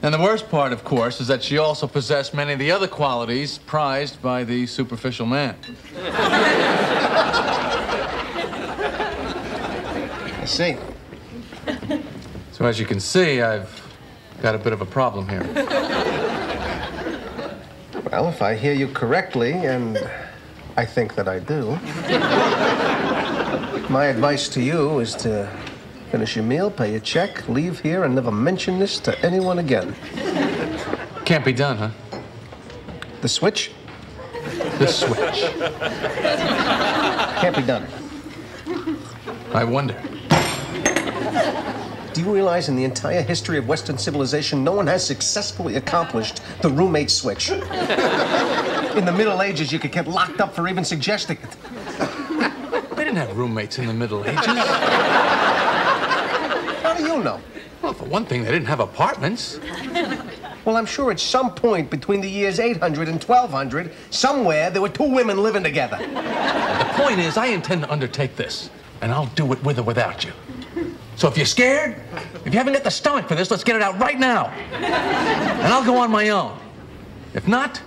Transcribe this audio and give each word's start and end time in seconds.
And 0.00 0.14
the 0.14 0.20
worst 0.20 0.48
part, 0.48 0.72
of 0.72 0.84
course, 0.84 1.20
is 1.20 1.26
that 1.26 1.42
she 1.42 1.58
also 1.58 1.88
possessed 1.88 2.32
many 2.32 2.52
of 2.52 2.60
the 2.60 2.70
other 2.70 2.86
qualities 2.86 3.58
prized 3.58 4.22
by 4.22 4.44
the 4.44 4.64
superficial 4.66 5.26
man. 5.26 5.56
I 10.40 10.44
see. 10.46 10.76
So, 12.52 12.64
as 12.64 12.78
you 12.78 12.86
can 12.86 13.00
see, 13.00 13.42
I've 13.42 13.82
got 14.40 14.54
a 14.54 14.58
bit 14.58 14.72
of 14.72 14.80
a 14.80 14.86
problem 14.86 15.28
here. 15.28 15.42
Well, 18.10 18.28
if 18.28 18.40
I 18.40 18.54
hear 18.54 18.72
you 18.72 18.88
correctly, 18.88 19.52
and 19.52 19.98
I 20.76 20.86
think 20.86 21.16
that 21.16 21.26
I 21.26 21.40
do, 21.40 21.70
my 23.90 24.06
advice 24.06 24.48
to 24.50 24.62
you 24.62 25.00
is 25.00 25.16
to 25.16 25.50
finish 26.10 26.36
your 26.36 26.44
meal, 26.44 26.70
pay 26.70 26.90
your 26.92 27.00
check, 27.00 27.46
leave 27.48 27.80
here, 27.80 28.04
and 28.04 28.14
never 28.14 28.30
mention 28.30 28.78
this 28.78 28.98
to 29.00 29.18
anyone 29.24 29.58
again. 29.58 29.94
Can't 31.24 31.44
be 31.44 31.52
done, 31.52 31.76
huh? 31.76 31.90
The 33.20 33.28
switch 33.28 33.72
The 34.78 34.86
switch. 34.86 35.40
can't 37.40 37.56
be 37.56 37.62
done. 37.62 37.86
I 39.52 39.64
wonder. 39.64 40.00
Do 42.14 42.22
you 42.24 42.32
realize 42.32 42.68
in 42.68 42.76
the 42.76 42.84
entire 42.84 43.22
history 43.22 43.58
of 43.58 43.68
Western 43.68 43.98
civilization, 43.98 44.64
no 44.64 44.72
one 44.72 44.86
has 44.86 45.06
successfully 45.06 45.76
accomplished 45.76 46.40
the 46.62 46.70
roommate 46.70 47.10
switch? 47.10 47.50
In 47.50 49.04
the 49.04 49.14
Middle 49.16 49.42
Ages, 49.42 49.70
you 49.72 49.78
could 49.78 49.92
get 49.92 50.08
locked 50.08 50.40
up 50.40 50.54
for 50.54 50.66
even 50.66 50.84
suggesting 50.84 51.36
it. 51.42 51.56
They 52.96 53.04
didn't 53.04 53.16
have 53.16 53.36
roommates 53.36 53.78
in 53.78 53.86
the 53.86 53.94
Middle 53.94 54.24
Ages. 54.24 54.46
You 57.08 57.24
know? 57.24 57.40
Well, 57.82 57.94
for 57.94 58.04
one 58.04 58.26
thing, 58.26 58.44
they 58.44 58.50
didn't 58.50 58.68
have 58.68 58.80
apartments. 58.80 59.58
Well, 60.64 60.76
I'm 60.76 60.84
sure 60.84 61.10
at 61.10 61.18
some 61.18 61.54
point 61.54 61.88
between 61.88 62.20
the 62.20 62.28
years 62.28 62.60
800 62.60 63.08
and 63.08 63.24
1200, 63.24 63.90
somewhere 64.10 64.68
there 64.68 64.82
were 64.82 64.90
two 64.90 65.10
women 65.10 65.42
living 65.42 65.62
together. 65.62 65.96
The 65.96 66.90
point 66.92 67.20
is, 67.20 67.38
I 67.38 67.46
intend 67.46 67.84
to 67.84 67.90
undertake 67.90 68.36
this, 68.36 68.68
and 69.00 69.10
I'll 69.10 69.32
do 69.34 69.50
it 69.54 69.64
with 69.64 69.78
or 69.78 69.84
without 69.84 70.26
you. 70.26 70.32
So 71.16 71.26
if 71.26 71.38
you're 71.38 71.46
scared, 71.46 71.96
if 72.44 72.52
you 72.52 72.58
haven't 72.58 72.74
got 72.74 72.84
the 72.84 72.90
stomach 72.90 73.28
for 73.28 73.34
this, 73.34 73.50
let's 73.50 73.64
get 73.64 73.76
it 73.76 73.82
out 73.82 73.98
right 73.98 74.18
now. 74.18 74.48
And 74.72 75.72
I'll 75.72 75.86
go 75.86 75.96
on 75.96 76.10
my 76.10 76.28
own. 76.28 76.58
If 77.32 77.48
not, 77.48 77.80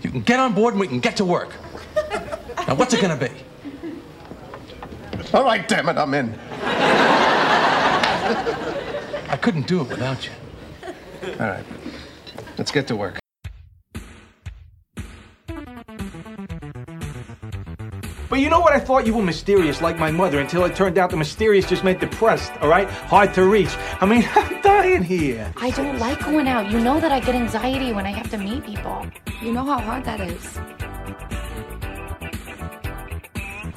you 0.00 0.10
can 0.10 0.22
get 0.22 0.40
on 0.40 0.54
board 0.54 0.72
and 0.72 0.80
we 0.80 0.88
can 0.88 1.00
get 1.00 1.18
to 1.18 1.26
work. 1.26 1.52
Now, 2.66 2.74
what's 2.74 2.94
it 2.94 3.02
gonna 3.02 3.16
be? 3.16 3.28
All 5.34 5.44
right, 5.44 5.68
damn 5.68 5.90
it, 5.90 5.98
I'm 5.98 6.14
in. 6.14 6.38
I 8.24 9.38
couldn't 9.40 9.66
do 9.66 9.80
it 9.80 9.88
without 9.88 10.24
you. 10.24 10.32
All 11.40 11.46
right, 11.46 11.64
let's 12.56 12.70
get 12.70 12.86
to 12.88 12.96
work. 12.96 13.18
But 18.34 18.40
you 18.40 18.50
know 18.50 18.58
what? 18.58 18.72
I 18.72 18.80
thought 18.80 19.06
you 19.06 19.14
were 19.14 19.22
mysterious 19.22 19.80
like 19.80 19.98
my 19.98 20.10
mother 20.10 20.40
until 20.40 20.64
it 20.64 20.74
turned 20.74 20.98
out 20.98 21.10
the 21.10 21.16
mysterious 21.16 21.68
just 21.68 21.84
meant 21.84 22.00
depressed, 22.00 22.50
all 22.60 22.68
right? 22.68 22.88
Hard 22.90 23.32
to 23.34 23.44
reach. 23.44 23.76
I 24.00 24.06
mean, 24.06 24.28
I'm 24.34 24.60
dying 24.60 25.04
here. 25.04 25.52
I 25.56 25.70
don't 25.70 25.98
like 25.98 26.18
going 26.24 26.48
out. 26.48 26.70
You 26.70 26.80
know 26.80 26.98
that 26.98 27.12
I 27.12 27.20
get 27.20 27.34
anxiety 27.34 27.92
when 27.92 28.06
I 28.06 28.10
have 28.10 28.30
to 28.30 28.38
meet 28.38 28.64
people. 28.64 29.06
You 29.40 29.52
know 29.52 29.64
how 29.64 29.78
hard 29.78 30.04
that 30.04 30.20
is. 30.20 30.58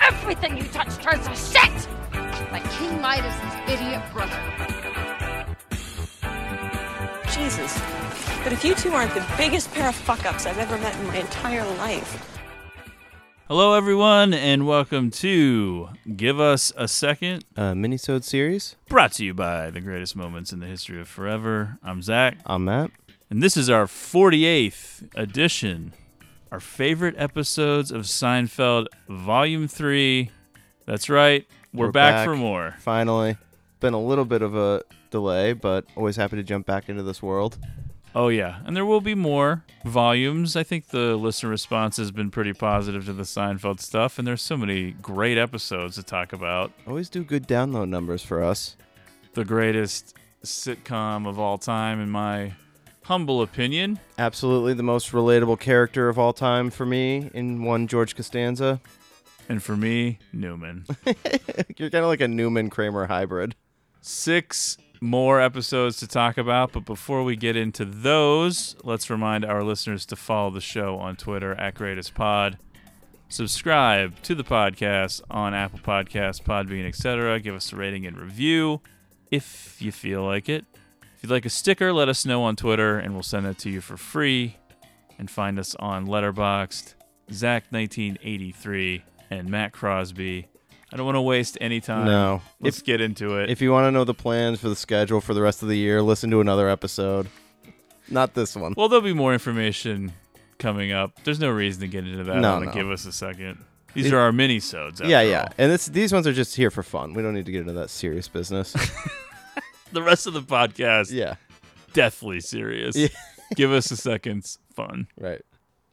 Everything 0.01 0.57
you 0.57 0.63
touch 0.63 0.97
turns 1.03 1.27
to 1.27 1.35
shit! 1.35 1.87
Like 2.51 2.69
King 2.71 3.01
Midas's 3.01 3.55
idiot 3.71 4.01
brother. 4.13 4.39
Jesus. 7.33 7.79
But 8.43 8.53
if 8.53 8.63
you 8.63 8.73
two 8.75 8.91
aren't 8.91 9.13
the 9.13 9.25
biggest 9.37 9.71
pair 9.73 9.89
of 9.89 9.95
fuck 9.95 10.25
ups 10.25 10.45
I've 10.45 10.57
ever 10.57 10.77
met 10.77 10.95
in 10.99 11.07
my 11.07 11.17
entire 11.17 11.65
life. 11.77 12.23
Hello, 13.47 13.73
everyone, 13.75 14.33
and 14.33 14.67
welcome 14.67 15.09
to 15.11 15.89
Give 16.15 16.39
Us 16.39 16.73
a 16.75 16.87
Second, 16.87 17.45
uh, 17.55 17.71
minisode 17.73 18.23
series. 18.23 18.75
brought 18.89 19.13
to 19.13 19.25
you 19.25 19.33
by 19.33 19.69
the 19.69 19.79
greatest 19.79 20.15
moments 20.15 20.51
in 20.51 20.59
the 20.59 20.65
history 20.65 20.99
of 20.99 21.07
forever. 21.07 21.77
I'm 21.81 22.01
Zach, 22.01 22.37
I'm 22.45 22.65
Matt. 22.65 22.91
and 23.29 23.41
this 23.41 23.55
is 23.55 23.69
our 23.69 23.85
48th 23.85 25.09
edition, 25.15 25.93
our 26.51 26.59
favorite 26.59 27.15
episodes 27.17 27.89
of 27.89 28.01
Seinfeld, 28.03 28.87
Volume 29.07 29.67
3. 29.69 30.29
That's 30.85 31.09
right, 31.09 31.45
we're, 31.77 31.87
We're 31.87 31.91
back, 31.91 32.15
back. 32.15 32.25
for 32.25 32.35
more. 32.35 32.75
Finally, 32.79 33.37
been 33.79 33.93
a 33.93 34.01
little 34.01 34.25
bit 34.25 34.41
of 34.41 34.55
a 34.55 34.81
delay, 35.11 35.53
but 35.53 35.85
always 35.95 36.15
happy 36.15 36.35
to 36.35 36.43
jump 36.43 36.65
back 36.65 36.89
into 36.89 37.03
this 37.03 37.21
world. 37.21 37.57
Oh, 38.15 38.29
yeah, 38.29 38.59
and 38.65 38.75
there 38.75 38.85
will 38.85 39.01
be 39.01 39.13
more 39.13 39.63
volumes. 39.85 40.55
I 40.55 40.63
think 40.63 40.87
the 40.87 41.15
listener 41.15 41.49
response 41.49 41.97
has 41.97 42.09
been 42.09 42.31
pretty 42.31 42.53
positive 42.53 43.05
to 43.05 43.13
the 43.13 43.23
Seinfeld 43.23 43.79
stuff, 43.79 44.17
and 44.17 44.27
there's 44.27 44.41
so 44.41 44.57
many 44.57 44.91
great 44.91 45.37
episodes 45.37 45.95
to 45.95 46.03
talk 46.03 46.33
about. 46.33 46.71
Always 46.87 47.09
do 47.09 47.23
good 47.23 47.47
download 47.47 47.89
numbers 47.89 48.23
for 48.23 48.43
us. 48.43 48.75
the 49.33 49.45
greatest 49.45 50.15
sitcom 50.43 51.27
of 51.27 51.37
all 51.39 51.57
time, 51.59 51.99
in 52.01 52.09
my 52.09 52.53
humble 53.03 53.41
opinion. 53.43 53.99
Absolutely 54.17 54.73
the 54.73 54.83
most 54.83 55.11
relatable 55.11 55.59
character 55.59 56.09
of 56.09 56.17
all 56.17 56.33
time 56.33 56.69
for 56.71 56.85
me 56.85 57.29
in 57.35 57.63
one 57.63 57.85
George 57.87 58.15
Costanza. 58.15 58.81
And 59.49 59.63
for 59.63 59.77
me, 59.77 60.19
Newman. 60.33 60.85
You're 61.77 61.89
kind 61.89 62.03
of 62.03 62.07
like 62.07 62.21
a 62.21 62.27
Newman 62.27 62.69
Kramer 62.69 63.07
hybrid. 63.07 63.55
Six 64.01 64.77
more 65.01 65.39
episodes 65.39 65.97
to 65.97 66.07
talk 66.07 66.37
about, 66.37 66.71
but 66.71 66.85
before 66.85 67.23
we 67.23 67.35
get 67.35 67.55
into 67.55 67.85
those, 67.85 68.75
let's 68.83 69.09
remind 69.09 69.45
our 69.45 69.63
listeners 69.63 70.05
to 70.07 70.15
follow 70.15 70.49
the 70.49 70.61
show 70.61 70.97
on 70.97 71.15
Twitter 71.15 71.53
at 71.55 71.75
GreatestPod. 71.75 72.57
Subscribe 73.29 74.21
to 74.23 74.35
the 74.35 74.43
podcast 74.43 75.21
on 75.29 75.53
Apple 75.53 75.79
Podcasts, 75.79 76.41
Podbean, 76.41 76.87
etc. 76.87 77.39
Give 77.39 77.55
us 77.55 77.73
a 77.73 77.75
rating 77.75 78.05
and 78.05 78.17
review 78.17 78.81
if 79.31 79.81
you 79.81 79.91
feel 79.91 80.23
like 80.23 80.47
it. 80.47 80.65
If 81.15 81.23
you'd 81.23 81.31
like 81.31 81.45
a 81.45 81.49
sticker, 81.49 81.91
let 81.91 82.09
us 82.09 82.25
know 82.25 82.43
on 82.43 82.55
Twitter 82.55 82.97
and 82.97 83.13
we'll 83.13 83.23
send 83.23 83.45
it 83.45 83.57
to 83.59 83.69
you 83.69 83.81
for 83.81 83.97
free. 83.97 84.57
And 85.19 85.31
find 85.31 85.57
us 85.57 85.75
on 85.75 86.05
Letterboxd, 86.05 86.93
Zach1983, 87.31 89.01
and 89.29 89.49
Matt 89.49 89.71
Crosby. 89.73 90.47
I 90.91 90.95
don't 90.97 91.05
want 91.05 91.15
to 91.17 91.21
waste 91.21 91.57
any 91.59 91.81
time. 91.81 92.05
No. 92.05 92.41
Let's 92.61 92.79
If- 92.79 92.85
get 92.85 93.01
into 93.01 93.37
it. 93.37 93.49
If 93.49 93.61
you 93.61 93.71
want 93.71 93.85
to 93.87 93.91
know 93.91 94.03
the 94.03 94.13
plans 94.13 94.59
for 94.59 94.69
the 94.69 94.75
schedule 94.75 95.19
for 95.21 95.33
the 95.33 95.41
rest 95.41 95.61
of 95.61 95.67
the 95.69 95.77
year, 95.77 96.01
listen 96.01 96.31
to 96.31 96.39
another 96.41 96.69
episode. 96.69 97.27
Not 98.09 98.33
this 98.35 98.55
one. 98.55 98.73
well, 98.77 98.87
there'll 98.87 99.03
be 99.03 99.13
more 99.13 99.33
information 99.33 100.13
coming 100.59 100.93
up. 100.93 101.21
There's 101.25 101.39
no 101.41 101.49
reason 101.49 101.81
to 101.81 101.87
get 101.89 102.07
into 102.07 102.23
that. 102.23 102.37
No, 102.37 102.49
I 102.51 102.53
want 102.53 102.63
to 102.63 102.69
no. 102.69 102.73
give 102.73 102.89
us 102.89 103.05
a 103.05 103.11
second. 103.11 103.57
These 103.93 104.07
It- 104.07 104.13
are 104.13 104.19
our 104.19 104.31
mini-sodes. 104.31 105.01
yeah, 105.01 105.21
yeah. 105.21 105.41
all. 105.41 105.53
And 105.57 105.71
this, 105.71 105.87
these 105.87 106.13
ones 106.13 106.25
are 106.25 106.33
just 106.33 106.55
here 106.55 106.71
for 106.71 106.83
fun. 106.83 107.13
We 107.13 107.21
don't 107.21 107.33
need 107.33 107.45
to 107.47 107.51
get 107.51 107.61
into 107.61 107.73
that 107.73 107.89
serious 107.89 108.27
business. 108.27 108.75
The 109.93 110.01
rest 110.03 110.27
of 110.27 110.33
the 110.33 110.41
podcast, 110.41 111.11
yeah, 111.13 111.35
deathly 111.93 112.41
serious. 112.41 112.95
Yeah. 112.97 113.07
give 113.55 113.71
us 113.71 113.89
a 113.89 113.95
second's 113.95 114.59
fun. 114.75 115.07
right. 115.17 115.41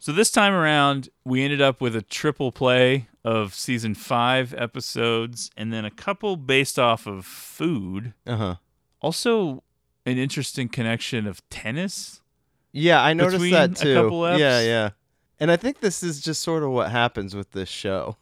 So 0.01 0.11
this 0.11 0.33
time 0.33 0.53
around, 0.53 1.09
we 1.25 1.43
ended 1.45 1.63
up 1.63 1.81
with 1.81 1.95
a 1.95 2.03
triple 2.03 2.51
play 2.51 3.07
of 3.25 3.55
season 3.55 3.95
five 3.95 4.55
episodes, 4.57 5.51
and 5.57 5.73
then 5.73 5.85
a 5.85 5.91
couple 5.91 6.37
based 6.37 6.79
off 6.79 7.07
of 7.07 7.25
food. 7.25 8.13
Uh 8.27 8.37
huh. 8.37 8.55
Also, 9.01 9.63
an 10.07 10.19
interesting 10.19 10.69
connection 10.69 11.27
of 11.27 11.47
tennis. 11.49 12.21
Yeah, 12.73 13.03
I 13.03 13.13
noticed 13.15 13.51
that 13.51 13.71
a 13.81 13.85
too. 13.85 14.35
Yeah, 14.39 14.61
yeah. 14.61 14.91
And 15.41 15.51
I 15.51 15.57
think 15.57 15.81
this 15.81 16.03
is 16.03 16.21
just 16.21 16.43
sort 16.43 16.63
of 16.63 16.71
what 16.71 16.91
happens 16.91 17.35
with 17.35 17.53
this 17.53 17.69
show. 17.69 18.17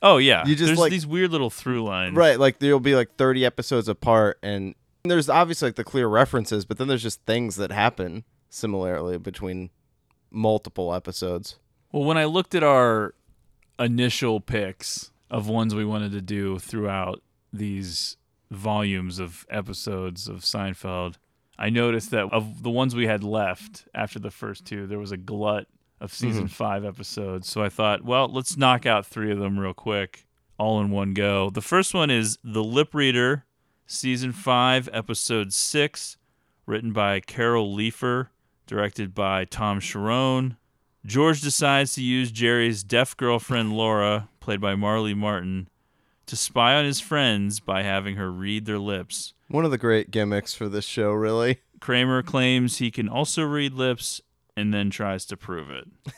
Oh 0.00 0.18
yeah, 0.18 0.46
You 0.46 0.54
just, 0.54 0.66
there's 0.68 0.78
like- 0.78 0.90
these 0.92 1.06
weird 1.06 1.32
little 1.32 1.50
through 1.50 1.82
lines. 1.82 2.16
Right, 2.16 2.38
like 2.38 2.58
there'll 2.60 2.78
be 2.80 2.94
like 2.94 3.16
30 3.16 3.44
episodes 3.44 3.88
apart 3.88 4.38
and 4.42 4.74
there's 5.04 5.28
obviously 5.28 5.68
like 5.68 5.76
the 5.76 5.84
clear 5.84 6.06
references, 6.06 6.64
but 6.64 6.78
then 6.78 6.86
there's 6.86 7.02
just 7.02 7.20
things 7.24 7.56
that 7.56 7.72
happen 7.72 8.24
similarly 8.48 9.18
between 9.18 9.70
multiple 10.30 10.94
episodes. 10.94 11.56
Well, 11.90 12.04
when 12.04 12.16
I 12.18 12.26
looked 12.26 12.54
at 12.54 12.62
our 12.62 13.14
initial 13.78 14.40
picks 14.40 15.10
of 15.30 15.48
ones 15.48 15.74
we 15.74 15.84
wanted 15.84 16.12
to 16.12 16.20
do 16.20 16.58
throughout 16.58 17.22
these 17.52 18.16
volumes 18.50 19.18
of 19.18 19.46
episodes 19.50 20.28
of 20.28 20.38
Seinfeld, 20.38 21.16
I 21.58 21.70
noticed 21.70 22.10
that 22.12 22.32
of 22.32 22.62
the 22.62 22.70
ones 22.70 22.94
we 22.94 23.06
had 23.06 23.24
left 23.24 23.86
after 23.94 24.18
the 24.18 24.30
first 24.30 24.64
two, 24.64 24.86
there 24.86 24.98
was 24.98 25.12
a 25.12 25.16
glut 25.16 25.66
of 26.00 26.12
mm-hmm. 26.12 26.26
season 26.26 26.48
five 26.48 26.84
episodes. 26.84 27.48
So 27.48 27.62
I 27.62 27.68
thought, 27.68 28.04
well, 28.04 28.28
let's 28.28 28.56
knock 28.56 28.86
out 28.86 29.06
three 29.06 29.32
of 29.32 29.38
them 29.38 29.58
real 29.58 29.74
quick, 29.74 30.24
all 30.58 30.80
in 30.80 30.90
one 30.90 31.14
go. 31.14 31.50
The 31.50 31.60
first 31.60 31.94
one 31.94 32.10
is 32.10 32.38
The 32.44 32.64
Lip 32.64 32.94
Reader, 32.94 33.44
season 33.86 34.32
five, 34.32 34.88
episode 34.92 35.52
six, 35.52 36.16
written 36.66 36.92
by 36.92 37.20
Carol 37.20 37.74
Leifer, 37.74 38.28
directed 38.66 39.14
by 39.14 39.44
Tom 39.44 39.80
Cherones. 39.80 40.54
George 41.06 41.40
decides 41.40 41.94
to 41.94 42.02
use 42.02 42.32
Jerry's 42.32 42.82
deaf 42.82 43.16
girlfriend 43.16 43.72
Laura, 43.72 44.28
played 44.40 44.60
by 44.60 44.74
Marlee 44.74 45.14
Matlin, 45.14 45.66
to 46.26 46.36
spy 46.36 46.74
on 46.74 46.84
his 46.84 47.00
friends 47.00 47.60
by 47.60 47.82
having 47.82 48.16
her 48.16 48.30
read 48.30 48.66
their 48.66 48.78
lips. 48.78 49.32
One 49.48 49.64
of 49.64 49.70
the 49.70 49.78
great 49.78 50.10
gimmicks 50.10 50.54
for 50.54 50.68
this 50.68 50.84
show, 50.84 51.12
really. 51.12 51.60
Kramer 51.80 52.22
claims 52.22 52.78
he 52.78 52.90
can 52.90 53.08
also 53.08 53.42
read 53.42 53.72
lips 53.72 54.20
and 54.56 54.74
then 54.74 54.90
tries 54.90 55.24
to 55.26 55.36
prove 55.36 55.70
it. 55.70 55.88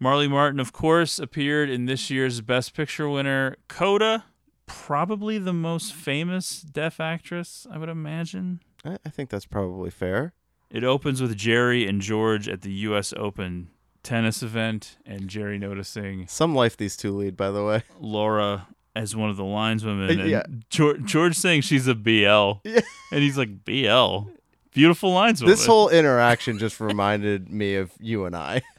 Marlee 0.00 0.28
Matlin, 0.28 0.60
of 0.60 0.72
course, 0.72 1.18
appeared 1.18 1.70
in 1.70 1.86
this 1.86 2.10
year's 2.10 2.40
Best 2.40 2.74
Picture 2.74 3.08
winner, 3.08 3.56
Coda. 3.68 4.24
Probably 4.66 5.38
the 5.38 5.52
most 5.52 5.92
famous 5.92 6.60
deaf 6.60 7.00
actress, 7.00 7.66
I 7.70 7.78
would 7.78 7.88
imagine. 7.88 8.60
I, 8.84 8.98
I 9.04 9.08
think 9.08 9.30
that's 9.30 9.46
probably 9.46 9.90
fair. 9.90 10.34
It 10.72 10.84
opens 10.84 11.20
with 11.20 11.36
Jerry 11.36 11.86
and 11.86 12.00
George 12.00 12.48
at 12.48 12.62
the 12.62 12.72
U.S. 12.72 13.12
Open 13.16 13.68
tennis 14.02 14.42
event, 14.42 14.96
and 15.06 15.28
Jerry 15.28 15.58
noticing 15.58 16.26
Some 16.26 16.54
life 16.54 16.76
these 16.76 16.96
two 16.96 17.14
lead, 17.16 17.36
by 17.36 17.50
the 17.50 17.62
way. 17.64 17.82
Laura 18.00 18.66
as 18.96 19.14
one 19.14 19.30
of 19.30 19.36
the 19.36 19.42
lineswomen, 19.44 20.10
and 20.20 20.28
Yeah. 20.30 20.42
George, 20.70 21.04
George 21.04 21.36
saying 21.36 21.60
she's 21.62 21.86
a 21.86 21.94
BL, 21.94 22.60
Yeah. 22.68 22.80
and 23.12 23.22
he's 23.22 23.38
like 23.38 23.64
BL, 23.64 24.30
beautiful 24.74 25.12
lineswoman. 25.12 25.46
This 25.46 25.66
whole 25.66 25.88
interaction 25.90 26.58
just 26.58 26.80
reminded 26.80 27.50
me 27.50 27.74
of 27.76 27.90
you 28.00 28.24
and 28.24 28.34
I. 28.34 28.62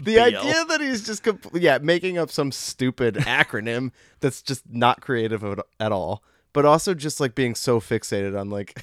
The 0.00 0.16
BL. 0.16 0.20
idea 0.20 0.64
that 0.68 0.80
he's 0.80 1.06
just 1.06 1.26
yeah 1.54 1.78
making 1.80 2.18
up 2.18 2.30
some 2.30 2.50
stupid 2.50 3.14
acronym 3.20 3.92
that's 4.20 4.42
just 4.42 4.64
not 4.68 5.00
creative 5.00 5.44
at, 5.44 5.60
at 5.78 5.92
all, 5.92 6.22
but 6.52 6.64
also 6.66 6.92
just 6.92 7.20
like 7.20 7.34
being 7.36 7.54
so 7.54 7.80
fixated 7.80 8.38
on 8.38 8.50
like 8.50 8.78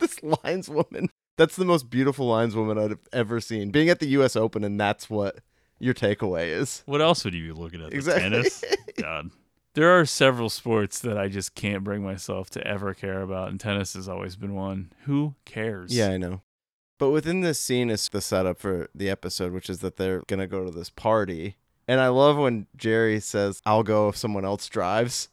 this 0.00 0.16
lineswoman. 0.20 1.08
That's 1.36 1.56
the 1.56 1.64
most 1.64 1.90
beautiful 1.90 2.28
lineswoman 2.28 2.82
I've 2.82 2.98
ever 3.12 3.40
seen. 3.40 3.70
Being 3.70 3.88
at 3.88 4.00
the 4.00 4.06
U.S. 4.08 4.36
Open 4.36 4.62
and 4.64 4.78
that's 4.78 5.10
what 5.10 5.40
your 5.78 5.94
takeaway 5.94 6.48
is. 6.48 6.82
What 6.86 7.00
else 7.00 7.24
would 7.24 7.34
you 7.34 7.52
be 7.52 7.60
looking 7.60 7.82
at? 7.82 7.92
Exactly. 7.92 8.22
Tennis? 8.22 8.64
God. 8.96 9.30
There 9.74 9.98
are 9.98 10.04
several 10.06 10.50
sports 10.50 11.00
that 11.00 11.18
I 11.18 11.26
just 11.28 11.56
can't 11.56 11.82
bring 11.82 12.04
myself 12.04 12.48
to 12.50 12.64
ever 12.64 12.94
care 12.94 13.22
about, 13.22 13.48
and 13.48 13.58
tennis 13.58 13.94
has 13.94 14.08
always 14.08 14.36
been 14.36 14.54
one. 14.54 14.92
Who 15.06 15.34
cares? 15.44 15.96
Yeah, 15.96 16.10
I 16.10 16.16
know. 16.16 16.42
But 16.98 17.10
within 17.10 17.40
this 17.40 17.58
scene 17.60 17.90
is 17.90 18.08
the 18.08 18.20
setup 18.20 18.58
for 18.60 18.88
the 18.94 19.10
episode, 19.10 19.52
which 19.52 19.68
is 19.68 19.80
that 19.80 19.96
they're 19.96 20.22
gonna 20.28 20.46
go 20.46 20.64
to 20.64 20.70
this 20.70 20.90
party. 20.90 21.56
And 21.88 22.00
I 22.00 22.08
love 22.08 22.38
when 22.38 22.68
Jerry 22.76 23.18
says, 23.18 23.60
I'll 23.66 23.82
go 23.82 24.08
if 24.08 24.16
someone 24.16 24.44
else 24.44 24.68
drives. 24.68 25.28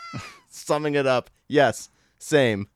Summing 0.48 0.94
it 0.94 1.06
up. 1.06 1.28
Yes, 1.48 1.90
same. 2.18 2.68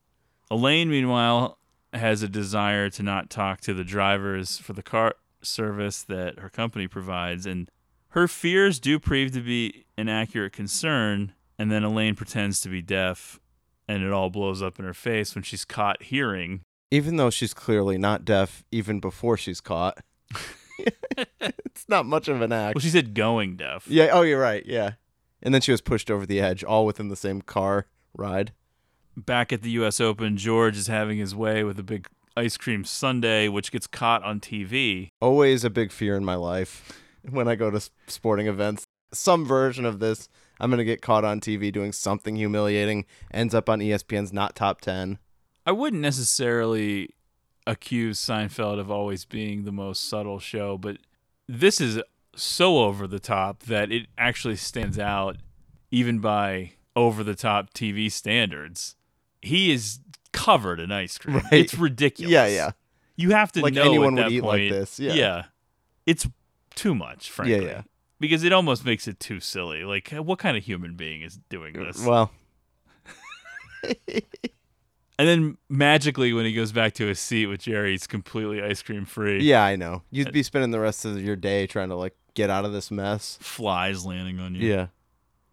Elaine, 0.50 0.90
meanwhile, 0.90 1.58
has 1.96 2.22
a 2.22 2.28
desire 2.28 2.90
to 2.90 3.02
not 3.02 3.30
talk 3.30 3.60
to 3.62 3.74
the 3.74 3.84
drivers 3.84 4.58
for 4.58 4.72
the 4.72 4.82
car 4.82 5.14
service 5.42 6.02
that 6.02 6.38
her 6.38 6.48
company 6.48 6.88
provides, 6.88 7.46
and 7.46 7.70
her 8.10 8.28
fears 8.28 8.80
do 8.80 8.98
prove 8.98 9.32
to 9.32 9.40
be 9.40 9.86
an 9.96 10.08
accurate 10.08 10.52
concern. 10.52 11.32
And 11.58 11.70
then 11.70 11.84
Elaine 11.84 12.16
pretends 12.16 12.60
to 12.60 12.68
be 12.68 12.82
deaf, 12.82 13.38
and 13.86 14.02
it 14.02 14.12
all 14.12 14.30
blows 14.30 14.62
up 14.62 14.78
in 14.78 14.84
her 14.84 14.94
face 14.94 15.34
when 15.34 15.44
she's 15.44 15.64
caught 15.64 16.02
hearing. 16.04 16.62
Even 16.90 17.16
though 17.16 17.30
she's 17.30 17.54
clearly 17.54 17.98
not 17.98 18.24
deaf 18.24 18.64
even 18.70 19.00
before 19.00 19.36
she's 19.36 19.60
caught. 19.60 19.98
it's 21.16 21.88
not 21.88 22.06
much 22.06 22.28
of 22.28 22.40
an 22.40 22.52
act. 22.52 22.74
Well, 22.74 22.82
she 22.82 22.88
said 22.88 23.14
going 23.14 23.56
deaf. 23.56 23.86
yeah, 23.88 24.08
oh 24.12 24.22
you're 24.22 24.40
right, 24.40 24.64
yeah. 24.66 24.92
And 25.42 25.52
then 25.52 25.60
she 25.60 25.70
was 25.70 25.80
pushed 25.80 26.10
over 26.10 26.26
the 26.26 26.40
edge, 26.40 26.64
all 26.64 26.86
within 26.86 27.08
the 27.08 27.16
same 27.16 27.42
car 27.42 27.86
ride. 28.16 28.52
Back 29.16 29.52
at 29.52 29.62
the 29.62 29.70
U.S. 29.70 30.00
Open, 30.00 30.36
George 30.36 30.76
is 30.76 30.86
having 30.86 31.18
his 31.18 31.34
way 31.34 31.64
with 31.64 31.78
a 31.78 31.82
big 31.82 32.06
ice 32.36 32.56
cream 32.56 32.84
sundae, 32.84 33.48
which 33.48 33.70
gets 33.70 33.86
caught 33.86 34.22
on 34.22 34.40
TV. 34.40 35.10
always 35.20 35.64
a 35.64 35.70
big 35.70 35.92
fear 35.92 36.16
in 36.16 36.24
my 36.24 36.34
life 36.34 37.00
when 37.28 37.48
I 37.48 37.54
go 37.54 37.70
to 37.70 37.80
sporting 38.06 38.46
events. 38.46 38.84
Some 39.12 39.44
version 39.44 39.84
of 39.84 40.00
this, 40.00 40.28
I'm 40.58 40.70
going 40.70 40.78
to 40.78 40.84
get 40.84 41.00
caught 41.00 41.24
on 41.24 41.40
TV 41.40 41.72
doing 41.72 41.92
something 41.92 42.36
humiliating, 42.36 43.06
ends 43.32 43.54
up 43.54 43.68
on 43.68 43.80
ESPN's 43.80 44.32
not 44.32 44.56
top 44.56 44.80
10. 44.80 45.18
I 45.66 45.72
wouldn't 45.72 46.02
necessarily 46.02 47.10
accuse 47.66 48.20
Seinfeld 48.20 48.78
of 48.78 48.90
always 48.90 49.24
being 49.24 49.64
the 49.64 49.72
most 49.72 50.08
subtle 50.08 50.38
show, 50.38 50.76
but 50.76 50.98
this 51.48 51.80
is 51.80 52.02
so 52.36 52.78
over 52.78 53.06
the 53.06 53.20
top 53.20 53.62
that 53.64 53.92
it 53.92 54.06
actually 54.18 54.56
stands 54.56 54.98
out 54.98 55.36
even 55.90 56.18
by 56.18 56.72
over 56.96 57.22
the 57.22 57.34
top 57.34 57.72
TV 57.72 58.10
standards. 58.10 58.96
He 59.44 59.70
is 59.72 60.00
covered 60.32 60.80
in 60.80 60.90
ice 60.90 61.18
cream. 61.18 61.36
Right. 61.36 61.52
It's 61.52 61.74
ridiculous. 61.74 62.32
Yeah, 62.32 62.46
yeah. 62.46 62.70
You 63.16 63.30
have 63.30 63.52
to 63.52 63.60
Like 63.62 63.74
know 63.74 63.82
anyone 63.82 64.18
at 64.18 64.24
would 64.24 64.32
eat 64.32 64.42
like 64.42 64.50
point- 64.60 64.72
this, 64.72 64.98
yeah. 64.98 65.12
yeah. 65.12 65.42
It's 66.06 66.26
too 66.74 66.94
much, 66.94 67.30
frankly. 67.30 67.66
yeah. 67.66 67.82
Because 68.20 68.42
it 68.44 68.52
almost 68.52 68.84
makes 68.84 69.06
it 69.06 69.20
too 69.20 69.38
silly. 69.40 69.84
Like, 69.84 70.12
uh, 70.12 70.22
what 70.22 70.38
kind 70.38 70.56
of 70.56 70.64
human 70.64 70.94
being 70.96 71.22
is 71.22 71.38
doing 71.48 71.74
this? 71.74 72.04
Well, 72.04 72.30
And 75.16 75.28
then 75.28 75.56
magically, 75.68 76.32
when 76.32 76.44
he 76.44 76.52
goes 76.52 76.72
back 76.72 76.92
to 76.94 77.06
his 77.06 77.20
seat 77.20 77.46
with 77.46 77.60
Jerry, 77.60 77.92
he's 77.92 78.04
completely 78.08 78.60
ice 78.60 78.82
cream 78.82 79.04
free. 79.04 79.42
yeah, 79.44 79.62
I 79.62 79.76
know. 79.76 80.02
You'd 80.10 80.28
uh, 80.28 80.32
be 80.32 80.42
spending 80.42 80.72
the 80.72 80.80
rest 80.80 81.04
of 81.04 81.22
your 81.22 81.36
day 81.36 81.68
trying 81.68 81.90
to 81.90 81.94
like 81.94 82.16
get 82.34 82.50
out 82.50 82.64
of 82.64 82.72
this 82.72 82.90
mess. 82.90 83.38
Flies 83.40 84.04
landing 84.04 84.40
on 84.40 84.56
you. 84.56 84.68
Yeah. 84.68 84.86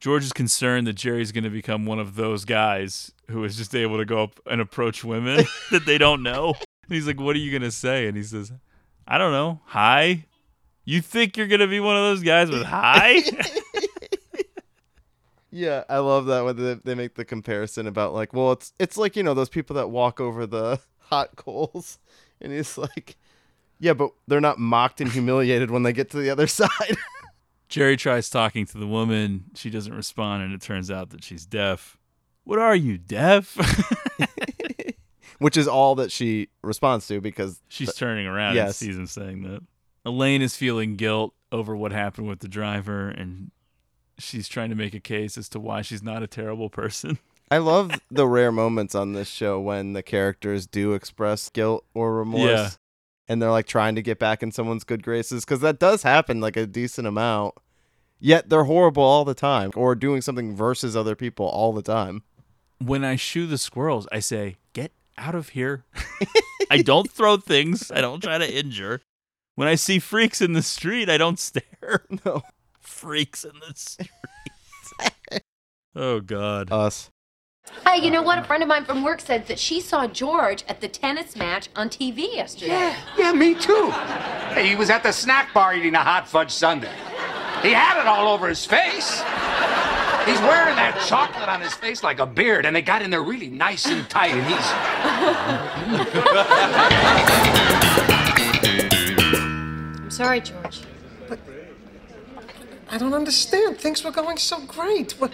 George 0.01 0.23
is 0.25 0.33
concerned 0.33 0.87
that 0.87 0.93
Jerry's 0.93 1.31
going 1.31 1.43
to 1.43 1.49
become 1.49 1.85
one 1.85 1.99
of 1.99 2.15
those 2.15 2.43
guys 2.43 3.11
who 3.29 3.43
is 3.43 3.55
just 3.55 3.75
able 3.75 3.97
to 3.97 4.05
go 4.05 4.23
up 4.23 4.39
and 4.47 4.59
approach 4.59 5.03
women 5.03 5.45
that 5.71 5.85
they 5.85 5.99
don't 5.99 6.23
know. 6.23 6.55
And 6.55 6.95
he's 6.95 7.07
like, 7.07 7.19
What 7.19 7.35
are 7.35 7.39
you 7.39 7.51
going 7.51 7.61
to 7.61 7.71
say? 7.71 8.07
And 8.07 8.17
he 8.17 8.23
says, 8.23 8.51
I 9.07 9.17
don't 9.19 9.31
know. 9.31 9.61
Hi. 9.65 10.25
You 10.83 11.01
think 11.01 11.37
you're 11.37 11.47
going 11.47 11.59
to 11.61 11.67
be 11.67 11.79
one 11.79 11.95
of 11.95 12.01
those 12.01 12.23
guys 12.23 12.49
with 12.49 12.63
hi? 12.63 13.21
Yeah, 15.53 15.83
I 15.89 15.97
love 15.97 16.27
that 16.27 16.45
when 16.45 16.55
they, 16.55 16.73
they 16.75 16.95
make 16.95 17.15
the 17.15 17.25
comparison 17.25 17.85
about 17.85 18.13
like, 18.13 18.31
well, 18.33 18.53
it's 18.53 18.71
it's 18.79 18.95
like 18.95 19.17
you 19.17 19.23
know 19.23 19.33
those 19.33 19.49
people 19.49 19.75
that 19.75 19.89
walk 19.89 20.21
over 20.21 20.45
the 20.45 20.79
hot 20.99 21.35
coals, 21.35 21.99
and 22.39 22.53
he's 22.53 22.77
like, 22.77 23.17
yeah, 23.77 23.93
but 23.93 24.11
they're 24.27 24.39
not 24.39 24.59
mocked 24.59 25.01
and 25.01 25.11
humiliated 25.11 25.69
when 25.69 25.83
they 25.83 25.91
get 25.91 26.09
to 26.11 26.17
the 26.17 26.29
other 26.29 26.47
side. 26.47 26.97
Jerry 27.71 27.95
tries 27.95 28.29
talking 28.29 28.65
to 28.65 28.77
the 28.77 28.85
woman. 28.85 29.45
She 29.55 29.69
doesn't 29.69 29.93
respond, 29.93 30.43
and 30.43 30.53
it 30.53 30.61
turns 30.61 30.91
out 30.91 31.09
that 31.11 31.23
she's 31.23 31.45
deaf. 31.45 31.97
What 32.43 32.59
are 32.59 32.75
you, 32.75 32.97
deaf? 32.97 33.57
Which 35.39 35.55
is 35.55 35.67
all 35.69 35.95
that 35.95 36.11
she 36.11 36.49
responds 36.61 37.07
to 37.07 37.21
because 37.21 37.61
She's 37.69 37.95
turning 37.95 38.27
around 38.27 38.49
and 38.49 38.67
yes. 38.67 38.77
sees 38.77 38.97
him 38.97 39.07
saying 39.07 39.43
that. 39.43 39.63
Elaine 40.05 40.41
is 40.41 40.55
feeling 40.55 40.97
guilt 40.97 41.33
over 41.51 41.75
what 41.75 41.93
happened 41.93 42.27
with 42.27 42.39
the 42.39 42.49
driver, 42.49 43.07
and 43.07 43.51
she's 44.19 44.49
trying 44.49 44.69
to 44.69 44.75
make 44.75 44.93
a 44.93 44.99
case 44.99 45.37
as 45.37 45.47
to 45.49 45.59
why 45.59 45.81
she's 45.81 46.03
not 46.03 46.21
a 46.21 46.27
terrible 46.27 46.69
person. 46.69 47.19
I 47.51 47.57
love 47.59 47.99
the 48.09 48.27
rare 48.27 48.51
moments 48.51 48.95
on 48.95 49.13
this 49.13 49.29
show 49.29 49.59
when 49.59 49.93
the 49.93 50.03
characters 50.03 50.67
do 50.67 50.93
express 50.93 51.49
guilt 51.49 51.85
or 51.93 52.15
remorse. 52.15 52.49
Yeah. 52.49 52.69
And 53.31 53.41
they're 53.41 53.49
like 53.49 53.65
trying 53.65 53.95
to 53.95 54.01
get 54.01 54.19
back 54.19 54.43
in 54.43 54.51
someone's 54.51 54.83
good 54.83 55.03
graces 55.03 55.45
because 55.45 55.61
that 55.61 55.79
does 55.79 56.03
happen 56.03 56.41
like 56.41 56.57
a 56.57 56.65
decent 56.65 57.07
amount. 57.07 57.55
Yet 58.19 58.49
they're 58.49 58.65
horrible 58.65 59.03
all 59.03 59.23
the 59.23 59.33
time 59.33 59.71
or 59.73 59.95
doing 59.95 60.21
something 60.21 60.53
versus 60.53 60.97
other 60.97 61.15
people 61.15 61.45
all 61.45 61.71
the 61.71 61.81
time. 61.81 62.23
When 62.79 63.05
I 63.05 63.15
shoo 63.15 63.47
the 63.47 63.57
squirrels, 63.57 64.05
I 64.11 64.19
say, 64.19 64.57
Get 64.73 64.91
out 65.17 65.33
of 65.33 65.49
here. 65.49 65.85
I 66.69 66.81
don't 66.81 67.09
throw 67.09 67.37
things, 67.37 67.89
I 67.89 68.01
don't 68.01 68.21
try 68.21 68.37
to 68.37 68.53
injure. 68.53 68.99
When 69.55 69.69
I 69.69 69.75
see 69.75 69.99
freaks 69.99 70.41
in 70.41 70.51
the 70.51 70.61
street, 70.61 71.09
I 71.09 71.17
don't 71.17 71.39
stare. 71.39 71.63
No. 72.25 72.41
Freaks 72.81 73.45
in 73.45 73.53
the 73.65 73.73
street. 73.75 74.09
oh, 75.95 76.19
God. 76.19 76.69
Us. 76.69 77.09
Hey, 77.91 78.03
you 78.05 78.09
know 78.09 78.21
what? 78.21 78.37
A 78.37 78.43
friend 78.43 78.63
of 78.63 78.69
mine 78.69 78.85
from 78.85 79.03
work 79.03 79.19
said 79.19 79.47
that 79.47 79.59
she 79.59 79.81
saw 79.81 80.07
George 80.07 80.63
at 80.69 80.79
the 80.79 80.87
tennis 80.87 81.35
match 81.35 81.67
on 81.75 81.89
TV 81.89 82.35
yesterday. 82.35 82.71
Yeah, 82.71 82.95
yeah, 83.17 83.33
me 83.33 83.53
too. 83.53 83.91
Hey, 84.53 84.69
he 84.69 84.75
was 84.75 84.89
at 84.89 85.03
the 85.03 85.11
snack 85.11 85.53
bar 85.53 85.75
eating 85.75 85.95
a 85.95 85.99
hot 85.99 86.25
fudge 86.25 86.51
sundae. 86.51 86.87
He 87.61 87.73
had 87.73 87.99
it 87.99 88.07
all 88.07 88.33
over 88.33 88.47
his 88.47 88.65
face. 88.65 89.19
He's 90.25 90.39
wearing 90.39 90.77
that 90.77 91.03
chocolate 91.07 91.49
on 91.49 91.59
his 91.59 91.73
face 91.73 92.01
like 92.01 92.19
a 92.19 92.25
beard, 92.25 92.65
and 92.65 92.73
they 92.75 92.81
got 92.81 93.01
in 93.01 93.11
there 93.11 93.23
really 93.23 93.49
nice 93.49 93.85
and 93.85 94.09
tight, 94.09 94.31
and 94.35 94.47
he's. 94.47 94.71
I'm 99.99 100.11
sorry, 100.11 100.39
George. 100.39 100.81
But 101.27 101.39
I 102.89 102.97
don't 102.97 103.13
understand. 103.13 103.79
Things 103.79 104.01
were 104.03 104.11
going 104.11 104.37
so 104.37 104.61
great. 104.61 105.11
What, 105.19 105.33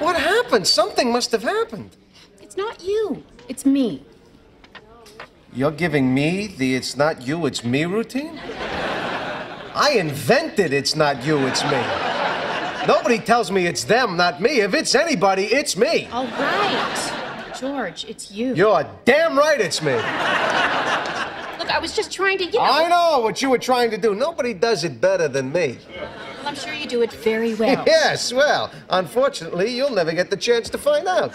what 0.00 0.16
happened? 0.16 0.66
Something 0.66 1.12
must 1.12 1.30
have 1.32 1.42
happened. 1.42 1.96
It's 2.40 2.56
not 2.56 2.82
you. 2.82 3.22
It's 3.48 3.64
me. 3.64 4.04
You're 5.52 5.72
giving 5.72 6.14
me 6.14 6.46
the 6.46 6.74
it's 6.74 6.96
not 6.96 7.26
you, 7.26 7.46
it's 7.46 7.64
me 7.64 7.84
routine? 7.84 8.38
I 9.74 9.96
invented 9.98 10.72
it's 10.72 10.94
not 10.94 11.24
you, 11.24 11.38
it's 11.46 11.64
me. 11.64 11.82
Nobody 12.86 13.18
tells 13.18 13.50
me 13.50 13.66
it's 13.66 13.84
them, 13.84 14.16
not 14.16 14.40
me. 14.40 14.60
If 14.60 14.74
it's 14.74 14.94
anybody, 14.94 15.44
it's 15.44 15.76
me. 15.76 16.08
All 16.12 16.26
right. 16.26 17.56
George, 17.58 18.04
it's 18.06 18.30
you. 18.30 18.54
You're 18.54 18.86
damn 19.04 19.36
right 19.36 19.60
it's 19.60 19.82
me. 19.82 19.92
Look, 19.92 20.02
I 21.70 21.78
was 21.80 21.94
just 21.94 22.10
trying 22.10 22.38
to, 22.38 22.44
you 22.44 22.52
know. 22.52 22.60
I 22.60 22.88
know 22.88 23.20
what 23.20 23.42
you 23.42 23.50
were 23.50 23.58
trying 23.58 23.90
to 23.90 23.98
do. 23.98 24.14
Nobody 24.14 24.54
does 24.54 24.82
it 24.84 25.00
better 25.00 25.28
than 25.28 25.52
me. 25.52 25.78
Well, 26.50 26.58
I'm 26.58 26.64
sure 26.64 26.74
you 26.74 26.88
do 26.88 27.02
it 27.02 27.12
very 27.12 27.54
well. 27.54 27.84
Yes, 27.86 28.32
well, 28.32 28.72
unfortunately, 28.88 29.70
you'll 29.70 29.94
never 29.94 30.12
get 30.12 30.30
the 30.30 30.36
chance 30.36 30.68
to 30.70 30.78
find 30.78 31.06
out. 31.06 31.32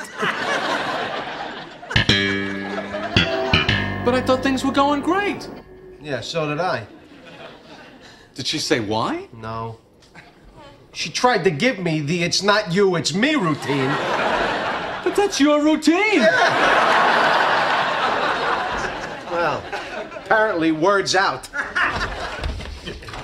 But 4.03 4.13
I 4.13 4.21
thought 4.21 4.43
things 4.43 4.65
were 4.65 4.73
going 4.73 4.99
great. 5.01 5.47
Yeah, 6.01 6.19
so 6.19 6.49
did 6.49 6.59
I. 6.59 6.85
Did 8.33 8.45
she 8.45 8.59
say 8.59 8.81
why? 8.81 9.29
No. 9.33 9.77
She 10.91 11.09
tried 11.09 11.45
to 11.45 11.49
give 11.49 11.79
me 11.79 12.01
the 12.01 12.23
it's 12.23 12.43
not 12.43 12.73
you, 12.73 12.97
it's 12.97 13.13
me 13.13 13.35
routine. 13.35 13.89
But 15.05 15.15
that's 15.15 15.39
your 15.39 15.63
routine. 15.63 16.23
Well, 19.31 19.63
apparently 20.25 20.73
word's 20.73 21.15
out. 21.15 21.47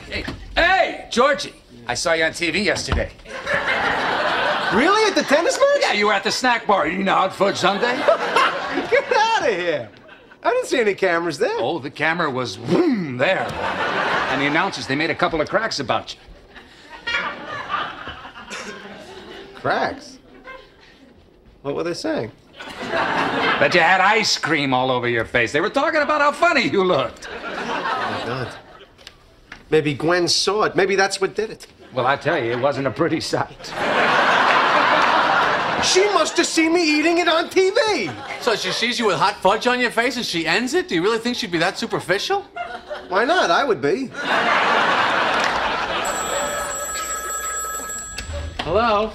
Hey, 0.08 0.24
hey, 0.56 1.08
Georgie. 1.12 1.61
I 1.88 1.94
saw 1.94 2.14
you 2.14 2.24
on 2.24 2.32
TV 2.32 2.64
yesterday. 2.64 3.12
Really? 4.74 5.10
At 5.10 5.16
the 5.16 5.24
tennis 5.24 5.60
match? 5.60 5.82
Yeah, 5.82 5.94
you 5.94 6.08
were 6.08 6.14
at 6.14 6.24
the 6.24 6.32
snack 6.32 6.66
bar 6.66 6.88
eating 6.88 7.08
a 7.08 7.14
hot 7.14 7.36
fudge 7.36 7.58
sundae. 7.58 7.98
Get 8.90 9.12
out 9.12 9.50
of 9.50 9.56
here. 9.56 9.90
I 10.44 10.52
didn't 10.52 10.68
see 10.68 10.80
any 10.80 10.96
cameras 10.96 11.38
there. 11.38 11.58
Oh, 11.58 11.80
the 11.80 11.92
camera 11.92 12.32
was 12.32 12.58
boom 12.58 13.18
there. 13.18 13.48
And 14.32 14.42
the 14.42 14.48
announcers, 14.48 14.88
they 14.88 14.96
made 14.96 15.10
a 15.10 15.16
couple 15.16 15.42
of 15.42 15.50
cracks 15.50 15.80
about 15.80 16.16
you. 16.16 16.20
Cracks? 19.56 20.20
What 21.62 21.76
were 21.76 21.84
they 21.84 21.94
saying? 21.94 22.32
That 22.92 23.74
you 23.74 23.82
had 23.82 24.02
ice 24.02 24.38
cream 24.38 24.74
all 24.74 24.90
over 24.90 25.08
your 25.08 25.26
face. 25.26 25.52
They 25.52 25.62
were 25.62 25.70
talking 25.70 26.02
about 26.02 26.22
how 26.22 26.32
funny 26.32 26.68
you 26.68 26.84
looked. 26.84 27.28
Oh, 27.30 27.44
my 27.44 28.24
God. 28.26 28.56
Maybe 29.72 29.94
Gwen 29.94 30.28
saw 30.28 30.64
it. 30.64 30.76
Maybe 30.76 30.98
that's 30.98 31.22
what 31.22 31.34
did 31.34 31.50
it. 31.50 31.66
Well, 31.94 32.06
I 32.06 32.18
tell 32.18 32.38
you, 32.38 32.52
it 32.52 32.60
wasn't 32.60 32.88
a 32.88 32.92
pretty 32.92 33.22
sight. 33.22 33.74
She 35.84 36.06
must 36.14 36.38
have 36.38 36.46
seen 36.46 36.74
me 36.74 37.00
eating 37.00 37.18
it 37.20 37.28
on 37.30 37.50
TV. 37.50 38.14
So 38.42 38.56
she 38.56 38.72
sees 38.72 39.00
you 39.00 39.08
with 39.08 39.16
hot 39.16 39.36
fudge 39.38 39.66
on 39.68 39.80
your 39.80 39.90
face 39.90 40.18
and 40.18 40.26
she 40.26 40.46
ends 40.46 40.74
it? 40.74 40.90
Do 40.90 40.96
you 40.96 41.02
really 41.02 41.18
think 41.18 41.38
she'd 41.38 41.52
be 41.52 41.58
that 41.58 41.78
superficial? 41.78 42.42
Why 43.08 43.24
not? 43.24 43.50
I 43.50 43.64
would 43.64 43.82
be. 43.82 44.12
Hello? 48.64 49.12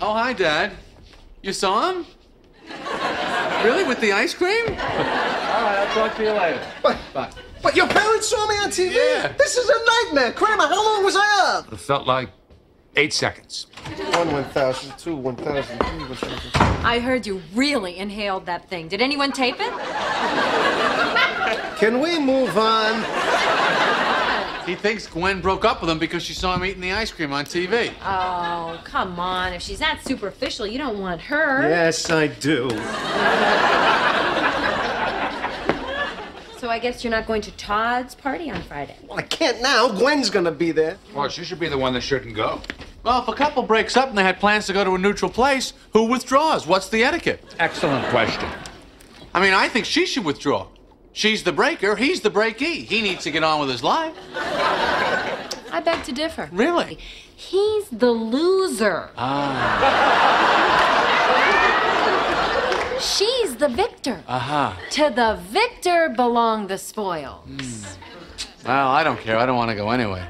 Oh, 0.00 0.14
hi, 0.14 0.32
Dad. 0.32 0.72
You 1.42 1.52
saw 1.52 1.90
him? 1.92 2.06
Really? 3.64 3.84
With 3.84 4.00
the 4.00 4.12
ice 4.12 4.34
cream? 4.34 4.66
All 4.68 4.74
right, 4.74 5.84
I'll 5.86 5.94
talk 5.94 6.16
to 6.16 6.22
you 6.22 6.30
later. 6.30 6.64
But, 6.82 6.96
Bye. 7.12 7.30
But 7.62 7.76
your 7.76 7.88
parents 7.88 8.28
saw 8.28 8.46
me 8.46 8.56
on 8.56 8.70
TV? 8.70 8.94
Yeah. 8.94 9.32
This 9.38 9.56
is 9.56 9.68
a 9.68 9.78
nightmare. 10.06 10.32
Kramer, 10.32 10.66
how 10.66 10.84
long 10.84 11.04
was 11.04 11.16
I 11.16 11.56
up? 11.56 11.72
It 11.72 11.78
felt 11.78 12.06
like 12.06 12.30
eight 12.96 13.12
seconds. 13.12 13.66
One, 14.12 14.32
one 14.32 14.44
thousand, 14.44 14.96
two, 14.98 15.16
one 15.16 15.36
thousand, 15.36 15.78
three, 15.78 15.98
one 15.98 16.14
thousand. 16.16 16.50
I 16.84 16.98
heard 16.98 17.26
you 17.26 17.42
really 17.54 17.98
inhaled 17.98 18.46
that 18.46 18.68
thing. 18.68 18.88
Did 18.88 19.00
anyone 19.00 19.32
tape 19.32 19.56
it? 19.58 19.72
Can 21.78 22.00
we 22.00 22.18
move 22.18 22.56
on? 22.58 23.04
He 24.66 24.74
thinks 24.74 25.06
Gwen 25.06 25.40
broke 25.40 25.64
up 25.64 25.80
with 25.80 25.90
him 25.90 25.98
because 25.98 26.22
she 26.22 26.34
saw 26.34 26.54
him 26.54 26.64
eating 26.64 26.82
the 26.82 26.92
ice 26.92 27.10
cream 27.10 27.32
on 27.32 27.44
TV. 27.44 27.92
Oh, 28.02 28.80
come 28.84 29.18
on. 29.18 29.52
If 29.52 29.62
she's 29.62 29.78
that 29.78 30.00
superficial, 30.04 30.66
you 30.66 30.78
don't 30.78 31.00
want 31.00 31.20
her. 31.22 31.68
Yes, 31.68 32.10
I 32.10 32.28
do. 32.28 32.68
So 36.60 36.68
I 36.68 36.78
guess 36.78 37.02
you're 37.02 37.10
not 37.10 37.26
going 37.26 37.40
to 37.40 37.50
Todd's 37.52 38.14
party 38.14 38.50
on 38.50 38.60
Friday. 38.64 38.94
Well, 39.08 39.18
I 39.18 39.22
can't 39.22 39.62
now. 39.62 39.88
Gwen's 39.88 40.28
gonna 40.28 40.50
be 40.50 40.72
there. 40.72 40.98
Well, 41.14 41.26
she 41.30 41.42
should 41.42 41.58
be 41.58 41.70
the 41.70 41.78
one 41.78 41.94
that 41.94 42.02
shouldn't 42.02 42.36
go. 42.36 42.60
Well, 43.02 43.22
if 43.22 43.28
a 43.28 43.32
couple 43.32 43.62
breaks 43.62 43.96
up 43.96 44.10
and 44.10 44.18
they 44.18 44.22
had 44.22 44.38
plans 44.38 44.66
to 44.66 44.74
go 44.74 44.84
to 44.84 44.94
a 44.94 44.98
neutral 44.98 45.30
place, 45.30 45.72
who 45.94 46.04
withdraws? 46.04 46.66
What's 46.66 46.90
the 46.90 47.02
etiquette? 47.02 47.42
Excellent 47.58 48.06
question. 48.08 48.46
I 49.32 49.40
mean, 49.40 49.54
I 49.54 49.70
think 49.70 49.86
she 49.86 50.04
should 50.04 50.26
withdraw. 50.26 50.66
She's 51.14 51.44
the 51.44 51.52
breaker, 51.52 51.96
he's 51.96 52.20
the 52.20 52.30
breakee. 52.30 52.84
He 52.84 53.00
needs 53.00 53.24
to 53.24 53.30
get 53.30 53.42
on 53.42 53.60
with 53.60 53.70
his 53.70 53.82
life. 53.82 54.14
I 54.36 55.80
beg 55.82 56.04
to 56.04 56.12
differ. 56.12 56.50
Really? 56.52 56.98
He's 57.34 57.88
the 57.88 58.10
loser. 58.10 59.08
Ah. 59.16 60.59
She's 63.00 63.56
the 63.56 63.68
victor. 63.68 64.22
Uh-huh. 64.28 64.74
To 64.90 65.10
the 65.14 65.40
victor 65.48 66.10
belong 66.14 66.66
the 66.66 66.78
spoils. 66.78 67.96
Well, 68.64 68.88
I 68.88 69.02
don't 69.02 69.18
care. 69.18 69.38
I 69.38 69.46
don't 69.46 69.56
want 69.56 69.70
to 69.70 69.76
go 69.76 69.90
anyway. 69.90 70.22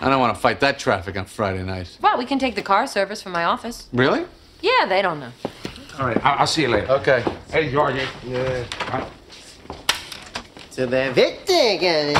I 0.00 0.08
don't 0.08 0.20
want 0.20 0.34
to 0.34 0.40
fight 0.40 0.60
that 0.60 0.78
traffic 0.78 1.16
on 1.16 1.26
Friday 1.26 1.62
night. 1.62 1.98
Well, 2.00 2.18
we 2.18 2.24
can 2.26 2.38
take 2.38 2.54
the 2.54 2.62
car 2.62 2.86
service 2.86 3.22
from 3.22 3.32
my 3.32 3.44
office. 3.44 3.88
Really? 3.92 4.24
Yeah, 4.60 4.86
they 4.86 5.02
don't 5.02 5.20
know. 5.20 5.32
All 5.98 6.06
right, 6.06 6.22
I'll, 6.24 6.40
I'll 6.40 6.46
see 6.46 6.62
you 6.62 6.68
later. 6.68 6.90
Okay. 6.92 7.24
Hey, 7.50 7.70
Georgie. 7.70 8.06
Yeah. 8.26 8.64
Right. 8.90 9.08
To 10.72 10.86
the 10.86 11.12
victor. 11.14 12.12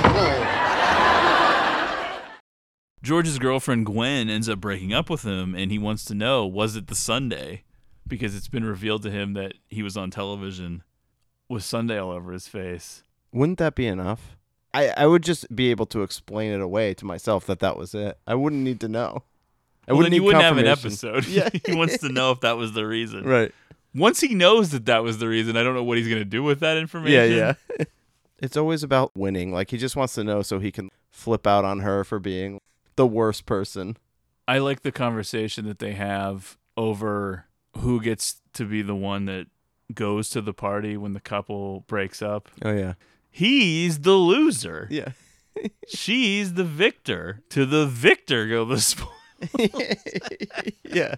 George's 3.02 3.38
girlfriend 3.38 3.86
Gwen 3.86 4.28
ends 4.30 4.48
up 4.48 4.60
breaking 4.60 4.92
up 4.94 5.10
with 5.10 5.22
him, 5.22 5.54
and 5.54 5.70
he 5.70 5.78
wants 5.78 6.04
to 6.06 6.14
know 6.14 6.46
was 6.46 6.74
it 6.76 6.86
the 6.88 6.94
Sunday? 6.94 7.62
Because 8.08 8.34
it's 8.36 8.48
been 8.48 8.64
revealed 8.64 9.02
to 9.02 9.10
him 9.10 9.32
that 9.34 9.54
he 9.68 9.82
was 9.82 9.96
on 9.96 10.10
television 10.10 10.82
with 11.48 11.62
Sunday 11.64 11.98
all 11.98 12.10
over 12.12 12.32
his 12.32 12.48
face. 12.48 13.02
Wouldn't 13.32 13.58
that 13.58 13.74
be 13.74 13.86
enough? 13.86 14.36
I, 14.72 14.88
I 14.96 15.06
would 15.06 15.22
just 15.22 15.54
be 15.54 15.70
able 15.70 15.86
to 15.86 16.02
explain 16.02 16.52
it 16.52 16.60
away 16.60 16.92
to 16.94 17.04
myself 17.04 17.46
that 17.46 17.60
that 17.60 17.76
was 17.76 17.94
it. 17.94 18.18
I 18.26 18.34
wouldn't 18.34 18.62
need 18.62 18.80
to 18.80 18.88
know. 18.88 19.22
I 19.88 19.92
Well, 19.92 20.02
then 20.02 20.12
he 20.12 20.18
need 20.18 20.24
wouldn't 20.26 20.44
have 20.44 20.58
an 20.58 20.66
episode. 20.66 21.26
Yeah. 21.28 21.48
he 21.66 21.74
wants 21.74 21.98
to 21.98 22.08
know 22.10 22.30
if 22.32 22.40
that 22.40 22.56
was 22.56 22.72
the 22.72 22.86
reason. 22.86 23.24
right. 23.24 23.52
Once 23.94 24.20
he 24.20 24.34
knows 24.34 24.70
that 24.72 24.84
that 24.84 25.02
was 25.02 25.16
the 25.16 25.26
reason, 25.26 25.56
I 25.56 25.62
don't 25.62 25.72
know 25.74 25.82
what 25.82 25.96
he's 25.96 26.06
going 26.08 26.20
to 26.20 26.24
do 26.26 26.42
with 26.42 26.60
that 26.60 26.76
information. 26.76 27.32
Yeah, 27.34 27.54
yeah. 27.78 27.84
it's 28.38 28.54
always 28.54 28.82
about 28.82 29.16
winning. 29.16 29.50
Like 29.52 29.70
he 29.70 29.78
just 29.78 29.96
wants 29.96 30.14
to 30.16 30.24
know 30.24 30.42
so 30.42 30.58
he 30.58 30.70
can 30.70 30.90
flip 31.10 31.46
out 31.46 31.64
on 31.64 31.80
her 31.80 32.04
for 32.04 32.18
being 32.18 32.60
the 32.96 33.06
worst 33.06 33.46
person. 33.46 33.96
I 34.46 34.58
like 34.58 34.82
the 34.82 34.92
conversation 34.92 35.66
that 35.66 35.78
they 35.78 35.92
have 35.92 36.58
over 36.76 37.45
who 37.80 38.00
gets 38.00 38.40
to 38.54 38.64
be 38.64 38.82
the 38.82 38.94
one 38.94 39.26
that 39.26 39.46
goes 39.94 40.30
to 40.30 40.40
the 40.40 40.52
party 40.52 40.96
when 40.96 41.12
the 41.12 41.20
couple 41.20 41.80
breaks 41.86 42.22
up. 42.22 42.48
Oh 42.64 42.72
yeah. 42.72 42.94
He's 43.30 44.00
the 44.00 44.14
loser. 44.14 44.88
Yeah. 44.90 45.10
She's 45.88 46.54
the 46.54 46.64
victor. 46.64 47.42
To 47.50 47.66
the 47.66 47.86
victor 47.86 48.46
go 48.48 48.64
the 48.64 48.80
spoils. 48.80 49.12
yeah. 50.84 51.16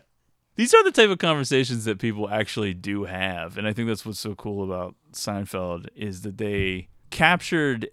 These 0.57 0.75
are 0.75 0.83
the 0.83 0.91
type 0.91 1.09
of 1.09 1.19
conversations 1.19 1.85
that 1.85 2.01
people 2.01 2.29
actually 2.29 2.75
do 2.75 3.05
have, 3.05 3.57
and 3.57 3.69
I 3.69 3.73
think 3.73 3.87
that's 3.87 4.05
what's 4.05 4.19
so 4.19 4.35
cool 4.35 4.65
about 4.65 4.97
Seinfeld 5.13 5.87
is 5.95 6.23
that 6.23 6.39
they 6.39 6.89
captured 7.11 7.89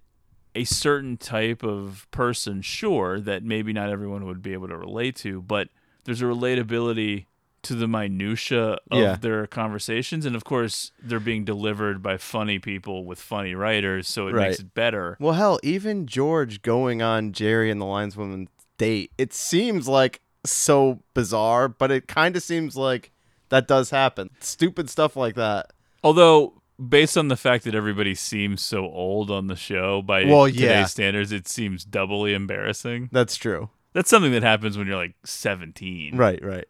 a 0.56 0.64
certain 0.64 1.16
type 1.18 1.62
of 1.62 2.08
person, 2.10 2.64
sure, 2.64 3.20
that 3.20 3.44
maybe 3.44 3.72
not 3.72 3.90
everyone 3.90 4.26
would 4.26 4.42
be 4.42 4.54
able 4.54 4.68
to 4.70 4.78
relate 4.78 5.16
to, 5.18 5.44
but 5.44 5.70
there's 6.06 6.24
a 6.24 6.26
relatability 6.26 7.26
to 7.66 7.76
the 7.76 7.88
minutia 7.88 8.78
of 8.92 9.00
Yeah. 9.00 9.16
their 9.16 9.46
conversations, 9.48 10.26
and 10.26 10.36
of 10.36 10.44
course, 10.44 10.92
they're 11.02 11.20
being 11.20 11.44
delivered 11.46 12.02
by 12.02 12.18
funny 12.18 12.60
people 12.60 13.06
with 13.06 13.20
funny 13.20 13.54
writers, 13.56 14.08
so 14.08 14.28
it 14.28 14.34
Right. 14.34 14.50
makes 14.50 14.60
it 14.60 14.74
better. 14.74 15.18
Well, 15.20 15.34
hell, 15.34 15.60
even 15.64 16.08
George 16.08 16.62
going 16.62 17.02
on 17.02 17.32
Jerry 17.34 17.70
and 17.70 17.82
the 17.82 17.86
lineswoman 17.86 18.48
date, 18.78 19.12
it 19.18 19.34
seems 19.34 19.88
like 19.88 20.22
so 20.46 21.02
bizarre, 21.14 21.68
but 21.68 21.92
it 21.92 22.08
kind 22.08 22.36
of 22.36 22.44
seems 22.44 22.76
like 22.78 23.12
that 23.50 23.68
does 23.68 23.90
happen. 23.90 24.30
Stupid 24.40 24.90
stuff 24.90 25.16
like 25.16 25.36
that. 25.36 25.72
Although, 26.04 26.62
based 26.90 27.18
on 27.18 27.30
the 27.30 27.38
fact 27.38 27.64
that 27.64 27.74
everybody 27.74 28.14
seems 28.16 28.64
so 28.64 28.86
old 28.86 29.32
on 29.32 29.48
the 29.48 29.56
show 29.56 30.02
by 30.02 30.24
Well, 30.26 30.46
today's 30.48 30.62
yeah. 30.62 30.86
standards, 30.86 31.32
it 31.32 31.48
seems 31.48 31.84
doubly 31.86 32.34
embarrassing. 32.34 33.10
That's 33.12 33.38
true. 33.38 33.70
That's 33.94 34.10
something 34.10 34.34
that 34.34 34.44
happens 34.44 34.78
when 34.78 34.88
you're 34.88 34.98
like 34.98 35.16
17. 35.24 36.18
Right, 36.18 36.44
right. 36.44 36.66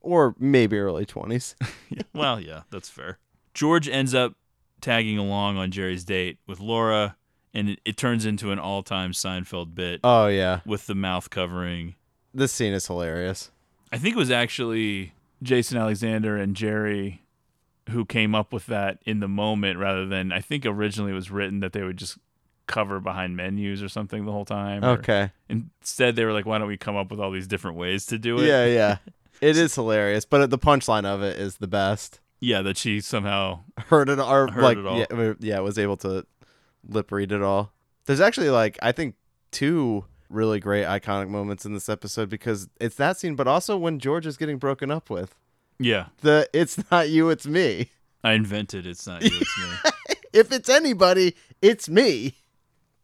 Or 0.00 0.34
maybe 0.38 0.78
early 0.78 1.04
20s. 1.06 1.54
Well, 2.14 2.40
yeah, 2.40 2.62
that's 2.70 2.88
fair. 2.88 3.18
George 3.54 3.88
ends 3.88 4.14
up 4.14 4.34
tagging 4.80 5.18
along 5.18 5.56
on 5.56 5.70
Jerry's 5.70 6.04
date 6.04 6.38
with 6.46 6.58
Laura, 6.60 7.16
and 7.54 7.70
it, 7.70 7.80
it 7.84 7.96
turns 7.96 8.24
into 8.26 8.50
an 8.52 8.58
all 8.58 8.82
time 8.82 9.12
Seinfeld 9.12 9.74
bit 9.74 10.00
Oh, 10.04 10.26
yeah. 10.26 10.60
with 10.66 10.86
the 10.86 10.94
mouth 10.96 11.30
covering. 11.30 11.94
This 12.34 12.52
scene 12.52 12.72
is 12.72 12.86
hilarious. 12.86 13.50
I 13.92 13.98
think 13.98 14.16
it 14.16 14.18
was 14.18 14.30
actually 14.30 15.12
Jason 15.42 15.78
Alexander 15.78 16.36
and 16.36 16.54
Jerry 16.56 17.22
who 17.90 18.04
came 18.04 18.34
up 18.34 18.52
with 18.52 18.66
that 18.66 18.98
in 19.06 19.20
the 19.20 19.28
moment 19.28 19.78
rather 19.78 20.04
than 20.04 20.30
I 20.32 20.40
think 20.40 20.66
originally 20.66 21.12
it 21.12 21.14
was 21.14 21.30
written 21.30 21.60
that 21.60 21.72
they 21.72 21.82
would 21.82 21.96
just 21.96 22.18
cover 22.66 23.00
behind 23.00 23.34
menus 23.36 23.82
or 23.82 23.88
something 23.88 24.26
the 24.26 24.32
whole 24.32 24.44
time. 24.44 24.84
or- 24.84 24.90
Okay. 24.98 25.30
Instead, 25.48 26.14
they 26.16 26.24
were 26.26 26.32
like, 26.34 26.44
why 26.46 26.58
don't 26.58 26.68
we 26.68 26.76
come 26.76 26.96
up 26.96 27.10
with 27.10 27.18
all 27.20 27.30
these 27.30 27.46
different 27.46 27.76
ways 27.78 28.04
to 28.06 28.18
do 28.18 28.38
it? 28.40 28.46
Yeah, 28.46 28.66
yeah. 28.66 28.96
It 29.40 29.56
is 29.56 29.74
hilarious, 29.74 30.24
but 30.24 30.50
the 30.50 30.58
punchline 30.58 31.04
of 31.04 31.22
it 31.22 31.38
is 31.38 31.56
the 31.58 31.68
best. 31.68 32.20
Yeah, 32.40 32.62
that 32.62 32.76
she 32.76 33.00
somehow. 33.00 33.60
Heard 33.86 34.08
it 34.08 34.18
or 34.18 34.48
Heard 34.50 34.62
like 34.62 34.78
it 34.78 34.86
all. 34.86 34.98
yeah, 34.98 35.32
yeah, 35.40 35.58
was 35.60 35.78
able 35.78 35.96
to 35.98 36.26
lip 36.88 37.10
read 37.10 37.32
it 37.32 37.42
all. 37.42 37.72
There's 38.06 38.20
actually 38.20 38.50
like 38.50 38.78
I 38.82 38.92
think 38.92 39.16
two 39.50 40.04
really 40.30 40.60
great 40.60 40.84
iconic 40.84 41.28
moments 41.28 41.64
in 41.64 41.72
this 41.72 41.88
episode 41.88 42.28
because 42.28 42.68
it's 42.80 42.96
that 42.96 43.18
scene, 43.18 43.34
but 43.34 43.48
also 43.48 43.76
when 43.76 43.98
George 43.98 44.26
is 44.26 44.36
getting 44.36 44.58
broken 44.58 44.90
up 44.90 45.10
with. 45.10 45.34
Yeah. 45.78 46.06
The 46.22 46.48
it's 46.52 46.78
not 46.90 47.08
you, 47.08 47.30
it's 47.30 47.46
me. 47.46 47.90
I 48.24 48.32
invented 48.32 48.86
it's 48.86 49.06
not 49.06 49.22
you, 49.22 49.30
it's 49.32 49.58
me. 49.58 49.90
if 50.32 50.52
it's 50.52 50.68
anybody, 50.68 51.34
it's 51.62 51.88
me. 51.88 52.34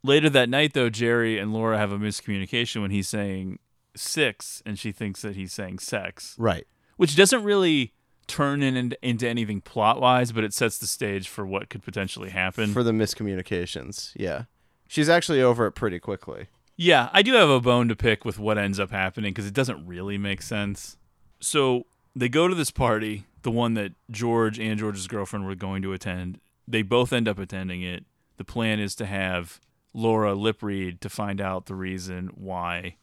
Later 0.02 0.28
that 0.30 0.50
night, 0.50 0.74
though, 0.74 0.90
Jerry 0.90 1.38
and 1.38 1.52
Laura 1.54 1.78
have 1.78 1.90
a 1.90 1.98
miscommunication 1.98 2.82
when 2.82 2.90
he's 2.90 3.08
saying 3.08 3.58
six 3.96 4.62
and 4.64 4.78
she 4.78 4.92
thinks 4.92 5.22
that 5.22 5.36
he's 5.36 5.52
saying 5.52 5.78
sex. 5.78 6.34
Right. 6.38 6.66
Which 6.96 7.16
doesn't 7.16 7.42
really 7.42 7.92
turn 8.26 8.62
in, 8.62 8.94
into 9.02 9.28
anything 9.28 9.60
plot 9.60 10.00
wise, 10.00 10.32
but 10.32 10.44
it 10.44 10.54
sets 10.54 10.78
the 10.78 10.86
stage 10.86 11.28
for 11.28 11.46
what 11.46 11.68
could 11.68 11.82
potentially 11.82 12.30
happen. 12.30 12.72
For 12.72 12.82
the 12.82 12.92
miscommunications. 12.92 14.12
Yeah. 14.14 14.44
She's 14.88 15.08
actually 15.08 15.42
over 15.42 15.66
it 15.66 15.72
pretty 15.72 15.98
quickly. 15.98 16.46
Yeah, 16.76 17.08
I 17.12 17.22
do 17.22 17.34
have 17.34 17.48
a 17.48 17.60
bone 17.60 17.88
to 17.88 17.96
pick 17.96 18.24
with 18.24 18.38
what 18.38 18.58
ends 18.58 18.80
up 18.80 18.90
happening 18.90 19.32
because 19.32 19.46
it 19.46 19.54
doesn't 19.54 19.86
really 19.86 20.18
make 20.18 20.42
sense. 20.42 20.96
So 21.40 21.86
they 22.16 22.28
go 22.28 22.48
to 22.48 22.54
this 22.54 22.70
party, 22.70 23.24
the 23.42 23.50
one 23.50 23.74
that 23.74 23.92
George 24.10 24.58
and 24.58 24.78
George's 24.78 25.06
girlfriend 25.06 25.46
were 25.46 25.54
going 25.54 25.82
to 25.82 25.92
attend. 25.92 26.40
They 26.66 26.82
both 26.82 27.12
end 27.12 27.28
up 27.28 27.38
attending 27.38 27.82
it. 27.82 28.04
The 28.36 28.44
plan 28.44 28.80
is 28.80 28.94
to 28.96 29.06
have 29.06 29.60
Laura 29.92 30.34
lip 30.34 30.62
read 30.62 31.00
to 31.02 31.08
find 31.08 31.40
out 31.40 31.66
the 31.66 31.74
reason 31.76 32.30
why 32.34 32.96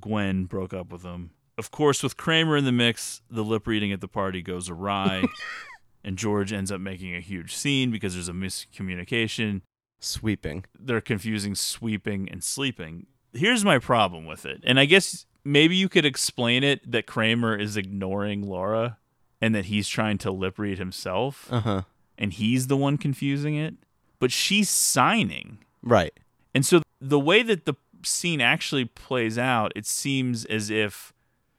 Gwen 0.00 0.44
broke 0.44 0.72
up 0.72 0.92
with 0.92 1.02
him. 1.02 1.30
Of 1.56 1.70
course, 1.70 2.02
with 2.02 2.16
Kramer 2.16 2.56
in 2.56 2.64
the 2.64 2.72
mix, 2.72 3.22
the 3.28 3.42
lip 3.42 3.66
reading 3.66 3.92
at 3.92 4.00
the 4.00 4.08
party 4.08 4.42
goes 4.42 4.70
awry, 4.70 5.24
and 6.04 6.16
George 6.16 6.52
ends 6.52 6.70
up 6.70 6.80
making 6.80 7.16
a 7.16 7.20
huge 7.20 7.54
scene 7.54 7.90
because 7.90 8.14
there's 8.14 8.28
a 8.28 8.32
miscommunication. 8.32 9.62
Sweeping. 10.00 10.64
They're 10.78 11.00
confusing 11.00 11.56
sweeping 11.56 12.28
and 12.28 12.44
sleeping. 12.44 13.06
Here's 13.32 13.64
my 13.64 13.78
problem 13.80 14.26
with 14.26 14.46
it. 14.46 14.60
And 14.64 14.78
I 14.78 14.84
guess 14.84 15.26
maybe 15.44 15.74
you 15.74 15.88
could 15.88 16.04
explain 16.04 16.62
it 16.62 16.88
that 16.90 17.06
Kramer 17.06 17.56
is 17.56 17.76
ignoring 17.76 18.48
Laura 18.48 18.98
and 19.40 19.54
that 19.54 19.66
he's 19.66 19.88
trying 19.88 20.18
to 20.18 20.30
lip 20.30 20.58
read 20.58 20.78
himself. 20.78 21.48
Uh-huh. 21.50 21.82
And 22.16 22.32
he's 22.32 22.68
the 22.68 22.76
one 22.76 22.98
confusing 22.98 23.56
it. 23.56 23.74
But 24.20 24.30
she's 24.30 24.68
signing. 24.68 25.58
Right. 25.82 26.12
And 26.54 26.64
so 26.64 26.82
the 27.00 27.20
way 27.20 27.42
that 27.42 27.64
the 27.64 27.74
scene 28.02 28.40
actually 28.40 28.84
plays 28.84 29.38
out, 29.38 29.72
it 29.76 29.86
seems 29.86 30.44
as 30.46 30.70
if 30.70 31.12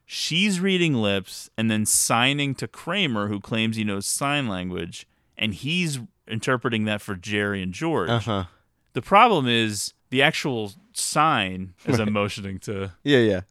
she's 0.05 0.59
reading 0.59 0.95
lips 0.95 1.49
and 1.57 1.69
then 1.69 1.85
signing 1.85 2.55
to 2.55 2.67
Kramer, 2.67 3.27
who 3.27 3.39
claims 3.39 3.75
he 3.75 3.83
knows 3.83 4.05
sign 4.05 4.47
language, 4.47 5.07
and 5.37 5.53
he's 5.53 5.99
interpreting 6.27 6.85
that 6.85 7.01
for 7.01 7.15
Jerry 7.15 7.61
and 7.61 7.73
George. 7.73 8.09
Uh-huh. 8.09 8.45
The 8.93 9.01
problem 9.01 9.47
is 9.47 9.93
the 10.09 10.21
actual 10.21 10.71
sign, 10.93 11.73
as 11.85 11.99
I'm 11.99 12.13
motioning 12.13 12.59
to 12.59 12.91
Yeah, 13.03 13.19
yeah. 13.19 13.41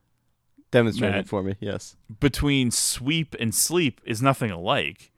Demonstrate 0.71 1.13
Matt, 1.13 1.21
it 1.21 1.29
for 1.29 1.43
me. 1.43 1.55
Yes. 1.61 1.97
between 2.21 2.71
sweep 2.71 3.35
and 3.41 3.55
sleep 3.55 4.01
is 4.05 4.21
nothing 4.21 4.51
alike. 4.51 5.13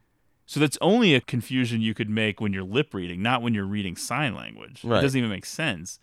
So 0.46 0.60
that's 0.60 0.78
only 0.80 1.14
a 1.14 1.20
confusion 1.20 1.80
you 1.80 1.94
could 1.94 2.10
make 2.10 2.40
when 2.40 2.52
you're 2.52 2.64
lip 2.64 2.92
reading, 2.92 3.22
not 3.22 3.40
when 3.40 3.54
you're 3.54 3.64
reading 3.64 3.96
sign 3.96 4.34
language. 4.34 4.82
Right. 4.84 4.98
It 4.98 5.02
doesn't 5.02 5.18
even 5.18 5.30
make 5.30 5.46
sense. 5.46 5.98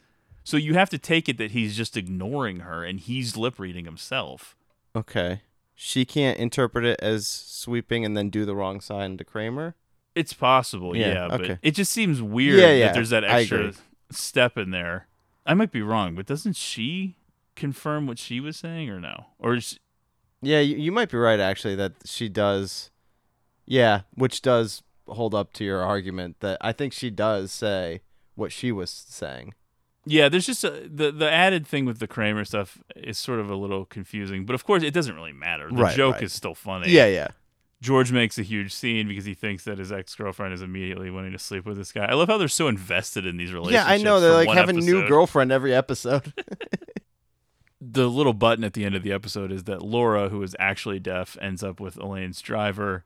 So 0.48 0.56
you 0.56 0.76
have 0.76 0.90
to 0.92 0.98
take 0.98 1.28
it 1.28 1.38
that 1.40 1.52
he's 1.52 1.76
just 1.76 1.98
ignoring 1.98 2.62
her 2.62 2.82
and 2.86 3.02
he's 3.02 3.36
lip 3.36 3.60
reading 3.60 3.84
himself. 3.84 4.56
Okay. 4.96 5.42
She 5.76 6.06
can't 6.06 6.40
interpret 6.40 6.86
it 6.86 6.98
as 7.02 7.28
sweeping 7.28 8.06
and 8.06 8.16
then 8.16 8.30
do 8.30 8.46
the 8.46 8.56
wrong 8.56 8.80
sign 8.80 9.18
to 9.18 9.26
Kramer. 9.26 9.76
It's 10.16 10.32
possible, 10.32 10.96
Yeah, 10.96 11.08
yeah, 11.08 11.28
but 11.28 11.42
okay. 11.42 11.60
it 11.62 11.72
just 11.72 11.92
seems 11.92 12.22
weird 12.22 12.62
Yeah, 12.62 12.72
yeah, 12.72 12.86
that 12.86 12.94
there's 12.94 13.10
that 13.10 13.26
extra 13.26 13.74
step 14.10 14.58
in 14.58 14.72
there. 14.72 15.10
I 15.46 15.54
might 15.54 15.74
be 15.74 15.82
wrong, 15.82 16.16
but 16.16 16.26
doesn't 16.26 16.56
she 16.56 17.18
confirm 17.58 18.08
what 18.08 18.18
she 18.18 18.40
was 18.40 18.56
saying 18.56 18.90
or 18.90 19.02
no? 19.02 19.26
Or 19.40 19.56
is, 19.56 19.78
Yeah, 20.42 20.62
you, 20.62 20.78
you 20.78 20.94
might 20.94 21.12
be 21.12 21.18
right 21.18 21.42
actually 21.42 21.76
that 21.76 21.92
she 22.06 22.30
does. 22.30 22.90
Yeah, 23.66 24.04
which 24.16 24.42
does 24.42 24.82
hold 25.08 25.36
up 25.36 25.52
to 25.56 25.66
your 25.66 25.82
argument 25.82 26.40
that 26.40 26.58
I 26.62 26.72
think 26.72 26.94
she 26.94 27.10
does 27.10 27.52
say 27.52 28.00
what 28.36 28.54
she 28.54 28.72
was 28.72 28.90
saying. 28.90 29.54
Yeah, 30.10 30.30
there's 30.30 30.46
just 30.46 30.64
a, 30.64 30.88
the 30.90 31.12
the 31.12 31.32
added 31.32 31.68
thing 31.68 31.86
with 31.86 32.00
the 32.00 32.08
Kramer 32.08 32.46
stuff 32.46 32.78
is 32.96 33.18
sort 33.18 33.40
of 33.40 33.50
a 33.50 33.56
little 33.56 33.86
confusing, 33.86 34.46
but 34.46 34.54
of 34.56 34.64
course 34.64 34.84
it 34.84 34.94
doesn't 34.94 35.16
really 35.16 35.34
matter. 35.34 35.68
The 35.70 35.76
Right, 35.84 35.96
joke 35.96 36.16
right. 36.16 36.24
is 36.24 36.34
still 36.34 36.56
funny. 36.56 36.90
Yeah, 36.92 37.08
yeah. 37.08 37.28
George 37.80 38.12
makes 38.12 38.40
a 38.40 38.42
huge 38.44 38.74
scene 38.74 39.08
because 39.08 39.26
he 39.26 39.36
thinks 39.36 39.64
that 39.66 39.78
his 39.78 39.92
ex 39.92 40.16
girlfriend 40.16 40.54
is 40.54 40.64
immediately 40.64 41.12
wanting 41.12 41.32
to 41.34 41.38
sleep 41.40 41.66
with 41.66 41.78
this 41.78 41.92
guy. 41.92 42.06
I 42.06 42.14
love 42.16 42.28
how 42.28 42.38
they're 42.40 42.48
so 42.48 42.68
invested 42.68 43.26
in 43.26 43.38
these 43.38 43.54
relationships. 43.54 43.88
Yeah. 43.88 43.94
I 43.94 43.98
know 43.98 44.20
they're 44.20 44.34
like 44.34 44.50
having 44.50 44.78
a 44.78 44.82
new 44.82 45.08
girlfriend 45.08 45.52
every 45.52 45.74
episode. 45.76 46.34
The 47.80 48.08
little 48.08 48.34
button 48.34 48.64
at 48.64 48.74
the 48.74 48.86
end 48.86 48.96
of 48.96 49.04
the 49.04 49.12
episode 49.12 49.52
is 49.52 49.66
that 49.66 49.84
Laura, 49.84 50.30
who 50.30 50.42
is 50.42 50.56
actually 50.60 51.00
deaf, 51.00 51.38
ends 51.40 51.64
up 51.64 51.80
with 51.80 51.96
Elaine's 51.98 52.42
driver. 52.42 53.06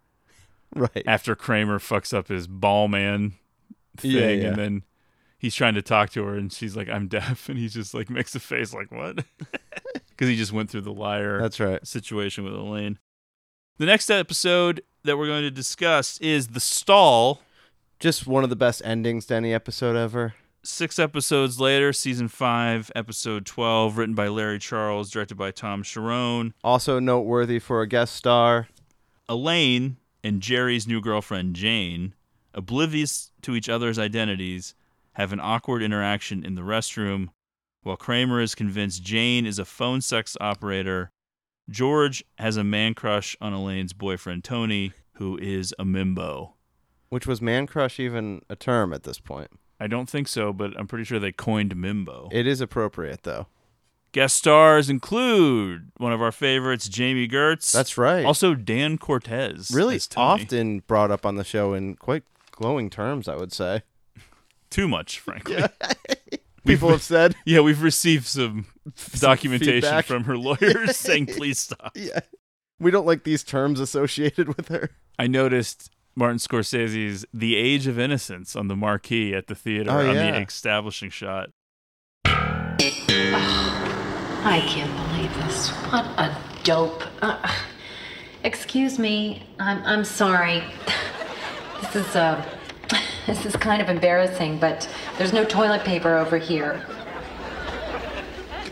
Right. 0.73 1.03
After 1.05 1.35
Kramer 1.35 1.77
fucks 1.77 2.13
up 2.13 2.29
his 2.29 2.47
ball 2.47 2.87
man 2.87 3.33
thing, 3.97 4.11
Yeah, 4.11 4.29
yeah. 4.29 4.47
and 4.47 4.55
then 4.55 4.83
he's 5.41 5.55
trying 5.55 5.73
to 5.73 5.81
talk 5.81 6.11
to 6.11 6.23
her, 6.23 6.37
and 6.37 6.53
she's 6.53 6.77
like, 6.77 6.87
"I'm 6.87 7.07
deaf," 7.07 7.49
and 7.49 7.57
he 7.57 7.67
just 7.67 7.93
like 7.93 8.09
makes 8.09 8.35
a 8.35 8.39
face 8.39 8.73
like, 8.73 8.91
"What?" 8.91 9.25
Because 10.11 10.29
he 10.29 10.35
just 10.35 10.53
went 10.53 10.69
through 10.69 10.81
the 10.81 10.93
liar. 10.93 11.41
That's 11.41 11.59
right. 11.59 11.85
Situation 11.85 12.43
with 12.43 12.53
Elaine. 12.53 12.99
The 13.79 13.87
next 13.87 14.11
episode 14.11 14.83
that 15.03 15.17
we're 15.17 15.25
going 15.25 15.41
to 15.41 15.49
discuss 15.49 16.19
is 16.19 16.49
the 16.49 16.59
stall. 16.59 17.41
Just 17.99 18.27
one 18.27 18.43
of 18.43 18.51
the 18.51 18.55
best 18.55 18.83
endings 18.85 19.25
to 19.27 19.33
any 19.33 19.51
episode 19.51 19.95
ever. 19.95 20.35
Six 20.61 20.99
episodes 20.99 21.59
later, 21.59 21.91
season 21.91 22.27
five, 22.27 22.91
episode 22.95 23.47
twelve, 23.47 23.97
written 23.97 24.13
by 24.13 24.27
Larry 24.27 24.59
Charles, 24.59 25.09
directed 25.09 25.35
by 25.35 25.49
Tom 25.49 25.81
Cherones. 25.81 26.53
Also 26.63 26.99
noteworthy 26.99 27.57
for 27.57 27.81
a 27.81 27.87
guest 27.87 28.15
star. 28.15 28.67
Elaine 29.27 29.97
and 30.23 30.39
Jerry's 30.39 30.87
new 30.87 31.01
girlfriend 31.01 31.55
Jane, 31.55 32.13
oblivious 32.53 33.31
to 33.41 33.55
each 33.55 33.69
other's 33.69 33.97
identities, 33.97 34.75
have 35.21 35.31
an 35.31 35.39
awkward 35.39 35.81
interaction 35.83 36.43
in 36.43 36.55
the 36.55 36.61
restroom. 36.61 37.29
While 37.83 37.95
Kramer 37.95 38.41
is 38.41 38.55
convinced 38.55 39.03
Jane 39.03 39.45
is 39.45 39.59
a 39.59 39.65
phone 39.65 40.01
sex 40.01 40.35
operator, 40.41 41.11
George 41.69 42.23
has 42.37 42.57
a 42.57 42.63
man 42.63 42.93
crush 42.95 43.37
on 43.39 43.53
Elaine's 43.53 43.93
boyfriend 43.93 44.43
Tony, 44.43 44.93
who 45.13 45.37
is 45.37 45.73
a 45.79 45.85
mimbo. 45.85 46.53
Which 47.09 47.27
was 47.27 47.41
man 47.41 47.67
crush 47.67 47.99
even 47.99 48.41
a 48.49 48.55
term 48.55 48.93
at 48.93 49.03
this 49.03 49.19
point? 49.19 49.51
I 49.79 49.87
don't 49.87 50.09
think 50.09 50.27
so, 50.27 50.53
but 50.53 50.77
I'm 50.77 50.87
pretty 50.87 51.05
sure 51.05 51.19
they 51.19 51.31
coined 51.31 51.75
mimbo. 51.75 52.29
It 52.31 52.47
is 52.47 52.59
appropriate 52.59 53.23
though. 53.23 53.47
Guest 54.13 54.35
stars 54.35 54.89
include 54.89 55.91
one 55.97 56.11
of 56.11 56.21
our 56.21 56.31
favorites, 56.31 56.89
Jami 56.89 57.27
Gertz. 57.27 57.71
That's 57.71 57.97
right. 57.97 58.25
Also, 58.25 58.55
Dan 58.55 58.97
Cortese. 58.97 59.73
Really 59.73 59.99
often 60.17 60.79
brought 60.79 61.11
up 61.11 61.25
on 61.25 61.35
the 61.35 61.45
show 61.45 61.73
in 61.73 61.95
quite 61.95 62.23
glowing 62.51 62.89
terms, 62.89 63.29
I 63.29 63.35
would 63.35 63.53
say. 63.53 63.83
Too 64.71 64.87
much, 64.87 65.19
frankly. 65.19 65.61
People 66.65 66.89
have 66.89 67.01
said. 67.03 67.35
Yeah, 67.45 67.59
we've 67.61 67.81
received 67.83 68.25
some 68.25 68.65
documentation 69.19 69.81
feedback. 69.81 70.05
from 70.05 70.23
her 70.23 70.37
lawyers 70.37 70.95
saying, 70.97 71.27
please 71.27 71.59
stop. 71.59 71.91
Yeah. 71.95 72.21
We 72.79 72.89
don't 72.91 73.05
like 73.05 73.23
these 73.23 73.43
terms 73.43 73.79
associated 73.79 74.55
with 74.57 74.69
her. 74.69 74.89
I 75.19 75.27
noticed 75.27 75.91
Martin 76.15 76.37
Scorsese's 76.39 77.25
The 77.33 77.55
Age 77.55 77.85
of 77.87 77.99
Innocence 77.99 78.55
on 78.55 78.67
the 78.69 78.75
marquee 78.75 79.35
at 79.35 79.45
the 79.47 79.55
theater 79.55 79.91
Oh, 79.91 80.09
on 80.09 80.15
yeah. 80.15 80.31
the 80.31 80.41
establishing 80.41 81.09
shot. 81.11 81.49
I 84.43 84.59
can't 84.67 84.91
believe 84.95 85.33
this. 85.45 85.69
What 85.91 86.05
a 86.17 86.35
dope. 86.63 87.03
Uh, 87.21 87.51
excuse 88.43 88.97
me. 88.97 89.43
I'm 89.59 89.83
I'm 89.83 90.03
sorry. 90.05 90.63
This 91.81 91.95
is 91.95 92.15
uh 92.15 92.43
this 93.27 93.45
is 93.45 93.55
kind 93.55 93.81
of 93.81 93.89
embarrassing, 93.89 94.57
but 94.57 94.89
there's 95.17 95.33
no 95.33 95.45
toilet 95.45 95.83
paper 95.83 96.17
over 96.17 96.37
here. 96.37 96.85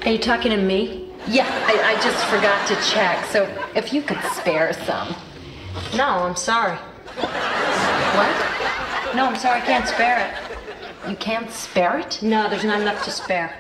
Are 0.05 0.11
you 0.11 0.17
talking 0.17 0.51
to 0.51 0.57
me? 0.57 1.09
Yeah, 1.27 1.47
I, 1.67 1.93
I 1.93 2.01
just 2.01 2.25
forgot 2.27 2.67
to 2.69 2.75
check. 2.89 3.25
So 3.25 3.43
if 3.75 3.93
you 3.93 4.01
could 4.01 4.21
spare 4.33 4.73
some. 4.73 5.15
No, 5.95 6.05
I'm 6.05 6.35
sorry. 6.35 6.77
What? 7.17 9.15
No, 9.15 9.25
I'm 9.25 9.35
sorry, 9.35 9.61
I 9.61 9.65
can't 9.65 9.87
spare 9.87 10.27
it. 10.27 11.09
You 11.09 11.15
can't 11.17 11.51
spare 11.51 11.99
it? 11.99 12.21
No, 12.21 12.49
there's 12.49 12.63
not 12.63 12.81
enough 12.81 13.03
to 13.05 13.11
spare. 13.11 13.53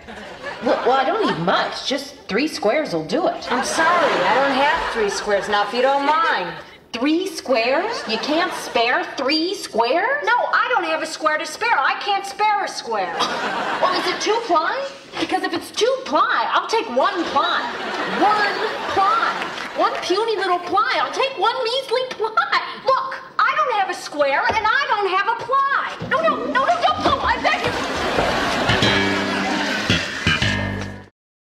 Well, 0.63 0.77
well, 0.87 0.99
I 0.99 1.05
don't 1.05 1.25
need 1.25 1.43
much. 1.45 1.87
Just 1.87 2.15
three 2.27 2.47
squares 2.47 2.93
will 2.93 3.05
do 3.05 3.27
it. 3.27 3.51
I'm 3.51 3.63
sorry, 3.63 4.11
I 4.11 4.35
don't 4.35 4.55
have 4.55 4.93
three 4.93 5.09
squares 5.09 5.47
now, 5.47 5.67
if 5.67 5.73
you 5.73 5.81
don't 5.81 6.05
mind. 6.05 6.53
Three 6.91 7.27
squares? 7.27 8.03
You 8.09 8.17
can't 8.17 8.51
spare 8.51 9.03
three 9.15 9.53
squares? 9.53 10.25
No, 10.25 10.33
I 10.33 10.67
don't 10.73 10.85
have 10.85 11.03
a 11.03 11.05
square 11.05 11.37
to 11.37 11.45
spare. 11.45 11.77
I 11.77 11.99
can't 12.01 12.25
spare 12.25 12.63
a 12.65 12.67
square. 12.67 13.15
Well, 13.79 13.97
is 14.01 14.07
it 14.13 14.19
two 14.19 14.37
ply? 14.45 14.75
Because 15.21 15.43
if 15.43 15.53
it's 15.53 15.71
two 15.71 15.95
ply, 16.03 16.49
I'll 16.51 16.67
take 16.67 16.85
one 16.89 17.23
ply. 17.31 17.61
One 18.19 18.53
ply. 18.91 19.31
One 19.77 19.93
puny 20.01 20.35
little 20.35 20.59
ply. 20.59 20.99
I'll 21.01 21.13
take 21.13 21.37
one 21.39 21.55
measly 21.63 22.01
ply. 22.09 22.61
Look, 22.85 23.15
I 23.39 23.55
don't 23.55 23.79
have 23.79 23.89
a 23.89 23.93
square 23.93 24.41
and 24.47 24.65
I 24.67 24.85
don't 24.89 25.09
have 25.15 25.27
a 25.29 25.37
ply. 25.45 26.09
No, 26.09 26.21
no, 26.21 26.45
no, 26.45 26.65
no, 26.65 26.81
don't 26.81 27.03
go. 27.03 27.19
I 27.21 27.37
beg 27.41 27.63
you. 27.65 27.71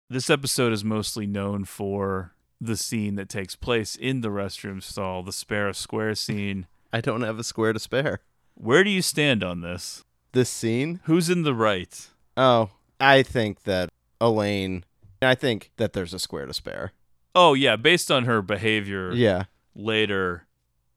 This 0.09 0.31
episode 0.31 0.73
is 0.73 0.83
mostly 0.85 1.27
known 1.27 1.65
for 1.65 2.35
the 2.61 2.77
scene 2.77 3.17
that 3.17 3.29
takes 3.29 3.57
place 3.57 3.97
in 3.97 4.21
the 4.21 4.29
restroom 4.29 4.83
stall, 4.83 5.23
the 5.23 5.33
spare 5.33 5.69
a 5.69 5.75
square 5.75 6.15
scene. 6.15 6.67
I 6.93 7.01
don't 7.01 7.23
have 7.23 7.39
a 7.39 7.45
square 7.45 7.73
to 7.73 7.79
spare. 7.79 8.21
Where 8.55 8.85
do 8.85 8.91
you 8.91 9.03
stand 9.03 9.43
on 9.43 9.61
this? 9.61 10.05
This 10.33 10.49
scene? 10.49 11.01
Who's 11.05 11.29
in 11.29 11.43
the 11.43 11.55
right? 11.55 12.09
Oh, 12.37 12.71
I 13.01 13.23
think 13.23 13.65
that 13.65 13.91
Elaine. 14.21 14.85
I 15.21 15.35
think 15.35 15.71
that 15.77 15.93
there's 15.93 16.15
a 16.15 16.19
square 16.19 16.47
to 16.47 16.55
spare. 16.55 16.93
Oh 17.35 17.55
yeah, 17.55 17.77
based 17.77 18.11
on 18.11 18.25
her 18.25 18.43
behavior. 18.43 19.13
Yeah. 19.13 19.45
Later. 19.75 20.47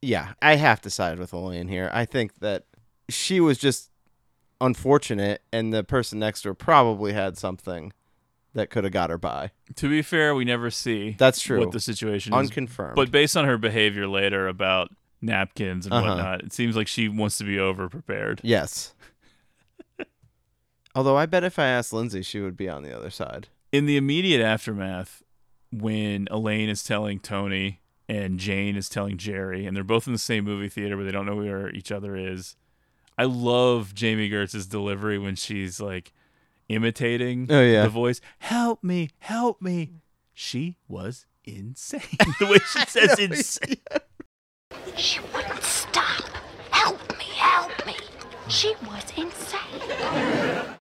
Yeah, 0.01 0.33
I 0.41 0.55
have 0.55 0.81
to 0.81 0.89
side 0.89 1.17
with 1.17 1.33
Elaine 1.33 1.67
here. 1.67 1.89
I 1.91 2.05
think 2.05 2.39
that 2.39 2.65
she 3.09 3.39
was 3.39 3.57
just 3.57 3.89
unfortunate, 4.61 5.41
and 5.51 5.73
the 5.73 5.83
person 5.83 6.19
next 6.19 6.41
to 6.41 6.49
her 6.49 6.53
probably 6.53 7.13
had 7.13 7.37
something 7.37 7.93
that 8.57 8.69
could 8.69 8.83
have 8.83 8.91
got 8.93 9.09
her 9.09 9.17
by. 9.17 9.51
To 9.75 9.87
be 9.89 10.01
fair, 10.01 10.33
we 10.35 10.43
never 10.43 10.69
see. 10.71 11.15
That's 11.17 11.39
true. 11.41 11.59
What 11.59 11.71
the 11.71 11.79
situation 11.79 12.33
is. 12.33 12.37
Unconfirmed. 12.39 12.95
But 12.95 13.11
based 13.11 13.37
on 13.37 13.45
her 13.45 13.57
behavior 13.57 14.07
later 14.07 14.47
about 14.47 14.89
napkins 15.21 15.85
and 15.85 15.93
Uh-huh. 15.93 16.07
whatnot, 16.07 16.41
it 16.43 16.53
seems 16.53 16.75
like 16.75 16.87
she 16.87 17.07
wants 17.07 17.37
to 17.37 17.43
be 17.43 17.57
over 17.59 17.87
prepared. 17.87 18.41
Yes. 18.43 18.93
Although 20.95 21.17
I 21.17 21.25
bet 21.27 21.43
if 21.43 21.59
I 21.59 21.67
asked 21.67 21.93
Lindsay, 21.93 22.21
she 22.23 22.39
would 22.39 22.57
be 22.57 22.67
on 22.67 22.83
the 22.83 22.95
other 22.95 23.09
side. 23.11 23.49
In 23.71 23.85
the 23.85 23.97
immediate 23.97 24.41
aftermath, 24.41 25.21
when 25.71 26.27
Elaine 26.31 26.69
is 26.69 26.83
telling 26.83 27.19
Tony 27.19 27.81
and 28.09 28.39
Jane 28.39 28.75
is 28.75 28.89
telling 28.89 29.17
Jerry, 29.17 29.65
and 29.65 29.75
they're 29.75 29.83
both 29.83 30.07
in 30.07 30.13
the 30.13 30.19
same 30.19 30.45
movie 30.45 30.69
theater, 30.69 30.97
but 30.97 31.03
they 31.03 31.11
don't 31.11 31.25
know 31.25 31.35
where 31.35 31.69
each 31.69 31.91
other 31.91 32.15
is. 32.15 32.55
I 33.17 33.25
love 33.25 33.93
Jami 33.93 34.29
Gertz's 34.29 34.65
delivery 34.65 35.19
when 35.19 35.35
she's 35.35 35.79
like 35.79 36.13
imitating 36.69 37.47
Oh, 37.49 37.61
yeah. 37.61 37.83
the 37.83 37.89
voice. 37.89 38.21
Help 38.39 38.83
me, 38.83 39.09
help 39.19 39.61
me. 39.61 39.93
She 40.33 40.77
was 40.87 41.25
insane. 41.45 42.01
the 42.39 42.45
way 42.45 42.57
she 42.71 42.85
says 42.87 43.17
insane. 43.19 43.77
She 44.95 45.19
wouldn't 45.33 45.63
stop. 45.63 46.23
Help 46.71 47.17
me, 47.17 47.25
help 47.35 47.85
me. 47.85 47.95
She 48.49 48.73
was 48.85 49.03
insane. 49.15 50.75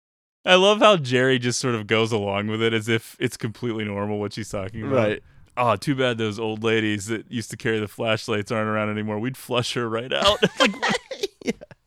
I 0.45 0.57
love 0.57 0.81
how 0.81 0.97
Jerry 0.97 1.39
just 1.39 1.61
sort 1.61 1.75
of 1.77 1.87
goes 1.87 2.11
along 2.13 2.49
with 2.49 2.61
it 2.63 2.73
as 2.73 2.89
if 2.89 3.17
it's 3.21 3.37
completely 3.37 3.85
normal 3.85 4.19
what 4.19 4.33
she's 4.33 4.49
talking 4.49 4.83
about. 4.83 4.95
Right. 5.09 5.23
Oh, 5.57 5.77
too 5.77 5.95
bad 5.95 6.17
those 6.19 6.39
old 6.39 6.65
ladies 6.65 7.07
that 7.07 7.31
used 7.31 7.51
to 7.51 7.57
carry 7.57 7.79
the 7.79 7.87
flashlights 7.87 8.51
aren't 8.51 8.69
around 8.69 8.89
anymore. 8.91 9.19
We'd 9.19 9.37
flush 9.37 9.75
her 9.75 9.89
right 9.89 10.13
out. 10.13 10.39
It's 10.43 10.61
like, 11.45 11.57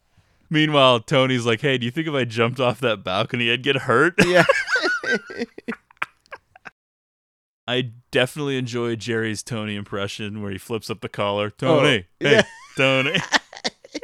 Meanwhile, 0.50 1.02
Tony's 1.02 1.46
like, 1.46 1.62
"Hey, 1.62 1.78
do 1.78 1.86
you 1.86 1.92
think 1.92 2.08
if 2.08 2.14
I 2.14 2.24
jumped 2.26 2.60
off 2.60 2.80
that 2.82 3.04
balcony, 3.04 3.52
I'd 3.52 3.64
get 3.64 3.76
hurt?" 3.78 4.14
Yeah. 4.26 4.46
I 7.68 7.92
definitely 8.12 8.58
enjoy 8.58 8.96
Jerry's 8.96 9.42
Tony 9.42 9.76
impression 9.76 10.42
where 10.42 10.52
he 10.52 10.58
flips 10.58 10.90
up 10.90 11.02
the 11.02 11.10
collar. 11.10 11.48
Oh, 11.48 11.50
Tony, 11.58 12.06
Oh, 12.22 12.28
hey, 12.28 12.32
yeah. 12.36 12.42
Tony. 12.78 13.16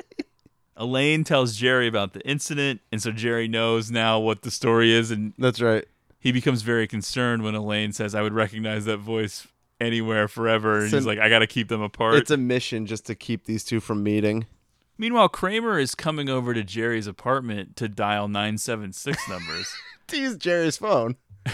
Elaine 0.76 1.24
tells 1.24 1.56
Jerry 1.58 1.88
about 1.88 2.14
the 2.14 2.28
incident, 2.28 2.82
and 2.92 3.00
so 3.02 3.12
Jerry 3.12 3.48
knows 3.48 3.92
now 3.92 4.20
what 4.20 4.42
the 4.42 4.50
story 4.50 4.92
is, 4.92 5.12
and 5.12 5.34
That's 5.38 5.62
right. 5.62 5.86
he 6.20 6.32
becomes 6.32 6.64
very 6.64 6.88
concerned 6.88 7.44
when 7.44 7.54
Elaine 7.54 7.92
says, 7.94 8.16
"I 8.16 8.24
would 8.24 8.34
recognize 8.34 8.86
that 8.86 8.98
voice 8.98 9.48
anywhere, 9.80 10.28
forever," 10.28 10.80
and 10.80 10.90
So- 10.90 10.98
he's 10.98 11.06
like, 11.06 11.20
"I 11.20 11.30
got 11.30 11.40
to 11.40 11.48
keep 11.48 11.68
them 11.68 11.82
apart." 11.82 12.16
It's 12.16 12.32
a 12.32 12.38
mission 12.38 12.88
just 12.88 13.06
to 13.08 13.16
keep 13.16 13.46
these 13.46 13.64
two 13.64 13.80
from 13.80 14.02
meeting. 14.02 14.48
Meanwhile, 15.02 15.30
Kramer 15.30 15.80
is 15.80 15.96
coming 15.96 16.30
over 16.30 16.54
to 16.54 16.64
Jerry's 16.64 17.08
apartment 17.08 17.76
to 17.78 17.90
dial 17.90 18.28
nine 18.28 18.60
seven 18.60 18.94
six 18.94 19.28
numbers. 19.28 19.68
To 20.08 20.20
use 20.20 20.36
Jerry's 20.36 20.76
phone. 20.76 21.16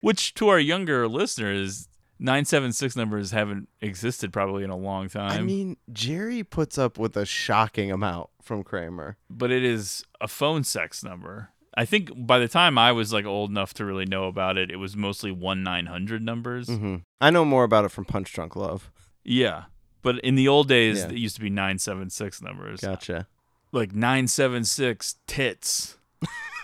Which 0.00 0.34
to 0.34 0.48
our 0.48 0.58
younger 0.58 1.06
listeners, 1.06 1.88
976 2.18 2.96
numbers 2.96 3.30
haven't 3.30 3.68
existed 3.80 4.32
probably 4.32 4.64
in 4.64 4.70
a 4.70 4.76
long 4.76 5.08
time. 5.08 5.30
I 5.30 5.40
mean, 5.42 5.76
Jerry 5.92 6.42
puts 6.42 6.78
up 6.78 6.98
with 6.98 7.16
a 7.16 7.24
shocking 7.24 7.92
amount 7.92 8.30
from 8.42 8.64
Kramer. 8.64 9.18
but 9.30 9.52
it 9.52 9.62
is 9.62 10.04
a 10.20 10.26
phone 10.26 10.64
sex 10.64 11.04
number. 11.04 11.50
I 11.76 11.84
think 11.84 12.10
by 12.26 12.40
the 12.40 12.48
time 12.48 12.76
I 12.76 12.90
was 12.90 13.12
like 13.12 13.24
old 13.24 13.50
enough 13.50 13.72
to 13.74 13.84
really 13.84 14.06
know 14.06 14.24
about 14.24 14.58
it, 14.58 14.68
it 14.68 14.76
was 14.76 14.96
mostly 14.96 15.30
1 15.30 15.62
900 15.62 16.22
numbers. 16.22 16.66
hmm 16.68 16.96
I 17.20 17.30
know 17.30 17.44
more 17.44 17.62
about 17.62 17.84
it 17.84 17.90
from 17.92 18.04
Punch 18.04 18.32
Drunk 18.32 18.56
Love. 18.56 18.90
Yeah. 19.22 19.66
But 20.02 20.18
in 20.20 20.34
the 20.34 20.48
old 20.48 20.68
days, 20.68 20.98
Yeah. 21.00 21.10
it 21.10 21.16
used 21.18 21.36
to 21.36 21.40
be 21.40 21.50
976 21.50 22.42
numbers. 22.42 22.80
Gotcha. 22.80 23.26
Like 23.72 23.94
976 23.94 25.16
tits 25.26 25.96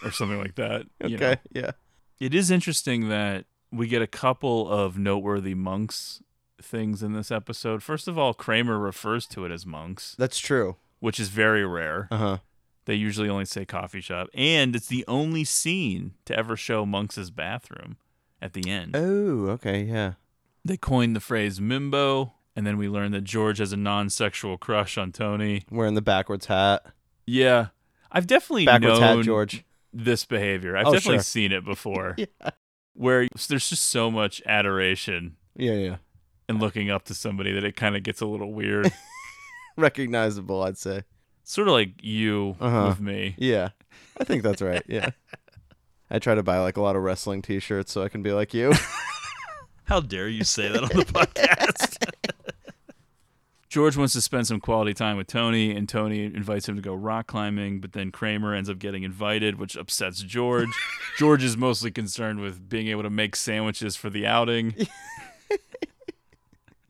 or 0.03 0.11
something 0.11 0.39
like 0.39 0.57
that. 0.57 0.87
you 1.05 1.17
know. 1.17 1.27
Okay, 1.31 1.41
yeah. 1.53 1.71
It 2.21 2.35
is 2.35 2.51
interesting 2.51 3.09
that 3.09 3.47
we 3.71 3.87
get 3.87 4.03
a 4.03 4.07
couple 4.07 4.69
of 4.69 4.99
noteworthy 4.99 5.55
monks 5.55 6.21
things 6.61 7.03
in 7.03 7.13
this 7.13 7.31
episode. 7.31 7.83
First 7.83 8.09
of 8.09 8.19
all, 8.19 8.35
Kramer 8.35 8.79
refers 8.79 9.27
to 9.29 9.45
it 9.45 9.53
as 9.53 9.65
monks, 9.65 10.17
That's 10.19 10.39
true. 10.41 10.77
which 10.99 11.21
is 11.21 11.29
very 11.29 11.65
rare. 11.65 12.09
Uh 12.11 12.17
huh. 12.17 12.39
They 12.87 12.95
usually 12.95 13.29
only 13.29 13.45
say 13.45 13.65
coffee 13.65 14.01
shop, 14.01 14.29
and 14.35 14.75
it's 14.75 14.87
the 14.89 15.05
only 15.07 15.45
scene 15.45 16.15
to 16.25 16.37
ever 16.37 16.57
show 16.57 16.85
Monks' 16.87 17.29
bathroom 17.31 17.99
at 18.43 18.55
the 18.55 18.69
end. 18.71 18.97
Oh, 18.97 19.47
okay, 19.51 19.83
yeah. 19.83 20.15
They 20.65 20.79
coined 20.79 21.15
the 21.15 21.21
phrase 21.21 21.61
mimbo, 21.61 22.33
and 22.59 22.67
then 22.67 22.77
we 22.77 22.89
learned 22.89 23.15
that 23.15 23.23
George 23.23 23.59
has 23.59 23.73
a 23.73 23.77
non-sexual 23.77 24.59
crush 24.59 24.99
on 24.99 25.13
Tony. 25.13 25.63
Wearing 25.71 25.95
the 25.95 26.03
backwards 26.03 26.47
hat. 26.47 26.85
Yeah, 27.25 27.69
I've 28.11 28.27
definitely 28.27 28.67
Backwards 28.67 28.99
known 28.99 29.19
hat, 29.19 29.25
George. 29.25 29.65
this 29.93 30.25
behavior. 30.25 30.77
I've 30.77 30.89
Oh, 30.89 30.93
definitely 30.93 31.19
sure. 31.19 31.23
seen 31.23 31.53
it 31.53 31.65
before, 31.65 32.17
Yeah. 32.19 32.51
where 32.95 33.29
there's 33.49 33.69
just 33.71 33.85
so 33.85 34.11
much 34.11 34.43
adoration 34.45 35.37
Yeah, 35.55 35.75
yeah. 35.75 35.97
and 36.49 36.59
looking 36.59 36.91
up 36.91 37.05
to 37.05 37.15
somebody 37.15 37.53
that 37.53 37.63
it 37.63 37.77
kind 37.77 37.95
of 37.97 38.03
gets 38.03 38.21
a 38.21 38.27
little 38.27 38.53
weird. 38.53 38.91
Recognizable, 39.77 40.63
I'd 40.65 40.77
say. 40.79 41.05
sort 41.45 41.69
of 41.69 41.75
like 41.75 42.03
you 42.03 42.57
Uh-huh. 42.61 42.87
with 42.89 43.01
me. 43.01 43.35
Yeah. 43.39 43.69
I 44.21 44.25
think 44.25 44.43
that's 44.43 44.61
right. 44.63 44.83
Yeah. 44.89 45.11
I 46.11 46.19
try 46.19 46.35
to 46.35 46.43
buy 46.43 46.59
like 46.59 46.77
a 46.77 46.81
lot 46.81 46.97
of 46.97 47.03
wrestling 47.03 47.43
t 47.43 47.61
shirts 47.61 47.93
so 47.93 48.03
I 48.03 48.09
can 48.09 48.23
be 48.23 48.33
like 48.33 48.53
you. 48.55 48.73
How 49.85 50.01
dare 50.01 50.29
you 50.29 50.43
say 50.45 50.69
that 50.69 50.83
on 50.83 50.89
the 50.89 51.05
podcast? 51.05 51.97
George 53.69 53.97
wants 53.99 54.15
to 54.15 54.21
spend 54.23 54.47
some 54.47 54.61
quality 54.61 54.95
time 54.95 55.19
with 55.19 55.27
Tony, 55.27 55.77
and 55.77 55.87
Tony 55.89 56.25
invites 56.25 56.67
him 56.69 56.77
to 56.77 56.83
go 56.83 56.95
rock 56.95 57.27
climbing, 57.27 57.81
but 57.81 57.93
then 57.93 58.11
Kramer 58.11 58.55
ends 58.55 58.71
up 58.71 58.79
getting 58.79 59.03
invited, 59.03 59.59
which 59.59 59.77
upsets 59.77 60.23
George. 60.23 60.71
George 61.19 61.45
is 61.45 61.57
mostly 61.57 61.91
concerned 61.91 62.41
with 62.41 62.67
being 62.69 62.89
able 62.89 63.03
to 63.03 63.11
make 63.11 63.37
sandwiches 63.37 63.95
for 63.95 64.09
the 64.09 64.27
outing. 64.27 64.75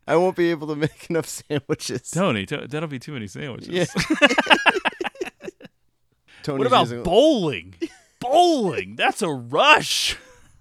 I 0.06 0.16
won't 0.16 0.36
be 0.36 0.50
able 0.50 0.68
to 0.68 0.76
make 0.76 1.10
enough 1.10 1.26
sandwiches. 1.26 2.10
Tony, 2.10 2.46
to- 2.46 2.66
that'll 2.68 2.88
be 2.88 2.98
too 3.00 3.12
many 3.12 3.26
sandwiches. 3.26 3.68
Yeah. 3.68 3.84
Tony's 6.44 6.58
what 6.58 6.66
about 6.66 6.80
using, 6.82 7.02
bowling? 7.02 7.74
bowling! 8.20 8.94
That's 8.96 9.20
a 9.20 9.28
rush. 9.28 10.16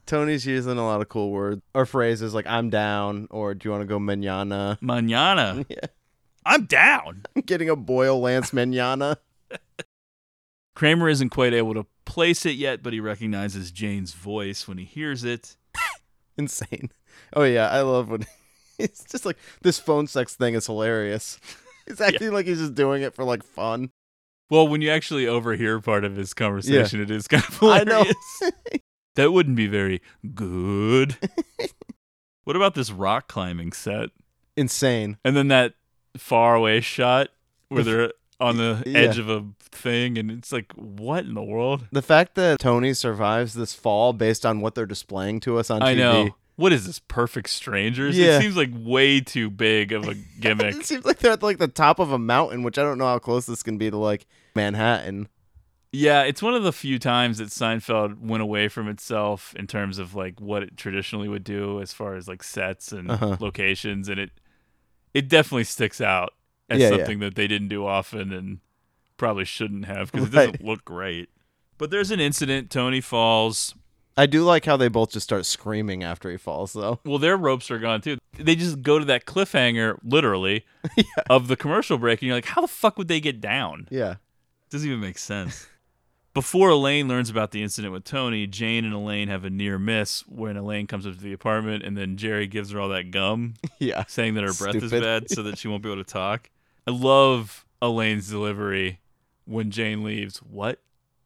Tony's 0.06 0.46
using 0.46 0.78
a 0.78 0.86
lot 0.86 1.00
of 1.02 1.08
cool 1.10 1.32
words 1.32 1.62
or 1.74 1.86
phrases 1.86 2.34
like 2.34 2.46
"I'm 2.48 2.70
down" 2.70 3.28
or 3.30 3.54
"Do 3.54 3.68
you 3.68 3.72
want 3.72 3.84
to 3.84 3.86
go 3.86 4.00
manana?" 4.00 4.78
Manana. 4.82 5.66
Yeah. 5.70 5.78
I'm 6.48 6.66
down. 6.66 7.26
I'm 7.36 7.42
getting 7.46 7.70
a 7.70 7.76
boil 7.76 8.22
Lance 8.22 8.54
manana. 8.54 9.18
Kramer 10.76 11.10
isn't 11.10 11.30
quite 11.30 11.54
able 11.54 11.74
to 11.74 11.86
place 12.06 12.46
it 12.46 12.56
yet, 12.56 12.82
but 12.82 12.94
he 12.94 13.00
recognizes 13.00 13.72
Jane's 13.72 14.14
voice 14.14 14.68
when 14.68 14.78
he 14.78 14.86
hears 14.86 15.24
it. 15.24 15.58
Insane. 16.38 16.92
Oh 17.34 17.44
yeah, 17.44 17.68
I 17.68 17.82
love 17.82 18.10
when 18.10 18.26
it's 18.80 19.04
just 19.04 19.26
like 19.26 19.38
this 19.62 19.78
phone 19.78 20.08
sex 20.08 20.36
thing 20.36 20.54
is 20.54 20.68
hilarious. 20.68 21.40
He's 21.86 22.00
acting 22.00 22.32
like 22.32 22.46
he's 22.46 22.60
just 22.60 22.76
doing 22.76 23.02
it 23.02 23.14
for 23.14 23.24
like 23.24 23.44
fun. 23.44 23.92
Well, 24.50 24.68
when 24.68 24.82
you 24.82 24.90
actually 24.90 25.28
overhear 25.28 25.82
part 25.82 26.06
of 26.06 26.16
his 26.16 26.34
conversation, 26.34 27.02
it 27.02 27.12
is 27.12 27.28
kind 27.28 27.44
of 27.44 27.62
I 27.64 27.80
hilarious. 27.80 28.16
know. 28.42 28.50
that 29.16 29.32
wouldn't 29.34 29.58
be 29.58 29.68
very 29.68 30.02
good. 30.34 31.18
what 32.46 32.56
about 32.56 32.76
this 32.76 32.92
rock 32.92 33.28
climbing 33.28 33.74
set? 33.74 34.10
Insane. 34.56 35.18
And 35.26 35.36
then 35.36 35.50
that 35.50 35.74
far 36.16 36.56
away 36.56 36.80
shot 36.82 37.30
where 37.70 37.84
they're 37.84 38.14
on 38.40 38.58
the 38.58 38.84
Yeah. 38.86 39.00
edge 39.00 39.18
of 39.18 39.30
a 39.30 39.44
thing, 39.60 40.18
and 40.18 40.30
it's 40.32 40.52
like, 40.52 40.72
what 40.74 41.26
in 41.26 41.34
the 41.34 41.42
world? 41.44 41.88
The 41.92 42.02
fact 42.04 42.36
that 42.36 42.60
Tony 42.60 42.94
survives 42.94 43.54
this 43.56 43.74
fall 43.74 44.14
based 44.14 44.46
on 44.46 44.62
what 44.62 44.76
they're 44.76 44.86
displaying 44.86 45.40
to 45.42 45.58
us 45.58 45.70
on 45.70 45.82
I 45.82 45.94
TV. 45.94 45.98
know. 45.98 46.36
What 46.56 46.74
is 46.74 46.88
this? 46.88 46.98
Perfect 47.00 47.50
strangers? 47.50 48.18
Yeah. 48.18 48.38
It 48.38 48.42
seems 48.42 48.58
like 48.58 48.72
way 48.74 49.20
too 49.22 49.50
big 49.52 49.92
of 49.92 50.08
a 50.08 50.16
gimmick. 50.40 50.76
It 50.76 50.86
seems 50.86 51.06
like 51.06 51.20
they're 51.20 51.34
at 51.34 51.44
like 51.44 51.58
the 51.60 51.68
top 51.68 52.00
of 52.00 52.12
a 52.12 52.18
mountain, 52.18 52.64
which 52.64 52.78
I 52.80 52.84
don't 52.84 52.98
know 52.98 53.06
how 53.06 53.20
close 53.20 53.46
this 53.46 53.62
can 53.62 53.78
be 53.78 53.92
to 53.92 53.98
like 53.98 54.26
Manhattan. 54.56 55.28
Yeah, 55.92 56.24
it's 56.24 56.42
one 56.42 56.54
of 56.54 56.64
the 56.64 56.74
few 56.74 57.00
times 57.00 57.38
that 57.38 57.48
Seinfeld 57.50 58.20
went 58.20 58.44
away 58.44 58.68
from 58.68 58.88
itself 58.90 59.56
in 59.56 59.68
terms 59.68 60.00
of 60.00 60.16
like 60.16 60.40
what 60.42 60.62
it 60.64 60.76
traditionally 60.78 61.28
would 61.30 61.44
do 61.44 61.80
as 61.82 61.94
far 61.94 62.16
as 62.16 62.28
like 62.28 62.44
sets 62.44 62.92
and 62.92 63.10
Uh-huh. 63.12 63.38
locations, 63.40 64.10
and 64.10 64.20
it 64.20 64.32
it 65.14 65.28
definitely 65.28 65.64
sticks 65.66 66.02
out 66.02 66.34
as 66.70 66.80
Yeah, 66.80 66.90
yeah. 66.90 66.98
something 66.98 67.20
that 67.20 67.36
they 67.36 67.48
didn't 67.48 67.70
do 67.70 67.86
often 67.86 68.32
and 68.34 68.60
probably 69.18 69.46
shouldn't 69.46 69.86
have 69.86 70.12
because 70.12 70.28
it 70.28 70.32
doesn't 70.32 70.64
look 70.64 70.86
great. 70.86 71.30
But 71.78 71.92
there's 71.92 72.12
an 72.12 72.20
incident. 72.20 72.70
Tony 72.70 73.02
falls. 73.02 73.74
I 74.20 74.26
do 74.26 74.44
like 74.44 74.66
how 74.66 74.78
they 74.78 74.88
both 74.88 75.12
just 75.12 75.24
start 75.26 75.46
screaming 75.46 76.04
after 76.04 76.32
he 76.32 76.38
falls, 76.38 76.74
though. 76.74 77.00
Well, 77.06 77.20
their 77.20 77.38
ropes 77.38 77.70
are 77.70 77.78
gone 77.78 78.02
too. 78.02 78.18
They 78.38 78.56
just 78.56 78.82
go 78.82 78.98
to 79.00 79.06
that 79.06 79.26
cliffhanger, 79.26 79.98
literally, 80.04 80.66
of 81.30 81.48
the 81.48 81.56
commercial 81.56 81.98
break, 81.98 82.22
and 82.22 82.28
you're 82.28 82.36
like, 82.38 82.46
how 82.46 82.62
the 82.62 82.68
fuck 82.68 82.98
would 82.98 83.08
they 83.08 83.20
get 83.20 83.40
down? 83.42 83.88
Yeah. 83.92 84.16
Doesn't 84.72 84.88
even 84.88 85.00
make 85.02 85.18
sense. 85.20 85.68
Before 86.38 86.70
Elaine 86.70 87.08
learns 87.08 87.32
about 87.32 87.50
the 87.50 87.64
incident 87.64 87.92
with 87.94 88.04
Tony, 88.04 88.46
Jane 88.46 88.86
and 88.86 88.94
Elaine 88.94 89.28
have 89.28 89.44
a 89.44 89.50
near 89.50 89.80
miss 89.80 90.22
when 90.28 90.56
Elaine 90.56 90.86
comes 90.86 91.08
up 91.08 91.16
to 91.16 91.20
the 91.20 91.34
apartment 91.34 91.82
and 91.82 91.98
then 91.98 92.16
Jerry 92.16 92.46
gives 92.46 92.70
her 92.70 92.80
all 92.80 92.90
that 92.90 93.10
gum. 93.10 93.56
Yeah. 93.80 94.04
Saying 94.08 94.36
that 94.36 94.44
her 94.44 94.54
breath 94.54 94.76
is 94.76 94.92
bad 94.92 95.32
so 95.32 95.42
that 95.42 95.58
she 95.58 95.68
won't 95.68 95.82
be 95.82 95.92
able 95.92 96.04
to 96.04 96.08
talk. 96.08 96.52
I 96.86 96.92
love 96.92 97.66
Elaine's 97.82 98.30
delivery 98.30 99.00
when 99.46 99.72
Jane 99.72 100.04
leaves. 100.04 100.38
What 100.38 100.80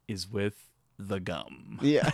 is 0.07 0.31
with 0.31 0.69
the 0.97 1.19
gum? 1.19 1.79
Yeah. 1.81 2.11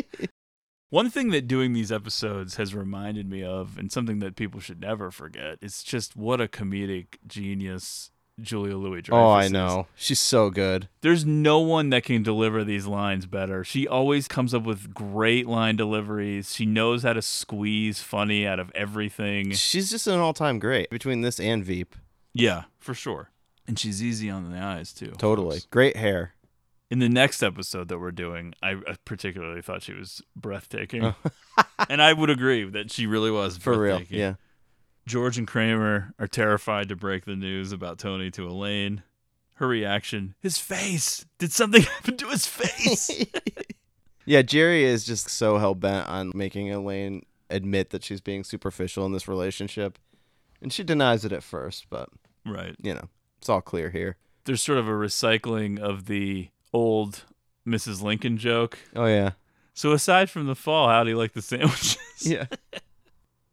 One 0.90 1.10
thing 1.10 1.30
that 1.30 1.48
doing 1.48 1.72
these 1.72 1.90
episodes 1.90 2.54
has 2.54 2.72
reminded 2.72 3.28
me 3.28 3.42
of, 3.42 3.76
and 3.78 3.90
something 3.90 4.20
that 4.20 4.36
people 4.36 4.60
should 4.60 4.80
never 4.80 5.10
forget, 5.10 5.58
is 5.60 5.82
just 5.82 6.14
what 6.14 6.40
a 6.40 6.46
comedic 6.46 7.16
genius 7.26 8.12
Julia 8.40 8.76
Louis 8.76 9.02
Dreyfus 9.02 9.18
Oh, 9.20 9.30
I 9.30 9.48
know. 9.48 9.86
She's 9.94 10.18
so 10.18 10.50
good. 10.50 10.88
There's 11.02 11.24
no 11.24 11.60
one 11.60 11.90
that 11.90 12.04
can 12.04 12.22
deliver 12.22 12.64
these 12.64 12.86
lines 12.86 13.26
better. 13.26 13.62
She 13.64 13.86
always 13.86 14.26
comes 14.26 14.54
up 14.54 14.64
with 14.64 14.94
great 14.94 15.46
line 15.46 15.76
deliveries. 15.76 16.54
She 16.54 16.66
knows 16.66 17.02
how 17.02 17.12
to 17.12 17.22
squeeze 17.22 18.00
funny 18.00 18.46
out 18.46 18.58
of 18.58 18.72
everything. 18.74 19.52
She's 19.52 19.90
just 19.90 20.06
an 20.06 20.18
all-time 20.18 20.58
great 20.58 20.90
between 20.90 21.20
this 21.20 21.38
and 21.38 21.64
Veep. 21.64 21.94
Yeah, 22.32 22.64
for 22.78 22.94
sure. 22.94 23.30
And 23.66 23.78
she's 23.78 24.02
easy 24.02 24.30
on 24.30 24.50
the 24.50 24.58
eyes 24.58 24.92
too. 24.92 25.12
Totally. 25.18 25.60
Great 25.70 25.96
hair. 25.96 26.32
In 26.90 26.98
the 26.98 27.08
next 27.08 27.42
episode 27.42 27.88
that 27.88 27.98
we're 27.98 28.10
doing, 28.10 28.54
I 28.62 28.72
I 28.72 28.96
particularly 29.04 29.62
thought 29.62 29.82
she 29.82 29.94
was 29.94 30.20
breathtaking. 30.36 31.04
Oh. 31.04 31.14
and 31.88 32.02
I 32.02 32.12
would 32.12 32.28
agree 32.28 32.68
that 32.68 32.90
she 32.90 33.06
really 33.06 33.30
was 33.30 33.56
For 33.56 33.78
real, 33.78 34.02
yeah. 34.10 34.34
George 35.06 35.38
and 35.38 35.46
Kramer 35.46 36.14
are 36.18 36.28
terrified 36.28 36.88
to 36.88 36.96
break 36.96 37.24
the 37.24 37.36
news 37.36 37.72
about 37.72 37.98
Tony 37.98 38.30
to 38.32 38.46
Elaine. 38.46 39.02
Her 39.56 39.68
reaction, 39.68 40.34
his 40.40 40.58
face. 40.58 41.26
Did 41.38 41.52
something 41.52 41.82
happen 41.96 42.16
to 42.16 42.28
his 42.28 42.46
face? 42.46 43.10
Yeah, 44.24 44.42
Jerry 44.42 44.84
is 44.84 45.04
just 45.04 45.28
so 45.28 45.58
hell 45.58 45.74
bent 45.74 46.08
on 46.08 46.30
making 46.34 46.70
Elaine 46.70 47.24
admit 47.50 47.90
that 47.90 48.04
she's 48.04 48.20
being 48.20 48.44
superficial 48.44 49.04
in 49.04 49.12
this 49.12 49.26
relationship. 49.26 49.98
And 50.60 50.72
she 50.72 50.84
denies 50.84 51.24
it 51.24 51.32
at 51.32 51.42
first, 51.42 51.86
but 51.90 52.08
right. 52.46 52.76
you 52.80 52.94
know, 52.94 53.08
it's 53.38 53.48
all 53.48 53.60
clear 53.60 53.90
here. 53.90 54.16
There's 54.44 54.62
sort 54.62 54.78
of 54.78 54.88
a 54.88 54.92
recycling 54.92 55.78
of 55.78 56.06
the 56.06 56.50
old 56.72 57.24
Mrs. 57.66 58.02
Lincoln 58.02 58.38
joke. 58.38 58.78
Oh 58.94 59.06
yeah. 59.06 59.32
So 59.74 59.92
aside 59.92 60.30
from 60.30 60.46
the 60.46 60.54
fall, 60.54 60.88
how 60.88 61.02
do 61.02 61.10
you 61.10 61.18
like 61.18 61.32
the 61.32 61.42
sandwiches? 61.42 61.98
Yeah. 62.20 62.46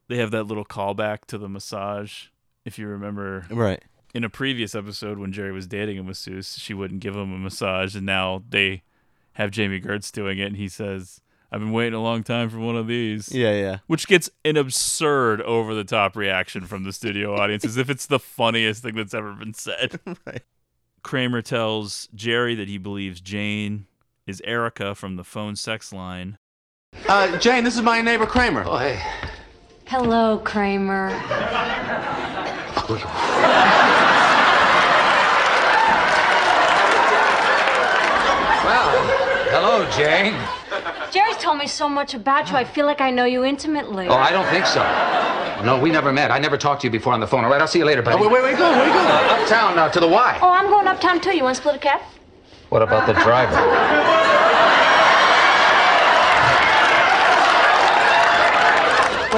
they 0.09 0.17
have 0.17 0.31
that 0.31 0.43
little 0.43 0.65
callback 0.65 1.19
to 1.27 1.37
the 1.37 1.47
massage. 1.47 2.25
If 2.65 2.77
you 2.77 2.87
remember, 2.87 3.45
Right. 3.49 3.81
in 4.13 4.23
a 4.25 4.29
previous 4.29 4.75
episode 4.75 5.17
when 5.17 5.31
Jerry 5.31 5.53
was 5.53 5.65
dating 5.67 5.97
a 5.97 6.03
masseuse, 6.03 6.57
she 6.59 6.73
wouldn't 6.73 6.99
give 6.99 7.15
him 7.15 7.31
a 7.33 7.37
massage, 7.37 7.95
and 7.95 8.05
now 8.05 8.43
they 8.49 8.83
have 9.33 9.51
Jami 9.51 9.79
Gertz 9.79 10.11
doing 10.11 10.37
it, 10.39 10.47
and 10.47 10.57
he 10.57 10.67
says, 10.67 11.21
"I've 11.51 11.61
been 11.61 11.71
waiting 11.71 11.93
a 11.93 12.01
long 12.03 12.23
time 12.23 12.49
for 12.49 12.59
one 12.59 12.75
of 12.75 12.87
these." 12.87 13.33
Yeah, 13.33 13.53
yeah. 13.53 13.77
Which 13.87 14.07
gets 14.07 14.29
an 14.43 14.57
absurd, 14.57 15.41
over-the-top 15.41 16.15
reaction 16.17 16.65
from 16.65 16.83
the 16.83 16.91
studio 16.91 17.35
audience, 17.35 17.63
as 17.63 17.77
if 17.77 17.89
it's 17.89 18.05
the 18.07 18.19
funniest 18.19 18.83
thing 18.83 18.95
that's 18.95 19.13
ever 19.13 19.31
been 19.33 19.53
said. 19.53 19.99
right. 20.25 20.43
Kramer 21.01 21.41
tells 21.41 22.09
Jerry 22.13 22.55
that 22.55 22.67
he 22.67 22.77
believes 22.77 23.21
Jane 23.21 23.85
is 24.27 24.41
Erica 24.43 24.93
from 24.95 25.15
the 25.15 25.23
phone 25.23 25.55
sex 25.55 25.93
line. 25.93 26.37
Uh, 27.07 27.37
Jane, 27.37 27.63
this 27.63 27.75
is 27.75 27.81
my 27.81 28.01
neighbor 28.01 28.25
Kramer. 28.25 28.63
Oh, 28.67 28.77
hey. 28.77 29.01
Hello, 29.89 30.37
Kramer. 30.43 31.07
Well, 31.07 31.17
hello, 39.49 39.89
Jane. 39.89 40.35
Jerry's 41.11 41.37
told 41.37 41.57
me 41.57 41.65
so 41.65 41.89
much 41.89 42.13
about 42.13 42.51
you, 42.51 42.55
I 42.55 42.65
feel 42.65 42.85
like 42.85 43.01
I 43.01 43.09
know 43.09 43.25
you 43.25 43.43
intimately. 43.43 44.07
Oh, 44.07 44.13
I 44.13 44.31
don't 44.31 44.45
think 44.49 44.67
so. 44.67 44.83
No, 45.65 45.79
we 45.81 45.89
never 45.89 46.13
met. 46.13 46.29
I 46.29 46.37
never 46.37 46.55
talked 46.55 46.81
to 46.81 46.87
you 46.87 46.91
before 46.91 47.13
on 47.13 47.19
the 47.19 47.25
phone. 47.25 47.43
All 47.43 47.49
right, 47.49 47.59
I'll 47.59 47.67
see 47.67 47.79
you 47.79 47.85
later, 47.85 48.03
buddy. 48.03 48.15
Oh, 48.15 48.21
wait, 48.21 48.31
wait, 48.31 48.43
wait, 48.43 48.57
go, 48.59 48.69
where 48.69 48.85
you 48.85 48.93
going? 48.93 49.07
Uh, 49.07 49.37
uptown 49.41 49.79
uh, 49.79 49.89
to 49.89 49.99
the 49.99 50.07
Y. 50.07 50.39
Oh, 50.43 50.51
I'm 50.51 50.67
going 50.67 50.85
uptown 50.85 51.19
too. 51.19 51.35
You 51.35 51.45
want 51.45 51.55
to 51.55 51.61
split 51.63 51.77
a 51.77 51.79
cab? 51.79 52.01
What 52.69 52.83
about 52.83 53.07
the 53.07 53.13
driver? 53.13 53.55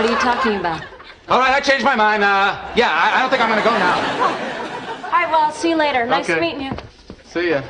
What 0.02 0.10
are 0.10 0.14
you 0.14 0.20
talking 0.20 0.56
about? 0.56 0.82
All 1.30 1.38
right, 1.38 1.54
I 1.54 1.60
changed 1.60 1.86
my 1.86 1.96
mind. 1.96 2.24
Uh, 2.24 2.58
yeah, 2.76 2.90
I, 2.90 3.18
I 3.18 3.22
don't 3.22 3.30
think 3.30 3.40
I'm 3.40 3.50
going 3.50 3.62
to 3.62 3.70
go 3.70 3.78
now. 3.78 3.94
All 5.06 5.12
right, 5.12 5.30
well, 5.30 5.42
I'll 5.42 5.52
see 5.52 5.70
you 5.70 5.76
later. 5.76 6.08
Nice 6.08 6.28
Okay. 6.28 6.40
meeting 6.40 6.62
you. 6.62 6.72
See 7.24 7.52
ya. 7.52 7.62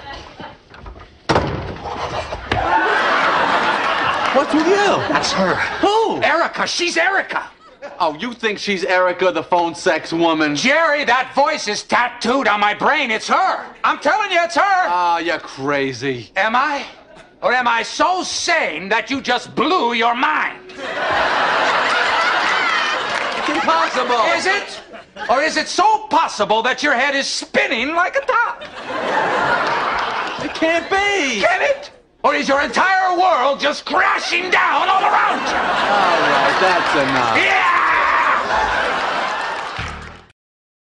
What's 4.33 4.53
with 4.53 4.65
you? 4.65 4.95
That's 5.11 5.33
her. 5.33 5.55
Who? 5.81 6.23
Erica. 6.23 6.65
She's 6.67 6.95
Erica. 6.95 7.49
Oh, 7.99 8.15
you 8.17 8.31
think 8.31 8.59
she's 8.59 8.85
Erica, 8.85 9.33
the 9.33 9.43
phone 9.43 9.75
sex 9.75 10.13
woman? 10.13 10.55
Jerry, 10.55 11.03
that 11.03 11.33
voice 11.35 11.67
is 11.67 11.83
tattooed 11.83 12.47
on 12.47 12.61
my 12.61 12.73
brain. 12.73 13.11
It's 13.11 13.27
her. 13.27 13.65
I'm 13.83 13.99
telling 13.99 14.31
you, 14.31 14.41
it's 14.41 14.55
her. 14.55 14.61
Ah, 14.63 15.17
you're 15.17 15.37
crazy. 15.39 16.31
Am 16.37 16.55
I? 16.55 16.85
Or 17.41 17.51
am 17.51 17.67
I 17.67 17.83
so 17.83 18.23
sane 18.23 18.87
that 18.87 19.11
you 19.11 19.19
just 19.19 19.53
blew 19.53 19.91
your 19.91 20.15
mind? 20.15 20.59
It's 23.85 23.97
impossible. 23.97 24.25
Is 24.35 24.45
it? 24.45 24.81
Or 25.29 25.41
is 25.41 25.57
it 25.57 25.67
so 25.67 26.07
possible 26.07 26.61
that 26.63 26.83
your 26.83 26.93
head 26.93 27.15
is 27.15 27.27
spinning 27.27 27.95
like 27.95 28.15
a 28.15 28.21
top? 28.21 28.61
It 30.43 30.53
can't 30.53 30.89
be. 30.89 31.41
Can 31.41 31.61
it? 31.61 31.91
Or 32.23 32.35
is 32.35 32.47
your 32.47 32.61
entire 32.61 33.17
world 33.17 33.59
just 33.59 33.85
crashing 33.85 34.49
down 34.51 34.87
all 34.87 35.03
around 35.03 35.41
you? 35.41 35.55
All 35.55 36.21
right, 36.21 36.57
that's 36.61 36.93
enough. 36.95 37.37
Yeah! 37.37 37.61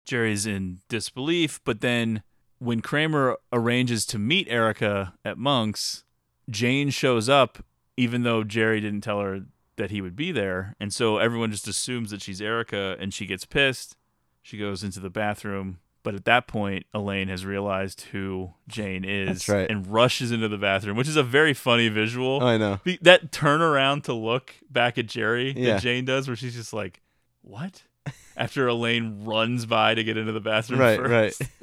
Jerry's 0.05 0.46
in 0.46 0.81
disbelief, 0.88 1.61
but 1.64 1.81
then 1.81 2.22
when 2.59 2.81
Kramer 2.81 3.37
arranges 3.53 4.05
to 4.07 4.18
meet 4.18 4.48
Erica 4.48 5.14
at 5.24 5.38
Monk's, 5.38 6.05
Jane 6.51 6.90
shows 6.90 7.29
up, 7.29 7.64
even 7.96 8.22
though 8.22 8.42
Jerry 8.42 8.81
didn't 8.81 9.03
tell 9.03 9.20
her 9.20 9.42
that 9.78 9.90
he 9.90 10.00
would 10.02 10.14
be 10.14 10.30
there. 10.30 10.76
And 10.78 10.92
so 10.92 11.16
everyone 11.18 11.50
just 11.50 11.66
assumes 11.66 12.10
that 12.10 12.20
she's 12.22 12.40
Erica 12.42 12.96
and 13.00 13.12
she 13.14 13.24
gets 13.26 13.44
pissed. 13.46 13.96
She 14.42 14.58
goes 14.58 14.84
into 14.84 15.00
the 15.00 15.10
bathroom. 15.10 15.78
But 16.04 16.14
at 16.14 16.24
that 16.26 16.46
point, 16.46 16.86
Elaine 16.94 17.28
has 17.28 17.44
realized 17.44 18.02
who 18.12 18.54
Jane 18.68 19.04
is 19.04 19.48
right. 19.48 19.68
and 19.68 19.86
rushes 19.86 20.30
into 20.30 20.48
the 20.48 20.56
bathroom, 20.56 20.96
which 20.96 21.08
is 21.08 21.16
a 21.16 21.22
very 21.22 21.52
funny 21.54 21.88
visual. 21.88 22.42
I 22.42 22.56
know. 22.56 22.78
That 23.02 23.32
turn 23.32 23.60
around 23.62 24.04
to 24.04 24.12
look 24.14 24.54
back 24.70 24.96
at 24.96 25.06
Jerry 25.06 25.52
Yeah. 25.56 25.74
that 25.74 25.82
Jane 25.82 26.04
does, 26.04 26.28
where 26.28 26.36
she's 26.36 26.54
just 26.54 26.72
like, 26.72 27.02
"What?" 27.42 27.82
After 28.36 28.68
Elaine 28.68 29.24
runs 29.24 29.66
by 29.66 29.94
to 29.94 30.04
get 30.04 30.16
into 30.16 30.32
the 30.32 30.40
bathroom, 30.40 30.80
Right, 30.80 30.98
first. 30.98 31.40
right. 31.40 31.50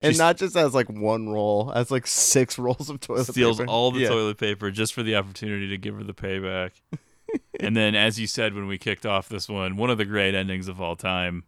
And 0.00 0.16
not 0.16 0.36
just 0.36 0.54
as 0.54 0.74
like 0.76 0.88
one 0.88 1.28
roll, 1.28 1.72
as 1.74 1.90
like 1.90 2.06
six 2.06 2.56
rolls 2.56 2.88
of 2.88 3.00
toilet 3.00 3.26
steals 3.26 3.58
paper. 3.58 3.68
all 3.68 3.90
the 3.90 4.02
Yeah. 4.02 4.08
toilet 4.10 4.38
paper 4.38 4.70
just 4.70 4.94
for 4.94 5.02
the 5.02 5.16
opportunity 5.16 5.68
to 5.70 5.76
give 5.76 5.96
her 5.96 6.04
the 6.04 6.14
payback. 6.14 6.70
and 7.60 7.76
then, 7.76 7.94
as 7.94 8.18
you 8.18 8.26
said 8.26 8.54
when 8.54 8.66
we 8.66 8.78
kicked 8.78 9.04
off 9.06 9.28
this 9.28 9.48
one, 9.48 9.76
one 9.76 9.90
of 9.90 9.98
the 9.98 10.04
great 10.04 10.34
endings 10.34 10.68
of 10.68 10.80
all 10.80 10.96
time. 10.96 11.44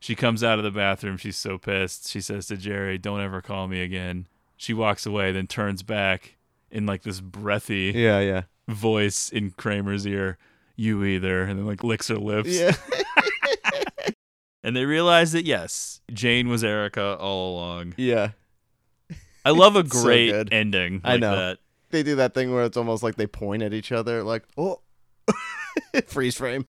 She 0.00 0.14
comes 0.14 0.44
out 0.44 0.58
of 0.58 0.64
the 0.64 0.70
bathroom. 0.70 1.16
She's 1.16 1.36
so 1.38 1.56
pissed. 1.56 2.08
She 2.10 2.20
says 2.20 2.46
to 2.48 2.56
Jerry, 2.58 2.98
"Don't 2.98 3.20
ever 3.22 3.40
call 3.40 3.68
me 3.68 3.80
again." 3.82 4.26
She 4.56 4.74
walks 4.74 5.06
away, 5.06 5.32
then 5.32 5.46
turns 5.46 5.82
back 5.82 6.36
in 6.70 6.84
like 6.86 7.02
this 7.04 7.20
breathy 7.20 7.92
Yeah, 7.94 8.20
yeah. 8.20 8.42
voice 8.68 9.30
in 9.30 9.52
Kramer's 9.52 10.06
ear. 10.06 10.36
You 10.76 11.04
either, 11.04 11.42
and 11.44 11.58
then 11.58 11.66
like 11.66 11.82
licks 11.82 12.08
her 12.08 12.16
lips. 12.18 12.50
Yeah. 12.50 12.72
and 14.62 14.74
they 14.76 14.84
realize 14.84 15.32
that 15.32 15.44
yes, 15.44 16.00
Jane 16.12 16.48
was 16.48 16.62
Erica 16.64 17.16
all 17.18 17.54
along. 17.56 17.94
Yeah. 17.96 18.30
I 19.44 19.50
love 19.50 19.76
a 19.76 19.82
great 19.84 20.30
good. 20.30 20.52
ending. 20.52 21.00
I 21.04 21.16
know. 21.16 21.34
that. 21.36 21.58
They 21.90 22.02
do 22.02 22.16
that 22.16 22.34
thing 22.34 22.52
where 22.52 22.64
it's 22.64 22.76
almost 22.76 23.02
like 23.02 23.14
they 23.16 23.26
point 23.26 23.62
at 23.62 23.72
each 23.72 23.92
other, 23.92 24.22
like, 24.24 24.42
oh, 24.58 24.80
freeze 26.06 26.36
frame. 26.36 26.66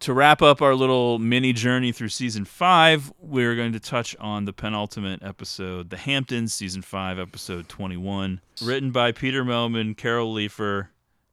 To 0.00 0.12
wrap 0.12 0.42
up 0.42 0.60
our 0.60 0.74
little 0.74 1.18
mini 1.18 1.52
journey 1.52 1.92
through 1.92 2.10
season 2.10 2.44
five, 2.44 3.12
we're 3.18 3.56
going 3.56 3.72
to 3.72 3.80
touch 3.80 4.14
on 4.18 4.44
the 4.44 4.52
penultimate 4.52 5.22
episode, 5.22 5.88
The 5.88 5.96
Hamptons, 5.96 6.52
season 6.52 6.82
five, 6.82 7.18
episode 7.18 7.68
21. 7.68 8.40
Written 8.62 8.90
by 8.90 9.12
Peter 9.12 9.44
Mehlman, 9.44 9.96
Carol 9.96 10.34
Leifer, 10.34 10.88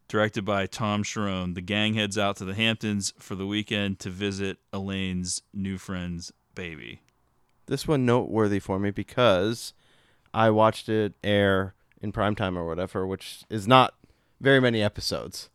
directed 0.07 0.45
by 0.45 0.67
Tom 0.67 1.03
Cherones. 1.03 1.55
The 1.55 1.61
gang 1.61 1.95
heads 1.95 2.17
out 2.17 2.37
to 2.37 2.45
the 2.45 2.53
Hamptons 2.53 3.13
for 3.17 3.35
the 3.35 3.47
weekend 3.47 3.99
to 3.99 4.09
visit 4.09 4.57
Elaine's 4.71 5.41
new 5.53 5.77
friend's 5.77 6.31
baby. 6.55 7.01
This 7.65 7.87
one 7.87 8.05
noteworthy 8.05 8.59
for 8.59 8.79
me 8.79 8.91
because 8.91 9.73
I 10.33 10.49
watched 10.49 10.87
it 10.87 11.13
air 11.23 11.73
in 12.01 12.11
primetime 12.11 12.55
or 12.55 12.65
whatever, 12.65 13.05
which 13.05 13.43
is 13.49 13.67
not 13.67 13.95
very 14.39 14.59
many 14.59 14.81
episodes. 14.81 15.49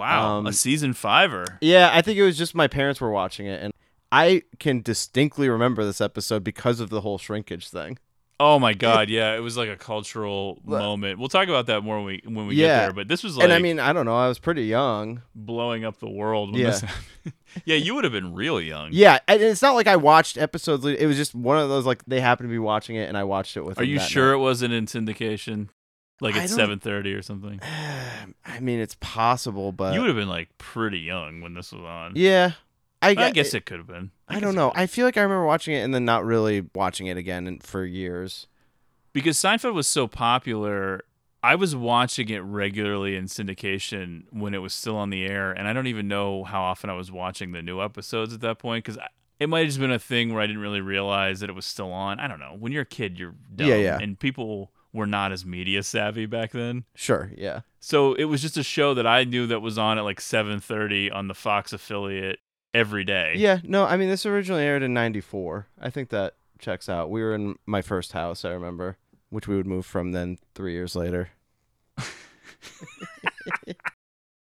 Wow, 0.00 0.38
Um, 0.38 0.46
a 0.46 0.52
season 0.54 0.94
fiver. 0.94 1.44
Yeah, 1.60 1.90
I 1.92 2.00
think 2.00 2.16
it 2.16 2.24
was 2.24 2.38
just 2.38 2.54
my 2.54 2.68
parents 2.68 3.02
were 3.02 3.10
watching 3.10 3.46
it, 3.46 3.62
and 3.62 3.74
I 4.10 4.44
can 4.58 4.80
distinctly 4.80 5.50
remember 5.50 5.84
this 5.84 6.00
episode 6.00 6.42
because 6.42 6.80
of 6.80 6.88
the 6.88 7.02
whole 7.02 7.18
shrinkage 7.18 7.68
thing. 7.68 7.98
Oh 8.40 8.58
my 8.58 8.72
god, 8.72 9.10
yeah, 9.10 9.36
it 9.36 9.40
was 9.40 9.58
like 9.58 9.68
a 9.68 9.76
cultural 9.76 10.58
moment. 10.64 11.18
We'll 11.18 11.28
talk 11.28 11.48
about 11.48 11.66
that 11.66 11.82
more 11.82 11.96
when 11.96 12.06
we 12.06 12.22
when 12.24 12.46
we 12.46 12.54
get 12.54 12.68
there. 12.68 12.92
But 12.94 13.08
this 13.08 13.22
was 13.22 13.36
like 13.36 13.44
and 13.44 13.52
I 13.52 13.58
mean, 13.58 13.78
I 13.78 13.92
don't 13.92 14.06
know. 14.06 14.16
I 14.16 14.28
was 14.28 14.38
pretty 14.38 14.64
young. 14.64 15.20
blowing 15.34 15.84
up 15.84 15.98
the 15.98 16.08
world. 16.08 16.52
When 16.52 16.62
Yeah. 16.62 16.80
yeah, 17.66 17.76
you 17.76 17.94
would 17.94 18.04
have 18.04 18.14
been 18.14 18.32
real 18.32 18.58
young. 18.58 18.88
Yeah, 18.92 19.18
and 19.28 19.42
it's 19.42 19.60
not 19.60 19.74
like 19.74 19.86
I 19.86 19.96
watched 19.96 20.38
episodes. 20.38 20.86
It 20.86 21.04
was 21.06 21.18
just 21.18 21.34
one 21.34 21.58
of 21.58 21.68
those 21.68 21.84
like 21.84 22.02
they 22.06 22.22
happened 22.22 22.48
to 22.48 22.50
be 22.50 22.58
watching 22.58 22.96
it, 22.96 23.10
and 23.10 23.18
I 23.18 23.24
watched 23.24 23.58
it 23.58 23.66
with. 23.66 23.78
Are 23.78 23.84
you 23.84 24.00
sure 24.00 24.28
night. 24.28 24.36
it 24.36 24.38
wasn't 24.38 24.72
in 24.72 24.86
syndication? 24.86 25.68
Like 26.20 26.36
I 26.36 26.44
at 26.44 26.50
seven 26.50 26.78
thirty 26.78 27.14
or 27.14 27.22
something. 27.22 27.60
I 28.44 28.60
mean, 28.60 28.80
it's 28.80 28.96
possible, 29.00 29.72
but 29.72 29.94
you 29.94 30.00
would 30.00 30.08
have 30.08 30.16
been 30.16 30.28
like 30.28 30.48
pretty 30.58 30.98
young 31.00 31.40
when 31.40 31.54
this 31.54 31.72
was 31.72 31.82
on. 31.82 32.12
Yeah, 32.16 32.52
I, 33.02 33.10
I 33.10 33.30
guess 33.30 33.54
it 33.54 33.64
could 33.66 33.78
have 33.78 33.86
been. 33.86 34.10
I, 34.28 34.38
don't 34.40 34.54
know. 34.54 34.70
I 34.74 34.86
feel 34.86 35.06
like 35.06 35.16
I 35.16 35.22
remember 35.22 35.44
watching 35.46 35.74
it 35.74 35.80
and 35.80 35.94
then 35.94 36.04
not 36.04 36.24
really 36.24 36.66
watching 36.74 37.06
it 37.06 37.16
again 37.16 37.58
for 37.62 37.84
years. 37.84 38.46
because 39.12 39.36
Seinfeld 39.38 39.74
was 39.74 39.88
so 39.88 40.06
popular. 40.06 41.02
I 41.42 41.54
was 41.54 41.74
watching 41.74 42.28
it 42.28 42.40
regularly 42.40 43.16
in 43.16 43.24
syndication 43.24 44.24
when 44.30 44.52
it 44.52 44.58
was 44.58 44.74
still 44.74 44.96
on 44.96 45.08
the 45.08 45.24
air, 45.24 45.52
and 45.52 45.66
I 45.66 45.72
don't 45.72 45.86
even 45.86 46.06
know 46.06 46.44
how 46.44 46.60
often 46.62 46.90
I 46.90 46.92
was 46.92 47.10
watching 47.10 47.52
the 47.52 47.62
new 47.62 47.80
episodes 47.80 48.34
at 48.34 48.40
that 48.42 48.58
point 48.58 48.84
because 48.84 49.00
it 49.38 49.48
might 49.48 49.60
have 49.60 49.68
just 49.68 49.80
been 49.80 49.90
a 49.90 49.98
thing 49.98 50.34
where 50.34 50.42
I 50.42 50.46
didn't 50.46 50.60
really 50.60 50.82
realize 50.82 51.40
that 51.40 51.48
it 51.48 51.54
was 51.54 51.64
still 51.64 51.92
on. 51.92 52.20
I 52.20 52.28
don't 52.28 52.40
know. 52.40 52.54
When 52.58 52.72
you're 52.72 52.82
a 52.82 52.86
kid, 52.86 53.18
you're 53.18 53.34
dumb, 53.56 53.68
Yeah, 53.68 53.76
yeah. 53.76 53.98
and 53.98 54.18
people 54.18 54.70
were 54.92 55.06
not 55.06 55.32
as 55.32 55.44
media 55.46 55.82
savvy 55.82 56.26
back 56.26 56.52
then. 56.52 56.84
Sure, 56.94 57.30
yeah. 57.36 57.60
So 57.78 58.14
it 58.14 58.24
was 58.24 58.42
just 58.42 58.56
a 58.56 58.62
show 58.62 58.94
that 58.94 59.06
I 59.06 59.24
knew 59.24 59.46
that 59.46 59.60
was 59.60 59.78
on 59.78 59.98
at 59.98 60.04
like 60.04 60.20
7:30 60.20 61.10
on 61.14 61.28
the 61.28 61.34
Fox 61.34 61.72
affiliate 61.72 62.40
every 62.74 63.04
day. 63.04 63.34
Yeah, 63.36 63.60
no, 63.62 63.84
I 63.84 63.96
mean 63.96 64.08
this 64.08 64.26
originally 64.26 64.64
aired 64.64 64.82
in 64.82 64.92
'94. 64.94 65.66
I 65.80 65.90
think 65.90 66.10
that 66.10 66.34
checks 66.58 66.88
out. 66.88 67.10
We 67.10 67.22
were 67.22 67.34
in 67.34 67.56
my 67.66 67.82
first 67.82 68.12
house, 68.12 68.44
I 68.44 68.50
remember, 68.50 68.96
which 69.30 69.48
we 69.48 69.56
would 69.56 69.66
move 69.66 69.86
from 69.86 70.12
then 70.12 70.38
three 70.54 70.72
years 70.72 70.94
later. 70.94 71.30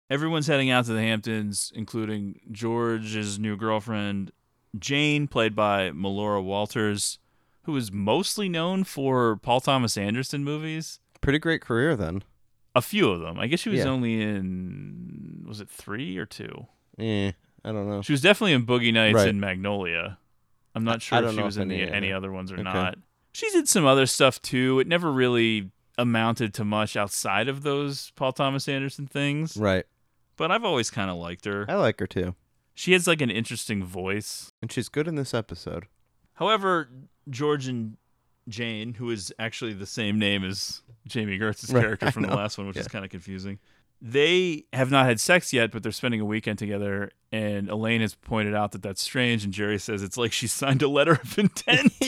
Everyone's 0.10 0.46
heading 0.48 0.70
out 0.70 0.86
to 0.86 0.94
the 0.94 1.02
Hamptons, 1.02 1.72
including 1.74 2.40
George's 2.52 3.40
new 3.40 3.58
girlfriend, 3.58 4.32
Jane, 4.78 5.28
played 5.28 5.56
by 5.56 5.90
Melora 5.90 6.44
Walters, 6.44 7.18
who 7.66 7.76
is 7.78 7.92
mostly 7.92 8.50
known 8.50 8.84
for 8.84 9.38
Paul 9.38 9.60
Thomas 9.62 9.98
Anderson 9.98 10.44
movies. 10.44 11.00
Pretty 11.22 11.40
great 11.40 11.62
career 11.62 11.96
then. 11.96 12.24
A 12.76 12.82
few 12.82 13.10
of 13.10 13.22
them. 13.22 13.40
I 13.40 13.48
guess 13.48 13.60
she 13.62 13.70
was 13.70 13.80
Yeah. 13.80 13.86
only 13.90 14.22
in 14.22 15.44
was 15.48 15.62
it 15.62 15.70
three 15.70 16.18
or 16.18 16.26
two? 16.26 16.68
Yeah, 16.98 17.32
I 17.64 17.72
don't 17.72 17.88
know. 17.90 18.02
She 18.02 18.12
was 18.14 18.22
definitely 18.22 18.54
in 18.54 18.66
Boogie 18.66 18.94
Nights 18.94 19.16
Right. 19.16 19.30
and 19.30 19.40
Magnolia. 19.40 20.18
I'm 20.74 20.84
not 20.84 21.02
sure 21.02 21.24
if 21.24 21.34
she 21.34 21.42
was 21.42 21.58
if 21.58 21.62
in 21.64 21.68
the, 21.70 21.82
any- 21.82 21.92
any 21.92 22.12
other 22.12 22.32
ones 22.32 22.52
or 22.52 22.56
Okay. 22.56 22.64
not. 22.64 22.98
She 23.32 23.50
did 23.52 23.68
some 23.70 23.86
other 23.86 24.06
stuff 24.06 24.42
too. 24.42 24.80
It 24.80 24.88
never 24.88 25.12
really 25.12 25.72
amounted 25.98 26.54
to 26.56 26.66
much 26.66 26.98
outside 26.98 27.48
of 27.48 27.64
those 27.64 28.12
Paul 28.16 28.34
Thomas 28.34 28.68
Anderson 28.68 29.08
things. 29.08 29.56
Right. 29.56 29.86
But 30.38 30.52
I've 30.52 30.66
always 30.66 30.90
kind 30.92 31.10
of 31.10 31.16
liked 31.18 31.46
her. 31.46 31.66
I 31.70 31.76
like 31.76 32.00
her 32.02 32.08
too. 32.08 32.36
She 32.74 32.92
has 32.92 33.08
like 33.08 33.22
an 33.22 33.30
interesting 33.30 33.86
voice. 33.86 34.52
And 34.62 34.70
she's 34.70 34.90
good 34.90 35.08
in 35.08 35.16
this 35.16 35.34
episode. 35.34 35.86
However, 36.36 36.90
George 37.30 37.68
and 37.68 37.98
Jane, 38.48 38.94
who 38.94 39.10
is 39.10 39.34
actually 39.40 39.74
the 39.74 39.86
same 39.86 40.20
name 40.20 40.44
as 40.44 40.82
Jami 41.08 41.38
Gertz's 41.38 41.74
Right, 41.74 41.82
character 41.82 42.12
from 42.12 42.24
the 42.24 42.36
last 42.36 42.58
one, 42.58 42.68
which 42.68 42.78
is 42.78 42.88
kind 42.88 43.04
of 43.04 43.12
confusing. 43.12 43.60
They 44.02 44.66
have 44.74 44.92
not 44.92 45.06
had 45.08 45.20
sex 45.20 45.52
yet, 45.54 45.72
but 45.72 45.82
they're 45.82 45.92
spending 45.92 46.20
a 46.22 46.26
weekend 46.26 46.60
together. 46.60 47.12
And 47.32 47.70
Elaine 47.70 48.02
has 48.02 48.14
pointed 48.14 48.54
out 48.54 48.72
that 48.74 48.84
that's 48.84 49.02
strange. 49.02 49.44
And 49.44 49.54
Jerry 49.54 49.80
says 49.80 50.04
it's 50.04 50.18
like 50.18 50.32
she 50.34 50.48
signed 50.62 50.82
a 50.82 50.88
letter 50.90 51.14
of 51.14 51.40
intent. 51.40 51.92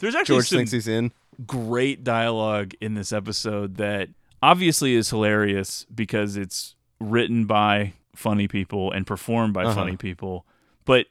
There's 0.00 0.14
actually 0.14 0.36
George 0.36 0.48
some 0.48 0.58
thinks 0.58 0.70
he's 0.72 0.88
in. 0.88 1.12
great 1.46 2.04
dialogue 2.04 2.74
in 2.80 2.94
this 2.94 3.12
episode 3.12 3.76
that 3.76 4.08
obviously 4.42 4.94
is 4.94 5.10
hilarious 5.10 5.86
because 5.92 6.36
it's 6.36 6.74
written 7.00 7.46
by 7.46 7.94
funny 8.14 8.46
people 8.48 8.92
and 8.92 9.06
performed 9.06 9.54
by 9.54 9.64
Uh-huh. 9.64 9.74
funny 9.74 9.96
people. 9.96 10.46
But 10.84 11.06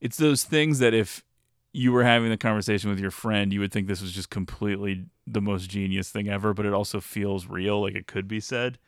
it's 0.00 0.16
those 0.16 0.44
things 0.44 0.78
that 0.80 0.94
if 0.94 1.24
you 1.72 1.90
were 1.92 2.04
having 2.04 2.30
the 2.30 2.36
conversation 2.36 2.88
with 2.90 3.00
your 3.00 3.10
friend, 3.10 3.52
you 3.52 3.60
would 3.60 3.72
think 3.72 3.88
this 3.88 4.00
was 4.00 4.12
just 4.12 4.30
completely 4.30 5.06
the 5.26 5.40
most 5.40 5.68
genius 5.68 6.08
thing 6.10 6.28
ever, 6.28 6.54
but 6.54 6.64
it 6.66 6.72
also 6.72 7.00
feels 7.00 7.46
real, 7.46 7.80
like 7.82 7.94
it 7.94 8.06
could 8.06 8.28
be 8.28 8.38
said. 8.40 8.78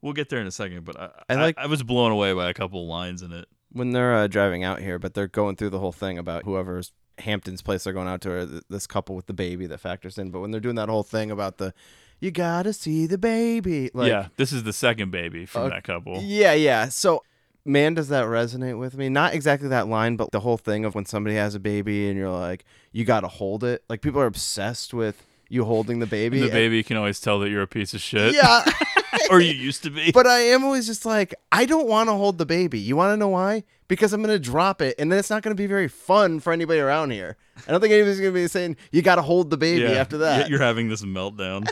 We'll 0.00 0.12
get 0.12 0.28
there 0.28 0.40
in 0.40 0.46
a 0.46 0.50
second, 0.52 0.84
but 0.84 0.98
I, 1.00 1.04
I 1.28 1.34
I 1.34 1.34
like- 1.36 1.58
I, 1.58 1.66
was 1.66 1.82
blown 1.82 2.12
away 2.12 2.32
by 2.32 2.48
a 2.48 2.54
couple 2.54 2.86
lines 2.86 3.22
in 3.22 3.32
it. 3.32 3.46
when 3.72 3.90
they're 3.92 4.14
uh, 4.14 4.26
driving 4.26 4.62
out 4.64 4.80
here, 4.80 4.98
but 4.98 5.14
they're 5.14 5.28
going 5.28 5.56
through 5.56 5.70
the 5.70 5.78
whole 5.78 5.92
thing 5.92 6.18
about 6.18 6.44
whoever's 6.44 6.92
Hampton's 7.18 7.62
place 7.62 7.84
they're 7.84 7.92
going 7.92 8.08
out 8.08 8.20
to, 8.22 8.30
or 8.32 8.46
th- 8.46 8.62
this 8.68 8.86
couple 8.86 9.14
with 9.16 9.26
the 9.26 9.32
baby 9.32 9.66
that 9.66 9.78
factors 9.80 10.18
in. 10.18 10.30
But 10.30 10.40
when 10.40 10.50
they're 10.50 10.60
doing 10.60 10.74
that 10.76 10.88
whole 10.88 11.02
thing 11.04 11.30
about 11.30 11.58
the, 11.58 11.72
you 12.20 12.30
gotta 12.30 12.72
see 12.72 13.06
the 13.06 13.18
baby. 13.18 13.90
Like, 13.94 14.08
yeah, 14.10 14.28
this 14.36 14.52
is 14.52 14.62
the 14.64 14.72
second 14.72 15.10
baby 15.10 15.46
from 15.46 15.62
Uh, 15.62 15.68
that 15.70 15.84
couple. 15.84 16.20
Yeah, 16.22 16.52
yeah. 16.52 16.88
So, 16.88 17.22
man, 17.64 17.94
does 17.94 18.08
that 18.08 18.24
resonate 18.24 18.78
with 18.78 18.96
me? 18.96 19.08
Not 19.08 19.34
exactly 19.34 19.68
that 19.68 19.88
line, 19.88 20.16
but 20.16 20.30
the 20.32 20.40
whole 20.40 20.56
thing 20.58 20.84
of 20.84 20.94
when 20.94 21.06
somebody 21.06 21.36
has 21.36 21.54
a 21.54 21.60
baby 21.60 22.08
and 22.08 22.16
you're 22.18 22.30
like, 22.30 22.64
you 22.92 23.04
gotta 23.04 23.28
hold 23.28 23.64
it. 23.64 23.84
Like 23.88 24.02
people 24.02 24.20
are 24.20 24.26
obsessed 24.26 24.92
with 24.94 25.24
you 25.48 25.64
holding 25.64 25.98
the 25.98 26.06
baby. 26.06 26.38
And 26.38 26.44
the 26.44 26.50
and- 26.50 26.54
baby 26.54 26.82
can 26.82 26.96
always 26.96 27.20
tell 27.20 27.38
that 27.40 27.50
you're 27.50 27.62
a 27.62 27.66
piece 27.66 27.94
of 27.94 28.00
shit. 28.00 28.34
Yeah. 28.34 28.64
or 29.30 29.40
you 29.40 29.52
used 29.52 29.82
to 29.82 29.90
be. 29.90 30.10
But 30.10 30.26
I 30.26 30.38
am 30.40 30.64
always 30.64 30.86
just 30.86 31.04
like, 31.04 31.34
I 31.50 31.66
don't 31.66 31.86
want 31.86 32.08
to 32.08 32.14
hold 32.14 32.38
the 32.38 32.46
baby. 32.46 32.78
You 32.78 32.96
want 32.96 33.12
to 33.12 33.16
know 33.16 33.28
why? 33.28 33.64
Because 33.88 34.12
I'm 34.14 34.22
going 34.22 34.34
to 34.34 34.38
drop 34.38 34.80
it, 34.80 34.94
and 34.98 35.12
then 35.12 35.18
it's 35.18 35.28
not 35.28 35.42
going 35.42 35.54
to 35.54 35.60
be 35.62 35.66
very 35.66 35.88
fun 35.88 36.40
for 36.40 36.52
anybody 36.52 36.80
around 36.80 37.10
here. 37.10 37.36
I 37.68 37.70
don't 37.70 37.80
think 37.80 37.92
anybody's 37.92 38.20
going 38.20 38.32
to 38.32 38.40
be 38.40 38.48
saying, 38.48 38.76
you 38.90 39.02
got 39.02 39.16
to 39.16 39.22
hold 39.22 39.50
the 39.50 39.58
baby 39.58 39.82
Yeah, 39.82 39.90
after 39.90 40.18
that. 40.18 40.48
You're 40.48 40.60
having 40.60 40.88
this 40.88 41.02
meltdown. 41.02 41.70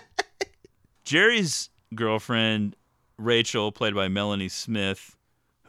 Jerry's 1.05 1.70
girlfriend, 1.94 2.76
Rachel, 3.16 3.72
played 3.72 3.94
by 3.94 4.09
Melanie 4.09 4.50
Smith, 4.50 5.16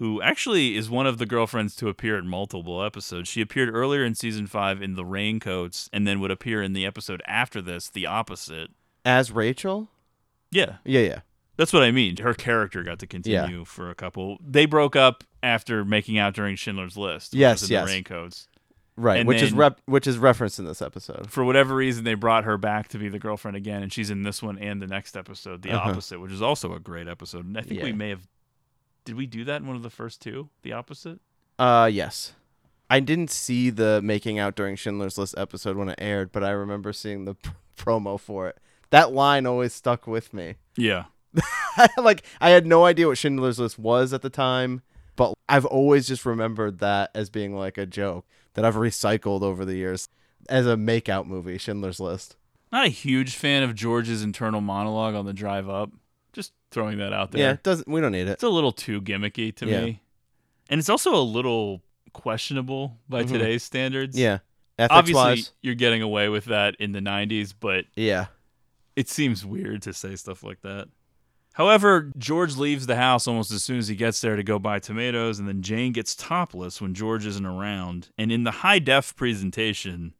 who 0.01 0.19
actually 0.21 0.75
is 0.75 0.89
one 0.89 1.05
of 1.05 1.19
the 1.19 1.27
girlfriends 1.27 1.75
to 1.75 1.87
appear 1.87 2.17
in 2.17 2.27
multiple 2.27 2.83
episodes. 2.83 3.29
She 3.29 3.39
appeared 3.39 3.69
earlier 3.71 4.03
in 4.03 4.15
season 4.15 4.47
five 4.47 4.81
in 4.81 4.95
The 4.95 5.05
Raincoats 5.05 5.89
and 5.93 6.07
then 6.07 6.19
would 6.21 6.31
appear 6.31 6.63
in 6.63 6.73
the 6.73 6.87
episode 6.87 7.21
after 7.27 7.61
this, 7.61 7.87
the 7.87 8.07
opposite. 8.07 8.71
As 9.05 9.31
Rachel? 9.31 9.89
Yeah. 10.49 10.77
Yeah, 10.83 11.01
yeah. 11.01 11.19
That's 11.55 11.71
what 11.71 11.83
I 11.83 11.91
mean. 11.91 12.17
Her 12.17 12.33
character 12.33 12.81
got 12.81 12.97
to 12.99 13.05
continue 13.07 13.63
for 13.63 13.91
a 13.91 13.95
couple. 13.95 14.39
They 14.43 14.65
broke 14.65 14.95
up 14.95 15.23
after 15.43 15.85
making 15.85 16.17
out 16.17 16.33
during 16.33 16.55
Schindler's 16.55 16.97
List. 16.97 17.35
Yes, 17.35 17.69
yes. 17.69 17.85
The 17.87 17.93
Raincoats. 17.93 18.47
Right, 18.97 19.19
And 19.19 19.27
which 19.27 19.41
is 19.43 19.53
rep- 19.53 19.81
which 19.85 20.07
is 20.07 20.17
referenced 20.17 20.57
in 20.59 20.65
this 20.65 20.81
episode. 20.81 21.29
for 21.31 21.43
whatever 21.43 21.75
reason 21.75 22.03
they 22.05 22.13
brought 22.15 22.43
her 22.43 22.57
back 22.57 22.87
to 22.89 22.97
be 22.97 23.07
the 23.07 23.19
girlfriend 23.19 23.55
again 23.55 23.81
and 23.83 23.93
she's 23.93 24.09
in 24.09 24.23
this 24.23 24.41
one 24.43 24.57
and 24.59 24.81
the 24.81 24.87
next 24.87 25.15
episode 25.15 25.61
the 25.61 25.71
Uh-huh. 25.71 25.91
opposite 25.91 26.19
which 26.19 26.31
is 26.31 26.41
also 26.41 26.73
a 26.73 26.79
great 26.79 27.07
episode 27.07 27.45
and 27.45 27.57
i 27.57 27.61
think 27.61 27.81
we 27.81 27.93
may 27.93 28.09
have 28.09 28.27
did 29.05 29.15
we 29.15 29.25
do 29.25 29.43
that 29.45 29.61
in 29.61 29.67
one 29.67 29.75
of 29.75 29.83
the 29.83 29.89
first 29.89 30.21
two 30.21 30.49
the 30.63 30.73
opposite 30.73 31.19
Uh, 31.59 31.89
yes. 31.91 32.33
I 32.89 32.99
didn't 32.99 33.29
see 33.31 33.69
the 33.69 34.01
making 34.01 34.37
out 34.39 34.55
during 34.55 34.75
Schindler's 34.75 35.17
List 35.17 35.35
episode 35.37 35.77
when 35.77 35.87
it 35.89 35.95
aired, 35.97 36.31
but 36.33 36.43
I 36.43 36.49
remember 36.49 36.91
seeing 36.91 37.23
the 37.25 37.35
p- 37.35 37.49
promo 37.77 38.19
for 38.19 38.49
it. 38.49 38.57
That 38.89 39.13
line 39.13 39.45
always 39.45 39.73
stuck 39.73 40.07
with 40.07 40.33
me. 40.33 40.55
yeah 40.75 41.05
like 41.97 42.23
I 42.41 42.49
had 42.49 42.65
no 42.65 42.83
idea 42.85 43.07
what 43.07 43.17
Schindler's 43.17 43.59
List 43.59 43.79
was 43.79 44.11
at 44.11 44.21
the 44.21 44.29
time, 44.29 44.81
but 45.15 45.33
I've 45.47 45.65
always 45.65 46.07
just 46.07 46.25
remembered 46.25 46.79
that 46.79 47.11
as 47.15 47.29
being 47.29 47.55
like 47.55 47.77
a 47.77 47.85
joke 47.85 48.25
that 48.55 48.65
I've 48.65 48.75
recycled 48.75 49.41
over 49.41 49.63
the 49.63 49.75
years 49.75 50.09
as 50.49 50.67
a 50.67 50.75
makeout 50.75 51.27
movie, 51.27 51.57
Schindler's 51.57 51.99
List. 52.01 52.35
not 52.71 52.85
a 52.85 52.89
huge 52.89 53.35
fan 53.35 53.63
of 53.63 53.75
george's 53.75 54.23
internal 54.23 54.59
monologue 54.61 55.13
on 55.15 55.25
the 55.25 55.33
drive 55.33 55.69
up 55.69 55.91
just 56.33 56.53
throwing 56.71 56.97
that 56.99 57.13
out 57.13 57.31
there 57.31 57.41
Yeah, 57.41 57.51
it 57.53 57.63
doesn't 57.63 57.87
we 57.87 57.99
don't 58.01 58.11
need 58.11 58.27
it. 58.27 58.31
it's 58.31 58.43
a 58.43 58.49
little 58.49 58.71
too 58.71 59.01
gimmicky 59.01 59.53
to 59.57 59.65
Yeah. 59.67 59.81
me 59.81 60.01
and 60.69 60.79
it's 60.79 60.89
also 60.89 61.15
a 61.15 61.21
little 61.21 61.81
questionable 62.13 62.97
by 63.09 63.23
Mhm. 63.23 63.27
today's 63.29 63.63
standards 63.63 64.17
Yeah. 64.17 64.39
Ethics 64.79 64.95
obviously 64.97 65.21
wise. 65.23 65.51
you're 65.61 65.75
getting 65.75 66.01
away 66.01 66.29
with 66.29 66.45
that 66.45 66.75
in 66.75 66.91
the 66.93 67.01
90s 67.01 67.53
but 67.53 67.85
Yeah. 67.95 68.27
it 68.95 69.09
seems 69.09 69.45
weird 69.45 69.81
to 69.83 69.93
say 69.93 70.15
stuff 70.15 70.43
like 70.43 70.61
that. 70.61 70.87
However, 71.55 72.11
George 72.17 72.55
leaves 72.55 72.87
the 72.87 72.95
house 72.95 73.27
almost 73.27 73.51
as 73.51 73.61
soon 73.61 73.77
as 73.77 73.89
he 73.89 73.95
gets 73.95 74.21
there 74.21 74.37
to 74.37 74.43
go 74.43 74.57
buy 74.57 74.79
tomatoes, 74.79 75.37
and 75.37 75.49
then 75.49 75.61
Jane 75.61 75.91
gets 75.91 76.15
topless 76.15 76.79
when 76.79 76.93
George 76.93 77.25
isn't 77.25 77.45
around. 77.45 78.07
And 78.17 78.31
in 78.31 78.45
the 78.45 78.51
high 78.51 78.79
def 78.79 79.13
presentation, 79.17 80.13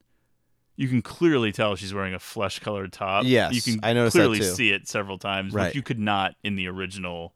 you 0.81 0.87
can 0.87 1.03
clearly 1.03 1.51
tell 1.51 1.75
she's 1.75 1.93
wearing 1.93 2.15
a 2.15 2.19
flesh 2.19 2.57
colored 2.57 2.91
top. 2.91 3.23
Yes, 3.25 3.53
you 3.53 3.61
can 3.61 3.79
I 3.83 3.93
noticed 3.93 4.15
clearly 4.15 4.41
see 4.41 4.71
it 4.71 4.87
several 4.87 5.19
times, 5.19 5.53
Right. 5.53 5.67
but 5.67 5.75
you 5.75 5.83
could 5.83 5.99
not 5.99 6.33
in 6.43 6.55
the 6.55 6.67
original 6.67 7.35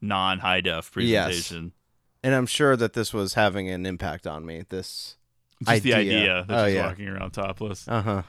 non 0.00 0.38
high 0.38 0.62
def 0.62 0.90
presentation. 0.90 1.64
Yes. 1.64 1.72
And 2.24 2.34
I'm 2.34 2.46
sure 2.46 2.74
that 2.74 2.94
this 2.94 3.12
was 3.12 3.34
having 3.34 3.68
an 3.68 3.84
impact 3.84 4.26
on 4.26 4.46
me. 4.46 4.64
This 4.66 5.16
Just 5.62 5.82
the 5.82 5.92
idea 5.92 6.46
that 6.48 6.58
oh, 6.58 6.66
she's 6.66 6.74
yeah. 6.74 6.86
walking 6.86 7.08
around 7.08 7.32
topless. 7.32 7.86
Uh 7.86 8.00
huh. 8.02 8.22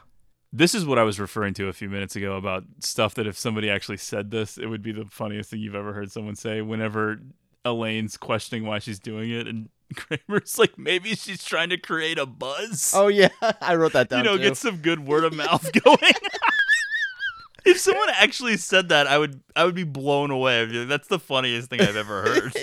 This 0.51 0.75
is 0.75 0.85
what 0.85 0.99
I 0.99 1.03
was 1.03 1.17
referring 1.17 1.53
to 1.55 1.69
a 1.69 1.73
few 1.73 1.89
minutes 1.89 2.17
ago 2.17 2.35
about 2.35 2.65
stuff 2.79 3.15
that 3.15 3.25
if 3.25 3.37
somebody 3.37 3.69
actually 3.69 3.97
said 3.97 4.31
this, 4.31 4.57
it 4.57 4.65
would 4.65 4.81
be 4.81 4.91
the 4.91 5.05
funniest 5.05 5.49
thing 5.49 5.61
you've 5.61 5.75
ever 5.75 5.93
heard 5.93 6.11
someone 6.11 6.35
say. 6.35 6.61
Whenever 6.61 7.21
Elaine's 7.63 8.17
questioning 8.17 8.65
why 8.65 8.79
she's 8.79 8.99
doing 8.99 9.31
it, 9.31 9.47
and 9.47 9.69
Kramer's 9.95 10.57
like, 10.59 10.77
maybe 10.77 11.15
she's 11.15 11.43
trying 11.43 11.69
to 11.69 11.77
create 11.77 12.17
a 12.17 12.25
buzz. 12.25 12.93
Oh 12.95 13.07
yeah, 13.07 13.29
I 13.61 13.75
wrote 13.75 13.93
that 13.93 14.09
down. 14.09 14.19
you 14.19 14.23
know, 14.25 14.37
too. 14.37 14.43
get 14.43 14.57
some 14.57 14.77
good 14.77 15.05
word 15.07 15.23
of 15.23 15.33
mouth 15.33 15.69
going. 15.83 15.97
if 17.65 17.79
someone 17.79 18.09
actually 18.15 18.57
said 18.57 18.89
that, 18.89 19.07
I 19.07 19.17
would 19.17 19.41
I 19.55 19.65
would 19.65 19.75
be 19.75 19.83
blown 19.83 20.31
away. 20.31 20.65
Be 20.65 20.79
like, 20.79 20.87
That's 20.87 21.07
the 21.07 21.19
funniest 21.19 21.69
thing 21.69 21.81
I've 21.81 21.95
ever 21.95 22.23
heard. 22.23 22.53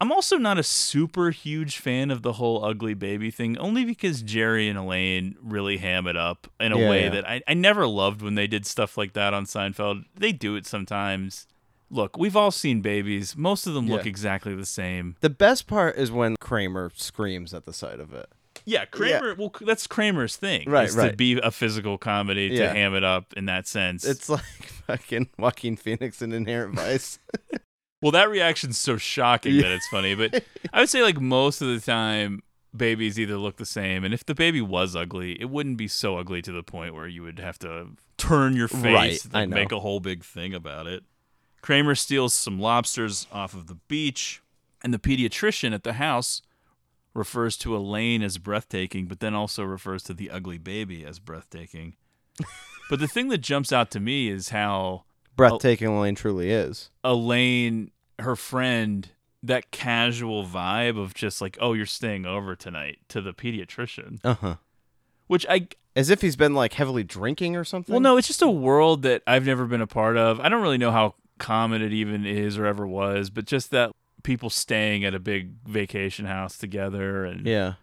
I'm 0.00 0.10
also 0.10 0.36
not 0.36 0.58
a 0.58 0.64
super 0.64 1.30
huge 1.30 1.78
fan 1.78 2.10
of 2.10 2.22
the 2.22 2.32
whole 2.32 2.64
ugly 2.64 2.94
baby 2.94 3.30
thing, 3.30 3.56
only 3.58 3.84
because 3.84 4.20
Jerry 4.20 4.68
and 4.68 4.76
Elaine 4.76 5.36
really 5.40 5.76
ham 5.76 6.08
it 6.08 6.16
up 6.16 6.48
in 6.58 6.72
a 6.72 6.78
Yeah, 6.78 6.90
way 6.90 7.02
yeah. 7.04 7.08
that 7.10 7.28
I, 7.30 7.40
I 7.46 7.54
never 7.54 7.86
loved 7.86 8.20
when 8.20 8.34
they 8.34 8.48
did 8.48 8.66
stuff 8.66 8.98
like 8.98 9.12
that 9.12 9.32
on 9.32 9.44
Seinfeld. 9.44 10.02
They 10.16 10.32
do 10.32 10.56
it 10.56 10.66
sometimes. 10.66 11.46
Look, 11.92 12.16
we've 12.16 12.36
all 12.36 12.50
seen 12.50 12.80
babies. 12.80 13.36
Most 13.36 13.66
of 13.66 13.74
them 13.74 13.86
look 13.86 14.06
exactly 14.06 14.54
the 14.54 14.64
same. 14.66 15.14
The 15.20 15.28
best 15.30 15.66
part 15.66 15.96
is 15.96 16.10
when 16.10 16.36
Kramer 16.40 16.90
screams 16.96 17.52
at 17.52 17.66
the 17.66 17.72
sight 17.74 18.00
of 18.00 18.14
it. 18.14 18.26
Yeah, 18.64 18.86
Kramer. 18.86 19.34
Well, 19.34 19.52
that's 19.60 19.86
Kramer's 19.86 20.36
thing, 20.36 20.70
Right, 20.70 20.90
right. 20.92 21.10
To 21.10 21.16
be 21.16 21.38
a 21.38 21.50
physical 21.50 21.98
comedy, 21.98 22.48
to 22.48 22.54
Yeah. 22.54 22.72
ham 22.72 22.94
it 22.94 23.04
up 23.04 23.34
in 23.36 23.44
that 23.46 23.66
sense. 23.66 24.04
It's 24.06 24.28
like 24.30 24.40
fucking 24.86 25.28
Joaquin 25.38 25.76
Phoenix 25.76 26.22
in 26.22 26.32
Inherent 26.32 26.74
Vice. 26.76 27.18
well, 28.00 28.12
that 28.12 28.30
reaction's 28.30 28.78
so 28.78 28.96
shocking 28.96 29.56
that 29.58 29.70
it's 29.72 29.88
funny. 29.88 30.14
But 30.14 30.44
I 30.72 30.80
would 30.80 30.88
say, 30.88 31.02
like 31.02 31.20
most 31.20 31.60
of 31.60 31.68
the 31.68 31.80
time, 31.80 32.40
babies 32.74 33.18
either 33.20 33.36
look 33.36 33.56
the 33.56 33.66
same, 33.66 34.02
and 34.04 34.14
if 34.14 34.24
the 34.24 34.34
baby 34.34 34.62
was 34.62 34.96
ugly, 34.96 35.38
it 35.40 35.50
wouldn't 35.50 35.76
be 35.76 35.88
so 35.88 36.16
ugly 36.16 36.40
to 36.42 36.52
the 36.52 36.62
point 36.62 36.94
where 36.94 37.06
you 37.08 37.22
would 37.22 37.38
have 37.38 37.58
to 37.58 37.88
turn 38.16 38.54
your 38.56 38.68
face, 38.68 39.26
Right, 39.26 39.32
like, 39.34 39.48
make 39.50 39.72
a 39.72 39.80
whole 39.80 40.00
big 40.00 40.24
thing 40.24 40.54
about 40.54 40.86
it. 40.86 41.02
Kramer 41.62 41.94
steals 41.94 42.34
some 42.34 42.60
lobsters 42.60 43.26
off 43.32 43.54
of 43.54 43.68
the 43.68 43.76
beach, 43.88 44.42
and 44.82 44.92
the 44.92 44.98
pediatrician 44.98 45.72
at 45.72 45.84
the 45.84 45.94
house 45.94 46.42
refers 47.14 47.56
to 47.58 47.76
Elaine 47.76 48.22
as 48.22 48.38
breathtaking, 48.38 49.06
but 49.06 49.20
then 49.20 49.34
also 49.34 49.62
refers 49.62 50.02
to 50.04 50.14
the 50.14 50.30
ugly 50.30 50.58
baby 50.58 51.04
as 51.04 51.18
breathtaking. 51.18 51.94
but 52.90 52.98
the 52.98 53.08
thing 53.08 53.28
that 53.28 53.38
jumps 53.38 53.72
out 53.72 53.90
to 53.92 54.00
me 54.00 54.28
is 54.28 54.48
how 54.48 55.04
Breathtaking 55.36 55.88
Elaine 55.88 56.14
truly 56.14 56.50
is. 56.50 56.90
Elaine, 57.02 57.90
her 58.18 58.36
friend, 58.36 59.08
that 59.42 59.70
casual 59.70 60.44
vibe 60.44 60.98
of 60.98 61.14
just 61.14 61.40
like, 61.40 61.56
oh, 61.60 61.72
you're 61.72 61.86
staying 61.86 62.26
over 62.26 62.54
tonight 62.54 62.98
to 63.08 63.20
the 63.20 63.32
pediatrician. 63.32 64.20
Uh 64.24 64.34
huh. 64.34 64.54
Which 65.26 65.46
I 65.48 65.68
As 65.96 66.10
if 66.10 66.20
he's 66.20 66.36
been 66.36 66.54
like 66.54 66.74
heavily 66.74 67.04
drinking 67.04 67.56
or 67.56 67.64
something. 67.64 67.92
well, 67.92 68.00
no, 68.00 68.16
it's 68.16 68.26
just 68.26 68.42
a 68.42 68.50
world 68.50 69.02
that 69.02 69.22
I've 69.26 69.46
never 69.46 69.64
been 69.64 69.80
a 69.80 69.86
part 69.86 70.16
of. 70.16 70.40
I 70.40 70.48
don't 70.48 70.62
really 70.62 70.78
know 70.78 70.90
how 70.90 71.14
common 71.42 71.82
it 71.82 71.92
even 71.92 72.24
is 72.24 72.56
or 72.56 72.64
ever 72.66 72.86
was, 72.86 73.28
but 73.30 73.44
just 73.44 73.70
that 73.72 73.90
people 74.22 74.48
staying 74.48 75.04
at 75.04 75.14
a 75.14 75.18
big 75.18 75.50
vacation 75.66 76.24
house 76.26 76.56
together 76.56 77.24
and 77.24 77.46
Yeah. 77.46 77.74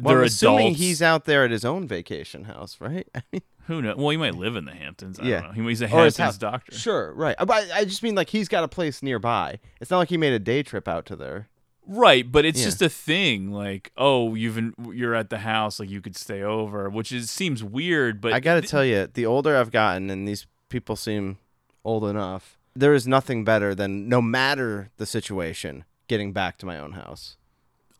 Well, 0.00 0.14
they're 0.14 0.20
I'm 0.22 0.26
assuming 0.28 0.66
adults. 0.68 0.80
he's 0.80 1.02
out 1.02 1.24
there 1.24 1.44
at 1.44 1.50
his 1.50 1.64
own 1.64 1.88
vacation 1.88 2.44
house, 2.44 2.76
right? 2.80 3.06
I 3.14 3.22
mean, 3.32 3.42
Who 3.66 3.82
knows? 3.82 3.96
Well, 3.96 4.10
he 4.10 4.16
might 4.16 4.36
live 4.36 4.54
in 4.54 4.64
the 4.64 4.72
Hamptons. 4.72 5.18
I 5.18 5.24
yeah. 5.24 5.40
don't 5.40 5.56
know. 5.58 5.68
He's 5.68 5.82
a 5.82 5.88
Hamptons 5.88 6.38
doctor. 6.38 6.72
Sure, 6.76 7.12
right. 7.14 7.34
Uh, 7.36 7.44
But 7.46 7.70
I, 7.72 7.80
I 7.80 7.84
just 7.84 8.02
mean 8.04 8.14
like 8.14 8.30
he's 8.30 8.46
got 8.48 8.62
a 8.62 8.68
place 8.68 9.02
nearby. 9.02 9.58
It's 9.80 9.90
not 9.90 9.98
like 9.98 10.08
he 10.10 10.16
made 10.16 10.32
a 10.32 10.38
day 10.38 10.62
trip 10.62 10.86
out 10.86 11.04
to 11.06 11.16
there. 11.16 11.48
Right, 11.90 12.30
but 12.30 12.44
it's 12.44 12.60
Yeah. 12.60 12.66
just 12.66 12.82
a 12.82 12.88
thing. 12.88 13.50
Like, 13.50 13.90
oh, 13.96 14.34
you've 14.36 14.72
you're 14.92 15.14
at 15.16 15.30
the 15.30 15.38
house, 15.38 15.80
like 15.80 15.90
you 15.90 16.00
could 16.02 16.16
stay 16.16 16.42
over, 16.42 16.88
which 16.90 17.10
is 17.10 17.30
seems 17.30 17.64
weird. 17.64 18.20
But 18.20 18.34
I 18.34 18.40
got 18.40 18.54
to 18.54 18.60
th- 18.60 18.70
tell 18.70 18.84
you, 18.84 19.08
the 19.12 19.24
older 19.26 19.56
I've 19.56 19.70
gotten, 19.72 20.10
and 20.10 20.28
these 20.28 20.46
people 20.68 20.96
seem 20.96 21.38
old 21.84 22.04
enough, 22.04 22.57
there 22.78 22.94
is 22.94 23.06
nothing 23.08 23.44
better 23.44 23.74
than 23.74 24.08
no 24.08 24.22
matter 24.22 24.90
the 24.96 25.06
situation, 25.06 25.84
getting 26.06 26.32
back 26.32 26.58
to 26.58 26.66
my 26.66 26.78
own 26.78 26.92
house. 26.92 27.36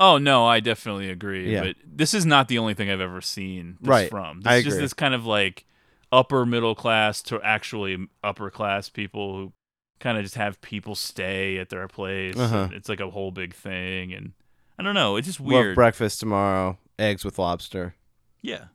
Oh 0.00 0.18
no, 0.18 0.46
I 0.46 0.60
definitely 0.60 1.10
agree. 1.10 1.52
Yeah. 1.52 1.62
But 1.64 1.76
this 1.84 2.14
is 2.14 2.24
not 2.24 2.46
the 2.48 2.58
only 2.58 2.74
thing 2.74 2.88
I've 2.90 3.00
ever 3.00 3.20
seen 3.20 3.76
this 3.80 3.88
Right. 3.88 4.10
from. 4.10 4.42
This 4.42 4.50
I 4.50 4.56
is 4.56 4.64
just 4.64 4.78
this 4.78 4.94
kind 4.94 5.14
of 5.14 5.26
like 5.26 5.66
upper 6.12 6.46
middle 6.46 6.74
class 6.76 7.20
to 7.22 7.40
actually 7.42 8.06
upper 8.22 8.50
class 8.50 8.88
people 8.88 9.36
who 9.36 9.52
kind 9.98 10.16
of 10.16 10.22
just 10.22 10.36
have 10.36 10.60
people 10.60 10.94
stay 10.94 11.58
at 11.58 11.70
their 11.70 11.88
place. 11.88 12.36
Uh-huh. 12.38 12.68
It's 12.72 12.88
like 12.88 13.00
a 13.00 13.10
whole 13.10 13.32
big 13.32 13.52
thing, 13.54 14.12
and 14.14 14.32
I 14.78 14.84
don't 14.84 14.94
know. 14.94 15.16
It's 15.16 15.26
just 15.26 15.40
weird. 15.40 15.74
breakfast 15.74 16.20
tomorrow, 16.20 16.78
eggs 16.98 17.24
with 17.24 17.36
lobster. 17.38 17.96
Yeah. 18.40 18.66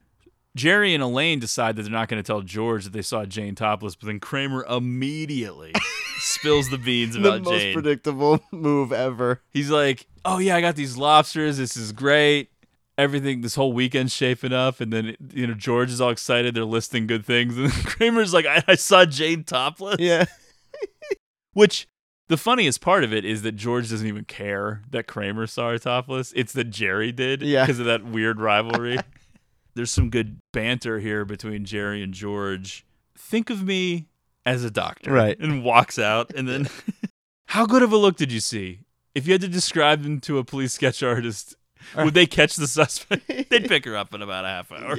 Jerry 0.56 0.93
and 0.93 1.01
Elaine 1.01 1.39
decide 1.39 1.76
that 1.76 1.84
they're 1.84 1.91
not 1.91 2.08
going 2.10 2.22
to 2.22 2.26
tell 2.26 2.41
George 2.41 2.84
that 2.84 2.93
they 2.93 3.01
saw 3.01 3.26
Jane 3.26 3.56
topless, 3.56 3.95
but 3.95 4.06
then 4.08 4.20
Kramer 4.20 4.64
immediately 4.66 5.74
spills 6.20 6.70
the 6.70 6.78
beans 6.78 7.16
about 7.16 7.36
Jane. 7.38 7.43
the 7.43 7.49
most 7.49 7.62
Jane. 7.62 7.74
predictable 7.74 8.39
move 8.51 8.91
ever. 8.93 9.41
He's 9.49 9.70
like, 9.72 10.06
"Oh 10.26 10.38
yeah, 10.38 10.56
I 10.56 10.62
got 10.62 10.76
these 10.76 10.95
lobsters. 10.97 11.58
This 11.58 11.76
is 11.76 11.91
great. 11.91 12.49
Everything, 12.95 13.41
this 13.41 13.56
whole 13.56 13.74
weekend's 13.74 14.14
shaping 14.14 14.54
up." 14.54 14.80
And 14.80 14.93
then 14.93 15.16
you 15.34 15.47
know 15.47 15.56
George 15.56 15.89
is 15.89 15.99
all 15.99 16.12
excited. 16.12 16.54
They're 16.54 16.66
listing 16.66 17.08
good 17.08 17.26
things, 17.26 17.58
and 17.58 17.72
Kramer's 17.72 18.34
like, 18.34 18.45
"I, 18.45 18.64
I 18.68 18.76
saw 18.76 19.06
Jane 19.06 19.43
topless." 19.43 19.97
Yeah. 19.99 20.26
Which 21.54 21.88
the 22.30 22.38
funniest 22.38 22.82
part 22.82 23.04
of 23.04 23.14
it 23.14 23.26
is 23.26 23.41
that 23.43 23.51
George 23.54 23.89
doesn't 23.89 24.08
even 24.08 24.26
care 24.26 24.82
that 24.91 25.08
Kramer 25.08 25.45
saw 25.45 25.70
her 25.70 25.78
topless. 25.78 26.34
It's 26.36 26.54
that 26.54 26.70
Jerry 26.72 27.12
did, 27.12 27.41
Yeah. 27.43 27.64
because 27.66 27.80
of 27.80 27.86
that 27.86 28.04
weird 28.06 28.39
rivalry. 28.39 28.97
There's 29.76 29.92
some 29.92 30.10
good 30.10 30.40
banter 30.52 31.00
here 31.00 31.26
between 31.26 31.66
Jerry 31.66 32.04
and 32.04 32.14
George. 32.14 32.86
Think 33.18 33.50
of 33.50 33.64
me 33.64 34.08
as 34.46 34.64
a 34.64 34.72
doctor, 34.72 35.12
Right. 35.12 35.40
And 35.40 35.64
walks 35.64 35.98
out, 35.98 36.32
and 36.36 36.48
then, 36.48 36.70
how 37.48 37.66
good 37.66 37.82
of 37.82 37.92
a 37.92 37.98
look 37.98 38.18
did 38.18 38.32
you 38.32 38.40
see? 38.40 38.82
If 39.16 39.26
you 39.26 39.34
had 39.34 39.42
to 39.42 39.48
describe 39.48 40.04
them 40.04 40.20
to 40.22 40.38
a 40.38 40.44
police 40.44 40.74
sketch 40.74 41.02
artist, 41.02 41.56
would 41.96 42.14
they 42.14 42.26
catch 42.26 42.56
the 42.56 42.68
suspect? 42.68 43.28
They'd 43.50 43.68
pick 43.68 43.86
her 43.86 43.96
up 43.96 44.14
in 44.14 44.22
about 44.22 44.46
a 44.46 44.48
half 44.48 44.72
hour. 44.72 44.98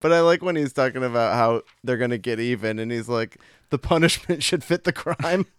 But 0.00 0.12
I 0.12 0.20
like 0.20 0.42
when 0.42 0.56
he's 0.56 0.72
talking 0.72 1.02
about 1.02 1.34
how 1.34 1.62
they're 1.82 1.96
gonna 1.96 2.18
get 2.18 2.40
even, 2.40 2.78
and 2.78 2.90
he's 2.92 3.08
like, 3.08 3.38
the 3.70 3.78
punishment 3.78 4.42
should 4.42 4.62
fit 4.64 4.84
the 4.84 4.92
crime. 4.92 5.46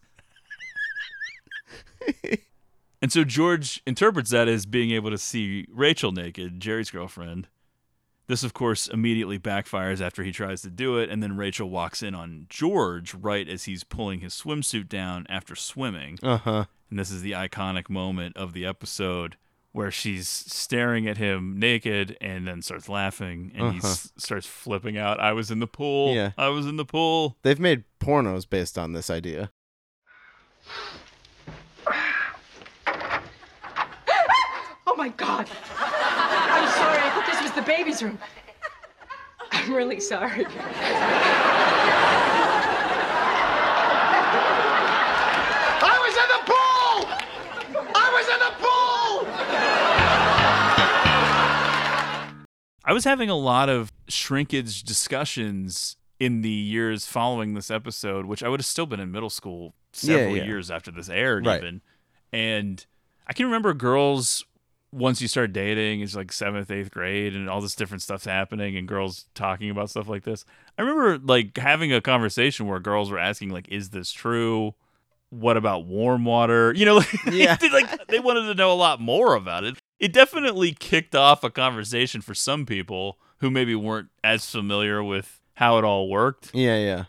And 3.02 3.12
so 3.12 3.24
George 3.24 3.84
interprets 3.86 4.32
that 4.32 4.48
as 4.48 4.66
being 4.66 4.90
able 4.90 5.12
to 5.12 5.18
see 5.20 5.68
Rachel 5.70 6.12
naked, 6.12 6.60
Jerry's 6.60 6.90
girlfriend. 6.90 7.48
This, 8.28 8.44
of 8.44 8.54
course, 8.54 8.88
immediately 8.88 9.38
backfires 9.38 10.02
after 10.02 10.24
he 10.24 10.32
tries 10.32 10.62
to 10.64 10.70
do 10.72 10.98
it, 10.98 11.10
and 11.12 11.22
then 11.22 11.38
Rachel 11.38 11.70
walks 11.70 12.02
in 12.02 12.16
on 12.16 12.48
George 12.50 13.14
right 13.14 13.48
as 13.48 13.66
he's 13.66 13.84
pulling 13.84 14.22
his 14.22 14.34
swimsuit 14.34 14.90
down 14.90 15.26
after 15.30 15.56
swimming. 15.56 16.18
Uh 16.24 16.38
huh. 16.38 16.66
And 16.90 16.98
this 17.00 17.12
is 17.12 17.22
the 17.22 17.34
iconic 17.34 17.90
moment 17.90 18.36
of 18.38 18.54
the 18.54 18.66
episode 18.66 19.38
where 19.74 19.92
she's 19.92 20.28
staring 20.28 21.06
at 21.08 21.18
him 21.18 21.60
naked 21.60 22.16
and 22.22 22.48
then 22.48 22.62
starts 22.62 22.88
laughing 22.88 23.52
and 23.54 23.74
he 23.74 23.80
Uh-huh. 23.80 23.90
s- 23.90 24.12
starts 24.18 24.48
flipping 24.48 24.98
out. 24.98 25.20
I 25.20 25.34
was 25.34 25.52
in 25.52 25.60
the 25.60 25.68
pool. 25.68 26.16
Yeah. 26.16 26.32
I 26.38 26.48
was 26.48 26.66
in 26.66 26.78
the 26.78 26.86
pool. 26.86 27.36
They've 27.44 27.60
made 27.60 27.84
pornos 28.00 28.50
based 28.50 28.78
on 28.78 28.94
this 28.94 29.10
idea. 29.10 29.52
Oh 34.88 34.96
my 34.98 35.10
god. 35.10 35.50
I'm 36.58 36.70
sorry. 36.72 37.00
I 37.00 37.10
thought 37.12 37.26
this 37.28 37.42
was 37.42 37.52
the 37.52 37.62
baby's 37.62 38.02
room. 38.04 38.18
I'm 39.52 39.74
really 39.74 40.00
sorry. 40.00 40.46
I 44.68 45.98
was 46.06 46.16
in 46.16 46.28
the 46.34 46.42
pool! 46.52 46.96
I 47.96 48.08
was 48.14 48.28
in 48.34 48.40
the 48.40 48.54
pool! 48.64 49.26
I 52.88 52.94
was 52.94 53.04
having 53.04 53.30
a 53.30 53.36
lot 53.36 53.70
of 53.70 53.92
shrinkage 54.08 54.84
discussions 54.84 55.98
in 56.20 56.42
the 56.42 56.50
years 56.50 57.06
following 57.06 57.54
this 57.54 57.70
episode, 57.72 58.26
which 58.26 58.44
I 58.44 58.50
would 58.50 58.60
have 58.60 58.66
still 58.66 58.86
been 58.86 59.00
in 59.00 59.12
middle 59.12 59.30
school 59.30 59.74
several 59.92 60.38
yeah. 60.38 60.46
years 60.46 60.70
after 60.72 60.92
this 60.92 61.10
aired, 61.10 61.46
Right. 61.46 61.62
even. 61.62 61.82
And 62.32 62.86
I 63.28 63.34
can 63.34 63.46
remember 63.46 63.74
girls 63.74 64.46
once 64.92 65.22
you 65.22 65.28
start 65.28 65.52
dating, 65.54 66.02
it's 66.02 66.16
like 66.16 66.32
seventh, 66.32 66.72
eighth 66.72 66.92
grade, 66.92 67.36
and 67.36 67.50
all 67.50 67.62
this 67.62 67.76
different 67.76 68.02
stuff's 68.02 68.26
happening, 68.26 68.78
and 68.78 68.88
girls 68.88 69.26
talking 69.36 69.70
about 69.70 69.90
stuff 69.90 70.08
like 70.08 70.24
this. 70.24 70.46
I 70.78 70.82
remember 70.84 71.18
like 71.18 71.58
having 71.58 71.92
a 71.94 72.02
conversation 72.02 72.68
where 72.68 72.80
girls 72.80 73.12
were 73.12 73.20
asking, 73.20 73.50
like, 73.50 73.68
"Is 73.70 73.90
this 73.90 74.12
true? 74.12 74.76
What 75.30 75.58
about 75.58 75.86
warm 75.86 76.24
water?" 76.26 76.74
You 76.78 76.86
know, 76.86 76.96
like, 76.98 77.26
Yeah. 77.26 77.56
they, 77.60 77.70
like 77.70 78.08
they 78.08 78.20
wanted 78.20 78.48
to 78.48 78.56
know 78.56 78.72
a 78.72 78.74
lot 78.74 79.02
more 79.02 79.36
about 79.36 79.64
it. 79.64 79.78
It 80.00 80.14
definitely 80.14 80.74
kicked 80.74 81.16
off 81.16 81.44
a 81.44 81.50
conversation 81.50 82.22
for 82.22 82.34
some 82.34 82.66
people 82.66 83.18
who 83.40 83.50
maybe 83.50 83.76
weren't 83.76 84.10
as 84.24 84.50
familiar 84.50 85.04
with 85.04 85.40
how 85.56 85.78
it 85.78 85.84
all 85.84 86.10
worked. 86.10 86.52
Yeah, 86.54 86.78
yeah. 86.78 87.04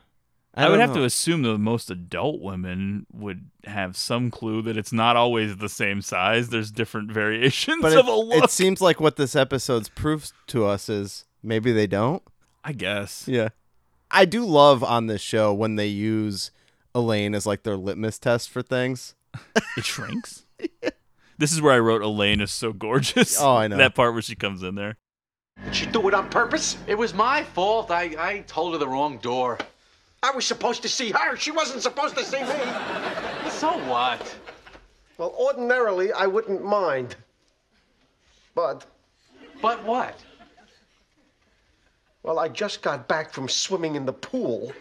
I, 0.57 0.69
would 0.69 0.77
don't 0.77 0.81
have 0.81 0.91
know. 0.97 1.01
to 1.03 1.05
assume 1.05 1.43
that 1.43 1.59
most 1.59 1.91
adult 1.91 2.41
women 2.41 3.07
would 3.13 3.51
have 3.65 3.97
some 3.97 4.31
clue 4.31 4.63
that 4.63 4.77
it's 4.77 4.93
not 4.93 5.17
always 5.17 5.57
the 5.59 5.69
same 5.69 6.01
size. 6.01 6.49
There's 6.49 6.71
different 6.71 7.11
variations 7.13 7.83
But 7.83 7.93
of 7.97 8.07
it, 8.07 8.13
a 8.13 8.17
look. 8.17 8.45
it 8.45 8.51
seems 8.51 8.81
like 8.81 8.99
what 9.01 9.17
this 9.17 9.37
episode's 9.37 9.89
proves 9.89 10.33
to 10.49 10.65
us 10.65 10.89
is 10.89 11.25
maybe 11.43 11.73
they 11.73 11.87
don't. 11.87 12.23
I 12.65 12.73
guess. 12.73 13.29
Yeah. 13.29 13.51
I 14.11 14.25
do 14.25 14.45
love 14.45 14.83
on 14.83 15.07
this 15.09 15.21
show 15.21 15.53
when 15.53 15.77
they 15.77 15.87
use 15.89 16.51
Elaine 16.95 17.35
as 17.35 17.45
like 17.47 17.63
their 17.65 17.77
litmus 17.77 18.19
test 18.19 18.49
for 18.51 18.63
things. 18.63 19.15
It 19.77 19.85
shrinks. 19.85 20.45
This 21.39 21.53
is 21.53 21.61
where 21.61 21.75
I 21.75 21.79
wrote 21.79 22.01
Elaine 22.01 22.41
is 22.41 22.51
so 22.51 22.73
gorgeous. 22.73 23.39
Oh, 23.39 23.57
I 23.57 23.69
know. 23.69 23.77
that 23.79 23.95
part 23.95 24.15
where 24.15 24.23
she 24.23 24.35
comes 24.35 24.63
in 24.63 24.75
there. 24.75 24.97
Did 25.67 25.75
she 25.75 25.85
do 25.85 26.09
it 26.09 26.15
on 26.15 26.31
purpose? 26.31 26.79
It 26.87 26.95
was 26.95 27.13
my 27.13 27.43
fault. 27.45 27.91
I, 27.91 28.15
I 28.19 28.39
told 28.47 28.73
her 28.73 28.79
the 28.79 28.89
wrong 28.89 29.19
door. 29.19 29.59
I 30.27 30.31
was 30.35 30.45
supposed 30.45 30.83
to 30.83 30.89
see 30.89 31.12
her. 31.12 31.37
She 31.37 31.53
wasn't 31.53 31.83
supposed 31.83 32.16
to 32.16 32.24
see 32.24 32.43
me. 32.43 32.49
So 33.49 33.79
what? 33.89 34.35
Well, 35.18 35.33
ordinarily, 35.39 36.12
I 36.12 36.27
wouldn't 36.27 36.64
mind. 36.64 37.14
But, 38.57 38.85
But 39.62 39.85
what? 39.85 40.18
well, 42.24 42.41
I 42.41 42.49
just 42.49 42.83
got 42.83 43.07
back 43.07 43.33
from 43.33 43.49
swimming 43.49 43.95
in 43.95 44.05
the 44.05 44.12
pool. 44.12 44.72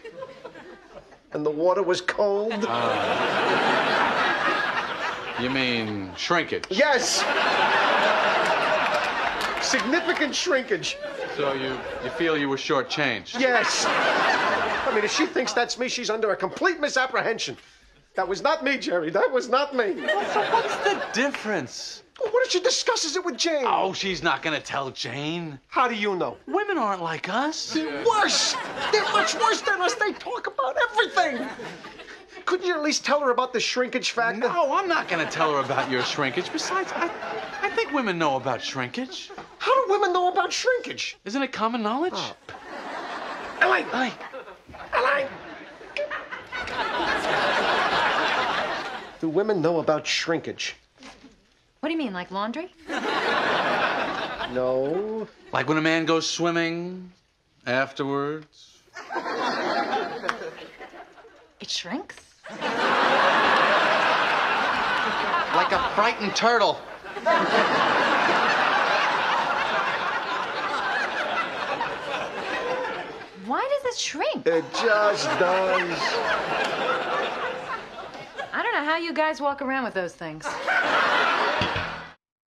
And 1.32 1.46
the 1.46 1.50
water 1.50 1.82
was 1.84 2.00
cold. 2.00 2.66
Ah. 2.68 2.96
You 5.40 5.50
mean 5.50 6.10
shrinkage? 6.16 6.64
Yes! 6.70 7.22
Significant 9.64 10.34
shrinkage. 10.34 10.96
So 11.36 11.52
you, 11.52 11.78
you 12.02 12.10
feel 12.10 12.36
you 12.36 12.48
were 12.48 12.56
shortchanged? 12.56 13.38
Yes. 13.38 13.86
I 14.96 14.98
mean, 14.98 15.04
if 15.04 15.12
she 15.12 15.26
thinks 15.26 15.52
that's 15.52 15.78
me, 15.78 15.88
she's 15.88 16.08
under 16.08 16.30
a 16.30 16.36
complete 16.36 16.80
misapprehension. 16.80 17.58
That 18.14 18.26
was 18.26 18.40
not 18.40 18.64
me, 18.64 18.78
Jerry. 18.78 19.10
That 19.10 19.30
was 19.30 19.46
not 19.46 19.76
me. 19.76 19.94
So 19.94 20.40
what's 20.50 20.74
the 20.76 21.04
difference? 21.12 22.02
Well, 22.18 22.32
what 22.32 22.46
if 22.46 22.50
she 22.50 22.60
discusses 22.60 23.14
it 23.14 23.22
with 23.22 23.36
Jane? 23.36 23.66
Oh, 23.66 23.92
she's 23.92 24.22
not 24.22 24.40
gonna 24.40 24.58
tell 24.58 24.90
Jane. 24.90 25.60
How 25.68 25.86
do 25.86 25.94
you 25.94 26.16
know? 26.16 26.38
Women 26.46 26.78
aren't 26.78 27.02
like 27.02 27.28
us. 27.28 27.74
They're 27.74 28.02
worse. 28.06 28.56
They're 28.90 29.02
much 29.12 29.34
worse 29.34 29.60
than 29.60 29.82
us. 29.82 29.92
They 29.96 30.14
talk 30.14 30.46
about 30.46 30.78
everything. 30.90 31.46
Couldn't 32.46 32.64
you 32.64 32.74
at 32.74 32.82
least 32.82 33.04
tell 33.04 33.20
her 33.20 33.30
about 33.30 33.52
the 33.52 33.60
shrinkage 33.60 34.12
factor? 34.12 34.48
No, 34.48 34.78
I'm 34.78 34.88
not 34.88 35.08
gonna 35.08 35.30
tell 35.30 35.52
her 35.52 35.60
about 35.60 35.90
your 35.90 36.04
shrinkage. 36.04 36.50
Besides, 36.50 36.90
I, 36.94 37.10
I 37.60 37.68
think 37.68 37.92
women 37.92 38.16
know 38.16 38.36
about 38.36 38.62
shrinkage. 38.62 39.30
How 39.58 39.74
do 39.84 39.92
women 39.92 40.14
know 40.14 40.32
about 40.32 40.54
shrinkage? 40.54 41.18
Isn't 41.26 41.42
it 41.42 41.52
common 41.52 41.82
knowledge? 41.82 42.14
Oh. 42.16 42.36
Elaine! 43.60 43.84
Hey, 43.86 44.12
Elaine! 44.96 45.28
Do 49.20 49.28
women 49.28 49.60
know 49.60 49.78
about 49.78 50.06
shrinkage? 50.06 50.76
What 51.80 51.88
do 51.88 51.92
you 51.92 51.98
mean, 51.98 52.12
like 52.12 52.30
laundry? 52.30 52.72
No. 54.52 55.26
like 55.52 55.68
when 55.68 55.76
a 55.76 55.82
man 55.82 56.04
goes 56.06 56.28
swimming 56.28 57.12
afterwards. 57.66 58.78
It 61.60 61.68
shrinks? 61.70 62.16
Like 65.54 65.72
a 65.72 65.90
frightened 65.94 66.36
turtle. 66.36 66.74
Why 73.46 73.65
does 73.82 73.94
it 73.94 73.98
shrink? 73.98 74.46
It 74.46 74.64
just 74.72 75.24
does. 75.38 75.98
I 78.52 78.62
don't 78.62 78.72
know 78.72 78.84
how 78.84 78.96
you 78.96 79.12
guys 79.12 79.40
walk 79.40 79.60
around 79.62 79.84
with 79.84 79.94
those 79.94 80.14
things. 80.14 80.46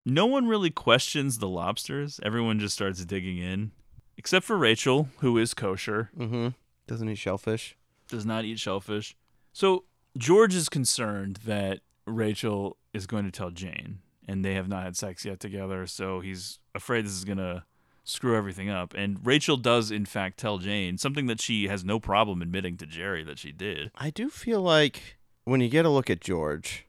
No 0.05 0.25
one 0.25 0.47
really 0.47 0.71
questions 0.71 1.37
the 1.37 1.47
lobsters. 1.47 2.19
Everyone 2.23 2.59
just 2.59 2.73
starts 2.73 3.03
digging 3.05 3.37
in, 3.37 3.71
except 4.17 4.45
for 4.45 4.57
Rachel, 4.57 5.09
who 5.19 5.37
is 5.37 5.53
kosher, 5.53 6.09
Mm-hmm. 6.17 6.49
Doesn't 6.87 7.07
eat 7.09 7.19
shellfish. 7.19 7.75
does 8.07 8.25
not 8.25 8.45
eat 8.45 8.57
shellfish. 8.57 9.15
So 9.53 9.83
George 10.17 10.55
is 10.55 10.69
concerned 10.69 11.37
that 11.45 11.81
Rachel 12.07 12.77
is 12.93 13.05
going 13.05 13.25
to 13.25 13.31
tell 13.31 13.51
Jane, 13.51 13.99
and 14.27 14.43
they 14.43 14.55
have 14.55 14.67
not 14.67 14.83
had 14.83 14.97
sex 14.97 15.23
yet 15.23 15.39
together. 15.39 15.85
So 15.85 16.19
he's 16.21 16.57
afraid 16.73 17.05
this 17.05 17.11
is 17.11 17.25
gonna 17.25 17.65
screw 18.09 18.35
everything 18.35 18.69
up. 18.69 18.93
And 18.95 19.19
Rachel 19.25 19.57
does, 19.57 19.91
in 19.91 20.05
fact, 20.05 20.37
tell 20.39 20.57
Jane 20.57 20.97
something 20.97 21.27
that 21.27 21.39
she 21.41 21.67
has 21.67 21.83
no 21.85 21.99
problem 21.99 22.41
admitting 22.41 22.77
to 22.77 22.85
Jerry 22.85 23.23
that 23.23 23.39
she 23.39 23.51
did. 23.51 23.91
I 23.95 24.09
do 24.09 24.29
feel 24.29 24.61
like 24.61 25.17
when 25.45 25.61
you 25.61 25.69
get 25.69 25.85
a 25.85 25.89
look 25.89 26.09
at 26.09 26.19
George, 26.21 26.85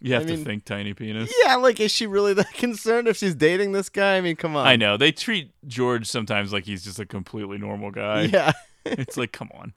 You 0.00 0.14
have 0.14 0.24
I 0.24 0.26
to 0.26 0.36
think 0.44 0.64
tiny 0.64 0.94
penis. 0.94 1.32
yeah, 1.44 1.56
like 1.56 1.78
is 1.80 1.90
she 1.92 2.06
really 2.06 2.34
that 2.34 2.52
concerned 2.54 3.06
if 3.08 3.16
she's 3.16 3.34
dating 3.34 3.72
this 3.72 3.88
guy? 3.88 4.16
I 4.16 4.20
mean, 4.20 4.36
come 4.36 4.56
on. 4.56 4.66
I 4.66 4.76
know 4.76 4.96
they 4.96 5.12
treat 5.12 5.52
George 5.66 6.06
sometimes 6.06 6.52
like 6.52 6.64
he's 6.64 6.82
just 6.84 6.98
a 6.98 7.06
completely 7.06 7.58
normal 7.58 7.90
guy. 7.90 8.22
Yeah. 8.32 8.52
it's 8.84 9.16
like, 9.16 9.30
come 9.32 9.50
on. 9.54 9.74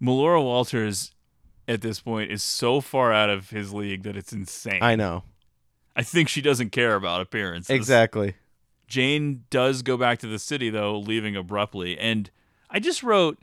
Melora 0.00 0.40
Walters 0.42 1.12
at 1.66 1.80
this 1.80 1.98
point 2.00 2.30
is 2.30 2.42
so 2.44 2.80
far 2.80 3.12
out 3.12 3.28
of 3.30 3.50
his 3.50 3.72
league 3.72 4.04
that 4.04 4.16
it's 4.16 4.32
insane. 4.32 4.78
I 4.82 4.94
know. 4.94 5.24
I 5.96 6.02
think 6.02 6.28
she 6.28 6.42
doesn't 6.42 6.70
care 6.70 6.94
about 6.94 7.20
appearances. 7.22 7.70
Exactly. 7.70 8.34
Jane 8.86 9.44
does 9.50 9.82
go 9.82 9.96
back 9.96 10.18
to 10.20 10.26
the 10.26 10.38
city 10.38 10.70
though, 10.70 10.98
leaving 10.98 11.36
abruptly. 11.36 11.98
And 11.98 12.30
I 12.70 12.80
just 12.80 13.02
wrote 13.02 13.38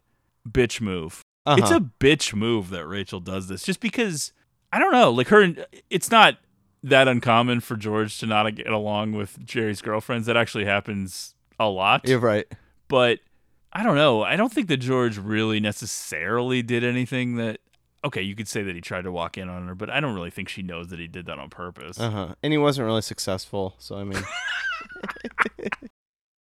bitch 0.50 0.82
move. 0.82 1.22
Uh-huh. 1.46 1.58
It's 1.60 1.72
a 1.72 1.80
bitch 1.80 2.34
move 2.34 2.70
that 2.70 2.88
Rachel 2.88 3.20
does 3.20 3.48
this 3.48 3.64
just 3.64 3.80
because 3.80 4.32
I 4.72 4.80
don't 4.80 4.92
know, 4.92 5.12
like 5.12 5.28
her 5.28 5.54
it's 5.90 6.10
not 6.10 6.38
that 6.84 7.08
uncommon 7.08 7.62
for 7.62 7.76
George 7.76 8.18
to 8.20 8.26
not 8.26 8.54
get 8.56 8.68
along 8.68 9.14
with 9.14 9.44
Jerry's 9.46 9.82
girlfriends. 9.82 10.28
That 10.28 10.38
actually 10.38 10.66
happens 10.66 11.36
a 11.60 11.68
lot. 11.68 12.08
You're 12.08 12.20
right. 12.20 12.46
But 12.88 13.20
I 13.72 13.84
don't 13.84 13.96
know. 13.96 14.24
I 14.24 14.36
don't 14.36 14.52
think 14.52 14.68
that 14.68 14.78
George 14.78 15.18
really 15.18 15.60
necessarily 15.60 16.62
did 16.62 16.84
anything 16.84 17.36
that 17.36 17.60
okay, 18.06 18.22
you 18.22 18.36
could 18.36 18.48
say 18.48 18.64
that 18.64 18.76
he 18.76 18.82
tried 18.82 19.04
to 19.04 19.12
walk 19.12 19.38
in 19.38 19.48
on 19.48 19.68
her, 19.68 19.76
but 19.76 19.90
I 19.90 20.00
don't 20.00 20.14
really 20.14 20.30
think 20.30 20.50
she 20.50 20.62
knows 20.62 20.90
that 20.90 21.00
he 21.00 21.08
did 21.08 21.26
that 21.28 21.40
on 21.40 21.50
purpose. 21.50 22.00
Uh 22.00 22.10
huh. 22.10 22.36
And 22.44 22.52
he 22.52 22.58
wasn't 22.58 22.86
really 22.86 23.02
successful, 23.02 23.76
so 23.80 23.98
I 23.98 24.04
mean, 24.04 24.22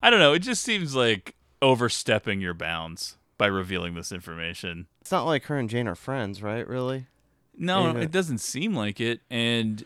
I 0.01 0.09
don't 0.09 0.19
know. 0.19 0.33
It 0.33 0.39
just 0.39 0.63
seems 0.63 0.95
like 0.95 1.35
overstepping 1.61 2.41
your 2.41 2.53
bounds 2.53 3.17
by 3.37 3.47
revealing 3.47 3.95
this 3.95 4.11
information. 4.11 4.87
it's 5.01 5.11
not 5.11 5.25
like 5.25 5.45
her 5.45 5.57
and 5.57 5.69
Jane 5.69 5.87
are 5.87 5.95
friends, 5.95 6.41
right? 6.41 6.67
Really? 6.67 7.07
No, 7.57 7.95
it 7.95 8.11
doesn't 8.11 8.39
seem 8.39 8.75
like 8.75 8.99
it. 8.99 9.21
And 9.29 9.85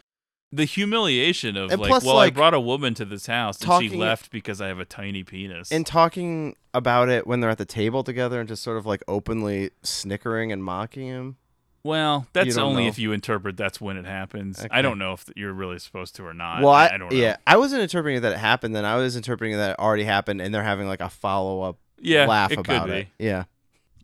the 0.51 0.65
humiliation 0.65 1.55
of 1.55 1.71
And 1.71 1.79
like, 1.79 1.89
plus, 1.89 2.03
well, 2.03 2.15
like, 2.15 2.33
I 2.33 2.35
brought 2.35 2.53
a 2.53 2.59
woman 2.59 2.93
to 2.95 3.05
this 3.05 3.27
house 3.27 3.61
and 3.61 3.83
she 3.83 3.95
left 3.95 4.31
because 4.31 4.59
I 4.59 4.67
have 4.67 4.79
a 4.79 4.85
tiny 4.85 5.23
penis. 5.23 5.71
And 5.71 5.85
talking 5.85 6.55
about 6.73 7.09
it 7.09 7.27
when 7.27 7.39
they're 7.39 7.49
at 7.49 7.57
the 7.59 7.65
table 7.65 8.03
together 8.03 8.39
and 8.39 8.47
just 8.49 8.63
sort 8.63 8.77
of 8.77 8.85
like 8.85 9.03
openly 9.07 9.71
snickering 9.83 10.51
and 10.51 10.63
mocking 10.63 11.07
him. 11.07 11.37
Well, 11.83 12.27
that's 12.33 12.57
only 12.57 12.83
know. 12.83 12.89
if 12.89 12.99
you 12.99 13.11
interpret 13.11 13.57
that's 13.57 13.79
when 13.79 13.97
it 13.97 14.05
happens. 14.05 14.59
Okay. 14.59 14.67
I 14.71 14.81
don't 14.81 14.99
know 14.99 15.13
if 15.13 15.29
you're 15.35 15.53
really 15.53 15.79
supposed 15.79 16.15
to 16.17 16.25
or 16.25 16.33
not. 16.33 16.61
well, 16.61 16.73
I, 16.73 16.87
I, 16.87 16.97
don't 16.97 17.11
know. 17.11 17.17
yeah, 17.17 17.37
I 17.47 17.57
wasn't 17.57 17.81
interpreting 17.81 18.17
it 18.17 18.21
that 18.21 18.33
it 18.33 18.39
happened. 18.39 18.75
Then 18.75 18.85
I 18.85 18.95
was 18.97 19.15
interpreting 19.15 19.57
that 19.57 19.71
it 19.71 19.79
already 19.79 20.03
happened, 20.03 20.41
and 20.41 20.53
they're 20.53 20.63
having 20.63 20.87
like 20.87 21.01
a 21.01 21.09
follow 21.09 21.61
up 21.61 21.77
Yeah, 21.99 22.25
laugh 22.25 22.51
it 22.51 22.57
could 22.57 22.65
about 22.69 22.87
be. 22.87 22.93
it. 22.93 23.07
Yeah, 23.17 23.43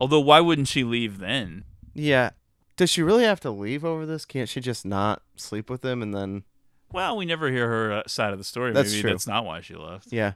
Although, 0.00 0.20
why 0.20 0.40
wouldn't 0.40 0.68
she 0.68 0.84
leave 0.84 1.18
then? 1.18 1.64
yeah. 1.94 2.30
Does 2.76 2.90
she 2.90 3.02
really 3.02 3.24
have 3.24 3.40
to 3.40 3.50
leave 3.50 3.86
over 3.86 4.04
this? 4.04 4.26
Can't 4.26 4.50
she 4.50 4.60
just 4.60 4.84
not 4.84 5.22
sleep 5.36 5.70
with 5.70 5.82
him 5.82 6.02
and 6.02 6.14
then? 6.14 6.44
Well, 6.92 7.16
we 7.16 7.24
never 7.24 7.50
hear 7.50 7.66
her 7.66 7.92
uh, 7.92 8.02
side 8.06 8.32
of 8.32 8.38
the 8.38 8.44
story. 8.44 8.74
That's 8.74 8.90
Maybe 8.90 9.00
true. 9.00 9.10
that's 9.12 9.26
not 9.26 9.46
why 9.46 9.62
she 9.62 9.74
left. 9.74 10.12
Yeah, 10.12 10.32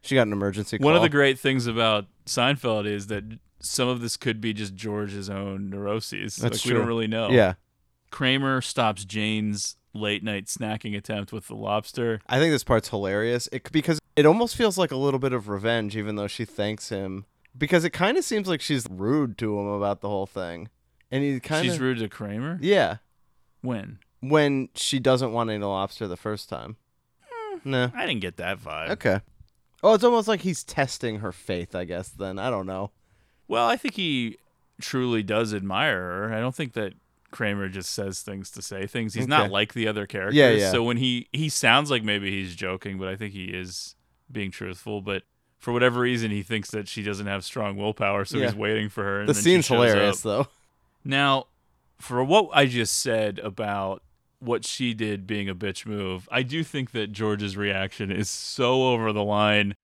she 0.00 0.14
got 0.14 0.26
an 0.26 0.32
emergency. 0.32 0.78
One 0.80 0.96
of 0.96 1.02
the 1.02 1.10
great 1.10 1.38
things 1.38 1.66
about 1.66 2.06
Seinfeld 2.24 2.86
is 2.86 3.08
that 3.08 3.24
some 3.64 3.88
of 3.88 4.00
this 4.00 4.16
could 4.16 4.40
be 4.40 4.52
just 4.52 4.74
George's 4.74 5.28
own 5.30 5.70
neuroses. 5.70 6.36
That's 6.36 6.64
like, 6.64 6.72
We 6.72 6.78
don't 6.78 6.86
really 6.86 7.06
know. 7.06 7.30
Yeah. 7.30 7.54
Kramer 8.10 8.60
stops 8.60 9.04
Jane's 9.04 9.76
late 9.92 10.22
night 10.22 10.46
snacking 10.46 10.96
attempt 10.96 11.32
with 11.32 11.48
the 11.48 11.54
lobster. 11.54 12.20
I 12.28 12.38
think 12.38 12.52
this 12.52 12.64
part's 12.64 12.88
hilarious 12.88 13.48
it, 13.52 13.70
because 13.72 13.98
it 14.16 14.26
almost 14.26 14.56
feels 14.56 14.76
like 14.78 14.90
a 14.90 14.96
little 14.96 15.20
bit 15.20 15.32
of 15.32 15.48
revenge, 15.48 15.96
even 15.96 16.16
though 16.16 16.26
she 16.26 16.44
thanks 16.44 16.88
him. 16.90 17.26
Because 17.56 17.84
it 17.84 17.90
kind 17.90 18.18
of 18.18 18.24
seems 18.24 18.48
like 18.48 18.60
she's 18.60 18.84
rude 18.90 19.38
to 19.38 19.58
him 19.58 19.66
about 19.68 20.00
the 20.00 20.08
whole 20.08 20.26
thing, 20.26 20.68
and 21.10 21.22
he 21.22 21.38
kind 21.38 21.64
of 21.66 21.72
She's 21.72 21.80
rude 21.80 21.98
to 21.98 22.08
Kramer? 22.08 22.58
Yeah, 22.60 22.96
When? 23.62 23.98
when 24.20 24.70
she 24.74 24.98
doesn't 24.98 25.32
want 25.32 25.50
any 25.50 25.62
lobster 25.64 26.08
the 26.08 26.16
first 26.16 26.48
time. 26.48 26.76
Hmm. 27.30 27.70
no, 27.70 27.92
I 27.94 28.06
didn't 28.06 28.22
get 28.22 28.36
that 28.38 28.58
vibe. 28.58 28.90
okay. 28.90 29.20
Oh, 29.82 29.92
it's 29.94 30.02
almost 30.04 30.28
like 30.28 30.40
he's 30.40 30.64
testing 30.64 31.18
her 31.18 31.30
faith. 31.30 31.74
I 31.74 31.84
guess 31.84 32.08
then 32.08 32.38
I 32.38 32.48
don't 32.50 32.66
know. 32.66 32.90
Well, 33.54 33.68
I 33.68 33.76
think 33.76 33.94
he 33.94 34.36
truly 34.80 35.22
does 35.22 35.54
admire 35.54 35.98
her. 36.00 36.34
I 36.34 36.40
don't 36.40 36.54
think 36.54 36.72
that 36.74 36.94
Kramer 37.30 37.68
just 37.68 37.92
says 37.92 38.20
things 38.22 38.50
to 38.52 38.62
say 38.62 38.86
things. 38.86 39.14
He's 39.14 39.26
not 39.28 39.50
like 39.50 39.74
the 39.74 39.88
other 39.88 40.06
characters. 40.06 40.34
Yeah, 40.36 40.50
yeah. 40.50 40.70
So 40.70 40.82
when 40.82 40.96
he 40.98 41.28
he 41.32 41.48
sounds 41.48 41.90
like 41.90 42.02
maybe 42.04 42.30
he's 42.30 42.54
joking, 42.54 42.98
but 42.98 43.08
I 43.08 43.16
think 43.16 43.32
he 43.32 43.46
is 43.46 43.94
being 44.30 44.50
truthful. 44.50 45.00
But 45.00 45.22
for 45.58 45.72
whatever 45.72 46.00
reason, 46.00 46.30
he 46.30 46.42
thinks 46.42 46.70
that 46.72 46.88
she 46.88 47.02
doesn't 47.02 47.26
have 47.26 47.44
strong 47.44 47.76
willpower, 47.76 48.24
so 48.24 48.38
Yeah. 48.38 48.46
he's 48.46 48.54
waiting 48.54 48.88
for 48.88 49.02
her. 49.02 49.20
And 49.20 49.28
The 49.28 49.32
then 49.32 49.42
scene's 49.42 49.68
hilarious, 49.68 50.20
though. 50.22 50.48
Now, 51.04 51.46
for 51.98 52.22
what 52.22 52.50
I 52.52 52.66
just 52.66 53.00
said 53.00 53.38
about 53.38 54.02
what 54.40 54.64
she 54.64 54.92
did 54.94 55.26
being 55.26 55.48
a 55.48 55.54
bitch 55.54 55.86
move, 55.86 56.28
I 56.30 56.42
do 56.42 56.62
think 56.64 56.90
that 56.90 57.12
George's 57.12 57.56
reaction 57.56 58.10
is 58.12 58.28
so 58.28 58.88
over 58.92 59.12
the 59.12 59.24
line 59.24 59.74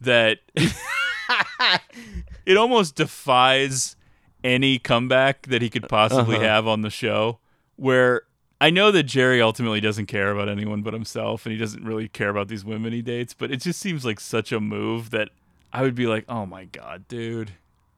that 0.00 0.38
it 2.46 2.56
almost 2.56 2.94
defies 2.96 3.96
any 4.42 4.78
comeback 4.78 5.42
that 5.48 5.62
he 5.62 5.68
could 5.70 5.88
possibly 5.88 6.36
Uh-huh. 6.36 6.44
have 6.44 6.66
on 6.66 6.82
the 6.82 6.90
show. 6.90 7.38
Where 7.76 8.22
I 8.60 8.70
know 8.70 8.90
that 8.90 9.04
Jerry 9.04 9.40
ultimately 9.40 9.80
doesn't 9.80 10.06
care 10.06 10.30
about 10.30 10.48
anyone 10.48 10.82
but 10.82 10.92
himself, 10.92 11.46
and 11.46 11.52
he 11.52 11.58
doesn't 11.58 11.84
really 11.84 12.08
care 12.08 12.28
about 12.28 12.48
these 12.48 12.64
women 12.64 12.92
he 12.92 13.00
dates. 13.02 13.32
But 13.34 13.50
it 13.50 13.60
just 13.62 13.80
seems 13.80 14.04
like 14.04 14.20
such 14.20 14.52
a 14.52 14.60
move 14.60 15.10
that 15.10 15.30
I 15.72 15.82
would 15.82 15.94
be 15.94 16.06
like, 16.06 16.24
"Oh 16.28 16.44
my 16.46 16.64
god, 16.66 17.08
dude, 17.08 17.52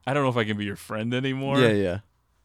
I 0.07 0.15
don't 0.15 0.23
know 0.23 0.29
if 0.29 0.37
I 0.37 0.45
can 0.45 0.57
be 0.57 0.65
your 0.65 0.77
friend 0.77 1.13
anymore." 1.15 1.59
Yeah, 1.61 1.73
yeah. 1.73 1.99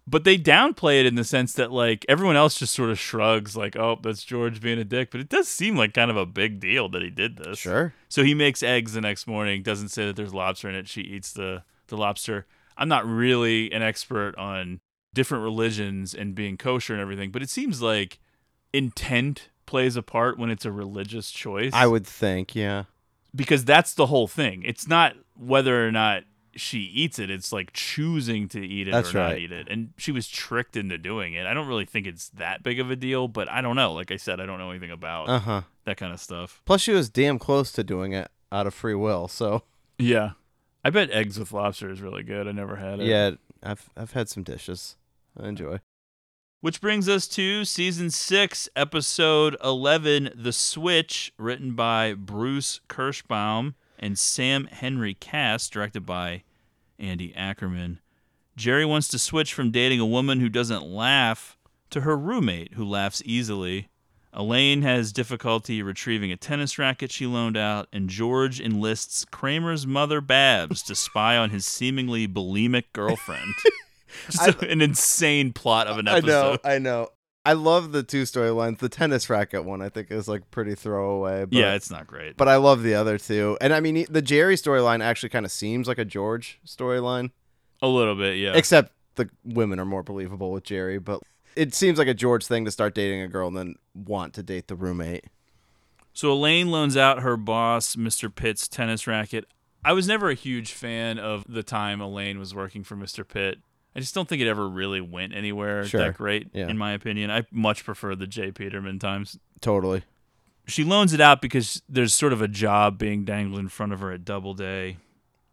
But 0.10 0.24
they 0.24 0.38
downplay 0.38 1.02
it 1.02 1.06
in 1.06 1.16
the 1.16 1.26
sense 1.26 1.52
that 1.54 1.72
like 1.72 2.06
everyone 2.08 2.38
else 2.38 2.58
just 2.58 2.74
sort 2.74 2.90
of 2.90 2.98
shrugs, 2.98 3.58
like, 3.58 3.76
"Oh, 3.76 4.00
that's 4.02 4.24
George 4.24 4.62
being 4.62 4.80
a 4.80 4.86
dick." 4.86 5.12
But 5.12 5.20
it 5.20 5.28
does 5.28 5.50
seem 5.50 5.76
like 5.76 5.94
kind 5.94 6.10
of 6.10 6.16
a 6.16 6.26
big 6.26 6.62
deal 6.62 6.88
that 6.90 7.02
he 7.02 7.10
did 7.10 7.38
this. 7.38 7.60
Sure. 7.60 7.94
So 8.08 8.24
he 8.24 8.34
makes 8.34 8.64
eggs 8.64 8.94
the 8.94 9.02
next 9.02 9.28
morning. 9.28 9.64
Doesn't 9.64 9.90
say 9.90 10.06
that 10.06 10.16
there's 10.16 10.34
lobster 10.34 10.70
in 10.70 10.76
it. 10.76 10.88
She 10.88 11.02
eats 11.02 11.34
the 11.34 11.64
the 11.88 11.98
lobster. 11.98 12.46
I'm 12.78 12.88
not 12.88 13.06
really 13.06 13.72
an 13.74 13.82
expert 13.82 14.34
on 14.38 14.80
different 15.14 15.44
religions 15.44 16.14
and 16.14 16.36
being 16.36 16.58
kosher 16.58 16.94
and 16.94 17.02
everything, 17.02 17.32
but 17.32 17.42
it 17.42 17.50
seems 17.50 17.82
like 17.82 18.20
intent 18.72 19.50
plays 19.66 19.96
a 19.96 20.04
part 20.04 20.38
when 20.38 20.50
it's 20.50 20.64
a 20.64 20.72
religious 20.72 21.32
choice. 21.32 21.74
I 21.74 21.88
would 21.88 22.06
think, 22.08 22.56
yeah. 22.56 22.84
because 23.36 23.66
that's 23.66 23.94
the 23.94 24.06
whole 24.06 24.28
thing. 24.28 24.64
It's 24.64 24.88
not 24.88 25.16
whether 25.36 25.86
or 25.86 25.92
not 25.92 26.24
she 26.58 26.80
eats 26.80 27.20
it; 27.20 27.30
it's 27.30 27.52
like 27.54 27.72
choosing 27.74 28.48
to 28.50 28.60
eat 28.66 28.88
it 28.88 28.92
That's 28.92 29.14
or 29.14 29.18
not 29.20 29.38
eat 29.38 29.52
it. 29.52 29.68
And 29.70 29.94
she 29.98 30.12
was 30.12 30.28
tricked 30.28 30.76
into 30.76 30.98
doing 30.98 31.34
it. 31.34 31.46
I 31.46 31.54
don't 31.54 31.68
really 31.68 31.86
think 31.86 32.06
it's 32.08 32.30
that 32.30 32.64
big 32.64 32.80
of 32.80 32.92
a 32.92 32.96
deal, 32.96 33.28
but 33.28 33.50
I 33.50 33.62
don't 33.62 33.76
know. 33.76 33.94
Like 33.94 34.12
I 34.12 34.18
said, 34.18 34.40
I 34.40 34.46
don't 34.46 34.60
know 34.60 34.70
anything 34.72 34.92
about 34.92 35.30
Uh-huh. 35.30 35.62
that 35.86 35.98
kind 35.98 36.12
of 36.14 36.20
stuff. 36.20 36.62
Plus, 36.66 36.82
she 36.82 36.92
was 36.92 37.10
damn 37.10 37.40
close 37.40 37.72
to 37.74 37.84
doing 37.84 38.14
it 38.14 38.30
out 38.52 38.68
of 38.68 38.74
free 38.74 38.96
will. 38.96 39.28
So 39.28 39.64
Yeah, 39.98 40.32
I 40.84 40.90
bet 40.90 41.12
eggs 41.12 41.38
with 41.40 41.52
lobster 41.54 41.90
is 41.90 42.02
really 42.02 42.24
good. 42.24 42.48
I 42.48 42.52
never 42.52 42.76
had 42.78 43.00
it. 43.00 43.06
yeah, 43.08 43.32
I've 43.64 43.90
I've 43.96 44.12
had 44.14 44.30
some 44.30 44.44
dishes. 44.44 44.96
I 45.40 45.48
enjoy. 45.48 45.80
Which 46.60 46.82
brings 46.82 47.08
us 47.08 47.28
to 47.30 47.66
season 47.66 48.10
six, 48.10 48.68
episode 48.76 49.56
11, 49.64 50.32
The 50.36 50.52
Switch, 50.52 51.32
written 51.38 51.76
by 51.76 52.16
Bruce 52.16 52.82
Kirschbaum 52.90 53.76
and 54.00 54.18
Sam 54.18 54.66
Henry 54.66 55.14
Kass, 55.14 55.70
directed 55.70 56.04
by 56.08 56.42
Andy 57.00 57.34
Ackerman. 57.36 58.00
Jerry 58.56 58.86
wants 58.86 59.08
to 59.10 59.20
switch 59.20 59.54
from 59.54 59.72
dating 59.72 60.00
a 60.00 60.06
woman 60.06 60.40
who 60.40 60.50
doesn't 60.50 60.84
laugh 60.84 61.58
to 61.90 62.02
her 62.02 62.18
roommate 62.18 62.74
who 62.74 62.84
laughs 62.84 63.22
easily. 63.26 63.90
Elaine 64.34 64.82
has 64.82 65.12
difficulty 65.14 65.82
retrieving 65.82 66.32
a 66.32 66.38
tennis 66.38 66.78
racket 66.78 67.12
she 67.12 67.26
loaned 67.26 67.58
out, 67.58 67.88
and 67.92 68.10
George 68.10 68.60
enlists 68.60 69.26
Kramer's 69.26 69.88
mother, 69.88 70.22
Babs, 70.22 70.84
to 70.84 70.96
spy 70.96 71.38
on 71.38 71.50
his 71.50 71.66
seemingly 71.66 72.28
bulimic 72.28 72.86
girlfriend. 72.94 73.54
Just 74.30 74.64
an 74.64 74.82
insane 74.82 75.54
plot 75.54 75.88
of 75.88 75.98
an 75.98 76.08
episode. 76.08 76.60
I 76.64 76.70
know. 76.70 76.76
I 76.76 76.80
know. 76.80 77.10
I 77.48 77.54
love 77.54 77.94
the 77.94 78.04
two 78.04 78.24
storylines. 78.24 78.80
The 78.80 78.90
tennis 78.90 79.30
racket 79.30 79.64
one, 79.64 79.82
I 79.82 79.88
think, 79.88 80.12
is 80.12 80.28
like 80.28 80.52
pretty 80.52 80.76
throwaway. 80.76 81.46
But, 81.46 81.54
Yeah, 81.54 81.76
it's 81.76 81.90
not 81.90 82.06
great. 82.06 82.36
But 82.36 82.50
I 82.50 82.58
love 82.58 82.84
the 82.84 82.94
other 82.94 83.18
two. 83.18 83.58
And 83.62 83.74
I 83.74 83.80
mean, 83.80 84.06
the 84.10 84.22
Jerry 84.22 84.56
storyline 84.56 85.02
actually 85.02 85.30
kind 85.30 85.46
of 85.46 85.52
seems 85.54 85.88
like 85.88 85.98
a 85.98 86.04
George 86.04 86.60
storyline, 86.66 87.32
A 87.82 87.88
little 87.88 88.16
bit, 88.16 88.36
yeah. 88.36 88.52
except 88.54 88.92
the 89.16 89.30
women 89.46 89.80
are 89.80 89.86
more 89.86 90.04
believable 90.04 90.52
with 90.52 90.66
Jerry. 90.66 91.00
But 91.00 91.22
it 91.56 91.74
seems 91.74 91.98
like 91.98 92.10
a 92.10 92.14
George 92.14 92.46
thing 92.46 92.66
to 92.66 92.72
start 92.72 92.94
dating 92.94 93.22
a 93.22 93.30
girl 93.30 93.48
and 93.48 93.56
then 93.56 93.76
want 93.96 94.34
to 94.34 94.44
date 94.44 94.68
the 94.68 94.76
roommate. 94.76 95.24
So 96.12 96.34
Elaine 96.34 96.70
loans 96.70 96.98
out 96.98 97.22
her 97.22 97.38
boss, 97.38 97.96
Mr. 97.96 98.34
Pitt's 98.34 98.68
tennis 98.68 99.08
racket. 99.08 99.46
I 99.86 99.94
was 99.94 100.06
never 100.06 100.30
a 100.30 100.36
huge 100.36 100.74
fan 100.74 101.18
of 101.18 101.46
the 101.48 101.64
time 101.64 102.02
Elaine 102.02 102.40
was 102.40 102.54
working 102.54 102.84
for 102.84 102.98
Mr. 102.98 103.26
Pitt. 103.26 103.60
I 103.98 104.00
just 104.00 104.14
don't 104.14 104.30
think 104.30 104.42
it 104.44 104.48
ever 104.48 104.70
really 104.70 105.02
went 105.02 105.34
anywhere 105.36 105.84
Sure. 105.84 106.00
that 106.02 106.14
great, 106.14 106.50
Yeah. 106.54 106.68
in 106.70 106.78
my 106.78 106.92
opinion. 106.94 107.32
I 107.32 107.46
much 107.52 107.84
prefer 107.84 108.14
the 108.16 108.28
J. 108.28 108.52
Peterman 108.52 109.00
times. 109.00 109.40
Totally. 109.60 110.04
She 110.68 110.84
loans 110.84 111.14
it 111.14 111.20
out 111.22 111.42
because 111.42 111.82
there's 111.90 112.14
sort 112.14 112.32
of 112.32 112.42
a 112.42 112.48
job 112.48 113.00
being 113.00 113.26
dangled 113.26 113.60
in 113.60 113.70
front 113.70 113.94
of 113.94 114.00
her 114.02 114.12
at 114.12 114.24
Doubleday. 114.24 114.98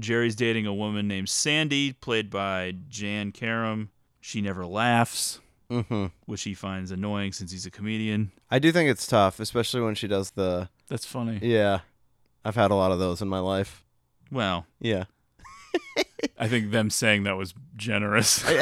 Jerry's 0.01 0.34
dating 0.36 0.66
a 0.66 0.74
woman 0.74 1.09
named 1.09 1.28
Sandy, 1.30 1.92
played 1.95 2.28
by 2.28 2.74
Jan 2.88 3.32
Karam. 3.32 3.90
She 4.20 4.40
never 4.42 4.66
laughs, 4.66 5.40
Mm-hmm. 5.70 6.07
which 6.26 6.42
he 6.42 6.53
finds 6.53 6.90
annoying 6.90 7.32
since 7.32 7.51
he's 7.51 7.64
a 7.64 7.70
comedian. 7.70 8.30
I 8.51 8.59
do 8.59 8.70
think 8.72 8.90
it's 8.90 9.07
tough, 9.07 9.40
especially 9.40 9.80
when 9.80 9.95
she 9.95 10.07
does 10.07 10.32
the. 10.32 10.68
That's 10.88 11.07
funny. 11.07 11.38
Yeah. 11.40 11.80
I've 12.45 12.57
had 12.57 12.70
a 12.70 12.74
lot 12.74 12.92
of 12.92 12.99
those 12.99 13.22
in 13.22 13.28
my 13.28 13.38
life. 13.38 13.82
Well, 14.30 14.66
Yeah. 14.80 15.05
I 16.39 16.49
think 16.49 16.70
them 16.70 16.91
saying 16.91 17.25
that 17.25 17.37
was 17.37 17.55
generous. 17.77 18.45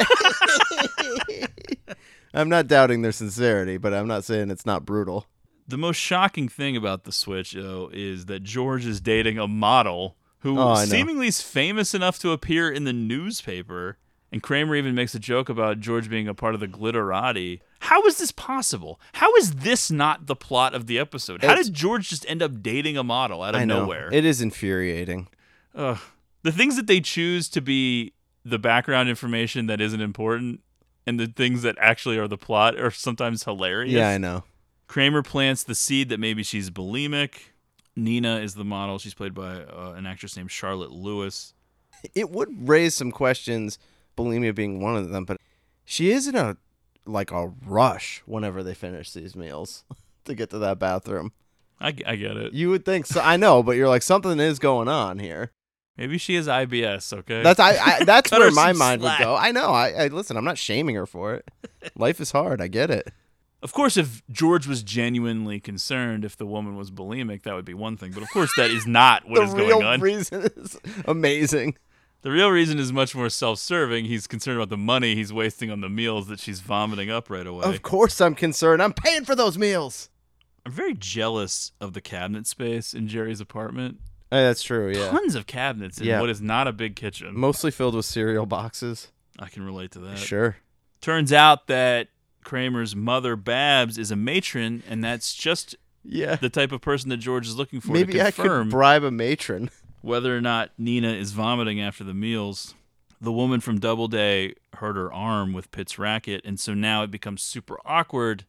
I'm 2.33 2.49
not 2.49 2.67
doubting 2.67 3.01
their 3.03 3.11
sincerity, 3.11 3.77
but 3.77 3.93
I'm 3.93 4.07
not 4.07 4.23
saying 4.23 4.49
it's 4.49 4.65
not 4.65 4.85
brutal. 4.85 5.27
The 5.67 5.77
most 5.77 5.97
shocking 5.97 6.49
thing 6.49 6.75
about 6.75 7.03
the 7.03 7.11
Switch, 7.11 7.51
though, 7.53 7.89
is 7.93 8.25
that 8.25 8.43
George 8.43 8.85
is 8.85 8.99
dating 8.99 9.37
a 9.37 9.47
model 9.47 10.17
who 10.39 10.59
Oh, 10.59 10.75
seemingly 10.75 11.27
is 11.27 11.41
famous 11.41 11.93
enough 11.93 12.19
to 12.19 12.31
appear 12.31 12.69
in 12.71 12.83
the 12.85 12.91
newspaper. 12.93 13.97
And 14.31 14.41
Kramer 14.41 14.75
even 14.75 14.95
makes 14.95 15.13
a 15.13 15.19
joke 15.19 15.47
about 15.47 15.79
George 15.79 16.09
being 16.09 16.27
a 16.27 16.33
part 16.33 16.55
of 16.55 16.59
the 16.59 16.67
Glitterati. 16.67 17.61
How 17.81 18.03
is 18.07 18.17
this 18.17 18.31
possible? 18.31 18.99
How 19.13 19.33
is 19.35 19.55
this 19.57 19.91
not 19.91 20.25
the 20.25 20.35
plot 20.35 20.73
of 20.73 20.87
the 20.87 20.97
episode? 20.97 21.43
How 21.43 21.51
It's- 21.51 21.67
did 21.67 21.75
George 21.75 22.09
just 22.09 22.27
end 22.27 22.41
up 22.41 22.63
dating 22.63 22.97
a 22.97 23.03
model 23.03 23.43
out 23.43 23.53
of 23.53 23.65
nowhere? 23.67 24.09
It 24.11 24.25
is 24.25 24.41
infuriating. 24.41 25.27
Ugh. 25.75 25.99
The 26.43 26.51
things 26.51 26.75
that 26.75 26.87
they 26.87 27.01
choose 27.01 27.49
to 27.49 27.61
be 27.61 28.13
the 28.45 28.59
background 28.59 29.09
information 29.09 29.67
that 29.67 29.79
isn't 29.79 30.01
important 30.01 30.61
and 31.05 31.19
the 31.19 31.27
things 31.27 31.61
that 31.63 31.75
actually 31.79 32.17
are 32.17 32.27
the 32.27 32.37
plot 32.37 32.79
are 32.79 32.91
sometimes 32.91 33.43
hilarious. 33.43 33.93
Yeah, 33.93 34.09
I 34.09 34.17
know. 34.17 34.43
Kramer 34.87 35.23
plants 35.23 35.63
the 35.63 35.75
seed 35.75 36.09
that 36.09 36.19
maybe 36.19 36.43
she's 36.43 36.69
bulimic. 36.69 37.35
Nina 37.95 38.37
is 38.37 38.55
the 38.55 38.65
model. 38.65 38.99
She's 38.99 39.13
played 39.13 39.33
by 39.33 39.63
uh, 39.63 39.93
an 39.95 40.05
actress 40.05 40.35
named 40.35 40.51
Charlotte 40.51 40.91
Lewis. 40.91 41.53
It 42.15 42.29
would 42.31 42.67
raise 42.67 42.95
some 42.95 43.11
questions, 43.11 43.77
bulimia 44.17 44.53
being 44.53 44.81
one 44.81 44.95
of 44.95 45.09
them, 45.09 45.25
but 45.25 45.37
she 45.85 46.11
is 46.11 46.27
in 46.27 46.35
a 46.35 46.57
like 47.05 47.31
a 47.31 47.47
rush 47.65 48.21
whenever 48.25 48.63
they 48.63 48.73
finish 48.73 49.11
these 49.11 49.35
meals 49.35 49.83
to 50.25 50.35
get 50.35 50.49
to 50.49 50.59
that 50.59 50.79
bathroom. 50.79 51.31
I, 51.79 51.87
I 52.05 52.15
get 52.15 52.37
it. 52.37 52.53
You 52.53 52.69
would 52.69 52.85
think 52.85 53.05
so. 53.05 53.19
I 53.21 53.35
know, 53.35 53.61
but 53.61 53.75
you're 53.75 53.89
like 53.89 54.03
something 54.03 54.39
is 54.39 54.59
going 54.59 54.87
on 54.87 55.19
here. 55.19 55.51
Maybe 55.97 56.17
she 56.17 56.35
has 56.35 56.47
IBS. 56.47 57.13
Okay, 57.19 57.43
That's 57.43 57.59
I, 57.59 57.77
I 57.77 58.03
that's 58.05 58.31
where 58.31 58.51
my 58.51 58.73
mind 58.73 59.01
slack. 59.01 59.19
would 59.19 59.25
go. 59.25 59.35
I 59.35 59.51
know. 59.51 59.67
I, 59.69 59.89
I 59.91 60.07
listen. 60.07 60.37
I'm 60.37 60.45
not 60.45 60.57
shaming 60.57 60.95
her 60.95 61.05
for 61.05 61.35
it. 61.35 61.49
Life 61.95 62.19
is 62.19 62.31
hard. 62.31 62.61
I 62.61 62.67
get 62.67 62.89
it. 62.89 63.11
Of 63.61 63.71
course, 63.71 63.95
if 63.95 64.21
George 64.29 64.67
was 64.67 64.83
genuinely 64.83 65.59
concerned 65.59 66.25
if 66.25 66.35
the 66.35 66.45
woman 66.45 66.75
was 66.75 66.91
bulimic, 66.91 67.43
that 67.43 67.53
would 67.53 67.63
be 67.63 67.73
one 67.73 67.95
thing. 67.95 68.11
But 68.11 68.23
of 68.23 68.29
course, 68.31 68.51
that 68.57 68.69
is 68.71 68.85
not 68.85 69.23
what 69.29 69.47
the 69.49 69.55
real 69.55 69.79
going 69.79 69.85
on. 69.85 70.01
reason 70.01 70.41
is 70.57 70.77
amazing. 71.05 71.77
The 72.23 72.31
real 72.31 72.49
reason 72.49 72.79
is 72.79 72.91
much 72.91 73.15
more 73.15 73.29
self-serving. 73.29 74.05
He's 74.05 74.27
concerned 74.27 74.57
about 74.57 74.69
the 74.69 74.77
money 74.77 75.13
he's 75.13 75.31
wasting 75.33 75.69
on 75.71 75.81
the 75.81 75.89
meals 75.89 76.27
that 76.27 76.39
she's 76.39 76.61
vomiting 76.61 77.09
up 77.09 77.29
right 77.29 77.45
away. 77.45 77.65
Of 77.65 77.81
course, 77.83 78.19
I'm 78.21 78.33
concerned. 78.35 78.81
I'm 78.81 78.93
paying 78.93 79.25
for 79.25 79.35
those 79.35 79.57
meals. 79.57 80.09
I'm 80.65 80.71
very 80.71 80.93
jealous 80.93 81.73
of 81.81 81.93
the 81.93 81.99
cabinet 82.01 82.47
space 82.47 82.93
in 82.93 83.07
Jerry's 83.09 83.41
apartment. 83.41 83.99
That's 84.41 84.63
true. 84.63 84.91
Yeah. 84.91 85.09
Tons 85.09 85.35
of 85.35 85.45
cabinets 85.47 85.99
in 85.99 86.07
Yeah. 86.07 86.21
what 86.21 86.29
is 86.29 86.41
not 86.41 86.67
a 86.67 86.71
big 86.73 86.95
kitchen. 86.95 87.37
Mostly 87.37 87.71
filled 87.71 87.95
with 87.95 88.05
cereal 88.05 88.45
boxes. 88.45 89.09
I 89.39 89.47
can 89.49 89.63
relate 89.63 89.91
to 89.91 89.99
that. 89.99 90.17
Sure. 90.17 90.57
Turns 91.01 91.31
out 91.33 91.67
that 91.67 92.09
Kramer's 92.43 92.95
mother, 92.95 93.35
Babs, 93.35 93.97
is 93.97 94.11
a 94.11 94.15
matron, 94.15 94.83
and 94.89 95.03
that's 95.03 95.33
just 95.33 95.75
Yeah. 96.03 96.35
the 96.35 96.49
type 96.49 96.71
of 96.71 96.81
person 96.81 97.09
that 97.09 97.17
George 97.17 97.47
is 97.47 97.55
looking 97.55 97.79
for 97.81 97.91
Maybe 97.93 98.13
to 98.13 98.21
I 98.27 98.31
confirm 98.31 98.67
could 98.67 98.71
bribe 98.71 99.03
a 99.03 99.11
matron. 99.11 99.69
whether 100.01 100.35
or 100.37 100.41
not 100.41 100.71
Nina 100.77 101.09
is 101.13 101.31
vomiting 101.31 101.79
after 101.81 102.03
the 102.03 102.13
meals. 102.13 102.73
The 103.21 103.31
woman 103.31 103.61
from 103.61 103.79
Doubleday 103.79 104.53
hurt 104.75 104.97
her 104.97 105.11
arm 105.13 105.53
with 105.53 105.71
Pitt's 105.71 105.97
racket, 105.97 106.41
and 106.43 106.59
so 106.59 106.73
now 106.73 107.03
it 107.03 107.11
becomes 107.11 107.41
super 107.41 107.77
awkward 107.85 108.43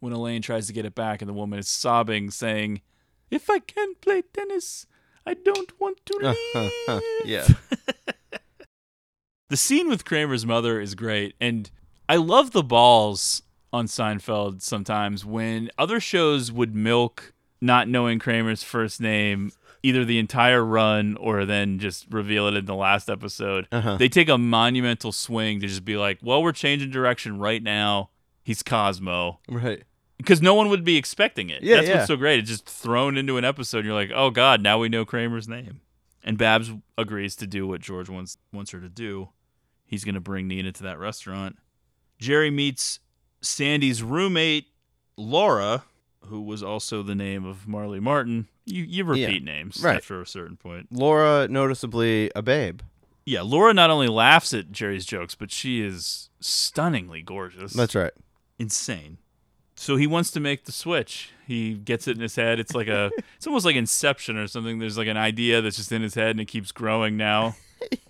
when 0.00 0.12
Elaine 0.12 0.42
tries 0.42 0.66
to 0.66 0.72
get 0.74 0.84
it 0.84 0.94
back, 0.94 1.22
and 1.22 1.28
the 1.28 1.32
woman 1.34 1.58
is 1.58 1.66
sobbing, 1.66 2.30
saying, 2.30 2.82
"If 3.30 3.48
I 3.48 3.58
can't 3.58 3.98
play 4.02 4.22
tennis, 4.34 4.86
I 5.28 5.34
don't 5.34 5.72
want 5.80 5.98
to 6.06 6.34
leave." 6.54 7.02
yeah. 7.24 7.46
The 9.50 9.56
scene 9.56 9.88
with 9.88 10.04
Kramer's 10.04 10.44
mother 10.44 10.78
is 10.78 10.94
great, 10.94 11.34
and 11.40 11.70
I 12.06 12.16
love 12.16 12.50
the 12.50 12.62
balls 12.62 13.40
on 13.72 13.86
Seinfeld 13.86 14.60
sometimes 14.60 15.24
when 15.24 15.70
other 15.78 16.00
shows 16.00 16.52
would 16.52 16.74
milk 16.74 17.32
not 17.58 17.88
knowing 17.88 18.18
Kramer's 18.18 18.62
first 18.62 19.00
name 19.00 19.52
either 19.82 20.04
the 20.04 20.18
entire 20.18 20.62
run 20.62 21.16
or 21.16 21.46
then 21.46 21.78
just 21.78 22.06
reveal 22.10 22.46
it 22.46 22.56
in 22.56 22.66
the 22.66 22.74
last 22.74 23.08
episode. 23.08 23.66
Uh-huh. 23.72 23.96
They 23.96 24.10
take 24.10 24.28
a 24.28 24.36
monumental 24.36 25.12
swing 25.12 25.60
to 25.60 25.66
just 25.66 25.84
be 25.84 25.96
like, 25.96 26.18
well, 26.22 26.42
we're 26.42 26.52
changing 26.52 26.90
direction 26.90 27.38
right 27.38 27.62
now. 27.62 28.10
He's 28.42 28.62
Cosmo. 28.62 29.40
Right. 29.48 29.84
Because 30.18 30.42
no 30.42 30.54
one 30.54 30.68
would 30.68 30.84
be 30.84 30.96
expecting 30.96 31.48
it. 31.48 31.62
Yeah, 31.62 31.76
That's 31.76 31.88
yeah. 31.88 31.94
what's 31.96 32.06
so 32.08 32.16
great. 32.16 32.40
It's 32.40 32.48
just 32.50 32.66
thrown 32.66 33.16
into 33.16 33.36
an 33.38 33.44
episode. 33.44 33.84
You're 33.84 33.94
like, 33.94 34.10
oh 34.14 34.30
God, 34.30 34.60
now 34.60 34.78
we 34.78 34.88
know 34.88 35.04
Kramer's 35.04 35.48
name. 35.48 35.80
And 36.24 36.36
Babs 36.36 36.70
agrees 36.98 37.36
to 37.36 37.46
do 37.46 37.66
what 37.66 37.80
George 37.80 38.08
wants 38.10 38.36
wants 38.52 38.72
her 38.72 38.80
to 38.80 38.88
do. 38.88 39.30
He's 39.86 40.04
gonna 40.04 40.20
bring 40.20 40.48
Nina 40.48 40.72
to 40.72 40.82
that 40.82 40.98
restaurant. 40.98 41.56
Jerry 42.18 42.50
meets 42.50 42.98
Sandy's 43.40 44.02
roommate, 44.02 44.66
Laura, 45.16 45.84
who 46.26 46.42
was 46.42 46.62
also 46.62 47.02
the 47.02 47.14
name 47.14 47.44
of 47.44 47.66
Marlee 47.66 48.00
Matlin, 48.00 48.46
you, 48.66 48.82
you 48.84 49.04
repeat 49.04 49.42
Yeah, 49.44 49.52
names 49.52 49.80
right. 49.82 49.96
after 49.96 50.20
a 50.20 50.26
certain 50.26 50.56
point. 50.56 50.88
Laura, 50.90 51.46
noticeably 51.48 52.30
a 52.36 52.42
babe. 52.42 52.80
Yeah, 53.24 53.42
Laura 53.42 53.72
not 53.72 53.90
only 53.90 54.08
laughs 54.08 54.52
at 54.52 54.72
Jerry's 54.72 55.06
jokes, 55.06 55.34
but 55.34 55.50
she 55.50 55.80
is 55.80 56.28
stunningly 56.40 57.22
gorgeous. 57.22 57.72
That's 57.72 57.94
right. 57.94 58.12
Insane. 58.58 59.18
So 59.78 59.96
he 59.96 60.06
wants 60.06 60.30
to 60.32 60.40
make 60.40 60.64
the 60.64 60.72
switch. 60.72 61.30
He 61.46 61.74
gets 61.74 62.08
it 62.08 62.16
in 62.16 62.20
his 62.20 62.34
head. 62.36 62.58
It's 62.58 62.74
like 62.74 62.88
a 62.88 63.10
it's 63.36 63.46
almost 63.46 63.64
like 63.64 63.76
Inception 63.76 64.36
or 64.36 64.46
something. 64.48 64.78
There's 64.78 64.98
like 64.98 65.08
an 65.08 65.16
idea 65.16 65.62
that's 65.62 65.76
just 65.76 65.92
in 65.92 66.02
his 66.02 66.14
head 66.14 66.30
and 66.30 66.40
it 66.40 66.46
keeps 66.46 66.72
growing 66.72 67.16
now. 67.16 67.54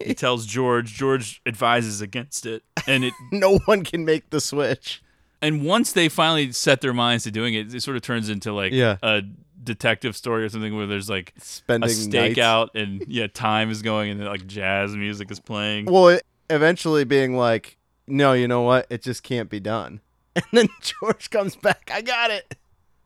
he 0.03 0.15
tells 0.25 0.47
George, 0.47 0.95
George 0.95 1.43
advises 1.47 2.01
against 2.01 2.47
it. 2.47 2.63
And 2.87 3.05
it 3.05 3.13
no 3.33 3.59
one 3.67 3.85
can 3.85 4.05
make 4.05 4.31
the 4.31 4.41
switch. 4.41 5.03
And 5.43 5.65
once 5.65 5.93
they 5.93 6.09
finally 6.09 6.51
set 6.53 6.81
their 6.81 6.95
minds 6.95 7.25
to 7.25 7.31
doing 7.31 7.55
it, 7.55 7.73
it 7.73 7.83
sort 7.83 7.97
of 7.97 8.03
turns 8.03 8.29
into 8.29 8.53
like 8.53 8.73
Yeah. 8.73 8.97
a 9.03 9.23
detective 9.63 10.17
story 10.17 10.45
or 10.45 10.49
something 10.49 10.75
where 10.75 10.87
there's 10.87 11.11
like 11.11 11.35
Spending 11.39 11.91
a 11.91 11.93
stakeout 11.93 12.69
and 12.75 13.05
yeah, 13.07 13.27
time 13.27 13.71
is 13.71 13.83
going 13.83 14.11
and 14.11 14.25
like 14.25 14.47
jazz 14.47 14.97
music 14.97 15.31
is 15.31 15.39
playing. 15.39 15.85
Well, 15.85 16.09
it, 16.09 16.23
eventually 16.49 17.05
being 17.05 17.37
like, 17.37 17.77
no, 18.07 18.33
you 18.33 18.49
know 18.49 18.63
what? 18.63 18.87
It 18.89 19.03
just 19.03 19.23
can't 19.23 19.51
be 19.51 19.61
done. 19.61 20.01
And 20.39 20.47
then 20.53 20.69
George 20.81 21.31
comes 21.31 21.57
back. 21.57 21.91
I 21.93 22.01
got 22.01 22.31
it. 22.31 22.57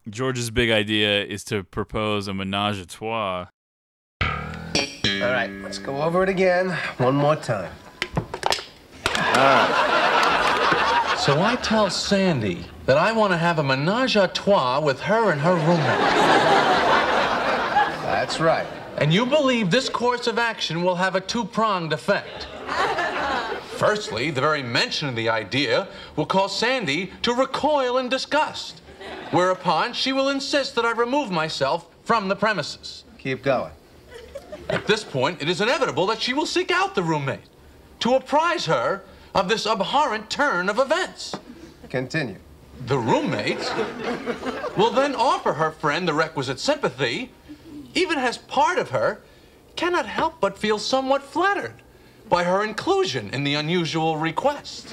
George's 0.08 0.50
big 0.50 0.70
idea 0.70 1.24
is 1.24 1.44
to 1.44 1.64
propose 1.64 2.28
a 2.28 2.34
menage 2.34 2.78
a 2.78 2.86
trois. 2.86 3.46
All 4.22 5.30
right, 5.30 5.50
let's 5.62 5.78
go 5.78 6.02
over 6.02 6.22
it 6.24 6.28
again 6.28 6.70
one 6.98 7.14
more 7.14 7.36
time. 7.36 7.72
So 11.18 11.40
I 11.40 11.56
tell 11.62 11.88
Sandy 11.88 12.66
that 12.86 12.98
I 12.98 13.12
want 13.12 13.32
to 13.32 13.36
have 13.36 13.60
a 13.60 13.62
menage 13.62 14.16
a 14.16 14.26
trois 14.26 14.80
with 14.80 15.00
her 15.00 15.30
and 15.30 15.40
her 15.40 15.54
roommate. 15.54 16.00
That's 18.02 18.40
right. 18.40 18.66
And 18.98 19.14
you 19.14 19.24
believe 19.24 19.70
this 19.70 19.88
course 19.88 20.26
of 20.26 20.38
action 20.38 20.82
will 20.82 20.96
have 20.96 21.14
a 21.14 21.20
two 21.20 21.44
pronged 21.44 21.92
effect. 21.92 22.48
Firstly, 23.82 24.30
the 24.30 24.40
very 24.40 24.62
mention 24.62 25.08
of 25.08 25.16
the 25.16 25.28
idea 25.28 25.88
will 26.14 26.24
cause 26.24 26.56
Sandy 26.56 27.10
to 27.22 27.34
recoil 27.34 27.98
in 27.98 28.08
disgust, 28.08 28.80
whereupon 29.32 29.92
she 29.92 30.12
will 30.12 30.28
insist 30.28 30.76
that 30.76 30.84
I 30.84 30.92
remove 30.92 31.32
myself 31.32 31.88
from 32.04 32.28
the 32.28 32.36
premises. 32.36 33.02
Keep 33.18 33.42
going. 33.42 33.72
At 34.70 34.86
this 34.86 35.02
point, 35.02 35.42
it 35.42 35.48
is 35.48 35.60
inevitable 35.60 36.06
that 36.06 36.22
she 36.22 36.32
will 36.32 36.46
seek 36.46 36.70
out 36.70 36.94
the 36.94 37.02
roommate 37.02 37.48
to 37.98 38.14
apprise 38.14 38.66
her 38.66 39.02
of 39.34 39.48
this 39.48 39.66
abhorrent 39.66 40.30
turn 40.30 40.68
of 40.68 40.78
events. 40.78 41.34
Continue. 41.88 42.38
The 42.86 42.98
roommate 42.98 43.68
will 44.76 44.92
then 44.92 45.16
offer 45.16 45.54
her 45.54 45.72
friend 45.72 46.06
the 46.06 46.14
requisite 46.14 46.60
sympathy, 46.60 47.32
even 47.96 48.16
as 48.16 48.38
part 48.38 48.78
of 48.78 48.90
her 48.90 49.22
cannot 49.74 50.06
help 50.06 50.34
but 50.40 50.56
feel 50.56 50.78
somewhat 50.78 51.24
flattered 51.24 51.81
by 52.28 52.44
her 52.44 52.62
inclusion 52.64 53.30
in 53.30 53.44
the 53.44 53.54
unusual 53.54 54.16
request. 54.16 54.92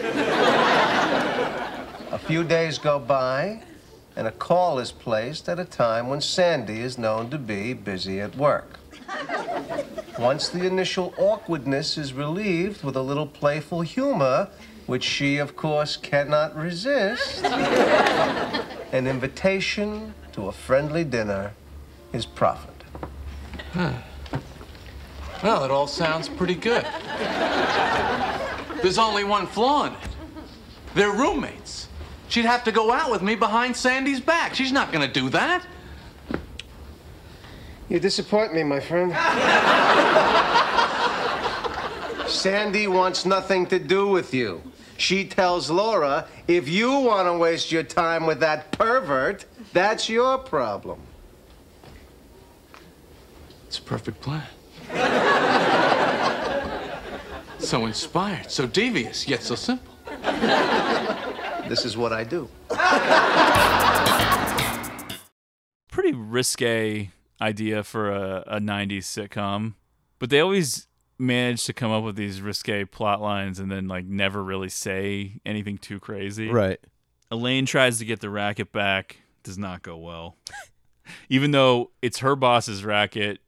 A 2.12 2.20
few 2.26 2.44
days 2.44 2.78
go 2.78 3.00
by, 3.00 3.64
and 4.16 4.28
a 4.28 4.32
call 4.32 4.80
is 4.80 4.92
placed 4.92 5.48
at 5.48 5.60
a 5.60 5.66
time 5.66 6.08
when 6.08 6.22
Sandy 6.22 6.82
is 6.82 6.98
known 6.98 7.30
to 7.30 7.38
be 7.38 7.74
busy 7.74 8.20
at 8.20 8.36
work. 8.36 8.80
Once 10.18 10.50
the 10.50 10.66
initial 10.66 11.14
awkwardness 11.18 11.98
is 11.98 12.12
relieved 12.14 12.84
with 12.84 12.96
a 12.98 13.02
little 13.02 13.28
playful 13.28 13.82
humor, 13.82 14.50
which 14.86 15.04
she, 15.04 15.38
of 15.38 15.56
course, 15.56 15.96
cannot 15.96 16.54
resist, 16.56 17.44
an 17.46 19.08
invitation 19.08 20.14
to 20.34 20.48
a 20.48 20.52
friendly 20.52 21.04
dinner 21.04 21.54
is 22.12 22.26
proffered. 22.26 22.84
Well, 25.42 25.64
it 25.64 25.72
all 25.72 25.88
sounds 25.88 26.28
pretty 26.28 26.56
good. 26.56 26.86
There's 28.82 28.98
only 28.98 29.24
one 29.24 29.48
flaw 29.48 29.86
in 29.86 29.94
it. 29.94 30.00
They're 30.96 31.12
roommates. 31.12 31.88
She'd 32.28 32.46
have 32.46 32.64
to 32.66 32.72
go 32.72 32.92
out 32.92 33.10
with 33.10 33.22
me 33.22 33.36
behind 33.36 33.76
Sandy's 33.76 34.20
back. 34.20 34.54
She's 34.54 34.72
not 34.72 34.92
gonna 34.92 35.12
do 35.12 35.30
that. 35.30 35.66
You 37.88 38.00
disappoint 38.00 38.54
me, 38.54 38.64
my 38.64 38.80
friend. 38.80 39.12
Sandy 42.30 42.88
wants 42.88 43.26
nothing 43.26 43.66
to 43.68 43.80
do 43.80 44.08
with 44.08 44.34
you. 44.34 44.62
She 44.98 45.26
tells 45.26 45.72
Laura, 45.72 46.28
if 46.48 46.68
you 46.68 47.00
want 47.00 47.28
to 47.28 47.38
waste 47.38 47.72
your 47.72 47.84
time 47.84 48.26
with 48.26 48.42
that 48.42 48.72
pervert, 48.72 49.46
that's 49.74 50.10
your 50.10 50.38
problem. 50.38 51.00
It's 53.68 53.80
a 53.80 53.82
perfect 53.82 54.22
plan. 54.22 54.44
So 57.60 57.86
inspired, 57.86 58.50
so 58.50 58.66
devious, 58.66 59.28
yet 59.28 59.44
so 59.44 59.56
simple. 59.56 59.94
This 61.68 61.86
is 61.86 61.96
what 61.96 62.12
I 62.12 62.24
do. 62.24 62.50
Pretty 65.92 66.14
risque 66.14 67.12
idea 67.42 67.84
for 67.84 68.12
a, 68.12 68.44
a 68.48 68.60
90s 68.60 69.04
sitcom, 69.04 69.76
but 70.18 70.30
they 70.30 70.40
always 70.40 70.88
manage 71.20 71.66
to 71.66 71.74
come 71.74 71.92
up 71.92 72.04
with 72.04 72.16
these 72.16 72.42
risque 72.42 72.86
plot 72.86 73.22
lines 73.22 73.60
and 73.60 73.72
then 73.72 73.88
like 73.88 74.06
never 74.06 74.44
really 74.44 74.70
say 74.70 75.40
anything 75.46 75.78
too 75.78 76.00
crazy. 76.00 76.50
Right. 76.50 76.80
Elaine 77.30 77.66
tries 77.66 78.00
to 78.00 78.06
get 78.06 78.22
the 78.22 78.30
racket 78.30 78.72
back, 78.72 79.18
does 79.44 79.58
not 79.58 79.84
go 79.84 79.98
well. 79.98 80.38
Even 81.30 81.52
though 81.52 81.92
it's 82.02 82.20
her 82.20 82.36
boss's 82.36 82.84
racket, 82.84 83.40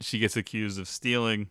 she 0.00 0.18
gets 0.18 0.36
accused 0.36 0.78
of 0.78 0.88
stealing. 0.88 1.48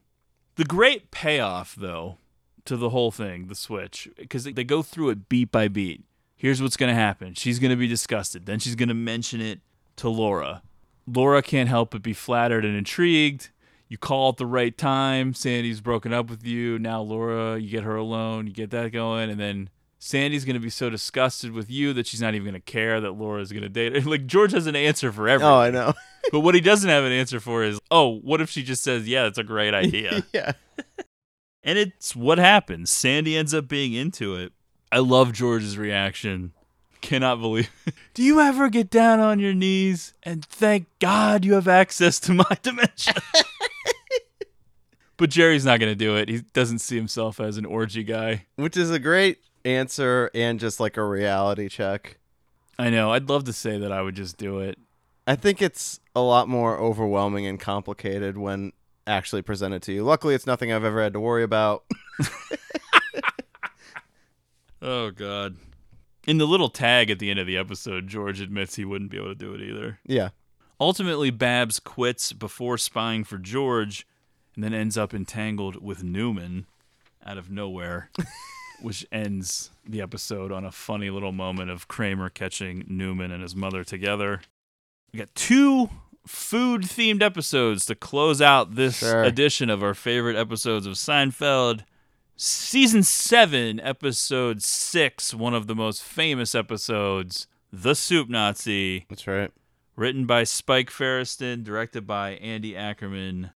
The 0.56 0.66
great 0.66 1.12
payoff, 1.12 1.76
though, 1.76 2.18
to 2.66 2.78
the 2.78 2.90
whole 2.90 3.12
thing, 3.12 3.48
the 3.48 3.56
switch, 3.56 4.10
because 4.18 4.44
they 4.44 4.64
go 4.64 4.82
through 4.82 5.10
it 5.10 5.30
beat 5.30 5.52
by 5.52 5.68
beat. 5.68 6.04
Here's 6.36 6.62
what's 6.62 6.78
going 6.78 6.90
to 6.90 7.00
happen. 7.00 7.36
She's 7.36 7.60
going 7.60 7.72
to 7.72 7.78
be 7.78 7.88
disgusted. 7.88 8.46
Then 8.46 8.60
she's 8.60 8.76
going 8.76 8.90
to 8.90 8.96
mention 8.96 9.42
it 9.42 9.62
to 9.98 10.10
Laura. 10.10 10.62
Laura 11.08 11.42
can't 11.42 11.70
help 11.70 11.92
but 11.92 12.02
be 12.02 12.14
flattered 12.14 12.66
and 12.66 12.76
intrigued. 12.76 13.50
You 13.88 13.98
call 13.98 14.30
at 14.30 14.38
the 14.38 14.46
right 14.46 14.78
time. 14.78 15.34
Sandy's 15.34 15.82
broken 15.82 16.14
up 16.14 16.30
with 16.30 16.46
you. 16.46 16.80
Now, 16.80 17.02
Laura, 17.02 17.58
you 17.58 17.70
get 17.70 17.84
her 17.84 17.96
alone. 17.96 18.48
You 18.48 18.54
get 18.54 18.72
that 18.72 18.92
going. 18.92 19.30
And 19.30 19.40
then 19.40 19.70
Sandy's 20.04 20.44
going 20.44 20.56
to 20.56 20.60
be 20.60 20.70
so 20.70 20.90
disgusted 20.90 21.54
with 21.54 21.72
you 21.72 21.94
that 21.94 22.06
she's 22.06 22.20
not 22.20 22.36
even 22.36 22.44
going 22.44 22.62
to 22.62 22.72
care 22.72 23.00
that 23.00 23.14
Laura's 23.14 23.54
going 23.54 23.64
to 23.64 23.70
date 23.70 23.96
her. 23.96 24.02
Like, 24.10 24.28
George 24.28 24.52
has 24.52 24.68
an 24.68 24.76
answer 24.76 25.14
for 25.14 25.30
everything. 25.30 25.50
Oh, 25.50 25.60
I 25.60 25.72
know. 25.72 25.94
but 26.32 26.42
what 26.42 26.56
he 26.56 26.60
doesn't 26.60 26.90
have 26.90 27.06
an 27.06 27.14
answer 27.14 27.40
for 27.40 27.64
is, 27.64 27.80
oh, 27.90 28.20
what 28.20 28.42
if 28.42 28.50
she 28.50 28.64
just 28.64 28.84
says, 28.84 29.08
yeah, 29.08 29.24
that's 29.24 29.38
a 29.38 29.46
great 29.46 29.74
idea? 29.74 30.26
yeah. 30.34 30.52
And 31.64 31.80
it's 31.80 32.18
what 32.18 32.38
happens. 32.38 32.90
Sandy 32.90 33.38
ends 33.38 33.54
up 33.54 33.70
being 33.70 33.94
into 33.94 34.36
it. 34.36 34.52
I 34.92 35.00
love 35.00 35.32
George's 35.32 35.78
reaction. 35.78 36.52
Cannot 37.00 37.40
believe 37.40 37.70
it. 37.86 37.94
Do 38.14 38.24
you 38.24 38.42
ever 38.42 38.68
get 38.68 38.90
down 38.90 39.22
on 39.22 39.40
your 39.40 39.54
knees 39.54 40.14
and 40.24 40.44
thank 40.44 40.88
God 41.00 41.46
you 41.46 41.54
have 41.54 41.70
access 41.70 42.20
to 42.22 42.34
my 42.34 42.58
dimension? 42.62 43.16
but 45.16 45.30
Jerry's 45.30 45.64
not 45.64 45.80
going 45.80 45.92
to 45.92 45.96
do 45.96 46.18
it. 46.18 46.28
He 46.28 46.42
doesn't 46.52 46.80
see 46.80 46.98
himself 46.98 47.40
as 47.40 47.56
an 47.56 47.66
orgy 47.66 48.04
guy. 48.04 48.48
Which 48.58 48.76
is 48.76 48.92
a 48.92 49.00
great 49.00 49.38
answer 49.66 50.30
and 50.34 50.60
just 50.60 50.80
like 50.80 50.98
a 50.98 51.04
reality 51.04 51.70
check. 51.70 52.18
I 52.78 52.90
know. 52.90 53.12
I'd 53.12 53.30
love 53.30 53.44
to 53.46 53.54
say 53.54 53.78
that 53.78 53.92
I 53.92 54.02
would 54.02 54.16
just 54.16 54.38
do 54.38 54.60
it. 54.60 54.78
I 55.26 55.36
think 55.36 55.62
it's 55.62 56.00
a 56.16 56.22
lot 56.22 56.48
more 56.50 56.78
overwhelming 56.78 57.46
and 57.48 57.60
complicated 57.60 58.38
when 58.38 58.74
actually 59.08 59.42
presented 59.42 59.82
to 59.84 59.94
you. 59.94 60.04
Luckily, 60.04 60.34
it's 60.36 60.48
nothing 60.48 60.72
I've 60.72 60.84
ever 60.84 61.02
had 61.02 61.14
to 61.14 61.20
worry 61.20 61.44
about. 61.44 61.84
Oh, 64.86 65.12
God. 65.12 65.56
In 66.28 66.38
the 66.40 66.46
little 66.48 66.68
tag 66.70 67.10
at 67.10 67.20
the 67.20 67.30
end 67.30 67.40
of 67.40 67.48
the 67.48 67.56
episode, 67.58 68.08
George 68.08 68.42
admits 68.42 68.76
he 68.76 68.84
wouldn't 68.84 69.12
be 69.12 69.18
able 69.18 69.30
to 69.30 69.36
do 69.36 69.54
it 69.54 69.62
either. 69.62 70.00
yeah. 70.06 70.30
Ultimately, 70.80 71.30
Babs 71.30 71.80
quits 71.80 72.34
before 72.34 72.78
spying 72.78 73.24
for 73.24 73.38
George 73.38 74.06
and 74.56 74.64
then 74.64 74.74
ends 74.74 74.98
up 74.98 75.14
entangled 75.14 75.82
with 75.82 76.04
Newman 76.04 76.66
out 77.26 77.38
of 77.38 77.50
nowhere, 77.50 78.10
which 78.84 79.06
ends 79.12 79.72
the 79.88 80.02
episode 80.02 80.52
on 80.52 80.66
a 80.66 80.72
funny 80.72 81.10
little 81.10 81.32
moment 81.32 81.70
of 81.72 81.88
Kramer 81.88 82.30
catching 82.30 82.84
Newman 82.88 83.32
and 83.32 83.42
his 83.42 83.56
mother 83.56 83.84
together. 83.84 84.42
We 85.12 85.20
got 85.20 85.34
two 85.36 85.90
food 86.28 86.82
themed 86.84 87.22
episodes 87.22 87.86
to 87.86 87.96
close 87.96 88.42
out 88.42 88.76
this 88.76 89.00
Sure. 89.00 89.24
edition 89.24 89.70
of 89.70 89.82
our 89.84 89.94
favorite 89.94 90.36
episodes 90.36 90.86
of 90.86 90.94
Seinfeld. 90.94 91.84
Season 92.36 93.04
7, 93.04 93.80
Episode 93.80 94.62
6, 94.64 95.34
one 95.34 95.54
of 95.54 95.68
the 95.68 95.76
most 95.76 96.02
famous 96.04 96.56
episodes, 96.56 97.48
The 97.72 97.94
Soup 97.96 98.28
Nazi. 98.28 99.06
That's 99.08 99.28
right. 99.28 99.52
Written 99.96 100.26
by 100.26 100.44
Spike 100.44 100.90
Feresten, 100.90 101.64
directed 101.64 102.08
by 102.08 102.32
Andy 102.32 102.76
Ackerman. 102.76 103.52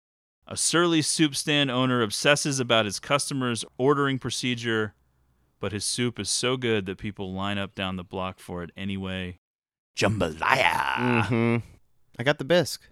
A 0.47 0.57
surly 0.57 1.01
soup 1.01 1.36
stand 1.36 1.71
owner 1.71 2.01
obsesses 2.01 2.59
about 2.59 2.86
his 2.86 2.99
customers' 2.99 3.63
ordering 3.78 4.19
procedure, 4.19 4.93
but 5.66 5.72
his 5.72 5.84
soup 5.84 6.20
is 6.20 6.30
so 6.30 6.57
good 6.57 6.86
that 6.86 6.99
people 6.99 7.34
line 7.34 7.57
up 7.57 7.74
down 7.74 7.95
the 7.95 8.03
block 8.03 8.38
for 8.39 8.61
it 8.61 8.70
anyway. 8.78 9.39
jambalaya. 9.97 10.93
Mm-hmm. 11.24 11.55
I 12.20 12.24
got 12.24 12.38
the 12.38 12.45
bisque. 12.45 12.84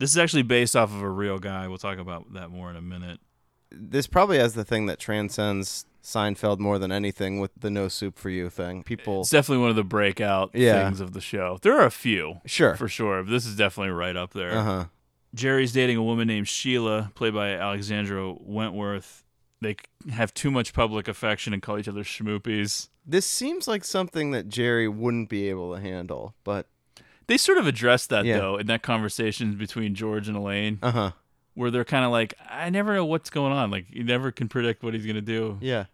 This 0.00 0.10
is 0.10 0.18
actually 0.18 0.42
based 0.42 0.74
off 0.74 0.92
of 0.92 1.00
a 1.02 1.08
real 1.08 1.38
guy. 1.38 1.68
We'll 1.68 1.78
talk 1.78 1.98
about 1.98 2.32
that 2.32 2.50
more 2.50 2.68
in 2.68 2.74
a 2.74 2.82
minute. 2.82 3.20
This 3.70 4.08
probably 4.08 4.38
has 4.38 4.54
the 4.54 4.64
thing 4.64 4.86
that 4.86 4.98
transcends 4.98 5.86
Seinfeld 6.02 6.58
more 6.58 6.80
than 6.80 6.90
anything 6.90 7.38
with 7.38 7.52
the 7.56 7.70
no 7.70 7.86
soup 7.86 8.18
for 8.18 8.28
you 8.28 8.50
thing. 8.50 8.82
People 8.82 9.20
It's 9.20 9.30
definitely 9.30 9.60
one 9.62 9.70
of 9.70 9.76
the 9.76 9.84
breakout 9.84 10.50
Yeah. 10.52 10.84
things 10.84 10.98
of 11.00 11.12
the 11.12 11.20
show. 11.20 11.58
There 11.62 11.78
are 11.78 11.86
a 11.86 11.92
few, 11.92 12.40
Sure. 12.44 12.74
for 12.74 12.88
sure. 12.88 13.22
But 13.22 13.30
this 13.30 13.46
is 13.46 13.54
definitely 13.54 13.92
right 13.92 14.16
up 14.16 14.32
there. 14.32 14.58
Uh-huh. 14.58 14.84
Jerry's 15.32 15.72
dating 15.72 15.96
a 15.96 16.02
woman 16.02 16.26
named 16.26 16.48
Sheila, 16.48 17.12
played 17.14 17.34
by 17.34 17.50
Alexandra 17.50 18.32
Wentworth. 18.32 19.22
They 19.60 19.76
have 20.10 20.34
too 20.34 20.50
much 20.50 20.72
public 20.74 21.08
affection 21.08 21.52
and 21.52 21.62
call 21.62 21.78
each 21.78 21.88
other 21.88 22.02
schmoopies. 22.04 22.88
This 23.06 23.26
seems 23.26 23.66
like 23.66 23.84
something 23.84 24.32
that 24.32 24.48
Jerry 24.48 24.88
wouldn't 24.88 25.28
be 25.28 25.48
able 25.48 25.74
to 25.74 25.80
handle, 25.80 26.34
but 26.44 26.66
They 27.28 27.36
sort 27.38 27.58
of 27.58 27.66
address 27.66 28.06
that 28.06 28.24
Yeah. 28.24 28.38
though 28.38 28.56
in 28.56 28.66
that 28.68 28.82
conversation 28.82 29.56
between 29.56 29.94
George 29.96 30.28
and 30.28 30.36
Elaine, 30.36 30.78
uh-huh. 30.80 31.10
where 31.54 31.72
they're 31.72 31.84
kind 31.84 32.04
of 32.04 32.12
like, 32.12 32.34
"I 32.48 32.70
never 32.70 32.94
know 32.94 33.04
what's 33.04 33.30
going 33.30 33.52
on. 33.52 33.70
Like 33.70 33.86
you 33.90 34.04
never 34.04 34.30
can 34.30 34.48
predict 34.48 34.84
what 34.84 34.94
he's 34.94 35.04
gonna 35.06 35.20
do." 35.20 35.58
Yeah. 35.60 35.86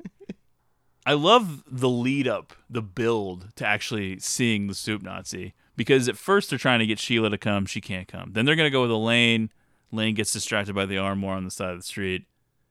I 1.06 1.12
love 1.12 1.62
the 1.70 1.88
lead 1.88 2.26
up, 2.26 2.54
the 2.68 2.82
build 2.82 3.54
to 3.56 3.66
actually 3.66 4.18
seeing 4.18 4.66
the 4.66 4.74
soup 4.74 5.02
Nazi 5.02 5.54
because 5.76 6.08
at 6.08 6.18
first 6.18 6.50
they're 6.50 6.58
trying 6.58 6.80
to 6.80 6.86
get 6.86 6.98
Sheila 6.98 7.30
to 7.30 7.38
come, 7.38 7.64
she 7.64 7.80
can't 7.80 8.08
come. 8.08 8.32
Then 8.32 8.44
they're 8.44 8.56
gonna 8.56 8.68
go 8.70 8.82
with 8.82 8.90
Elaine. 8.90 9.50
Elaine 9.92 10.14
gets 10.14 10.32
distracted 10.32 10.74
by 10.74 10.86
the 10.86 10.98
armoire 10.98 11.36
on 11.36 11.44
the 11.44 11.50
side 11.50 11.70
of 11.70 11.78
the 11.78 11.84
street. 11.84 12.26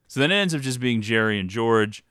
So 0.08 0.20
then 0.20 0.30
it 0.32 0.36
ends 0.36 0.54
up 0.54 0.62
just 0.62 0.80
being 0.80 1.02
Jerry 1.02 1.38
and 1.38 1.48
George. 1.48 2.02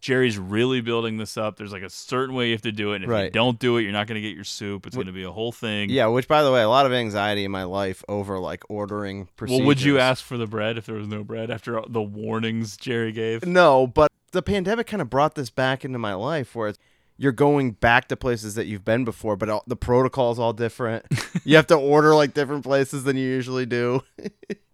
Jerry's 0.00 0.38
really 0.38 0.80
building 0.82 1.16
this 1.16 1.36
up. 1.36 1.56
There's 1.56 1.72
like 1.72 1.82
a 1.82 1.90
certain 1.90 2.34
way 2.34 2.46
you 2.46 2.52
have 2.52 2.62
to 2.62 2.70
do 2.70 2.92
it. 2.92 3.02
And 3.02 3.10
if 3.10 3.24
you 3.24 3.30
don't 3.30 3.58
do 3.58 3.76
it, 3.78 3.82
you're 3.82 3.92
not 3.92 4.06
going 4.06 4.14
to 4.16 4.20
get 4.20 4.34
your 4.34 4.44
soup. 4.44 4.86
It's 4.86 4.94
going 4.94 5.06
to 5.08 5.12
be 5.12 5.24
a 5.24 5.32
whole 5.32 5.52
thing. 5.52 5.90
Yeah, 5.90 6.06
which 6.06 6.28
by 6.28 6.42
the 6.42 6.52
way, 6.52 6.62
a 6.62 6.68
lot 6.68 6.86
of 6.86 6.92
anxiety 6.92 7.44
in 7.44 7.50
my 7.50 7.64
life 7.64 8.04
over 8.08 8.38
like 8.38 8.62
ordering 8.68 9.28
procedures. 9.36 9.60
Well, 9.60 9.66
would 9.66 9.82
you 9.82 9.98
ask 9.98 10.22
for 10.22 10.36
the 10.36 10.46
bread 10.46 10.78
if 10.78 10.86
there 10.86 10.94
was 10.94 11.08
no 11.08 11.24
bread 11.24 11.50
after 11.50 11.82
the 11.88 12.02
warnings 12.02 12.76
Jerry 12.76 13.10
gave? 13.10 13.44
No, 13.46 13.86
but 13.86 14.12
the 14.32 14.42
pandemic 14.42 14.86
kind 14.86 15.00
of 15.00 15.10
brought 15.10 15.34
this 15.34 15.50
back 15.50 15.84
into 15.84 15.98
my 15.98 16.14
life 16.14 16.54
where 16.54 16.68
it's, 16.68 16.78
you're 17.16 17.32
going 17.32 17.72
back 17.72 18.08
to 18.08 18.16
places 18.16 18.54
that 18.56 18.66
you've 18.66 18.84
been 18.84 19.04
before, 19.04 19.36
but 19.36 19.48
all, 19.48 19.64
the 19.66 19.76
protocol's 19.76 20.38
all 20.38 20.52
different. 20.52 21.04
you 21.44 21.56
have 21.56 21.66
to 21.68 21.74
order 21.74 22.14
like 22.14 22.34
different 22.34 22.62
places 22.62 23.04
than 23.04 23.16
you 23.16 23.26
usually 23.26 23.66
do. 23.66 24.02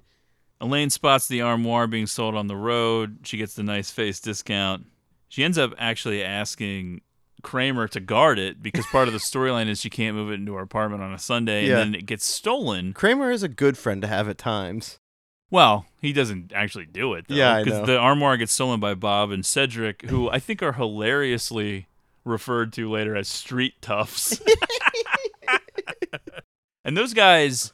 Elaine 0.62 0.88
spots 0.90 1.26
the 1.28 1.42
armoire 1.42 1.86
being 1.86 2.06
sold 2.06 2.34
on 2.36 2.46
the 2.46 2.56
road. 2.56 3.18
She 3.24 3.36
gets 3.36 3.54
the 3.54 3.62
nice 3.64 3.90
face 3.90 4.20
discount. 4.20 4.86
She 5.28 5.42
ends 5.44 5.58
up 5.58 5.74
actually 5.76 6.22
asking 6.24 7.00
Kramer 7.42 7.88
to 7.88 7.98
guard 8.00 8.38
it 8.38 8.62
because 8.62 8.86
part 8.86 9.08
of 9.08 9.12
the 9.12 9.18
storyline 9.30 9.68
is 9.68 9.80
she 9.80 9.90
can't 9.90 10.16
move 10.16 10.30
it 10.30 10.34
into 10.34 10.54
her 10.54 10.62
apartment 10.62 11.02
on 11.02 11.12
a 11.12 11.18
Sunday 11.18 11.66
Yeah. 11.66 11.80
and 11.80 11.92
then 11.94 12.00
it 12.00 12.06
gets 12.06 12.24
stolen. 12.24 12.92
Kramer 12.94 13.30
is 13.30 13.42
a 13.42 13.48
good 13.48 13.76
friend 13.76 14.00
to 14.02 14.08
have 14.08 14.28
at 14.28 14.38
times. 14.38 14.98
Well, 15.50 15.84
he 16.00 16.14
doesn't 16.14 16.52
actually 16.54 16.86
do 16.86 17.12
it 17.12 17.26
though. 17.28 17.34
Yeah, 17.34 17.62
because 17.62 17.84
the 17.86 17.98
armoire 17.98 18.38
gets 18.38 18.52
stolen 18.52 18.80
by 18.80 18.94
Bob 18.94 19.30
and 19.32 19.44
Cedric, 19.44 20.02
who 20.08 20.30
I 20.30 20.38
think 20.38 20.62
are 20.62 20.72
hilariously 20.72 21.88
referred 22.24 22.72
to 22.74 22.88
later 22.88 23.14
as 23.16 23.28
street 23.28 23.74
toughs. 23.82 24.40
and 26.84 26.96
those 26.96 27.12
guys, 27.12 27.72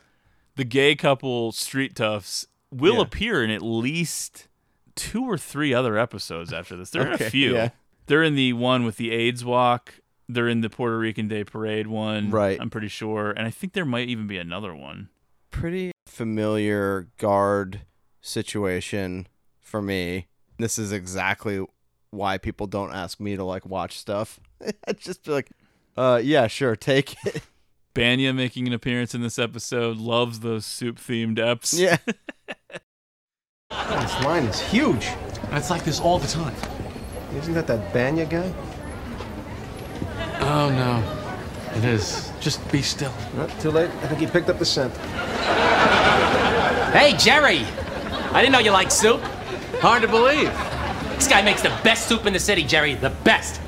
the 0.57 0.65
gay 0.65 0.97
couple 0.97 1.53
street 1.53 1.95
toughs, 1.95 2.48
will 2.71 2.97
Yeah. 2.97 3.03
appear 3.03 3.43
in 3.45 3.51
at 3.51 3.63
least 3.63 4.49
two 4.95 5.25
or 5.25 5.39
three 5.39 5.73
other 5.73 5.97
episodes 5.99 6.53
after 6.53 6.77
this. 6.77 6.91
There 6.91 7.09
are 7.09 7.15
Okay, 7.15 7.27
a 7.27 7.31
few. 7.31 7.55
yeah. 7.55 7.71
They're 8.07 8.23
in 8.23 8.35
the 8.35 8.53
one 8.55 8.85
with 8.85 8.97
the 8.97 9.11
AIDS 9.13 9.45
walk. 9.45 9.95
They're 10.29 10.49
in 10.49 10.61
the 10.61 10.69
Puerto 10.71 10.99
Rican 10.99 11.29
Day 11.29 11.45
Parade 11.45 11.87
one. 11.87 12.31
Right. 12.31 12.59
I'm 12.61 12.71
pretty 12.71 12.89
sure. 12.89 13.31
And 13.31 13.47
I 13.47 13.51
think 13.51 13.73
there 13.73 13.85
might 13.85 14.09
even 14.09 14.27
be 14.27 14.39
another 14.39 14.75
one. 14.75 15.09
Pretty 15.51 15.93
familiar 16.07 17.09
guard 17.19 17.83
situation 18.21 19.27
for 19.61 19.81
me. 19.81 20.27
This 20.59 20.79
is 20.79 20.93
exactly 20.93 21.65
why 22.11 22.39
people 22.39 22.67
don't 22.67 22.93
ask 22.93 23.21
me 23.21 23.37
to 23.37 23.45
like 23.45 23.65
watch 23.67 23.99
stuff. 23.99 24.41
I'd 24.87 24.99
just 24.99 25.25
be 25.25 25.31
like, 25.31 25.51
uh, 25.97 26.21
yeah, 26.23 26.47
sure, 26.47 26.77
take 26.77 27.15
it. 27.25 27.43
Bania 27.99 28.33
making 28.33 28.69
an 28.69 28.73
appearance 28.73 29.13
in 29.13 29.23
this 29.23 29.41
episode 29.41 29.97
loves 29.97 30.39
those 30.39 30.65
soup 30.65 30.99
themed 30.99 31.39
eps. 31.39 31.77
Yeah. 31.77 31.97
This 33.71 34.25
line 34.25 34.45
is 34.45 34.61
huge. 34.61 35.09
It's 35.51 35.69
like 35.69 35.85
this 35.85 35.99
all 35.99 36.21
the 36.21 36.29
time. 36.29 36.55
Isn't 37.35 37.55
that 37.55 37.67
that 37.67 37.93
Bania 37.93 38.31
guy? 38.31 38.55
Oh 40.41 40.71
no, 40.71 41.77
it 41.77 41.85
is. 41.85 42.31
Just 42.39 42.71
be 42.71 42.83
still. 42.83 43.13
Not 43.37 43.51
too 43.61 43.73
late. 43.73 43.91
I 43.91 44.07
think 44.07 44.21
he 44.21 44.27
picked 44.29 44.49
up 44.49 44.61
the 44.61 44.65
scent. 44.65 44.97
Hey, 46.93 47.17
Jerry! 47.19 47.67
I 48.33 48.41
didn't 48.41 48.53
know 48.53 48.61
you 48.61 48.71
liked 48.71 48.93
soup. 48.93 49.21
Hard 49.81 50.03
to 50.03 50.09
believe. 50.09 50.53
This 51.17 51.27
guy 51.27 51.43
makes 51.43 51.63
the 51.63 51.77
best 51.83 52.09
soup 52.09 52.27
in 52.27 52.33
the 52.33 52.39
city, 52.39 52.63
Jerry. 52.63 52.95
The 52.95 53.11
best. 53.25 53.61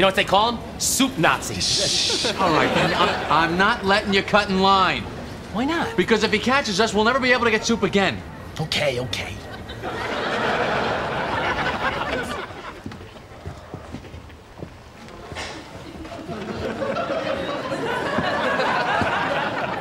You 0.00 0.04
know 0.04 0.08
what 0.08 0.16
they 0.16 0.24
call 0.24 0.52
him? 0.52 0.80
Soup 0.80 1.18
Nazi. 1.18 2.32
All 2.38 2.54
right, 2.54 2.74
then. 2.74 2.94
I'm, 2.94 3.30
I'm 3.30 3.58
not 3.58 3.84
letting 3.84 4.14
you 4.14 4.22
cut 4.22 4.48
in 4.48 4.62
line. 4.62 5.02
Why 5.52 5.66
not? 5.66 5.94
Because 5.94 6.24
if 6.24 6.32
he 6.32 6.38
catches 6.38 6.80
us, 6.80 6.94
we'll 6.94 7.04
never 7.04 7.20
be 7.20 7.32
able 7.32 7.44
to 7.44 7.50
get 7.50 7.66
soup 7.66 7.82
again. 7.82 8.16
Okay, 8.58 8.98
okay. 8.98 9.34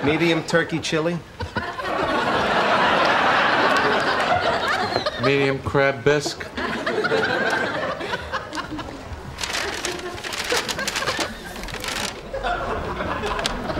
Medium 0.03 0.43
turkey 0.43 0.79
chili. 0.79 1.17
Medium 5.23 5.59
crab 5.59 6.03
bisque. 6.03 6.45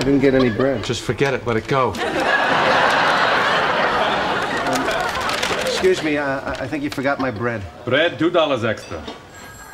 Didn't 0.10 0.22
get 0.22 0.34
any 0.34 0.49
bread. 0.49 0.84
Just 0.84 1.01
forget 1.01 1.34
it. 1.36 1.45
Let 1.45 1.55
it 1.55 1.68
go. 1.68 1.91
Excuse 5.62 6.03
me, 6.03 6.18
uh, 6.18 6.26
I 6.26 6.64
I 6.64 6.68
think 6.68 6.84
you 6.84 6.89
forgot 6.89 7.20
my 7.20 7.32
bread. 7.32 7.62
Bread, 7.86 8.18
two 8.18 8.32
dollars 8.32 8.64
extra. 8.64 9.03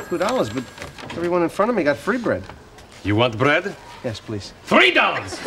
Two 0.09 0.17
dollars, 0.17 0.49
but 0.49 0.63
everyone 1.11 1.41
in 1.43 1.49
front 1.49 1.69
of 1.69 1.75
me 1.75 1.83
got 1.83 1.97
free 1.97 2.17
bread. 2.17 2.43
You 3.03 3.15
want 3.15 3.37
bread? 3.37 3.75
Yes, 4.03 4.19
please. 4.19 4.53
Three 4.63 4.91
dollars. 4.91 5.39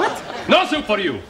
what? 0.00 0.48
No 0.48 0.66
soup 0.66 0.84
for 0.84 1.00
you. 1.00 1.20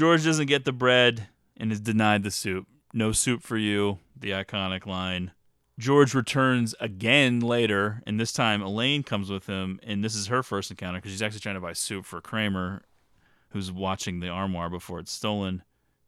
George 0.00 0.24
doesn't 0.24 0.46
get 0.46 0.64
the 0.64 0.72
bread 0.72 1.28
and 1.58 1.70
is 1.70 1.78
denied 1.78 2.22
the 2.22 2.30
soup. 2.30 2.66
No 2.94 3.12
soup 3.12 3.42
for 3.42 3.58
you, 3.58 3.98
the 4.18 4.30
iconic 4.30 4.86
line. 4.86 5.32
George 5.78 6.14
returns 6.14 6.74
again 6.80 7.38
later, 7.40 8.02
and 8.06 8.18
this 8.18 8.32
time 8.32 8.62
Elaine 8.62 9.02
comes 9.02 9.28
with 9.28 9.46
him, 9.46 9.78
and 9.82 10.02
this 10.02 10.14
is 10.14 10.28
her 10.28 10.42
first 10.42 10.70
encounter 10.70 10.96
because 10.96 11.10
she's 11.10 11.20
actually 11.20 11.40
trying 11.40 11.56
to 11.56 11.60
buy 11.60 11.74
soup 11.74 12.06
for 12.06 12.22
Kramer, 12.22 12.80
who's 13.50 13.70
watching 13.70 14.20
the 14.20 14.30
armoire 14.30 14.70
before 14.70 15.00
it's 15.00 15.12
stolen. 15.12 15.64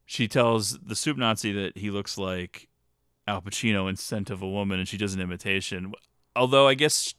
She 0.07 0.27
tells 0.27 0.79
the 0.79 0.97
soup 0.97 1.19
Nazi 1.19 1.53
that 1.53 1.77
he 1.77 1.91
looks 1.91 2.17
like 2.17 2.71
Al 3.29 3.43
Pacino 3.43 3.91
in 3.91 3.97
Scent 3.97 4.31
of 4.31 4.41
a 4.41 4.49
Woman, 4.49 4.79
and 4.79 4.89
she 4.89 4.97
does 4.97 5.13
an 5.13 5.21
imitation. 5.21 5.93
Although 6.35 6.67
I 6.67 6.73
guess 6.73 7.13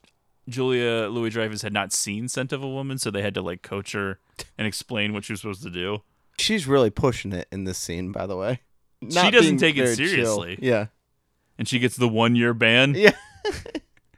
Julia 0.50 1.08
Louis 1.08 1.30
Dreyfus 1.30 1.62
had 1.62 1.72
not 1.72 1.94
seen 1.94 2.28
Scent 2.28 2.52
of 2.52 2.64
a 2.64 2.68
Woman, 2.68 2.98
so 2.98 3.12
they 3.12 3.22
had 3.22 3.36
to 3.36 3.44
like 3.44 3.62
coach 3.62 3.92
her 3.92 4.18
and 4.58 4.66
explain 4.66 5.14
what 5.14 5.24
she 5.24 5.34
was 5.34 5.42
supposed 5.42 5.62
to 5.62 5.70
do. 5.70 6.02
She's 6.40 6.68
really 6.68 6.90
pushing 6.90 7.32
it 7.34 7.48
in 7.52 7.64
this 7.66 7.78
scene, 7.78 8.12
by 8.12 8.26
the 8.26 8.36
way. 8.38 8.62
she 9.08 9.32
doesn't 9.32 9.58
take 9.58 9.78
it 9.78 9.84
very 9.84 9.96
chill. 9.96 10.08
seriously. 10.42 10.60
Yeah. 10.62 10.88
And 11.58 11.68
she 11.68 11.80
gets 11.80 11.96
the 11.96 12.08
one 12.10 12.36
year 12.36 12.54
ban. 12.54 12.96
Yeah. 12.96 13.12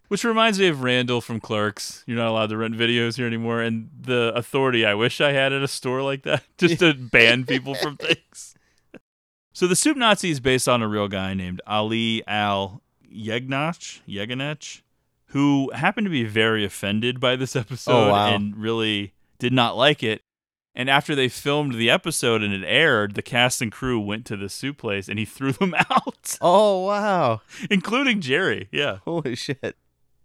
Which 0.07 0.23
reminds 0.23 0.59
me 0.59 0.67
of 0.67 0.83
Randall 0.83 1.19
from 1.19 1.39
Clerks. 1.39 2.03
You're 2.05 2.17
not 2.17 2.27
allowed 2.27 2.49
to 2.49 2.57
rent 2.57 2.75
videos 2.75 3.17
here 3.17 3.25
anymore. 3.25 3.61
And 3.61 3.89
the 3.99 4.31
authority 4.35 4.85
I 4.85 4.93
wish 4.93 5.19
I 5.19 5.31
had 5.31 5.51
at 5.51 5.63
a 5.63 5.67
store 5.67 6.03
like 6.03 6.23
that, 6.23 6.43
just 6.57 6.79
to 6.79 6.93
ban 6.93 7.43
people 7.45 7.73
from 7.73 7.97
things. 7.97 8.53
So 9.51 9.65
the 9.67 9.75
Soup 9.75 9.97
Nazi 9.97 10.29
is 10.29 10.39
based 10.39 10.69
on 10.69 10.81
a 10.83 10.87
real 10.87 11.07
guy 11.07 11.33
named 11.33 11.59
Ali 11.65 12.21
Al 12.27 12.81
Yegnach, 13.11 14.01
Yeganech, 14.07 14.81
who 15.27 15.71
happened 15.73 16.05
to 16.05 16.11
be 16.11 16.23
very 16.23 16.63
offended 16.63 17.19
by 17.19 17.35
this 17.35 17.55
episode 17.55 17.91
Oh, 17.91 18.11
wow. 18.11 18.33
and 18.33 18.55
really 18.55 19.13
did 19.39 19.53
not 19.53 19.75
like 19.75 20.03
it. 20.03 20.21
And 20.77 20.89
after 20.89 21.15
they 21.15 21.29
filmed 21.29 21.75
the 21.75 21.89
episode 21.89 22.43
and 22.43 22.53
it 22.53 22.65
aired, 22.65 23.15
the 23.15 23.21
cast 23.21 23.61
and 23.61 23.71
crew 23.71 23.97
went 23.99 24.25
to 24.25 24.35
the 24.35 24.49
soup 24.49 24.77
place 24.77 25.07
and 25.07 25.17
he 25.17 25.25
threw 25.35 25.51
them 25.53 25.73
out. 25.73 26.37
Oh 26.41 26.85
wow. 26.85 27.41
Including 27.69 28.19
Jerry. 28.21 28.67
Yeah. 28.71 28.97
Holy 29.05 29.35
shit. 29.35 29.77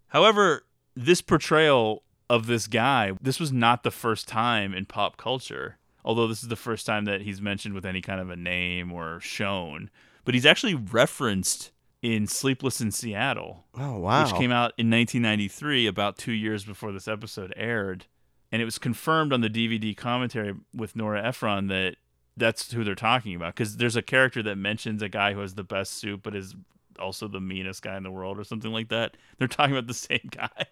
However, 0.08 0.64
this 0.96 1.20
portrayal 1.22 2.02
of 2.28 2.46
this 2.46 2.66
guy, 2.66 3.12
this 3.20 3.38
was 3.38 3.52
not 3.52 3.84
the 3.84 3.90
first 3.92 4.26
time 4.28 4.74
in 4.74 4.86
pop 4.86 5.16
culture. 5.16 5.78
although 6.04 6.26
this 6.26 6.42
is 6.42 6.48
the 6.48 6.56
first 6.56 6.84
time 6.86 7.04
that 7.04 7.20
he's 7.22 7.40
mentioned 7.40 7.74
with 7.74 7.84
any 7.86 8.00
kind 8.00 8.20
of 8.20 8.30
a 8.30 8.36
name 8.36 8.90
or 8.92 9.20
shown. 9.20 9.88
But 10.24 10.34
he's 10.34 10.46
actually 10.46 10.74
referenced 10.74 11.70
in 12.02 12.26
Sleepless 12.26 12.80
in 12.80 12.90
Seattle. 12.90 13.66
Oh, 13.78 13.98
wow. 13.98 14.22
Which 14.24 14.32
came 14.34 14.50
out 14.50 14.72
in 14.78 14.90
1993, 14.90 15.86
about 15.86 16.16
two 16.18 16.32
years 16.32 16.64
before 16.64 16.92
this 16.92 17.06
episode 17.08 17.52
aired. 17.56 18.06
And 18.52 18.60
it 18.60 18.64
was 18.64 18.78
confirmed 18.78 19.32
on 19.32 19.40
the 19.40 19.50
DVD 19.50 19.96
commentary 19.96 20.54
with 20.74 20.96
Nora 20.96 21.24
Ephron 21.24 21.68
that 21.68 21.96
that's 22.36 22.72
who 22.72 22.82
they're 22.82 22.94
talking 22.94 23.34
about. 23.34 23.54
Because 23.54 23.76
there's 23.76 23.96
a 23.96 24.02
character 24.02 24.42
that 24.42 24.56
mentions 24.56 25.02
a 25.02 25.08
guy 25.08 25.34
who 25.34 25.40
has 25.40 25.54
the 25.54 25.64
best 25.64 25.92
soup, 25.94 26.22
but 26.22 26.34
is 26.34 26.54
also 26.98 27.28
the 27.28 27.40
meanest 27.40 27.82
guy 27.82 27.96
in 27.96 28.02
the 28.02 28.10
world, 28.10 28.38
or 28.38 28.44
something 28.44 28.72
like 28.72 28.88
that. 28.88 29.16
They're 29.38 29.48
talking 29.48 29.72
about 29.72 29.86
the 29.86 29.94
same 29.94 30.28
guy. 30.30 30.66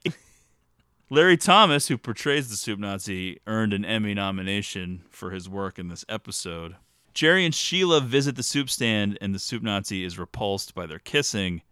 Larry 1.11 1.39
Thomas, 1.39 1.89
who 1.89 1.97
portrays 1.97 2.51
the 2.51 2.57
Soup 2.57 2.79
Nazi, 2.79 3.41
earned 3.47 3.72
an 3.72 3.85
Emmy 3.85 4.12
nomination 4.12 5.05
for 5.09 5.31
his 5.31 5.49
work 5.49 5.79
in 5.79 5.89
this 5.89 6.05
episode. 6.09 6.76
Jerry 7.14 7.47
and 7.47 7.55
Sheila 7.55 8.03
visit 8.03 8.37
the 8.37 8.43
soup 8.43 8.68
stand, 8.68 9.16
and 9.22 9.35
the 9.35 9.39
Soup 9.39 9.62
Nazi 9.62 10.05
is 10.05 10.18
repulsed 10.18 10.74
by 10.74 10.85
their 10.85 10.99
kissing. 10.99 11.62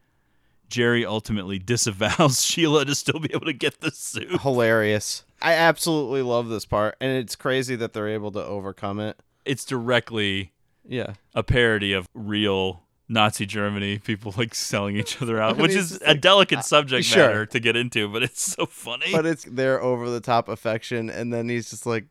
Jerry 0.71 1.05
ultimately 1.05 1.59
disavows 1.59 2.43
Sheila 2.45 2.87
to 2.87 2.95
still 2.95 3.21
be 3.21 3.31
able 3.35 3.45
to 3.45 3.53
get 3.53 3.83
the 3.83 3.91
soup. 3.91 4.41
Hilarious. 4.41 5.26
I 5.43 5.53
absolutely 5.55 6.23
love 6.23 6.49
this 6.49 6.65
part, 6.65 6.97
and 7.01 7.13
it's 7.13 7.37
crazy 7.37 7.77
that 7.77 7.93
they're 7.93 8.09
able 8.09 8.33
to 8.33 8.45
overcome 8.45 9.01
it. 9.01 9.19
It's 9.45 9.65
directly 9.65 10.53
Yeah. 10.85 11.15
a 11.35 11.43
parody 11.43 11.93
of 11.93 12.09
real 12.15 12.83
Nazi 13.09 13.47
Germany, 13.47 13.99
people 13.99 14.35
like 14.37 14.55
selling 14.55 14.97
each 14.97 15.21
other 15.23 15.41
out, 15.41 15.57
which 15.59 15.73
is 15.75 16.01
a 16.03 16.09
like, 16.09 16.21
delicate 16.21 16.59
uh, 16.61 16.63
subject 16.63 17.05
sure. 17.07 17.27
matter 17.27 17.47
to 17.47 17.61
get 17.61 17.77
into, 17.77 18.09
but 18.09 18.23
it's 18.23 18.43
so 18.43 18.67
funny. 18.67 19.13
But 19.13 19.27
it's 19.27 19.45
their 19.45 19.81
over 19.81 20.11
the 20.11 20.21
top 20.21 20.49
affection, 20.49 21.09
and 21.11 21.33
then 21.33 21.49
he's 21.49 21.71
just 21.71 21.87
like, 21.87 22.07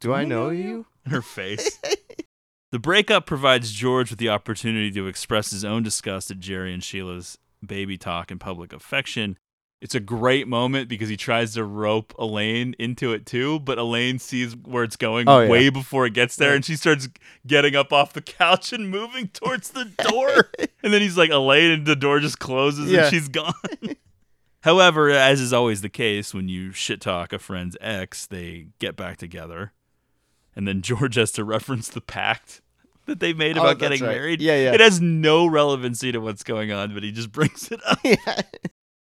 Do 0.00 0.12
I 0.12 0.24
know 0.24 0.50
you? 0.50 0.86
her 1.06 1.22
face. 1.22 1.78
the 2.72 2.78
breakup 2.78 3.24
provides 3.26 3.72
George 3.72 4.10
with 4.10 4.18
the 4.18 4.28
opportunity 4.28 4.90
to 4.90 5.06
express 5.06 5.50
his 5.50 5.64
own 5.64 5.82
disgust 5.82 6.30
at 6.30 6.40
Jerry 6.40 6.74
and 6.74 6.82
Sheila's 6.82 7.38
baby 7.64 7.96
talk 7.96 8.30
and 8.30 8.40
public 8.40 8.72
affection. 8.74 9.38
It's 9.84 9.94
a 9.94 10.00
great 10.00 10.48
moment 10.48 10.88
because 10.88 11.10
he 11.10 11.16
tries 11.18 11.52
to 11.54 11.62
rope 11.64 12.14
Elaine 12.18 12.74
into 12.78 13.12
it 13.12 13.26
too, 13.26 13.60
but 13.60 13.76
Elaine 13.76 14.18
sees 14.18 14.56
where 14.56 14.82
it's 14.82 14.96
going 14.96 15.28
Oh, 15.28 15.40
yeah. 15.42 15.48
way 15.50 15.68
before 15.68 16.06
it 16.06 16.14
gets 16.14 16.36
there, 16.36 16.54
and 16.54 16.64
she 16.64 16.74
starts 16.74 17.06
getting 17.46 17.76
up 17.76 17.92
off 17.92 18.14
the 18.14 18.22
couch 18.22 18.72
and 18.72 18.88
moving 18.88 19.28
towards 19.28 19.70
the 19.70 19.84
door. 20.08 20.48
and 20.82 20.90
then 20.90 21.02
he's 21.02 21.18
like, 21.18 21.28
Elaine, 21.28 21.70
and 21.70 21.86
the 21.86 21.94
door 21.96 22.18
just 22.18 22.38
closes 22.38 22.90
Yeah. 22.90 23.02
and 23.02 23.10
she's 23.14 23.28
gone. 23.28 23.52
However, 24.62 25.10
as 25.10 25.38
is 25.42 25.52
always 25.52 25.82
the 25.82 25.90
case, 25.90 26.32
when 26.32 26.48
you 26.48 26.72
shit 26.72 27.02
talk 27.02 27.34
a 27.34 27.38
friend's 27.38 27.76
ex, 27.82 28.24
they 28.24 28.68
get 28.78 28.96
back 28.96 29.18
together. 29.18 29.72
And 30.56 30.66
then 30.66 30.80
George 30.82 31.16
has 31.16 31.30
to 31.32 31.44
reference 31.44 31.88
the 31.88 32.00
pact 32.00 32.62
that 33.04 33.20
they 33.20 33.34
made 33.34 33.58
Oh, 33.58 33.60
about 33.60 33.78
that's 33.78 33.90
getting 33.90 34.06
right. 34.08 34.16
married. 34.16 34.40
Yeah, 34.40 34.56
yeah. 34.56 34.72
It 34.72 34.80
has 34.80 34.98
no 35.02 35.46
relevancy 35.46 36.10
to 36.12 36.20
what's 36.20 36.42
going 36.42 36.72
on, 36.72 36.94
but 36.94 37.02
he 37.02 37.12
just 37.12 37.30
brings 37.32 37.70
it 37.70 37.80
up. 37.86 37.98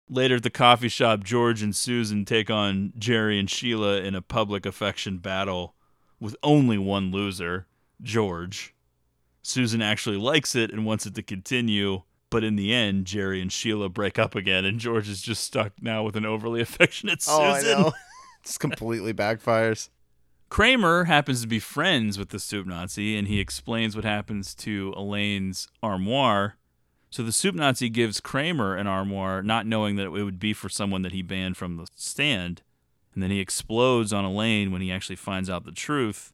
Later 0.09 0.35
at 0.35 0.43
the 0.43 0.49
coffee 0.49 0.89
shop, 0.89 1.23
George 1.23 1.61
and 1.61 1.75
Susan 1.75 2.25
take 2.25 2.49
on 2.49 2.93
Jerry 2.97 3.39
and 3.39 3.49
Sheila 3.49 4.01
in 4.01 4.15
a 4.15 4.21
public 4.21 4.65
affection 4.65 5.17
battle 5.17 5.75
with 6.19 6.35
only 6.43 6.77
one 6.77 7.11
loser, 7.11 7.67
George. 8.01 8.75
Susan 9.41 9.81
actually 9.81 10.17
likes 10.17 10.55
it 10.55 10.71
and 10.71 10.85
wants 10.85 11.05
it 11.05 11.15
to 11.15 11.21
continue, 11.23 12.03
but 12.29 12.43
in 12.43 12.55
the 12.55 12.73
end, 12.73 13.05
Jerry 13.05 13.41
and 13.41 13.51
Sheila 13.51 13.89
break 13.89 14.17
up 14.17 14.35
again, 14.35 14.65
and 14.65 14.79
George 14.79 15.09
is 15.09 15.21
just 15.21 15.43
stuck 15.43 15.73
now 15.81 16.03
with 16.03 16.15
an 16.15 16.25
overly 16.25 16.61
affectionate 16.61 17.21
Susan. 17.21 17.41
Oh, 17.41 17.51
I 17.51 17.61
know. 17.61 17.91
Just 18.43 18.59
completely 18.59 19.13
backfires. 19.13 19.87
Kramer 20.49 21.05
happens 21.05 21.41
to 21.41 21.47
be 21.47 21.59
friends 21.59 22.19
with 22.19 22.29
the 22.29 22.39
Soup 22.39 22.67
Nazi, 22.67 23.17
and 23.17 23.27
he 23.27 23.39
explains 23.39 23.95
what 23.95 24.03
happens 24.03 24.53
to 24.55 24.93
Elaine's 24.97 25.69
armoire. 25.81 26.57
So 27.13 27.21
the 27.21 27.31
Soup 27.31 27.53
Nazi 27.53 27.89
gives 27.89 28.19
Kramer 28.19 28.75
an 28.75 28.87
armoire, 28.87 29.43
not 29.43 29.67
knowing 29.67 29.97
that 29.97 30.07
it 30.07 30.09
would 30.09 30.39
be 30.39 30.51
for 30.51 30.67
someone 30.67 31.03
that 31.03 31.11
he 31.11 31.21
banned 31.21 31.57
from 31.57 31.77
the 31.77 31.85
stand. 31.93 32.63
And 33.13 33.21
then 33.21 33.29
he 33.29 33.39
explodes 33.39 34.11
on 34.11 34.25
Elaine 34.25 34.71
when 34.71 34.81
he 34.81 34.91
actually 34.91 35.17
finds 35.17 35.47
out 35.47 35.63
the 35.63 35.71
truth. 35.71 36.33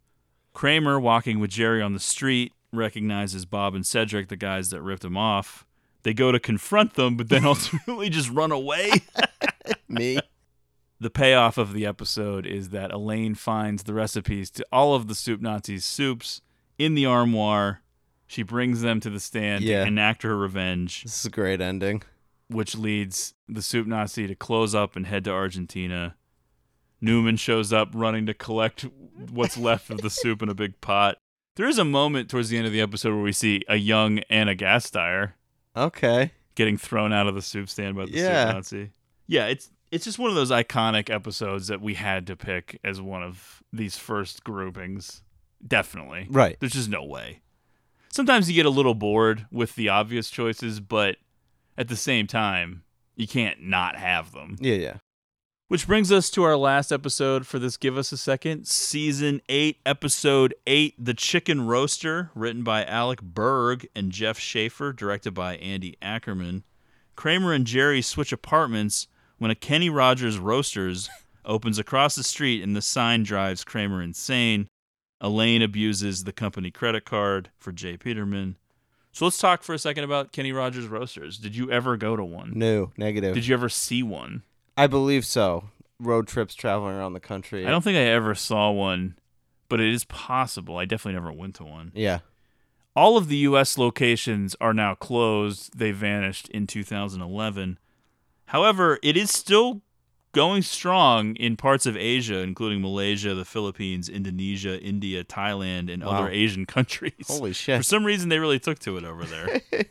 Kramer, 0.54 0.98
walking 0.98 1.42
with 1.42 1.50
Jerry 1.50 1.82
on 1.82 1.92
the 1.92 2.00
street, 2.00 2.54
recognizes 2.72 3.44
Bob 3.44 3.76
and 3.76 3.86
Cedric, 3.86 4.30
the 4.30 4.38
guys 4.38 4.70
that 4.70 4.82
ripped 4.82 5.04
him 5.04 5.18
off. 5.18 5.66
They 6.04 6.14
go 6.14 6.32
to 6.32 6.40
confront 6.40 6.94
them, 6.94 7.18
but 7.18 7.28
then 7.28 7.44
ultimately 7.46 8.10
just 8.10 8.30
run 8.30 8.54
away. 8.54 8.90
Me. 9.90 10.18
The 10.98 11.10
payoff 11.10 11.58
of 11.58 11.74
the 11.74 11.86
episode 11.86 12.46
is 12.46 12.70
that 12.70 12.94
Elaine 12.94 13.36
finds 13.36 13.84
the 13.84 13.94
recipes 13.94 14.50
to 14.52 14.66
all 14.72 14.96
of 14.96 15.10
the 15.10 15.16
Soup 15.16 15.42
Nazis' 15.42 15.84
soups 15.84 16.40
in 16.78 16.96
the 16.96 17.06
armoire. 17.06 17.82
She 18.30 18.44
brings 18.44 18.82
them 18.82 19.00
to 19.00 19.10
the 19.10 19.20
stand 19.20 19.64
Yeah. 19.64 19.82
to 19.82 19.88
enact 19.88 20.22
her 20.22 20.38
revenge. 20.38 21.02
This 21.02 21.20
is 21.22 21.26
a 21.26 21.30
great 21.32 21.60
ending. 21.60 22.04
Which 22.48 22.76
leads 22.78 23.34
the 23.48 23.64
Soup 23.64 23.88
Nazi 23.88 24.28
to 24.28 24.36
close 24.36 24.76
up 24.76 24.96
and 24.96 25.08
head 25.08 25.24
to 25.24 25.32
Argentina. 25.32 26.16
Newman 27.02 27.38
shows 27.38 27.74
up 27.74 27.90
running 27.94 28.28
to 28.28 28.34
collect 28.36 28.86
what's 29.32 29.58
left 29.58 29.90
of 29.90 30.02
the 30.02 30.10
soup 30.12 30.42
in 30.44 30.50
a 30.50 30.54
big 30.54 30.80
pot. 30.80 31.18
There 31.56 31.68
is 31.68 31.80
a 31.80 31.84
moment 31.86 32.30
towards 32.30 32.50
the 32.50 32.58
end 32.58 32.68
of 32.68 32.72
the 32.74 32.82
episode 32.82 33.14
where 33.16 33.24
we 33.24 33.32
see 33.34 33.64
a 33.68 33.78
young 33.78 34.20
Anna 34.30 34.54
Gasteyer 34.56 35.34
Okay. 35.76 36.32
getting 36.56 36.78
thrown 36.78 37.12
out 37.12 37.26
of 37.28 37.34
the 37.36 37.42
soup 37.42 37.68
stand 37.68 37.96
by 37.96 38.06
the 38.06 38.12
Yeah. 38.12 38.46
soup 38.46 38.56
Nazi. 38.56 38.92
Yeah, 39.26 39.48
it's 39.48 39.72
it's 39.92 40.06
just 40.06 40.20
one 40.20 40.30
of 40.30 40.36
those 40.36 40.52
iconic 40.52 41.10
episodes 41.10 41.66
that 41.68 41.82
we 41.82 41.96
had 41.96 42.28
to 42.28 42.36
pick 42.36 42.80
as 42.84 43.02
one 43.02 43.24
of 43.24 43.64
these 43.74 43.98
first 43.98 44.44
groupings. 44.44 45.24
Definitely. 45.68 46.28
Right. 46.30 46.58
There's 46.60 46.74
just 46.74 46.90
no 46.90 47.04
way. 47.04 47.42
Sometimes 48.12 48.50
you 48.50 48.56
get 48.56 48.66
a 48.66 48.72
little 48.72 48.96
bored 48.96 49.46
with 49.52 49.76
the 49.76 49.90
obvious 49.90 50.30
choices, 50.30 50.80
but 50.80 51.18
at 51.78 51.88
the 51.88 51.96
same 51.96 52.28
time, 52.28 52.84
you 53.16 53.28
can't 53.28 53.62
not 53.62 53.96
have 53.96 54.32
them. 54.32 54.58
Yeah, 54.60 54.76
yeah. 54.76 54.94
Which 55.68 55.86
brings 55.86 56.12
us 56.12 56.32
to 56.32 56.42
our 56.42 56.58
last 56.58 56.92
episode 56.92 57.46
for 57.46 57.60
this 57.60 57.78
Give 57.78 57.96
Us 57.96 58.12
a 58.12 58.18
Second, 58.18 58.66
Season 58.66 59.40
8, 59.50 59.78
Episode 59.86 60.56
8, 60.66 60.96
The 60.98 61.14
Chicken 61.14 61.68
Roaster, 61.68 62.32
written 62.34 62.64
by 62.64 62.84
Alec 62.84 63.22
Berg 63.22 63.88
and 63.96 64.12
Jeff 64.12 64.40
Schaffer, 64.40 64.92
directed 64.92 65.36
by 65.36 65.58
Andy 65.58 65.96
Ackerman. 66.02 66.64
Kramer 67.16 67.54
and 67.54 67.68
Jerry 67.68 68.02
switch 68.02 68.32
apartments 68.32 69.08
when 69.38 69.52
a 69.52 69.56
Kenny 69.56 69.92
Rogers 69.92 70.40
Roasters 70.40 71.08
opens 71.46 71.78
across 71.78 72.16
the 72.16 72.24
street 72.24 72.64
and 72.64 72.76
the 72.76 72.82
sign 72.82 73.22
drives 73.22 73.64
Kramer 73.64 74.02
insane. 74.02 74.68
Elaine 75.22 75.62
abuses 75.62 76.24
the 76.24 76.32
company 76.32 76.72
credit 76.72 77.06
card 77.06 77.50
for 77.58 77.72
J. 77.72 77.98
Peterman. 77.98 78.58
So 79.12 79.26
let's 79.26 79.38
talk 79.38 79.64
for 79.64 79.74
a 79.74 79.80
second 79.80 80.04
about 80.04 80.32
Kenny 80.32 80.52
Rogers 80.52 80.88
Roasters. 80.88 81.38
Did 81.38 81.56
you 81.56 81.72
ever 81.72 81.98
go 81.98 82.16
to 82.16 82.24
one? 82.24 82.54
No, 82.56 82.92
negative. 82.98 83.34
Did 83.34 83.48
you 83.48 83.54
ever 83.54 83.70
see 83.70 84.04
one? 84.04 84.44
I 84.78 84.88
believe 84.88 85.26
so. 85.26 85.70
Road 86.00 86.28
trips 86.28 86.56
traveling 86.56 86.96
around 86.96 87.14
the 87.14 87.20
country. 87.20 87.66
I 87.66 87.70
don't 87.72 87.84
think 87.84 87.98
I 87.98 88.02
ever 88.02 88.34
saw 88.36 88.72
one, 88.72 89.16
but 89.68 89.82
it 89.82 89.92
is 89.92 90.06
possible. 90.06 90.78
I 90.78 90.86
definitely 90.86 91.20
never 91.20 91.34
went 91.34 91.56
to 91.56 91.66
one. 91.66 91.92
Yeah. 91.94 92.20
All 92.96 93.18
of 93.18 93.28
the 93.28 93.38
U.S. 93.38 93.78
locations 93.78 94.56
are 94.62 94.74
now 94.74 94.96
closed. 94.96 95.78
They 95.78 95.92
vanished 95.92 96.48
in 96.50 96.68
2011. 96.68 97.78
However, 98.46 99.00
it 99.04 99.18
is 99.18 99.32
still 99.32 99.82
going 100.32 100.62
strong 100.62 101.36
in 101.36 101.58
parts 101.58 101.86
of 101.86 101.98
Asia, 101.98 102.40
including 102.40 102.82
Malaysia, 102.82 103.34
the 103.34 103.46
Philippines, 103.46 104.08
Indonesia, 104.10 104.80
India, 104.82 105.24
Thailand, 105.24 105.92
and 105.92 106.04
Wow. 106.04 106.12
other 106.12 106.30
Asian 106.30 106.66
countries. 106.76 107.14
Holy 107.28 107.54
shit. 107.54 107.78
For 107.78 107.84
some 107.84 108.06
reason, 108.06 108.30
they 108.30 108.40
really 108.40 108.60
took 108.60 108.80
to 108.80 108.98
it 108.98 109.04
over 109.04 109.26
there. 109.26 109.62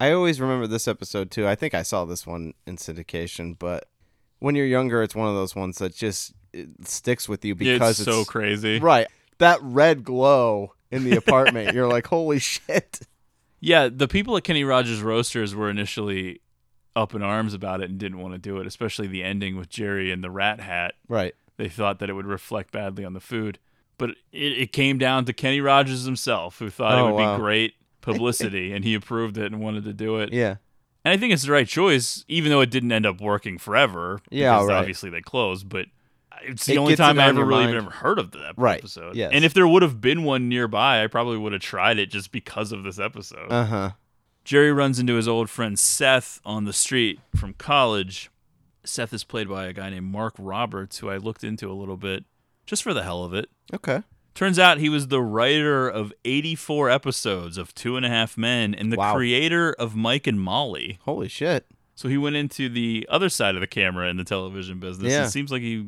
I 0.00 0.12
always 0.12 0.40
remember 0.40 0.66
this 0.66 0.88
episode 0.88 1.30
too. 1.30 1.46
I 1.46 1.54
think 1.54 1.74
I 1.74 1.82
saw 1.82 2.04
this 2.04 2.26
one 2.26 2.54
in 2.66 2.76
syndication, 2.76 3.56
but 3.58 3.88
when 4.40 4.54
you're 4.56 4.66
younger, 4.66 5.02
it's 5.02 5.14
one 5.14 5.28
of 5.28 5.34
those 5.34 5.54
ones 5.54 5.78
that 5.78 5.94
just 5.94 6.32
it 6.52 6.68
sticks 6.86 7.28
with 7.28 7.44
you 7.44 7.54
because 7.54 8.00
it's 8.00 8.04
so 8.10 8.24
crazy. 8.24 8.78
Right. 8.80 9.06
That 9.38 9.60
red 9.62 10.04
glow 10.04 10.74
in 10.90 11.04
the 11.04 11.16
apartment, 11.16 11.74
you're 11.74 11.88
like, 11.88 12.06
holy 12.08 12.38
shit. 12.38 13.00
Yeah, 13.64 13.88
the 13.88 14.08
people 14.08 14.36
at 14.36 14.42
Kenny 14.42 14.64
Rogers 14.64 15.02
Roasters 15.02 15.54
were 15.54 15.70
initially 15.70 16.40
up 16.94 17.14
in 17.14 17.22
arms 17.22 17.54
about 17.54 17.80
it 17.80 17.88
and 17.90 17.98
didn't 17.98 18.18
want 18.18 18.34
to 18.34 18.38
do 18.38 18.58
it, 18.58 18.66
especially 18.66 19.06
the 19.06 19.22
ending 19.22 19.56
with 19.56 19.68
Jerry 19.70 20.10
and 20.12 20.22
the 20.22 20.30
rat 20.30 20.60
hat. 20.60 20.94
Right. 21.08 21.34
They 21.56 21.68
thought 21.68 21.98
that 22.00 22.10
it 22.10 22.14
would 22.14 22.26
reflect 22.26 22.72
badly 22.72 23.04
on 23.04 23.12
the 23.14 23.20
food. 23.20 23.58
But 23.98 24.10
it, 24.32 24.52
it 24.58 24.72
came 24.72 24.98
down 24.98 25.24
to 25.26 25.32
Kenny 25.32 25.60
Rogers 25.60 26.04
himself, 26.04 26.58
who 26.58 26.70
thought 26.70 26.98
it 26.98 27.00
Oh, 27.00 27.06
would 27.14 27.14
wow. 27.22 27.36
be 27.36 27.40
great 27.40 27.74
publicity, 28.00 28.72
and 28.72 28.84
he 28.84 28.94
approved 28.94 29.38
it 29.38 29.52
and 29.52 29.60
wanted 29.60 29.84
to 29.84 29.92
do 29.92 30.18
it. 30.18 30.32
Yeah. 30.32 30.56
And 31.04 31.12
I 31.12 31.16
think 31.16 31.32
it's 31.32 31.44
the 31.44 31.52
right 31.52 31.66
choice, 31.68 32.24
even 32.28 32.50
though 32.50 32.60
it 32.60 32.70
didn't 32.70 32.92
end 32.92 33.06
up 33.06 33.20
working 33.20 33.58
forever. 33.58 34.20
Yeah, 34.30 34.54
because 34.56 34.68
right. 34.68 34.76
obviously 34.76 35.10
they 35.10 35.20
closed, 35.20 35.68
but 35.68 35.86
it's 36.44 36.66
the 36.66 36.74
It 36.74 36.78
only 36.78 36.96
time 36.96 37.18
I 37.18 37.26
ever 37.28 37.44
really 37.44 37.60
mind. 37.64 37.70
even 37.74 37.84
ever 37.86 37.90
heard 37.94 38.18
of 38.18 38.32
that 38.32 38.54
Right, 38.56 38.78
episode. 38.78 39.14
yes. 39.16 39.30
And 39.32 39.44
if 39.44 39.54
there 39.54 39.66
would 39.66 39.82
have 39.82 40.00
been 40.00 40.24
one 40.24 40.48
nearby, 40.48 41.02
I 41.04 41.06
probably 41.06 41.38
would 41.38 41.52
have 41.52 41.62
tried 41.62 41.98
it 41.98 42.06
just 42.10 42.32
because 42.32 42.72
of 42.72 42.82
this 42.84 42.98
episode. 42.98 43.50
Uh 43.50 43.64
huh. 43.64 43.90
Jerry 44.44 44.72
runs 44.72 44.98
into 44.98 45.14
his 45.14 45.28
old 45.28 45.48
friend 45.50 45.78
Seth 45.78 46.40
on 46.44 46.64
the 46.64 46.72
street 46.72 47.20
from 47.36 47.54
college. 47.54 48.30
Seth 48.84 49.12
is 49.12 49.22
played 49.24 49.48
by 49.48 49.66
a 49.66 49.72
guy 49.72 49.90
named 49.90 50.10
Mark 50.10 50.34
Roberts, 50.38 50.98
who 50.98 51.08
I 51.08 51.16
looked 51.16 51.44
into 51.44 51.70
a 51.70 51.74
little 51.74 51.96
bit 51.96 52.24
just 52.66 52.82
for 52.82 52.92
the 52.92 53.04
hell 53.04 53.22
of 53.24 53.32
it. 53.34 53.48
Okay. 53.72 54.02
Turns 54.34 54.58
out 54.58 54.78
he 54.78 54.88
was 54.88 55.08
the 55.08 55.20
writer 55.22 55.88
of 55.88 56.12
84 56.24 56.90
episodes 56.90 57.58
of 57.58 57.74
Two 57.74 57.96
and 57.96 58.04
a 58.06 58.08
Half 58.08 58.36
Men 58.38 58.74
and 58.74 58.90
the 58.92 58.96
Wow. 58.96 59.14
creator 59.14 59.72
of 59.74 59.94
Mike 59.94 60.26
and 60.26 60.40
Molly. 60.40 60.98
Holy 61.02 61.28
shit. 61.28 61.66
So 61.94 62.08
he 62.08 62.16
went 62.16 62.36
into 62.36 62.68
the 62.68 63.06
other 63.10 63.28
side 63.28 63.54
of 63.54 63.60
the 63.60 63.66
camera 63.66 64.08
in 64.08 64.16
the 64.16 64.24
television 64.24 64.80
business. 64.80 65.12
Yeah. 65.12 65.26
It 65.26 65.30
seems 65.30 65.52
like 65.52 65.62
he 65.62 65.86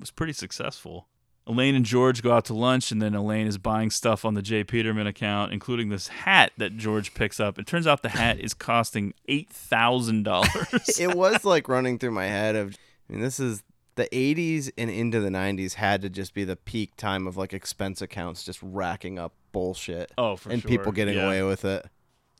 was 0.00 0.10
pretty 0.10 0.32
successful. 0.32 1.06
Elaine 1.46 1.74
and 1.74 1.84
George 1.84 2.22
go 2.22 2.32
out 2.32 2.44
to 2.46 2.54
lunch, 2.54 2.92
and 2.92 3.02
then 3.02 3.14
Elaine 3.14 3.48
is 3.48 3.58
buying 3.58 3.90
stuff 3.90 4.24
on 4.24 4.34
the 4.34 4.42
J. 4.42 4.62
Peterman 4.62 5.08
account, 5.08 5.52
including 5.52 5.88
this 5.88 6.06
hat 6.08 6.52
that 6.56 6.76
George 6.76 7.14
picks 7.14 7.40
up. 7.40 7.58
It 7.58 7.66
turns 7.66 7.86
out 7.86 8.02
the 8.02 8.10
hat 8.10 8.38
is 8.38 8.54
costing 8.54 9.12
$8,000. 9.28 10.98
it 11.00 11.14
was 11.16 11.44
like 11.44 11.68
running 11.68 11.98
through 11.98 12.12
my 12.12 12.26
head 12.26 12.56
of 12.56 12.76
I 13.08 13.12
mean 13.12 13.22
this 13.22 13.40
is 13.40 13.62
the 13.94 14.08
80s 14.12 14.70
and 14.78 14.88
into 14.90 15.20
the 15.20 15.28
90s 15.28 15.74
had 15.74 16.00
to 16.02 16.08
just 16.08 16.32
be 16.32 16.44
the 16.44 16.56
peak 16.56 16.96
time 16.96 17.26
of 17.26 17.36
like 17.36 17.52
expense 17.52 18.00
accounts 18.00 18.42
just 18.44 18.58
racking 18.62 19.18
up 19.18 19.34
bullshit. 19.52 20.12
Oh, 20.16 20.36
for 20.36 20.50
and 20.50 20.62
sure. 20.62 20.68
people 20.68 20.92
getting 20.92 21.16
Yeah. 21.16 21.26
away 21.26 21.42
with 21.42 21.64
it. 21.64 21.86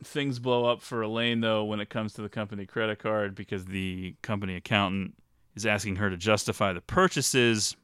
Things 0.03 0.39
blow 0.39 0.65
up 0.65 0.81
for 0.81 1.01
Elaine, 1.01 1.41
though, 1.41 1.63
when 1.63 1.79
it 1.79 1.89
comes 1.89 2.13
to 2.13 2.21
the 2.21 2.29
company 2.29 2.65
credit 2.65 2.99
card 2.99 3.35
because 3.35 3.65
the 3.65 4.15
company 4.21 4.55
accountant 4.55 5.13
is 5.55 5.65
asking 5.65 5.97
her 5.97 6.09
to 6.09 6.17
justify 6.17 6.73
the 6.73 6.81
purchases. 6.81 7.75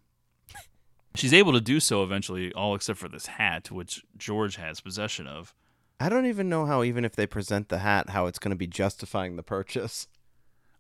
She's 1.16 1.34
able 1.34 1.54
to 1.54 1.62
do 1.62 1.80
so 1.80 2.04
eventually, 2.04 2.54
all 2.54 2.76
except 2.76 3.00
for 3.00 3.10
this 3.10 3.26
hat, 3.26 3.72
which 3.72 4.04
George 4.18 4.56
has 4.58 4.80
possession 4.80 5.28
of. 5.28 5.54
I 6.00 6.08
don't 6.08 6.28
even 6.28 6.48
know 6.50 6.66
how 6.66 6.84
even 6.84 7.04
if 7.04 7.16
they 7.16 7.26
present 7.28 7.70
the 7.70 7.80
hat 7.80 8.12
how 8.12 8.28
it's 8.28 8.40
going 8.40 8.52
to 8.52 8.56
be 8.56 8.68
justifying 8.68 9.36
the 9.36 9.44
purchase. 9.44 10.08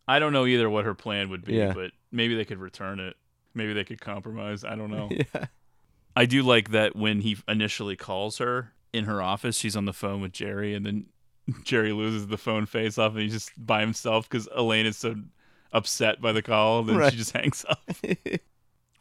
I 0.07 0.19
don't 0.19 0.31
know 0.33 0.45
either 0.45 0.69
what 0.69 0.85
her 0.85 0.93
plan 0.95 1.29
would 1.29 1.43
be, 1.43 1.55
Yeah. 1.55 1.73
but 1.73 1.91
maybe 2.11 2.35
they 2.35 2.45
could 2.45 2.59
return 2.59 2.99
it. 2.99 3.15
Maybe 3.53 3.73
they 3.73 3.83
could 3.83 3.99
compromise. 4.01 4.63
I 4.63 4.75
don't 4.75 4.91
know. 4.91 5.09
Yeah. 5.33 5.45
I 6.15 6.25
do 6.25 6.41
like 6.43 6.71
that 6.71 6.95
when 6.95 7.21
he 7.21 7.37
initially 7.47 7.95
calls 7.95 8.39
her 8.39 8.73
in 8.91 9.05
her 9.05 9.21
office, 9.21 9.55
she's 9.57 9.75
on 9.75 9.85
the 9.85 9.93
phone 9.93 10.21
with 10.21 10.31
Jerry, 10.33 10.73
and 10.73 10.85
then 10.85 11.05
Jerry 11.63 11.91
loses 11.93 12.27
the 12.27 12.37
phone 12.37 12.65
face 12.65 12.97
off, 12.97 13.13
and 13.13 13.21
he's 13.21 13.33
just 13.33 13.51
by 13.57 13.81
himself 13.81 14.27
because 14.29 14.47
Elaine 14.55 14.85
is 14.85 14.97
so 14.97 15.15
upset 15.71 16.19
by 16.21 16.31
the 16.31 16.41
call. 16.41 16.83
Then 16.83 16.97
Right. 16.97 17.11
she 17.11 17.17
just 17.17 17.31
hangs 17.37 17.63
up. 17.69 17.79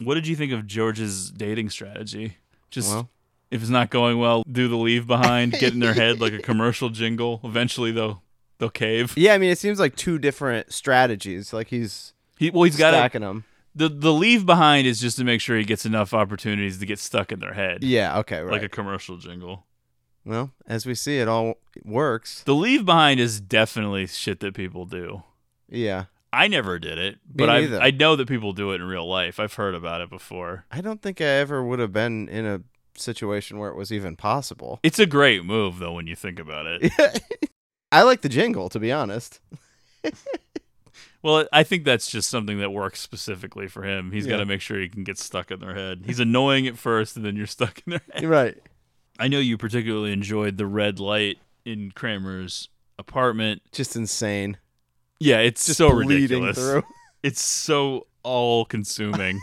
What 0.02 0.14
did 0.14 0.26
you 0.26 0.36
think 0.36 0.52
of 0.52 0.66
George's 0.66 1.30
dating 1.30 1.70
strategy? 1.70 2.36
Just 2.70 2.90
Well- 2.90 3.10
if 3.50 3.62
it's 3.62 3.70
not 3.70 3.88
going 3.88 4.18
well, 4.18 4.42
do 4.50 4.68
the 4.68 4.76
leave 4.76 5.06
behind, 5.06 5.52
get 5.52 5.72
in 5.72 5.80
their 5.80 5.94
head 5.94 6.20
like 6.20 6.34
a 6.34 6.38
commercial 6.42 6.90
jingle. 6.90 7.40
Eventually, 7.42 7.90
they'll 7.92 8.22
they'll 8.58 8.68
cave. 8.68 9.14
Yeah, 9.16 9.32
I 9.34 9.38
mean 9.38 9.50
it 9.50 9.58
seems 9.58 9.78
like 9.80 9.96
two 9.96 10.18
different 10.18 10.70
strategies. 10.72 11.52
Like 11.52 11.68
he's 11.68 12.12
He 12.38 12.50
well, 12.50 12.64
he's 12.64 12.76
got 12.76 12.90
stacking 12.90 13.22
them. 13.22 13.44
The 13.74 13.88
the 13.88 14.12
leave 14.12 14.44
behind 14.44 14.86
is 14.86 15.00
just 15.00 15.16
to 15.18 15.24
make 15.24 15.40
sure 15.40 15.56
he 15.56 15.64
gets 15.64 15.86
enough 15.86 16.12
opportunities 16.12 16.78
to 16.78 16.84
get 16.86 16.98
stuck 16.98 17.32
in 17.32 17.40
their 17.40 17.54
head. 17.54 17.82
Yeah, 17.82 18.18
okay, 18.18 18.40
right. 18.40 18.52
Like 18.52 18.62
a 18.62 18.68
commercial 18.68 19.16
jingle. 19.16 19.64
Well, 20.24 20.50
as 20.66 20.84
we 20.84 20.94
see, 20.94 21.18
it 21.18 21.28
all 21.28 21.54
works. 21.84 22.42
The 22.42 22.54
leave 22.54 22.84
behind 22.84 23.18
is 23.18 23.40
definitely 23.40 24.06
shit 24.08 24.40
that 24.40 24.52
people 24.52 24.84
do. 24.84 25.22
Yeah. 25.70 26.04
I 26.32 26.48
never 26.48 26.78
did 26.78 26.98
it, 26.98 27.14
Me 27.14 27.34
but 27.34 27.50
I 27.50 27.60
neither. 27.60 27.80
I 27.80 27.90
know 27.90 28.16
that 28.16 28.28
people 28.28 28.52
do 28.52 28.72
it 28.72 28.76
in 28.76 28.84
real 28.84 29.06
life. 29.08 29.40
I've 29.40 29.54
heard 29.54 29.74
about 29.74 30.00
it 30.00 30.10
before. 30.10 30.64
I 30.70 30.80
don't 30.80 31.00
think 31.00 31.20
I 31.20 31.24
ever 31.24 31.64
would 31.64 31.78
have 31.78 31.92
been 31.92 32.28
in 32.28 32.44
a 32.46 32.60
situation 32.96 33.58
where 33.58 33.70
it 33.70 33.76
was 33.76 33.92
even 33.92 34.16
possible. 34.16 34.80
It's 34.82 34.98
a 34.98 35.06
great 35.06 35.44
move 35.44 35.78
though 35.78 35.92
when 35.92 36.06
you 36.06 36.16
think 36.16 36.38
about 36.38 36.66
it. 36.66 36.92
I 37.92 38.02
like 38.02 38.20
the 38.20 38.28
jingle, 38.28 38.68
to 38.68 38.78
be 38.78 38.92
honest. 38.92 39.40
well, 41.22 41.46
I 41.52 41.62
think 41.62 41.84
that's 41.84 42.10
just 42.10 42.28
something 42.28 42.58
that 42.60 42.70
works 42.70 43.00
specifically 43.00 43.66
for 43.66 43.82
him. 43.82 44.12
He's 44.12 44.26
got 44.26 44.38
to 44.38 44.44
make 44.44 44.60
sure 44.60 44.78
he 44.78 44.90
can 44.90 45.04
get 45.04 45.18
stuck 45.18 45.50
in 45.50 45.60
their 45.60 45.74
head. 45.74 46.02
He's 46.04 46.20
annoying 46.20 46.66
at 46.66 46.76
first, 46.76 47.16
and 47.16 47.24
then 47.24 47.34
you're 47.36 47.46
stuck 47.46 47.80
in 47.86 47.92
their 47.92 48.02
head. 48.12 48.24
Right. 48.24 48.58
I 49.18 49.28
know 49.28 49.38
you 49.38 49.56
particularly 49.56 50.12
enjoyed 50.12 50.58
the 50.58 50.66
red 50.66 51.00
light 51.00 51.38
in 51.64 51.92
Kramer's 51.92 52.68
apartment. 52.98 53.62
Just 53.72 53.96
insane. 53.96 54.58
Yeah, 55.20 55.38
it's 55.38 55.66
Just 55.66 55.78
so 55.78 55.90
ridiculous. 55.90 56.56
through. 56.56 56.82
It's 57.22 57.42
so 57.42 58.06
all 58.22 58.64
consuming. 58.64 59.40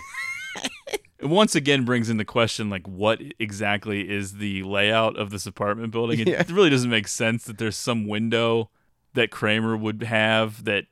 it 1.19 1.25
once 1.25 1.55
again 1.55 1.83
brings 1.83 2.09
in 2.09 2.15
the 2.15 2.23
question 2.23 2.69
like 2.69 2.87
what 2.87 3.21
exactly 3.37 4.09
is 4.09 4.33
the 4.37 4.63
layout 4.63 5.17
of 5.17 5.29
this 5.29 5.45
apartment 5.45 5.91
building. 5.91 6.19
It 6.21 6.27
Yeah. 6.29 6.43
really 6.49 6.69
doesn't 6.69 6.89
make 6.89 7.09
sense 7.09 7.43
that 7.43 7.57
there's 7.57 7.75
some 7.75 8.07
window 8.07 8.69
that 9.13 9.29
Kramer 9.29 9.75
would 9.75 10.03
have 10.03 10.63
that 10.63 10.85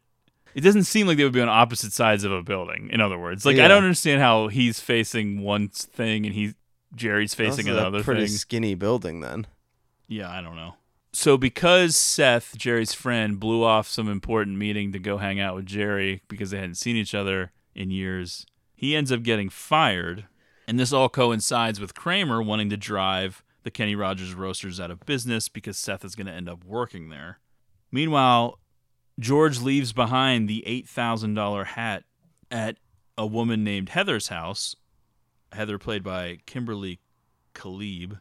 it 0.56 0.62
doesn't 0.62 0.84
seem 0.84 1.08
like 1.08 1.16
they 1.18 1.24
would 1.24 1.32
be 1.32 1.40
on 1.42 1.48
opposite 1.50 1.94
sides 1.94 2.26
of 2.26 2.34
a 2.34 2.44
building. 2.44 2.90
In 2.92 3.00
other 3.00 3.18
words, 3.18 3.46
like 3.46 3.56
Yeah. 3.56 3.64
I 3.66 3.68
don't 3.70 3.84
understand 3.86 4.20
how 4.22 4.50
he's 4.50 4.82
facing 4.82 5.42
one 5.42 5.70
thing 5.70 6.26
and 6.26 6.36
he's 6.36 6.54
Jerry's 6.94 7.34
facing 7.34 7.70
another 7.70 8.00
a 8.00 8.04
pretty 8.04 8.28
thing. 8.28 8.36
skinny 8.36 8.76
building 8.76 9.22
then. 9.22 9.48
Yeah, 10.10 10.30
I 10.30 10.42
don't 10.42 10.58
know. 10.58 10.76
So 11.14 11.38
because 11.38 11.96
Seth, 11.96 12.58
Jerry's 12.58 12.94
friend, 12.94 13.40
blew 13.40 13.64
off 13.64 13.88
some 13.88 14.10
important 14.10 14.58
meeting 14.58 14.92
to 14.94 15.00
go 15.00 15.18
hang 15.20 15.40
out 15.40 15.56
with 15.56 15.68
Jerry 15.68 16.24
because 16.28 16.50
they 16.50 16.58
hadn't 16.58 16.76
seen 16.76 16.96
each 16.96 17.14
other 17.14 17.52
in 17.76 17.92
years, 17.92 18.48
he 18.76 18.96
ends 18.96 19.12
up 19.12 19.22
getting 19.22 19.50
fired. 19.50 20.26
And 20.68 20.80
this 20.80 20.92
all 20.92 21.10
coincides 21.10 21.80
with 21.80 21.94
Kramer 21.94 22.42
wanting 22.42 22.70
to 22.72 22.78
drive 22.78 23.44
the 23.62 23.72
Kenny 23.72 23.96
Rogers 23.96 24.34
Roasters 24.34 24.80
out 24.80 24.90
of 24.92 25.06
business 25.06 25.50
because 25.50 25.78
Seth 25.78 26.04
is 26.04 26.16
going 26.16 26.28
to 26.28 26.34
end 26.34 26.50
up 26.50 26.66
working 26.66 27.10
there. 27.10 27.40
Meanwhile, 27.92 28.60
George 29.20 29.62
leaves 29.62 29.94
behind 29.94 30.50
the 30.50 30.64
$8,000 30.66 31.66
hat 31.66 32.06
at 32.50 32.78
a 33.18 33.26
woman 33.28 33.64
named 33.64 33.90
Heather's 33.90 34.30
house. 34.30 34.76
Heather, 35.52 35.78
played 35.78 36.04
by 36.04 36.40
Kimberly 36.48 37.00
Khalib 37.54 38.20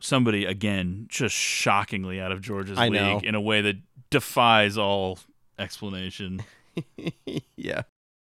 somebody 0.00 0.44
again 0.44 1.06
just 1.08 1.34
shockingly 1.34 2.20
out 2.20 2.32
of 2.32 2.40
George's 2.40 2.78
I 2.78 2.88
league 2.88 3.00
know. 3.00 3.20
in 3.22 3.34
a 3.34 3.40
way 3.40 3.60
that 3.62 3.76
defies 4.10 4.76
all 4.76 5.18
explanation. 5.58 6.42
yeah. 7.56 7.82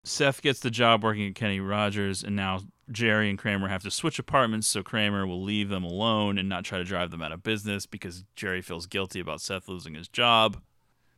Seth 0.04 0.42
gets 0.42 0.60
the 0.60 0.70
job 0.70 1.02
working 1.02 1.26
at 1.28 1.34
Kenny 1.34 1.60
Rogers, 1.60 2.22
and 2.22 2.36
now 2.36 2.60
Jerry 2.90 3.30
and 3.30 3.38
Kramer 3.38 3.68
have 3.68 3.82
to 3.84 3.90
switch 3.90 4.18
apartments, 4.18 4.68
so 4.68 4.82
Kramer 4.82 5.26
will 5.26 5.42
leave 5.42 5.70
them 5.70 5.82
alone 5.84 6.36
and 6.36 6.48
not 6.48 6.64
try 6.64 6.78
to 6.78 6.84
drive 6.84 7.10
them 7.10 7.22
out 7.22 7.32
of 7.32 7.42
business 7.42 7.86
because 7.86 8.24
Jerry 8.36 8.60
feels 8.60 8.86
guilty 8.86 9.20
about 9.20 9.40
Seth 9.40 9.66
losing 9.68 9.94
his 9.94 10.08
job. 10.08 10.60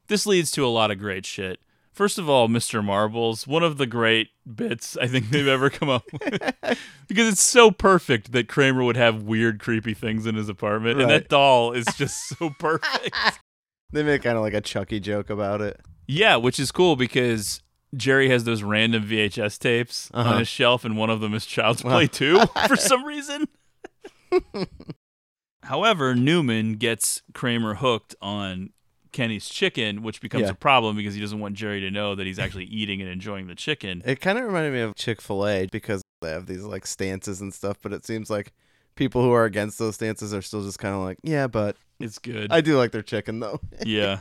This 0.06 0.24
leads 0.24 0.52
to 0.52 0.64
a 0.64 0.68
lot 0.68 0.92
of 0.92 0.98
great 0.98 1.26
shit. 1.26 1.60
First 1.96 2.18
of 2.18 2.28
all, 2.28 2.46
Mr. 2.46 2.84
Marbles, 2.84 3.46
one 3.46 3.62
of 3.62 3.78
the 3.78 3.86
great 3.86 4.28
bits 4.54 4.98
I 4.98 5.06
think 5.06 5.30
they've 5.30 5.48
ever 5.48 5.70
come 5.70 5.88
up 5.88 6.04
with. 6.12 6.42
because 7.08 7.26
it's 7.26 7.40
so 7.42 7.70
perfect 7.70 8.32
that 8.32 8.48
Kramer 8.48 8.84
would 8.84 8.98
have 8.98 9.22
weird, 9.22 9.58
creepy 9.58 9.94
things 9.94 10.26
in 10.26 10.34
his 10.34 10.50
apartment, 10.50 11.00
and 11.00 11.08
that 11.10 11.30
doll 11.30 11.72
is 11.72 11.86
just 11.96 12.28
so 12.28 12.50
perfect. 12.58 13.16
They 13.92 14.02
make 14.02 14.24
kind 14.24 14.36
of 14.36 14.42
like 14.42 14.52
a 14.52 14.60
Chucky 14.60 14.98
joke 15.00 15.30
about 15.30 15.60
it. 15.62 15.80
Yeah, 16.08 16.36
which 16.36 16.58
is 16.58 16.70
cool 16.72 16.96
because 16.96 17.62
Jerry 17.96 18.28
has 18.28 18.42
those 18.44 18.62
random 18.64 19.04
VHS 19.04 19.58
tapes 19.60 20.10
Uh-huh. 20.12 20.32
on 20.32 20.38
his 20.40 20.48
shelf, 20.48 20.84
and 20.84 20.96
one 20.98 21.08
of 21.08 21.20
them 21.20 21.32
is 21.32 21.46
Child's 21.46 21.82
Wow. 21.84 21.92
Play 21.92 22.08
2 22.08 22.40
for 22.66 22.76
some 22.76 23.04
reason. 23.04 23.46
However, 25.62 26.14
Newman 26.14 26.74
gets 26.74 27.22
Kramer 27.32 27.74
hooked 27.76 28.14
on 28.20 28.70
Kenny's 29.16 29.48
chicken, 29.48 30.02
which 30.02 30.20
becomes 30.20 30.42
Yeah. 30.44 30.50
a 30.50 30.54
problem 30.54 30.96
because 30.96 31.14
he 31.14 31.20
doesn't 31.20 31.38
want 31.40 31.54
Jerry 31.54 31.80
to 31.80 31.90
know 31.90 32.14
that 32.14 32.26
he's 32.26 32.38
actually 32.38 32.64
eating 32.80 33.00
and 33.00 33.10
enjoying 33.10 33.46
the 33.46 33.54
chicken. 33.54 34.02
It 34.04 34.20
kind 34.20 34.38
of 34.38 34.44
reminded 34.44 34.72
me 34.72 34.80
of 34.80 34.94
Chick 34.94 35.20
fil 35.20 35.46
A 35.46 35.66
because 35.66 36.02
they 36.22 36.30
have 36.30 36.46
these 36.46 36.62
like 36.62 36.86
stances 36.86 37.40
and 37.40 37.52
stuff, 37.52 37.78
but 37.82 37.92
it 37.92 38.04
seems 38.04 38.28
like 38.30 38.52
people 38.94 39.22
who 39.22 39.32
are 39.32 39.44
against 39.44 39.78
those 39.78 39.94
stances 39.94 40.32
are 40.34 40.42
still 40.42 40.62
just 40.62 40.78
kind 40.78 40.94
of 40.94 41.00
like, 41.00 41.18
yeah, 41.22 41.46
but 41.46 41.76
It's 41.98 42.18
good. 42.18 42.52
I 42.52 42.60
do 42.60 42.76
like 42.76 42.92
their 42.92 43.02
chicken 43.02 43.40
though. 43.40 43.60
yeah. 43.84 44.18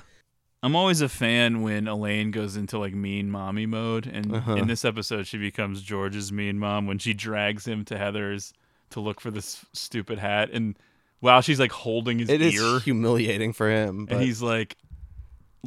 I'm 0.64 0.76
always 0.76 1.02
a 1.02 1.10
fan 1.10 1.62
when 1.62 1.88
Elaine 1.88 2.32
goes 2.32 2.56
into 2.58 2.80
like 2.80 2.94
mean 2.96 3.30
mommy 3.30 3.66
mode, 3.68 4.08
and 4.08 4.34
Uh-huh. 4.34 4.56
in 4.56 4.68
this 4.68 4.84
episode, 4.84 5.28
she 5.28 5.38
becomes 5.38 5.82
George's 5.84 6.32
mean 6.32 6.58
mom 6.58 6.88
when 6.88 6.98
she 6.98 7.14
drags 7.14 7.68
him 7.68 7.86
to 7.86 7.98
Heather's 7.98 8.52
to 8.92 9.00
look 9.00 9.20
for 9.22 9.30
this 9.30 9.64
stupid 9.74 10.18
hat, 10.18 10.50
and 10.52 10.76
wow, 11.22 11.42
she's 11.42 11.60
like 11.60 11.72
holding 11.72 12.18
his 12.20 12.30
It 12.30 12.42
is 12.42 12.56
ear, 12.56 12.80
humiliating 12.80 13.54
for 13.54 13.70
him. 13.70 14.06
But 14.06 14.16
and 14.16 14.24
he's 14.26 14.42
like, 14.42 14.76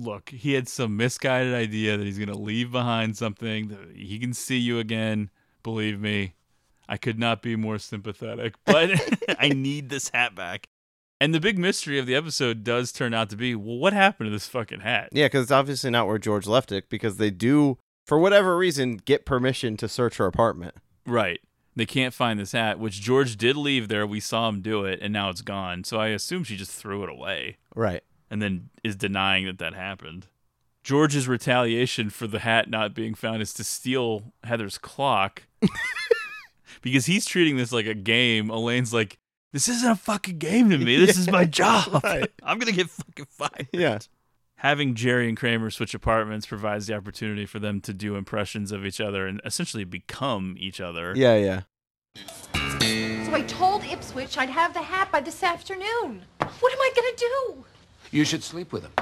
"Look, 0.03 0.31
he 0.31 0.53
had 0.55 0.69
some 0.69 0.97
misguided 0.97 1.55
idea 1.55 1.97
that 1.97 2.05
he's 2.05 2.19
gonna 2.19 2.39
leave 2.39 2.71
behind 2.73 3.17
something 3.17 3.69
that 3.69 3.97
he 3.97 4.19
can 4.19 4.33
see 4.35 4.59
you 4.59 4.79
again. 4.79 5.31
Believe 5.63 6.01
me, 6.01 6.35
I 6.89 6.97
could 6.97 7.19
not 7.19 7.43
be 7.43 7.57
more 7.57 7.79
sympathetic, 7.79 8.55
but 8.65 8.91
I 9.39 9.49
need 9.51 9.89
this 9.89 10.11
hat 10.11 10.35
back." 10.35 10.69
And 11.21 11.35
the 11.35 11.41
big 11.41 11.59
mystery 11.59 11.99
of 11.99 12.07
the 12.07 12.15
episode 12.15 12.63
does 12.63 12.93
turn 12.93 13.13
out 13.13 13.29
to 13.31 13.37
be, 13.37 13.55
well, 13.57 13.79
what 13.79 13.93
happened 13.93 14.29
to 14.29 14.31
this 14.31 14.47
fucking 14.47 14.81
hat? 14.81 15.09
yeah, 15.11 15.27
because 15.27 15.43
it's 15.43 15.51
obviously 15.51 15.91
not 15.91 16.07
where 16.07 16.19
George 16.19 16.47
left 16.47 16.71
it 16.71 16.89
because 16.89 17.17
they 17.17 17.31
do, 17.31 17.77
for 18.07 18.21
whatever 18.21 18.57
reason, 18.57 18.99
get 19.05 19.27
permission 19.27 19.77
to 19.79 19.89
search 19.89 20.19
her 20.19 20.27
apartment. 20.27 20.77
Right. 21.05 21.41
They 21.75 21.87
can't 21.87 22.15
find 22.15 22.39
this 22.39 22.53
hat, 22.53 22.79
which 22.79 23.01
George 23.01 23.37
did 23.37 23.57
leave 23.57 23.89
there. 23.89 24.07
We 24.07 24.21
saw 24.21 24.49
him 24.49 24.61
do 24.61 24.85
it, 24.85 25.01
and 25.03 25.13
now 25.13 25.29
it's 25.29 25.43
gone. 25.43 25.83
So 25.85 25.99
I 25.99 26.09
assume 26.09 26.45
she 26.45 26.57
just 26.57 26.73
threw 26.73 27.03
it 27.03 27.09
away 27.09 27.57
Right. 27.75 28.03
And 28.31 28.41
then 28.43 28.71
is 28.85 28.97
denying 28.97 29.47
that 29.47 29.59
that 29.59 29.75
happened. 29.75 30.27
George's 30.83 31.29
retaliation 31.29 32.09
for 32.09 32.27
the 32.27 32.39
hat 32.39 32.71
not 32.71 32.95
being 32.95 33.15
found 33.15 33.43
is 33.43 33.53
to 33.55 33.65
steal 33.65 34.33
Heather's 34.45 34.79
clock 34.79 35.43
because 36.83 37.07
he's 37.07 37.27
treating 37.27 37.57
this 37.57 37.73
like 37.73 37.87
a 37.87 37.95
game. 37.95 38.49
Elaine's 38.51 38.95
like, 38.95 39.19
this 39.53 39.69
isn't 39.69 39.91
a 39.91 39.97
fucking 39.97 40.39
game 40.39 40.71
to 40.71 40.79
me. 40.79 40.97
This 40.97 41.19
is 41.19 41.31
my 41.31 41.45
job. 41.47 42.03
right. 42.05 42.31
I'm 42.43 42.59
gonna 42.59 42.73
get 42.73 42.89
fucking 42.91 43.27
fired. 43.29 43.69
Yeah. 43.73 43.99
Having 44.57 44.95
Jerry 44.95 45.29
and 45.29 45.37
Kramer 45.37 45.71
switch 45.71 45.95
apartments 45.95 46.47
provides 46.47 46.87
the 46.87 46.95
opportunity 46.95 47.47
for 47.47 47.59
them 47.59 47.81
to 47.83 47.93
do 47.93 48.17
impressions 48.17 48.73
of 48.73 48.85
each 48.85 49.01
other 49.01 49.27
and 49.27 49.41
essentially 49.45 49.85
become 49.85 50.57
each 50.59 50.81
other. 50.81 51.13
Yeah, 51.17 51.37
yeah. 51.37 51.61
So 53.27 53.35
I 53.35 53.45
told 53.47 53.85
Ipswich 53.85 54.37
I'd 54.37 54.49
have 54.51 54.75
the 54.75 54.83
hat 54.83 55.13
by 55.13 55.21
this 55.21 55.43
afternoon. 55.43 56.23
What 56.39 56.73
am 56.73 56.79
I 56.81 56.91
gonna 56.97 57.17
do? 57.17 57.65
You 58.11 58.25
should 58.25 58.43
sleep 58.43 58.73
with 58.73 58.85
him. 58.85 58.93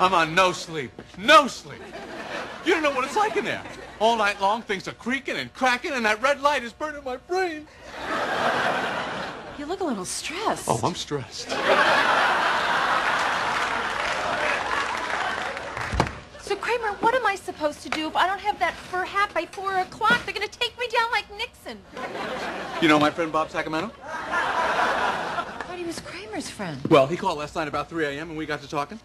I'm 0.00 0.12
on 0.12 0.34
no 0.34 0.52
sleep. 0.52 0.90
No 1.16 1.46
sleep. 1.46 1.80
You 2.66 2.74
don't 2.74 2.82
know 2.82 2.90
what 2.90 3.04
it's 3.04 3.16
like 3.16 3.36
in 3.36 3.44
there. 3.44 3.62
All 4.00 4.16
night 4.16 4.40
long, 4.40 4.60
things 4.62 4.86
are 4.88 4.92
creaking 4.92 5.36
and 5.36 5.52
cracking, 5.54 5.92
and 5.92 6.04
that 6.04 6.20
red 6.20 6.42
light 6.42 6.62
is 6.62 6.72
burning 6.72 7.04
my 7.04 7.16
brain. 7.16 7.66
You 9.56 9.66
look 9.66 9.80
a 9.80 9.84
little 9.84 10.04
stressed. 10.04 10.64
Oh, 10.68 10.80
I'm 10.82 10.94
stressed. 10.94 11.48
So 16.44 16.54
Kramer, 16.56 16.88
what 17.00 17.14
am 17.14 17.24
I 17.24 17.36
supposed 17.36 17.80
to 17.84 17.88
do 17.88 18.06
if 18.06 18.14
I 18.14 18.26
don't 18.26 18.38
have 18.40 18.58
that 18.58 18.74
fur 18.74 19.06
hat 19.06 19.32
by 19.32 19.46
four 19.46 19.78
o'clock? 19.78 20.22
They're 20.26 20.34
gonna 20.34 20.46
take 20.46 20.78
me 20.78 20.86
down 20.88 21.10
like 21.10 21.24
Nixon. 21.38 21.78
You 22.82 22.88
know 22.88 22.98
my 22.98 23.10
friend 23.10 23.32
Bob 23.32 23.48
Sacamano? 23.48 23.90
I 24.04 25.62
thought 25.66 25.78
he 25.78 25.84
was 25.84 26.00
Kramer's 26.00 26.50
friend. 26.50 26.78
Well, 26.90 27.06
he 27.06 27.16
called 27.16 27.38
last 27.38 27.56
night 27.56 27.66
about 27.66 27.88
3 27.88 28.04
a.m. 28.04 28.28
and 28.28 28.36
we 28.38 28.44
got 28.44 28.60
to 28.60 28.68
talking. 28.68 29.00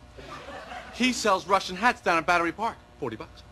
He 0.93 1.13
sells 1.13 1.47
Russian 1.47 1.77
hats 1.77 2.01
down 2.01 2.17
at 2.17 2.25
Battery 2.25 2.51
Park. 2.51 2.75
40 2.99 3.15
bucks. 3.15 3.43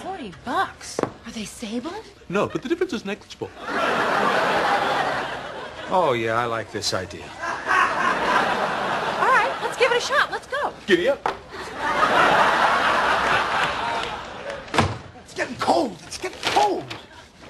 Forty 0.00 0.32
bucks. 0.44 1.00
Are 1.00 1.32
they 1.32 1.44
sable? 1.44 1.92
No, 2.28 2.46
but 2.46 2.62
the 2.62 2.68
difference 2.68 2.92
is 2.92 3.04
negligible. 3.04 3.50
Oh, 5.90 6.12
yeah, 6.16 6.34
I 6.38 6.44
like 6.44 6.70
this 6.70 6.94
idea. 6.94 7.24
All 7.24 7.28
right, 9.26 9.52
let's 9.62 9.76
give 9.76 9.90
it 9.90 9.98
a 9.98 10.00
shot. 10.00 10.30
Let's 10.30 10.46
go. 10.46 10.72
Giddy 10.86 11.08
up. 11.08 11.37
It's 15.24 15.34
getting 15.34 15.56
cold. 15.56 15.96
It's 16.06 16.18
getting 16.18 16.38
cold. 16.42 16.84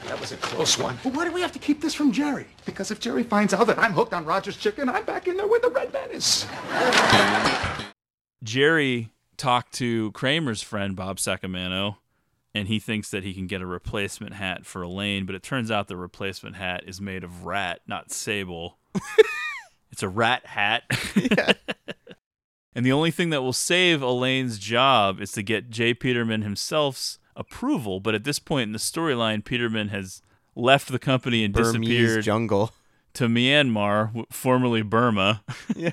That 0.06 0.20
was 0.20 0.32
a 0.32 0.36
close 0.36 0.78
one. 0.78 0.98
But 1.04 1.14
why 1.14 1.24
do 1.24 1.32
we 1.32 1.40
have 1.40 1.52
to 1.52 1.58
keep 1.58 1.80
this 1.80 1.94
from 1.94 2.12
Jerry? 2.12 2.46
Because 2.64 2.90
if 2.90 3.00
Jerry 3.00 3.22
finds 3.22 3.52
out 3.52 3.66
that 3.66 3.78
I'm 3.78 3.92
hooked 3.92 4.14
on 4.14 4.24
Roger's 4.24 4.56
chicken, 4.56 4.88
I'm 4.88 5.04
back 5.04 5.28
in 5.28 5.36
there 5.36 5.46
with 5.46 5.62
the 5.62 5.70
red 5.70 5.92
menace. 5.92 6.46
Jerry 8.42 9.10
talked 9.36 9.72
to 9.74 10.12
Kramer's 10.12 10.62
friend 10.62 10.96
Bob 10.96 11.18
Sacamano, 11.18 11.96
and 12.54 12.68
he 12.68 12.78
thinks 12.78 13.10
that 13.10 13.22
he 13.22 13.34
can 13.34 13.46
get 13.46 13.62
a 13.62 13.66
replacement 13.66 14.34
hat 14.34 14.66
for 14.66 14.82
Elaine, 14.82 15.26
but 15.26 15.34
it 15.34 15.42
turns 15.42 15.70
out 15.70 15.88
the 15.88 15.96
replacement 15.96 16.56
hat 16.56 16.84
is 16.86 17.00
made 17.00 17.24
of 17.24 17.44
rat, 17.44 17.80
not 17.86 18.10
sable. 18.10 18.78
it's 19.92 20.02
a 20.02 20.08
rat 20.08 20.46
hat. 20.46 20.84
And 22.78 22.86
the 22.86 22.92
only 22.92 23.10
thing 23.10 23.30
that 23.30 23.42
will 23.42 23.52
save 23.52 24.02
Elaine's 24.02 24.56
job 24.56 25.20
is 25.20 25.32
to 25.32 25.42
get 25.42 25.68
J. 25.68 25.94
Peterman 25.94 26.42
himself's 26.42 27.18
approval. 27.34 27.98
But 27.98 28.14
at 28.14 28.22
this 28.22 28.38
point 28.38 28.68
in 28.68 28.72
the 28.72 28.78
storyline, 28.78 29.44
Peterman 29.44 29.88
has 29.88 30.22
left 30.54 30.92
the 30.92 31.00
company 31.00 31.42
and 31.42 31.52
Burmese 31.52 31.72
disappeared 31.72 32.24
jungle. 32.24 32.70
to 33.14 33.26
Myanmar, 33.26 34.24
formerly 34.30 34.82
Burma. 34.82 35.42
Yeah. 35.74 35.90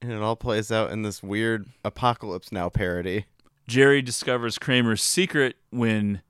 and 0.00 0.12
it 0.12 0.22
all 0.22 0.36
plays 0.36 0.70
out 0.70 0.92
in 0.92 1.02
this 1.02 1.24
weird 1.24 1.66
Apocalypse 1.84 2.52
Now 2.52 2.68
parody. 2.68 3.24
Jerry 3.66 4.00
discovers 4.00 4.58
Kramer's 4.58 5.02
secret 5.02 5.56
when 5.70 6.22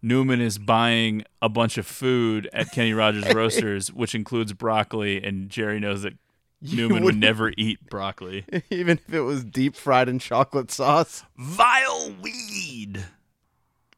Newman 0.00 0.40
is 0.40 0.58
buying 0.58 1.24
a 1.42 1.48
bunch 1.48 1.76
of 1.76 1.88
food 1.88 2.48
at 2.52 2.70
Kenny 2.70 2.92
Rogers 2.92 3.24
Roasters, 3.34 3.92
which 3.92 4.14
includes 4.14 4.52
broccoli, 4.52 5.20
and 5.24 5.50
Jerry 5.50 5.80
knows 5.80 6.02
that 6.02 6.14
Newman 6.62 7.04
would 7.04 7.16
never 7.16 7.52
eat 7.56 7.78
broccoli. 7.88 8.44
Even 8.70 8.98
if 8.98 9.12
it 9.12 9.22
was 9.22 9.44
deep 9.44 9.74
fried 9.74 10.08
in 10.08 10.18
chocolate 10.18 10.70
sauce. 10.70 11.24
Vile 11.36 12.14
weed. 12.22 13.04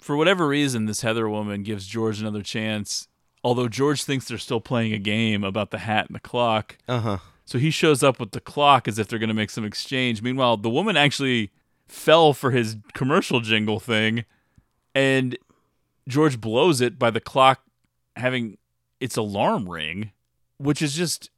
For 0.01 0.17
whatever 0.17 0.49
reason, 0.49 0.87
this 0.87 1.03
Heather 1.03 1.29
woman 1.29 1.63
gives 1.63 1.87
George 1.87 2.21
another 2.21 2.43
chance. 2.43 3.09
Although 3.43 3.69
George 3.69 4.05
thinks 4.05 4.27
they're 4.27 4.39
still 4.39 4.61
playing 4.61 4.93
a 4.93 4.99
game 4.99 5.45
about 5.45 5.71
the 5.71 5.79
hat 5.79 6.07
and 6.07 6.15
the 6.15 6.21
clock. 6.21 6.79
Uh 6.89 7.01
huh. 7.01 7.19
So 7.45 7.59
he 7.59 7.71
shows 7.71 8.03
up 8.03 8.19
with 8.19 8.31
the 8.31 8.41
clock 8.41 8.89
as 8.89 8.99
if 8.99 9.09
they're 9.09 9.19
going 9.19 9.29
to 9.29 9.35
make 9.35 9.51
some 9.51 9.65
exchange. 9.65 10.23
Meanwhile, 10.23 10.59
the 10.59 10.71
woman 10.71 10.97
actually 10.97 11.53
fell 11.87 12.33
for 12.33 12.51
his 12.51 12.77
commercial 12.95 13.41
jingle 13.41 13.79
thing, 13.79 14.25
and 14.95 15.37
George 16.09 16.41
blows 16.41 16.81
it 16.81 16.99
by 16.99 17.11
the 17.11 17.21
clock 17.21 17.61
having 18.17 18.57
its 19.01 19.17
alarm 19.17 19.69
ring, 19.69 20.13
which 20.57 20.81
is 20.81 20.95
just 20.95 21.29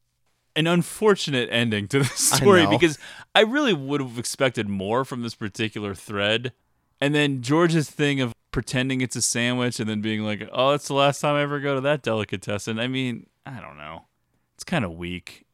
an 0.56 0.66
unfortunate 0.66 1.48
ending 1.52 1.86
to 1.88 2.00
the 2.00 2.04
I 2.04 2.36
story 2.36 2.64
know. 2.64 2.70
because 2.70 2.98
I 3.34 3.42
really 3.42 3.74
would 3.74 4.00
have 4.00 4.18
expected 4.18 4.68
more 4.68 5.04
from 5.04 5.22
this 5.22 5.34
particular 5.34 5.94
thread. 5.94 6.52
And 7.00 7.14
then 7.14 7.42
George's 7.42 7.90
thing 7.90 8.20
of 8.20 8.32
pretending 8.50 9.02
it's 9.02 9.14
a 9.14 9.22
sandwich 9.22 9.78
and 9.78 9.88
then 9.88 10.00
being 10.00 10.22
like, 10.22 10.48
"Oh, 10.50 10.70
that's 10.70 10.88
the 10.88 10.94
last 10.94 11.20
time 11.20 11.36
I 11.36 11.42
ever 11.42 11.60
go 11.60 11.74
to 11.74 11.80
that 11.82 12.02
delicatessen." 12.02 12.80
I 12.80 12.88
mean, 12.88 13.26
I 13.44 13.60
don't 13.60 13.76
know. 13.76 14.06
It's 14.54 14.64
kind 14.64 14.84
of 14.84 14.94
weak. 14.94 15.44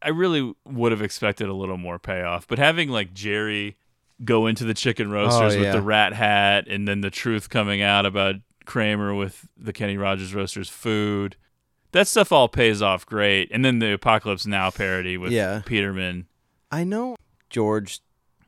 I 0.00 0.08
really 0.08 0.54
would 0.64 0.92
have 0.92 1.02
expected 1.02 1.48
a 1.48 1.52
little 1.52 1.76
more 1.76 1.98
payoff, 1.98 2.48
but 2.48 2.58
having 2.58 2.88
like 2.88 3.12
Jerry 3.12 3.76
go 4.24 4.46
into 4.46 4.64
the 4.64 4.74
chicken 4.74 5.08
oh, 5.08 5.14
roasters 5.14 5.54
with 5.54 5.64
yeah. 5.64 5.72
the 5.72 5.82
rat 5.82 6.12
hat 6.14 6.66
and 6.68 6.88
then 6.88 7.02
the 7.02 7.10
truth 7.10 7.50
coming 7.50 7.82
out 7.82 8.06
about 8.06 8.36
Kramer 8.64 9.14
with 9.14 9.48
the 9.56 9.72
Kenny 9.72 9.96
Rogers 9.96 10.34
Roasters 10.34 10.68
food. 10.68 11.36
That 11.92 12.06
stuff 12.06 12.32
all 12.32 12.48
pays 12.48 12.82
off 12.82 13.06
great. 13.06 13.50
And 13.50 13.64
then 13.64 13.78
the 13.78 13.92
Apocalypse 13.92 14.46
Now 14.46 14.70
parody 14.70 15.16
with 15.16 15.32
Yeah. 15.32 15.62
Peterman. 15.64 16.26
I 16.70 16.84
know 16.84 17.16
George 17.48 18.00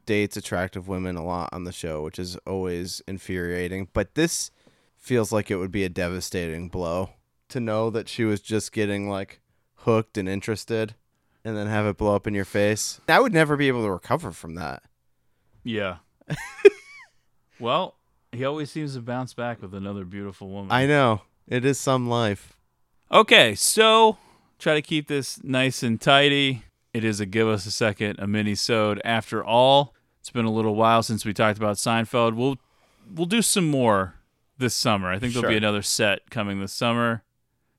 dates 0.07 0.37
attractive 0.37 0.89
women 0.89 1.17
a 1.17 1.25
lot 1.25 1.49
on 1.53 1.65
the 1.65 1.73
show, 1.73 2.03
which 2.03 2.19
is 2.19 2.37
always 2.47 3.01
infuriating. 3.07 3.89
But 3.93 4.15
this 4.15 4.51
feels 4.99 5.33
like 5.33 5.51
it 5.51 5.57
would 5.57 5.73
be 5.73 5.85
a 5.85 5.89
devastating 5.89 6.69
blow 6.69 7.11
to 7.49 7.61
know 7.61 7.89
that 7.91 8.09
she 8.09 8.25
was 8.25 8.41
just 8.41 8.73
getting 8.73 9.09
like 9.09 9.41
hooked 9.77 10.19
and 10.19 10.29
interested 10.29 10.95
and 11.43 11.57
then 11.57 11.67
have 11.67 11.87
it 11.87 11.97
blow 11.97 12.15
up 12.15 12.27
in 12.27 12.35
your 12.35 12.45
face. 12.45 13.01
I 13.09 13.21
would 13.21 13.33
never 13.33 13.57
be 13.57 13.69
able 13.69 13.83
to 13.85 13.91
recover 13.91 14.33
from 14.33 14.55
that. 14.57 14.83
Yeah. 15.65 15.97
well, 17.59 17.97
he 18.33 18.45
always 18.45 18.71
seems 18.71 18.95
to 18.95 19.01
bounce 19.01 19.35
back 19.35 19.63
with 19.63 19.75
another 19.75 20.05
beautiful 20.05 20.49
woman. 20.51 20.71
I 20.71 20.87
know. 20.87 21.23
It 21.49 21.65
is 21.65 21.81
some 21.81 22.09
life. 22.09 22.57
Okay, 23.13 23.57
so 23.57 24.19
try 24.61 24.75
to 24.75 24.83
keep 24.83 25.09
this 25.09 25.43
nice 25.43 25.83
and 25.83 26.01
tidy. 26.01 26.63
It 26.95 27.03
is 27.03 27.19
a 27.19 27.27
give 27.27 27.49
us 27.49 27.67
a 27.67 27.73
second, 27.73 28.21
a 28.21 28.27
mini 28.29 28.55
sode. 28.55 29.01
After 29.05 29.45
all, 29.45 29.95
it's 30.21 30.31
been 30.31 30.45
a 30.45 30.51
little 30.51 30.77
while 30.77 31.03
since 31.03 31.25
we 31.25 31.33
talked 31.33 31.59
about 31.59 31.77
Seinfeld. 31.77 32.37
We'll 32.37 32.57
we'll 33.13 33.27
do 33.27 33.43
some 33.43 33.69
more 33.69 34.15
this 34.59 34.77
summer. 34.77 35.11
I 35.11 35.19
think 35.19 35.33
there'll 35.33 35.49
be 35.49 35.57
another 35.57 35.83
set 35.83 36.31
coming 36.31 36.61
this 36.61 36.73
summer. 36.73 37.25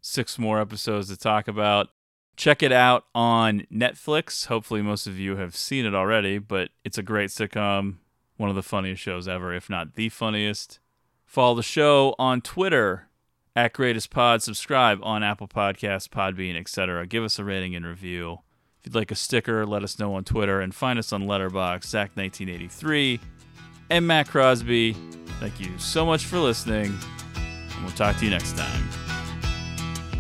Six 0.02 0.38
more 0.38 0.60
episodes 0.60 1.08
to 1.08 1.16
talk 1.16 1.48
about. 1.48 1.90
Check 2.36 2.62
it 2.62 2.74
out 2.74 3.06
on 3.16 3.68
Netflix. 3.72 4.48
Hopefully, 4.48 4.82
most 4.82 5.08
of 5.08 5.18
you 5.18 5.38
have 5.38 5.56
seen 5.56 5.86
it 5.86 5.96
already, 5.96 6.40
but 6.40 6.72
it's 6.84 6.98
a 6.98 7.04
great 7.04 7.30
sitcom. 7.30 7.98
One 8.36 8.50
of 8.50 8.56
the 8.56 8.64
funniest 8.64 9.02
shows 9.02 9.30
ever, 9.30 9.54
if 9.54 9.70
not 9.70 9.96
the 9.96 10.10
funniest. 10.10 10.80
Follow 11.26 11.56
the 11.56 11.64
show 11.64 12.16
on 12.20 12.42
Twitter 12.42 13.08
at 13.56 13.74
Greatest 13.74 14.10
Pod. 14.10 14.42
Subscribe 14.42 15.00
on 15.04 15.24
Apple 15.24 15.48
Podcasts, 15.48 16.08
Podbean, 16.08 16.60
etc. 16.60 17.06
Give 17.06 17.24
us 17.24 17.40
a 17.40 17.44
rating 17.44 17.76
and 17.76 17.86
review. 17.86 18.40
If 18.80 18.88
you'd 18.88 18.96
like 18.96 19.12
a 19.12 19.16
sticker, 19.16 19.66
let 19.66 19.84
us 19.84 20.00
know 20.00 20.16
on 20.16 20.24
Twitter 20.24 20.60
and 20.60 20.74
find 20.74 20.98
us 20.98 21.14
on 21.14 21.24
Letterboxd, 21.24 22.12
Zach1983, 22.16 23.20
and 23.92 24.08
Matt 24.08 24.28
Crosby. 24.28 24.96
Thank 25.40 25.60
you 25.60 25.78
so 25.78 26.06
much 26.06 26.26
for 26.26 26.40
listening, 26.40 26.98
and 27.36 27.84
we'll 27.84 27.94
talk 27.94 28.18
to 28.18 28.26
you 28.26 28.32
next 28.32 28.58
time. 28.58 28.90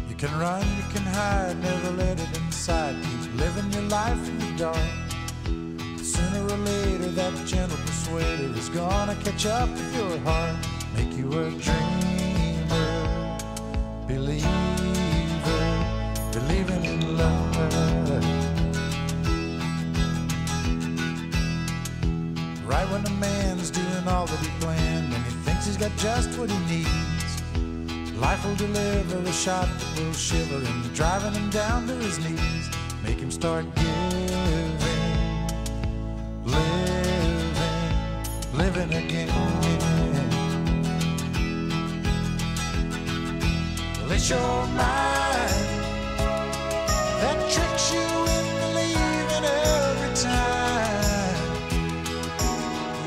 You 0.09 0.15
can 0.15 0.37
run, 0.39 0.61
you 0.61 0.83
can 0.93 1.03
hide, 1.03 1.59
never 1.61 1.91
let 1.91 2.19
it 2.19 2.37
inside. 2.37 2.95
Keep 3.03 3.35
living 3.35 3.71
your 3.71 3.83
life 3.83 4.27
in 4.27 4.37
the 4.37 4.57
dark. 4.57 4.77
Sooner 6.03 6.43
or 6.43 6.57
later, 6.57 7.07
that 7.11 7.47
gentle 7.47 7.77
persuader 7.77 8.53
is 8.55 8.69
gonna 8.69 9.15
catch 9.23 9.47
up 9.47 9.69
with 9.69 9.95
your 9.95 10.19
heart. 10.19 10.55
Make 10.95 11.13
you 11.17 11.27
a 11.31 11.49
dreamer, 11.49 13.00
believer, 14.15 14.45
believing 16.33 16.83
in 16.85 17.17
love. 17.17 17.55
Right 22.65 22.87
when 22.91 23.05
a 23.05 23.09
man's 23.11 23.71
doing 23.71 24.07
all 24.07 24.25
that 24.25 24.39
he 24.39 24.49
planned 24.59 25.13
and 25.13 25.23
he 25.23 25.31
thinks 25.45 25.65
he's 25.65 25.77
got 25.77 25.95
just 25.97 26.37
what 26.37 26.49
he 26.49 26.59
needs, 26.73 27.31
life 28.15 28.43
will 28.45 28.55
deliver 28.55 29.17
a 29.17 29.33
shot 29.33 29.67
that 29.79 29.99
will 29.99 30.13
shiver 30.13 30.55
and 30.55 30.93
driving 30.93 31.33
him 31.33 31.49
down 31.49 31.87
to 31.87 31.95
his 31.95 32.19
knees, 32.19 32.69
make 33.03 33.17
him 33.17 33.31
start 33.31 33.65
giving, 33.75 34.77
living, 36.45 37.53
living 38.53 38.93
again. 38.93 39.20
It's 44.13 44.29
your 44.29 44.67
mind 44.67 44.77
that 47.21 47.37
tricks 47.49 47.93
you 47.93 48.01
into 48.01 48.55
believing 48.59 49.45
every 49.45 50.13
time. 50.15 51.45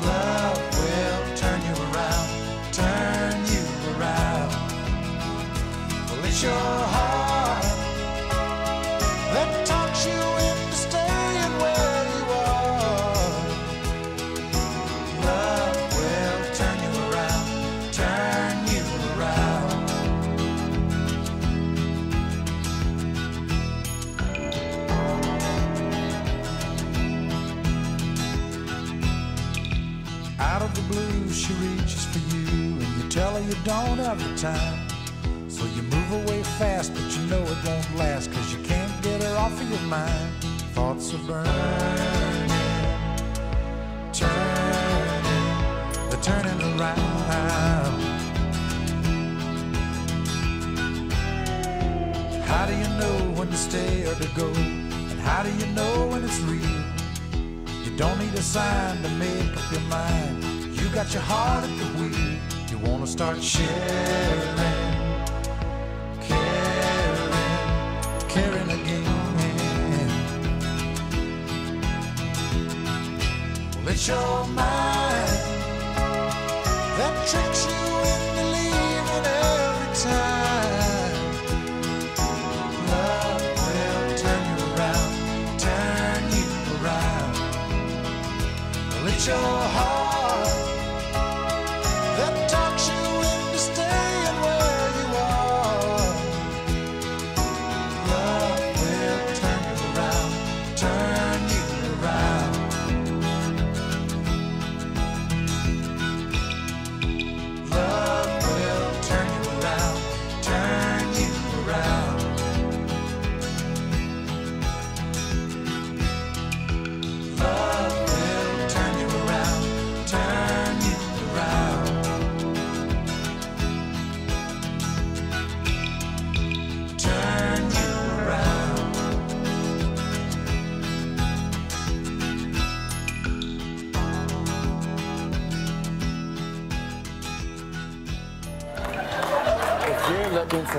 Love 0.01 0.59
will 0.79 1.35
turn 1.37 1.61
you 1.61 1.75
around, 1.93 2.27
turn 2.73 3.35
you 3.53 3.63
around. 3.93 4.51
Well, 6.09 6.25
it's 6.25 6.41
your 6.41 6.84
don't 33.65 33.97
have 33.97 34.19
the 34.23 34.37
time. 34.37 34.87
So 35.49 35.65
you 35.65 35.81
move 35.81 36.11
away 36.11 36.43
fast, 36.59 36.93
but 36.93 37.03
you 37.17 37.25
know 37.25 37.41
it 37.41 37.57
won't 37.65 37.95
last, 37.95 38.31
cause 38.31 38.53
you 38.53 38.59
can't 38.63 39.01
get 39.01 39.23
her 39.23 39.35
off 39.37 39.59
of 39.59 39.67
your 39.67 39.81
mind. 39.89 40.31
Thoughts 40.75 41.11
are 41.15 41.23
burning, 41.25 42.49
turning, 44.13 45.23
they're 46.09 46.21
turning 46.21 46.61
around. 46.79 48.01
How 52.45 52.67
do 52.67 52.73
you 52.73 52.89
know 52.99 53.17
when 53.35 53.47
to 53.47 53.57
stay 53.57 54.05
or 54.05 54.13
to 54.13 54.27
go? 54.35 54.47
And 55.09 55.19
how 55.19 55.41
do 55.41 55.49
you 55.49 55.65
know 55.73 56.07
when 56.11 56.23
it's 56.23 56.39
real? 56.41 56.83
You 57.83 57.97
don't 57.97 58.19
need 58.19 58.35
a 58.35 58.43
sign 58.43 59.01
to 59.01 59.09
make 59.09 59.57
up 59.57 59.71
your 59.71 59.81
mind. 59.89 60.43
You 60.79 60.87
got 60.89 61.11
your 61.11 61.23
heart 61.23 61.63
at 61.63 61.75
the 61.79 61.85
wheel. 61.97 62.54
Wanna 62.85 63.07
start 63.07 63.41
sharing, 63.41 63.71
caring, 66.21 67.31
caring 68.29 68.69
again. 68.69 69.03
Well, 73.77 73.87
it's 73.89 74.07
your 74.07 74.47
mind 74.47 75.55
that 76.97 77.27
tricks 77.27 77.65
you 77.65 77.85
into 78.13 78.43
leaving 78.53 79.25
every 79.25 79.91
time. 80.05 81.25
Love 82.87 83.43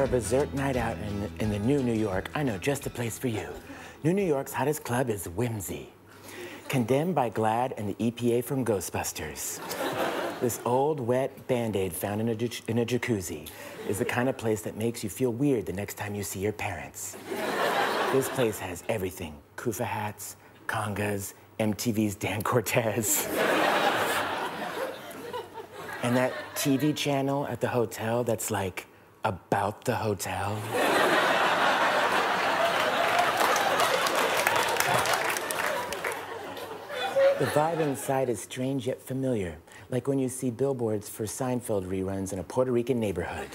a 0.07 0.09
berserk 0.09 0.55
night 0.55 0.77
out 0.77 0.97
in, 0.99 1.29
in 1.41 1.51
the 1.51 1.59
new 1.59 1.83
New 1.83 1.93
York, 1.93 2.31
I 2.33 2.45
know 2.45 2.59
just 2.59 2.85
the 2.85 2.91
place 2.91 3.19
for 3.19 3.27
you. 3.27 3.49
New 4.05 4.13
New 4.13 4.25
York's 4.25 4.53
hottest 4.53 4.85
club 4.85 5.11
is 5.11 5.27
Whimsy. 5.27 5.89
Condemned 6.69 7.17
by 7.17 7.29
GLAAD 7.29 7.73
and 7.77 7.89
the 7.89 7.95
EPA 7.95 8.45
from 8.45 8.65
Ghostbusters. 8.65 9.59
This 10.41 10.61
old, 10.65 11.01
wet 11.01 11.49
band 11.49 11.75
aid 11.75 11.93
found 11.93 12.21
in 12.21 12.29
a, 12.29 12.33
in 12.69 12.79
a 12.79 12.87
jacuzzi 12.87 13.49
is 13.89 13.99
the 13.99 14.05
kind 14.05 14.29
of 14.29 14.39
place 14.39 14.63
that 14.63 14.77
makes 14.77 15.03
you 15.03 15.11
feel 15.11 15.33
weird 15.33 15.67
the 15.67 15.73
next 15.73 15.95
time 15.95 16.15
you 16.15 16.23
see 16.23 16.39
your 16.39 16.53
parents. 16.53 17.17
This 18.13 18.29
place 18.29 18.61
has 18.61 18.85
everything 18.89 19.35
kufa 19.57 19.85
hats, 19.85 20.37
congas, 20.69 21.35
MTV's 21.59 22.15
Dan 22.15 22.43
Cortese. 22.43 23.27
and 26.05 26.17
that 26.17 26.33
TV 26.55 26.95
channel 26.95 27.45
at 27.49 27.61
the 27.61 27.69
hotel 27.69 28.23
that's 28.23 28.53
like 28.53 28.87
about 29.27 29.85
the 29.85 29.95
hotel. 29.97 30.55
The 37.41 37.47
vibe 37.47 37.81
inside 37.81 38.29
is 38.29 38.41
strange 38.41 38.87
yet 38.87 39.03
familiar, 39.03 39.57
like 39.91 40.07
when 40.07 40.21
you 40.21 40.29
see 40.29 40.51
billboards 40.51 41.09
for 41.09 41.25
Seinfeld 41.25 41.85
reruns 41.87 42.33
in 42.33 42.39
a 42.39 42.45
Puerto 42.45 42.71
Rican 42.71 43.01
neighborhood. 43.01 43.49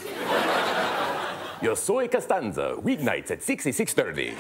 Yo 1.62 1.74
soy 1.74 2.08
Costanza, 2.10 2.76
weeknights 2.82 3.32
at 3.32 3.42
6 3.42 3.66
6.30. 3.66 4.34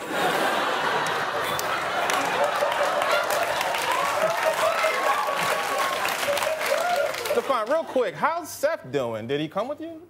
Stefon, 7.33 7.69
real 7.69 7.83
quick, 7.85 8.15
how's 8.15 8.49
Seth 8.51 8.91
doing? 8.91 9.27
Did 9.27 9.39
he 9.39 9.47
come 9.47 9.69
with 9.69 9.79
you? 9.79 10.01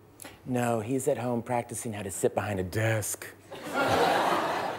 No, 0.46 0.80
he's 0.80 1.08
at 1.08 1.18
home 1.18 1.42
practicing 1.42 1.94
how 1.94 2.02
to 2.02 2.12
sit 2.12 2.34
behind 2.36 2.60
a 2.60 2.64
desk. 2.64 3.28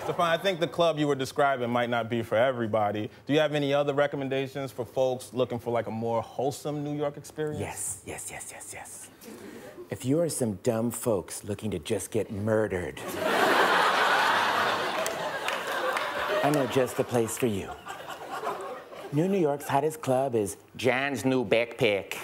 Stefon, 0.02 0.18
I 0.20 0.36
think 0.36 0.58
the 0.58 0.66
club 0.66 0.98
you 0.98 1.06
were 1.06 1.14
describing 1.14 1.70
might 1.70 1.88
not 1.88 2.10
be 2.10 2.22
for 2.22 2.36
everybody. 2.36 3.08
Do 3.26 3.32
you 3.32 3.38
have 3.38 3.54
any 3.54 3.72
other 3.72 3.94
recommendations 3.94 4.72
for 4.72 4.84
folks 4.84 5.32
looking 5.32 5.60
for 5.60 5.70
like 5.70 5.86
a 5.86 5.92
more 5.92 6.20
wholesome 6.20 6.82
New 6.82 6.96
York 6.96 7.16
experience? 7.16 7.60
Yes, 7.60 8.02
yes, 8.04 8.28
yes, 8.30 8.48
yes, 8.50 8.70
yes. 8.74 9.08
If 9.90 10.04
you 10.04 10.18
are 10.20 10.28
some 10.28 10.54
dumb 10.64 10.90
folks 10.90 11.44
looking 11.44 11.70
to 11.70 11.78
just 11.78 12.10
get 12.10 12.32
murdered, 12.32 13.00
I 16.44 16.50
know 16.52 16.66
just 16.66 16.96
the 16.96 17.04
place 17.04 17.38
for 17.38 17.46
you. 17.46 17.70
New 19.12 19.28
New 19.28 19.38
York's 19.38 19.68
hottest 19.68 20.00
club 20.00 20.34
is 20.34 20.56
Jan's 20.76 21.24
New 21.24 21.44
Backpack. 21.44 22.16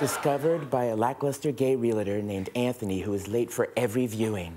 Discovered 0.00 0.70
by 0.70 0.84
a 0.84 0.96
lackluster 0.96 1.50
gay 1.50 1.74
realtor 1.74 2.22
named 2.22 2.50
Anthony 2.54 3.00
who 3.00 3.12
is 3.14 3.26
late 3.26 3.50
for 3.50 3.68
every 3.76 4.06
viewing. 4.06 4.56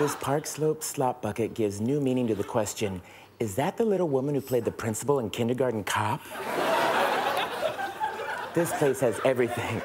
This 0.00 0.16
Park 0.16 0.46
Slope 0.46 0.82
slop 0.82 1.22
bucket 1.22 1.54
gives 1.54 1.80
new 1.80 2.00
meaning 2.00 2.26
to 2.26 2.34
the 2.34 2.42
question 2.42 3.00
is 3.38 3.54
that 3.54 3.76
the 3.76 3.84
little 3.84 4.08
woman 4.08 4.34
who 4.34 4.40
played 4.40 4.64
the 4.64 4.72
principal 4.72 5.20
in 5.20 5.30
Kindergarten 5.30 5.84
Cop? 5.84 6.20
This 8.52 8.72
place 8.72 9.00
has 9.00 9.20
everything 9.24 9.80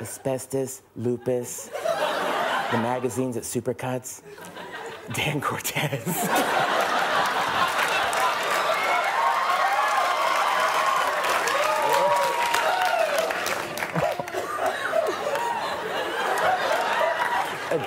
asbestos, 0.00 0.82
lupus, 0.94 1.70
the 2.70 2.78
magazines 2.78 3.36
at 3.36 3.42
Supercuts, 3.42 4.22
Dan 5.14 5.40
Cortese. 5.40 6.28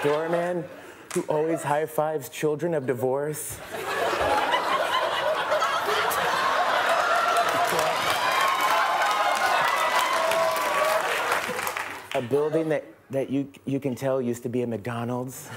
doorman 0.03 0.63
who 1.13 1.21
always 1.23 1.61
high 1.63 1.85
fives 1.85 2.29
children 2.29 2.73
of 2.73 2.85
divorce. 2.85 3.57
A 12.13 12.21
building 12.21 12.69
that, 12.69 12.85
that 13.09 13.29
you, 13.29 13.47
you 13.65 13.79
can 13.79 13.95
tell 13.95 14.21
used 14.21 14.43
to 14.43 14.49
be 14.49 14.61
a 14.63 14.67
McDonald's. 14.67 15.49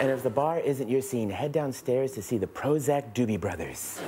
And 0.00 0.10
if 0.10 0.22
the 0.22 0.30
bar 0.30 0.60
isn't 0.60 0.88
your 0.88 1.02
scene, 1.02 1.28
head 1.30 1.52
downstairs 1.52 2.12
to 2.12 2.22
see 2.22 2.38
the 2.38 2.46
Prozac 2.46 3.14
Doobie 3.14 3.40
Brothers. 3.40 3.98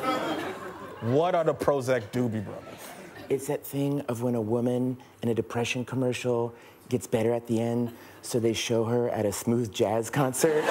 What 1.00 1.34
are 1.34 1.44
the 1.44 1.54
Prozac 1.54 2.12
Doobie 2.12 2.44
Brothers? 2.44 2.78
It's 3.28 3.46
that 3.46 3.64
thing 3.64 4.00
of 4.02 4.22
when 4.22 4.34
a 4.34 4.40
woman 4.40 4.98
in 5.22 5.28
a 5.28 5.34
depression 5.34 5.84
commercial 5.84 6.54
gets 6.88 7.06
better 7.06 7.32
at 7.32 7.46
the 7.46 7.60
end, 7.60 7.92
so 8.22 8.38
they 8.38 8.52
show 8.52 8.84
her 8.84 9.08
at 9.10 9.26
a 9.26 9.32
smooth 9.32 9.72
jazz 9.72 10.10
concert. 10.10 10.64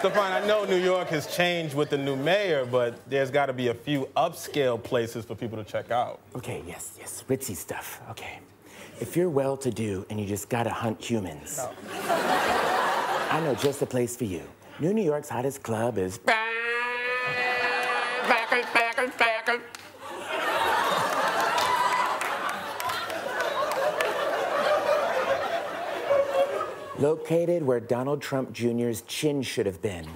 Stefon, 0.00 0.30
I 0.30 0.46
know 0.46 0.64
New 0.64 0.78
York 0.82 1.08
has 1.08 1.26
changed 1.26 1.74
with 1.74 1.90
the 1.90 1.98
new 1.98 2.16
mayor, 2.16 2.64
but 2.64 2.98
there's 3.10 3.30
got 3.30 3.46
to 3.46 3.52
be 3.52 3.68
a 3.68 3.74
few 3.74 4.08
upscale 4.16 4.82
places 4.82 5.26
for 5.26 5.34
people 5.34 5.62
to 5.62 5.64
check 5.70 5.90
out. 5.90 6.20
Okay, 6.34 6.62
yes, 6.66 6.96
yes, 6.98 7.22
ritzy 7.28 7.54
stuff. 7.54 8.00
Okay. 8.08 8.40
If 8.98 9.14
you're 9.14 9.28
well 9.28 9.58
to 9.58 9.70
do 9.70 10.06
and 10.08 10.18
you 10.18 10.26
just 10.26 10.48
gotta 10.48 10.70
hunt 10.70 11.02
humans, 11.02 11.60
I 11.92 13.40
know 13.44 13.54
just 13.54 13.80
the 13.80 13.86
place 13.86 14.16
for 14.16 14.24
you. 14.24 14.42
New 14.78 14.94
New 14.94 15.04
York's 15.04 15.28
hottest 15.28 15.62
club 15.62 15.98
is. 15.98 16.18
Located 27.00 27.62
where 27.62 27.80
Donald 27.80 28.20
Trump 28.20 28.52
Jr.'s 28.52 29.00
chin 29.06 29.40
should 29.40 29.64
have 29.64 29.80
been. 29.80 30.06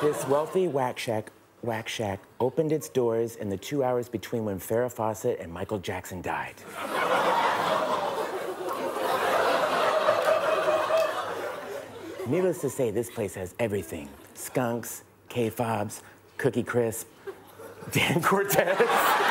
this 0.00 0.26
wealthy 0.26 0.68
whack 0.68 0.98
shack, 0.98 1.30
whack 1.60 1.86
shack 1.86 2.20
opened 2.40 2.72
its 2.72 2.88
doors 2.88 3.36
in 3.36 3.50
the 3.50 3.58
two 3.58 3.84
hours 3.84 4.08
between 4.08 4.46
when 4.46 4.58
Farrah 4.58 4.90
Fawcett 4.90 5.38
and 5.38 5.52
Michael 5.52 5.78
Jackson 5.78 6.22
died. 6.22 6.54
Needless 12.26 12.62
to 12.62 12.70
say, 12.70 12.90
this 12.90 13.10
place 13.10 13.34
has 13.34 13.54
everything 13.58 14.08
skunks, 14.32 15.02
K 15.28 15.50
fobs, 15.50 16.02
Cookie 16.38 16.62
Crisp, 16.62 17.06
Dan 17.92 18.22
Cortese. 18.22 19.27